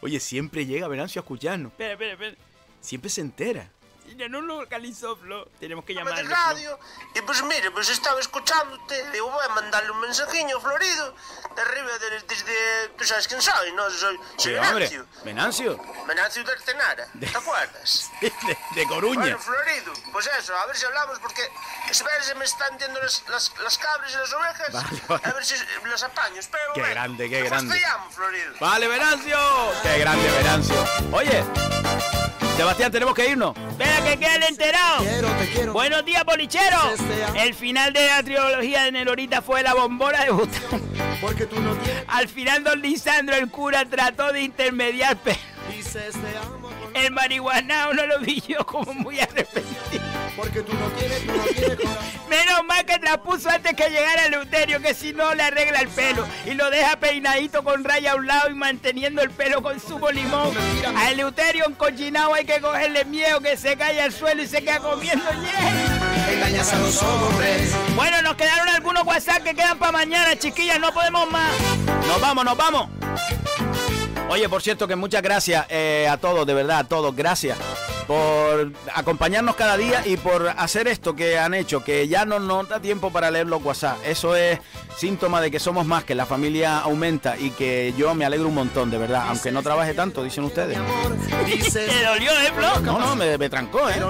Oye, 0.00 0.18
siempre 0.18 0.66
llega 0.66 0.88
Venancio 0.88 1.20
a 1.20 1.22
escucharnos. 1.22 1.70
Espera, 1.70 1.92
espera, 1.92 2.12
espera. 2.14 2.36
Siempre 2.80 3.10
se 3.10 3.20
entera. 3.20 3.70
Ya 4.16 4.28
no 4.28 4.40
lo 4.42 4.60
localizó, 4.62 5.16
Flo. 5.16 5.48
Tenemos 5.58 5.84
que 5.84 5.94
de 5.94 6.00
llamarlo. 6.00 6.28
radio. 6.28 6.78
Y 7.14 7.20
pues 7.22 7.42
mire, 7.44 7.70
pues 7.70 7.88
estaba 7.88 8.20
escuchándote. 8.20 9.10
Digo, 9.10 9.30
voy 9.30 9.44
a 9.44 9.48
mandarle 9.48 9.90
un 9.90 10.00
mensajillo, 10.00 10.60
Florido. 10.60 11.14
De 11.56 11.62
arriba, 11.62 11.98
de- 11.98 12.20
desde... 12.20 12.88
Tú 12.98 13.04
sabes 13.04 13.26
quién 13.26 13.40
soy, 13.40 13.72
¿no? 13.72 13.88
Soy, 13.90 14.16
Sí, 14.36 14.44
soy 14.44 14.54
hombre. 14.56 14.88
Venancio. 14.88 15.06
Venancio. 15.24 15.80
Venancio 16.06 16.44
de 16.44 16.52
Artenara. 16.52 17.06
¿Te 17.18 17.26
acuerdas? 17.36 18.10
De, 18.20 18.32
de 18.74 18.86
Coruña. 18.86 19.20
Bueno, 19.20 19.38
Florido, 19.38 19.92
pues 20.12 20.28
eso, 20.38 20.56
a 20.56 20.66
ver 20.66 20.76
si 20.76 20.84
hablamos, 20.84 21.18
porque 21.20 21.42
es 21.90 22.02
ver 22.04 22.22
se 22.22 22.34
me 22.34 22.44
están 22.44 22.78
yendo 22.78 23.00
las, 23.00 23.24
las, 23.28 23.52
las 23.62 23.78
cabras 23.78 24.12
y 24.12 24.16
las 24.16 24.32
ovejas. 24.32 24.72
Vale, 24.72 25.02
vale. 25.08 25.22
A 25.24 25.32
ver 25.32 25.44
si 25.44 25.54
las 25.88 26.02
apaño. 26.02 26.38
Espera 26.40 26.62
Qué 26.74 26.80
momento. 26.80 26.94
grande, 27.00 27.28
qué 27.30 27.36
Después 27.42 27.50
grande. 27.62 27.74
te 27.74 27.80
llamo, 27.86 28.10
Florido. 28.10 28.54
Vale, 28.60 28.88
Venancio. 28.88 29.38
Qué 29.82 29.98
grande 29.98 30.30
Venancio. 30.30 30.84
Oye, 31.12 31.44
Sebastián, 32.62 32.92
tenemos 32.92 33.14
que 33.16 33.28
irnos. 33.28 33.56
Espera 33.70 34.04
que 34.04 34.16
quede 34.20 34.46
enterado. 34.46 35.04
Buenos 35.72 36.04
días, 36.04 36.24
bolicheros. 36.24 36.80
El 37.34 37.54
final 37.54 37.92
de 37.92 38.06
la 38.06 38.22
trilogía 38.22 38.84
de 38.84 38.92
Nelorita 38.92 39.42
fue 39.42 39.64
la 39.64 39.74
bombona 39.74 40.22
de 40.22 40.30
Bután. 40.30 40.80
Porque 41.20 41.46
tú 41.46 41.60
no 41.60 41.74
tienes. 41.74 42.04
Al 42.06 42.28
final, 42.28 42.62
don 42.62 42.80
Lisandro, 42.80 43.34
el 43.34 43.50
cura, 43.50 43.84
trató 43.84 44.32
de 44.32 44.42
intermediar, 44.42 45.16
pero 45.24 45.36
te 45.92 47.04
el 47.04 47.10
marihuanao 47.10 47.94
no 47.94 48.06
lo 48.06 48.20
vi 48.20 48.40
yo 48.46 48.64
como 48.64 48.94
muy 48.94 49.18
arrepentido. 49.18 50.04
Porque 50.36 50.62
tú 50.62 50.72
no 50.74 50.86
tienes, 50.90 51.26
tú 51.26 51.32
no 51.32 51.42
tienes 51.42 51.76
corazón. 51.76 52.21
Menos 52.32 52.64
mal 52.64 52.82
que 52.86 52.98
traspuso 52.98 53.50
antes 53.50 53.74
que 53.74 53.90
llegara 53.90 54.24
Eleuterio, 54.24 54.80
que 54.80 54.94
si 54.94 55.12
no 55.12 55.34
le 55.34 55.42
arregla 55.42 55.80
el 55.80 55.88
pelo 55.88 56.26
y 56.46 56.54
lo 56.54 56.70
deja 56.70 56.96
peinadito 56.96 57.62
con 57.62 57.84
raya 57.84 58.12
a 58.12 58.16
un 58.16 58.26
lado 58.26 58.48
y 58.48 58.54
manteniendo 58.54 59.20
el 59.20 59.30
pelo 59.30 59.62
con 59.62 59.78
zumo 59.78 60.10
limón. 60.10 60.56
A 60.96 61.10
Eleuterio 61.10 61.66
encochinado 61.68 62.32
hay 62.32 62.46
que 62.46 62.58
cogerle 62.62 63.04
miedo 63.04 63.38
que 63.42 63.58
se 63.58 63.76
caiga 63.76 64.04
al 64.04 64.12
suelo 64.12 64.42
y 64.42 64.46
se 64.46 64.64
queda 64.64 64.78
comiendo 64.78 65.26
hielo. 65.30 66.32
Engañas 66.32 66.72
a 66.72 66.78
los 66.78 67.02
hombres. 67.02 67.74
Bueno, 67.94 68.22
nos 68.22 68.34
quedaron 68.36 68.66
algunos 68.66 69.04
WhatsApp 69.04 69.42
que 69.42 69.54
quedan 69.54 69.78
para 69.78 69.92
mañana, 69.92 70.34
chiquillas, 70.34 70.80
no 70.80 70.90
podemos 70.94 71.30
más. 71.30 71.52
Nos 72.08 72.18
vamos, 72.18 72.46
nos 72.46 72.56
vamos. 72.56 72.88
Oye, 74.32 74.48
por 74.48 74.62
cierto, 74.62 74.88
que 74.88 74.96
muchas 74.96 75.20
gracias 75.20 75.66
eh, 75.68 76.08
a 76.10 76.16
todos, 76.16 76.46
de 76.46 76.54
verdad, 76.54 76.78
a 76.78 76.84
todos. 76.84 77.14
Gracias 77.14 77.58
por 78.06 78.72
acompañarnos 78.94 79.56
cada 79.56 79.76
día 79.76 80.06
y 80.06 80.16
por 80.16 80.48
hacer 80.48 80.88
esto 80.88 81.14
que 81.14 81.38
han 81.38 81.52
hecho, 81.52 81.84
que 81.84 82.08
ya 82.08 82.24
no 82.24 82.38
nos 82.38 82.66
da 82.66 82.80
tiempo 82.80 83.12
para 83.12 83.30
leer 83.30 83.46
los 83.46 83.62
WhatsApp. 83.62 83.98
Eso 84.06 84.34
es 84.34 84.58
síntoma 84.96 85.42
de 85.42 85.50
que 85.50 85.58
somos 85.58 85.84
más, 85.84 86.04
que 86.04 86.14
la 86.14 86.24
familia 86.24 86.78
aumenta 86.78 87.36
y 87.36 87.50
que 87.50 87.92
yo 87.98 88.14
me 88.14 88.24
alegro 88.24 88.48
un 88.48 88.54
montón, 88.54 88.90
de 88.90 88.96
verdad. 88.96 89.26
Aunque 89.28 89.52
no 89.52 89.62
trabaje 89.62 89.92
tanto, 89.92 90.24
dicen 90.24 90.44
ustedes. 90.44 90.78
¿Te 91.70 92.04
dolió, 92.04 92.30
eh, 92.30 92.52
Flo? 92.56 92.80
No, 92.80 92.98
no, 92.98 93.14
me, 93.14 93.36
me 93.36 93.50
trancó, 93.50 93.90
¿eh? 93.90 94.02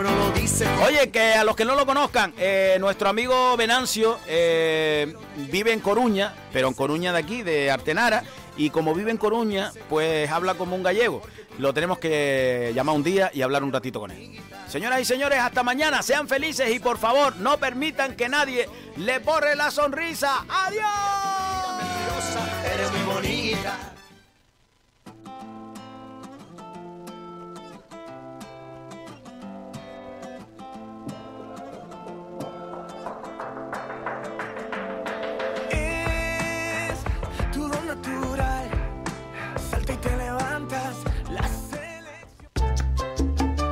Oye, 0.86 1.11
que 1.11 1.35
a 1.35 1.43
los 1.43 1.57
que 1.57 1.65
no 1.65 1.74
lo 1.74 1.85
conozcan, 1.85 2.32
eh, 2.39 2.77
nuestro 2.78 3.09
amigo 3.09 3.57
Venancio 3.57 4.20
eh, 4.28 5.16
vive 5.51 5.73
en 5.73 5.81
Coruña, 5.81 6.32
pero 6.53 6.69
en 6.69 6.74
Coruña 6.74 7.12
de 7.12 7.19
aquí, 7.19 7.43
de 7.43 7.73
Artenara, 7.73 8.23
y 8.56 8.70
como 8.70 8.94
vive 8.94 9.10
en 9.10 9.16
Coruña, 9.16 9.72
pues 9.88 10.30
habla 10.30 10.54
como 10.54 10.76
un 10.76 10.82
gallego. 10.82 11.22
Lo 11.58 11.74
tenemos 11.74 11.98
que 11.98 12.72
llamar 12.74 12.94
un 12.94 13.02
día 13.02 13.30
y 13.32 13.42
hablar 13.42 13.62
un 13.62 13.72
ratito 13.72 14.00
con 14.00 14.10
él. 14.10 14.40
Señoras 14.68 15.00
y 15.00 15.04
señores, 15.04 15.38
hasta 15.38 15.62
mañana, 15.62 16.02
sean 16.02 16.26
felices 16.28 16.70
y 16.74 16.78
por 16.78 16.98
favor 16.98 17.36
no 17.36 17.58
permitan 17.58 18.16
que 18.16 18.28
nadie 18.28 18.68
le 18.96 19.18
borre 19.18 19.54
la 19.54 19.70
sonrisa. 19.70 20.46
¡Adiós! 20.48 20.82
Eres 22.74 22.90
muy 22.92 23.14
bonita. 23.14 23.91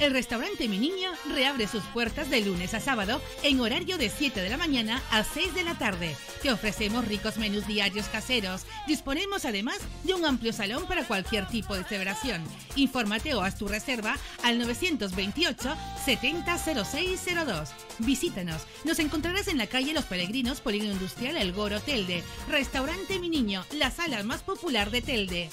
El 0.00 0.12
restaurante 0.12 0.68
Mi 0.68 0.78
Niño 0.78 1.10
reabre 1.34 1.66
sus 1.66 1.82
puertas 1.82 2.30
de 2.30 2.40
lunes 2.40 2.72
a 2.72 2.78
sábado 2.80 3.20
en 3.42 3.58
horario 3.60 3.98
de 3.98 4.08
7 4.08 4.40
de 4.40 4.48
la 4.48 4.56
mañana 4.56 5.02
a 5.10 5.24
6 5.24 5.54
de 5.54 5.64
la 5.64 5.74
tarde. 5.74 6.14
Te 6.40 6.52
ofrecemos 6.52 7.04
ricos 7.04 7.36
menús 7.36 7.66
diarios 7.66 8.06
caseros. 8.06 8.64
Disponemos 8.86 9.44
además 9.44 9.78
de 10.04 10.14
un 10.14 10.24
amplio 10.24 10.52
salón 10.52 10.86
para 10.86 11.04
cualquier 11.04 11.48
tipo 11.48 11.74
de 11.74 11.82
celebración. 11.82 12.44
Infórmate 12.76 13.34
o 13.34 13.42
haz 13.42 13.58
tu 13.58 13.66
reserva 13.66 14.16
al 14.44 14.60
928 14.60 15.76
700602. 16.04 17.70
Visítanos. 17.98 18.62
Nos 18.84 19.00
encontrarás 19.00 19.48
en 19.48 19.58
la 19.58 19.66
calle 19.66 19.94
Los 19.94 20.04
Peregrinos, 20.04 20.60
Polígono 20.60 20.92
Industrial 20.92 21.36
El 21.36 21.52
Goro 21.52 21.80
Telde. 21.80 22.22
Restaurante 22.48 23.18
Mi 23.18 23.28
Niño, 23.28 23.64
la 23.72 23.90
sala 23.90 24.22
más 24.22 24.42
popular 24.42 24.92
de 24.92 25.02
Telde. 25.02 25.50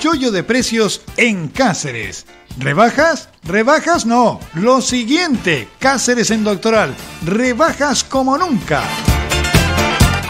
Chollo 0.00 0.30
de 0.30 0.42
precios 0.42 1.02
en 1.18 1.48
Cáceres. 1.48 2.24
¿Rebajas? 2.56 3.28
Rebajas 3.44 4.06
no. 4.06 4.40
Lo 4.54 4.80
siguiente, 4.80 5.68
Cáceres 5.78 6.30
en 6.30 6.42
Doctoral. 6.42 6.94
Rebajas 7.22 8.02
como 8.02 8.38
nunca. 8.38 8.82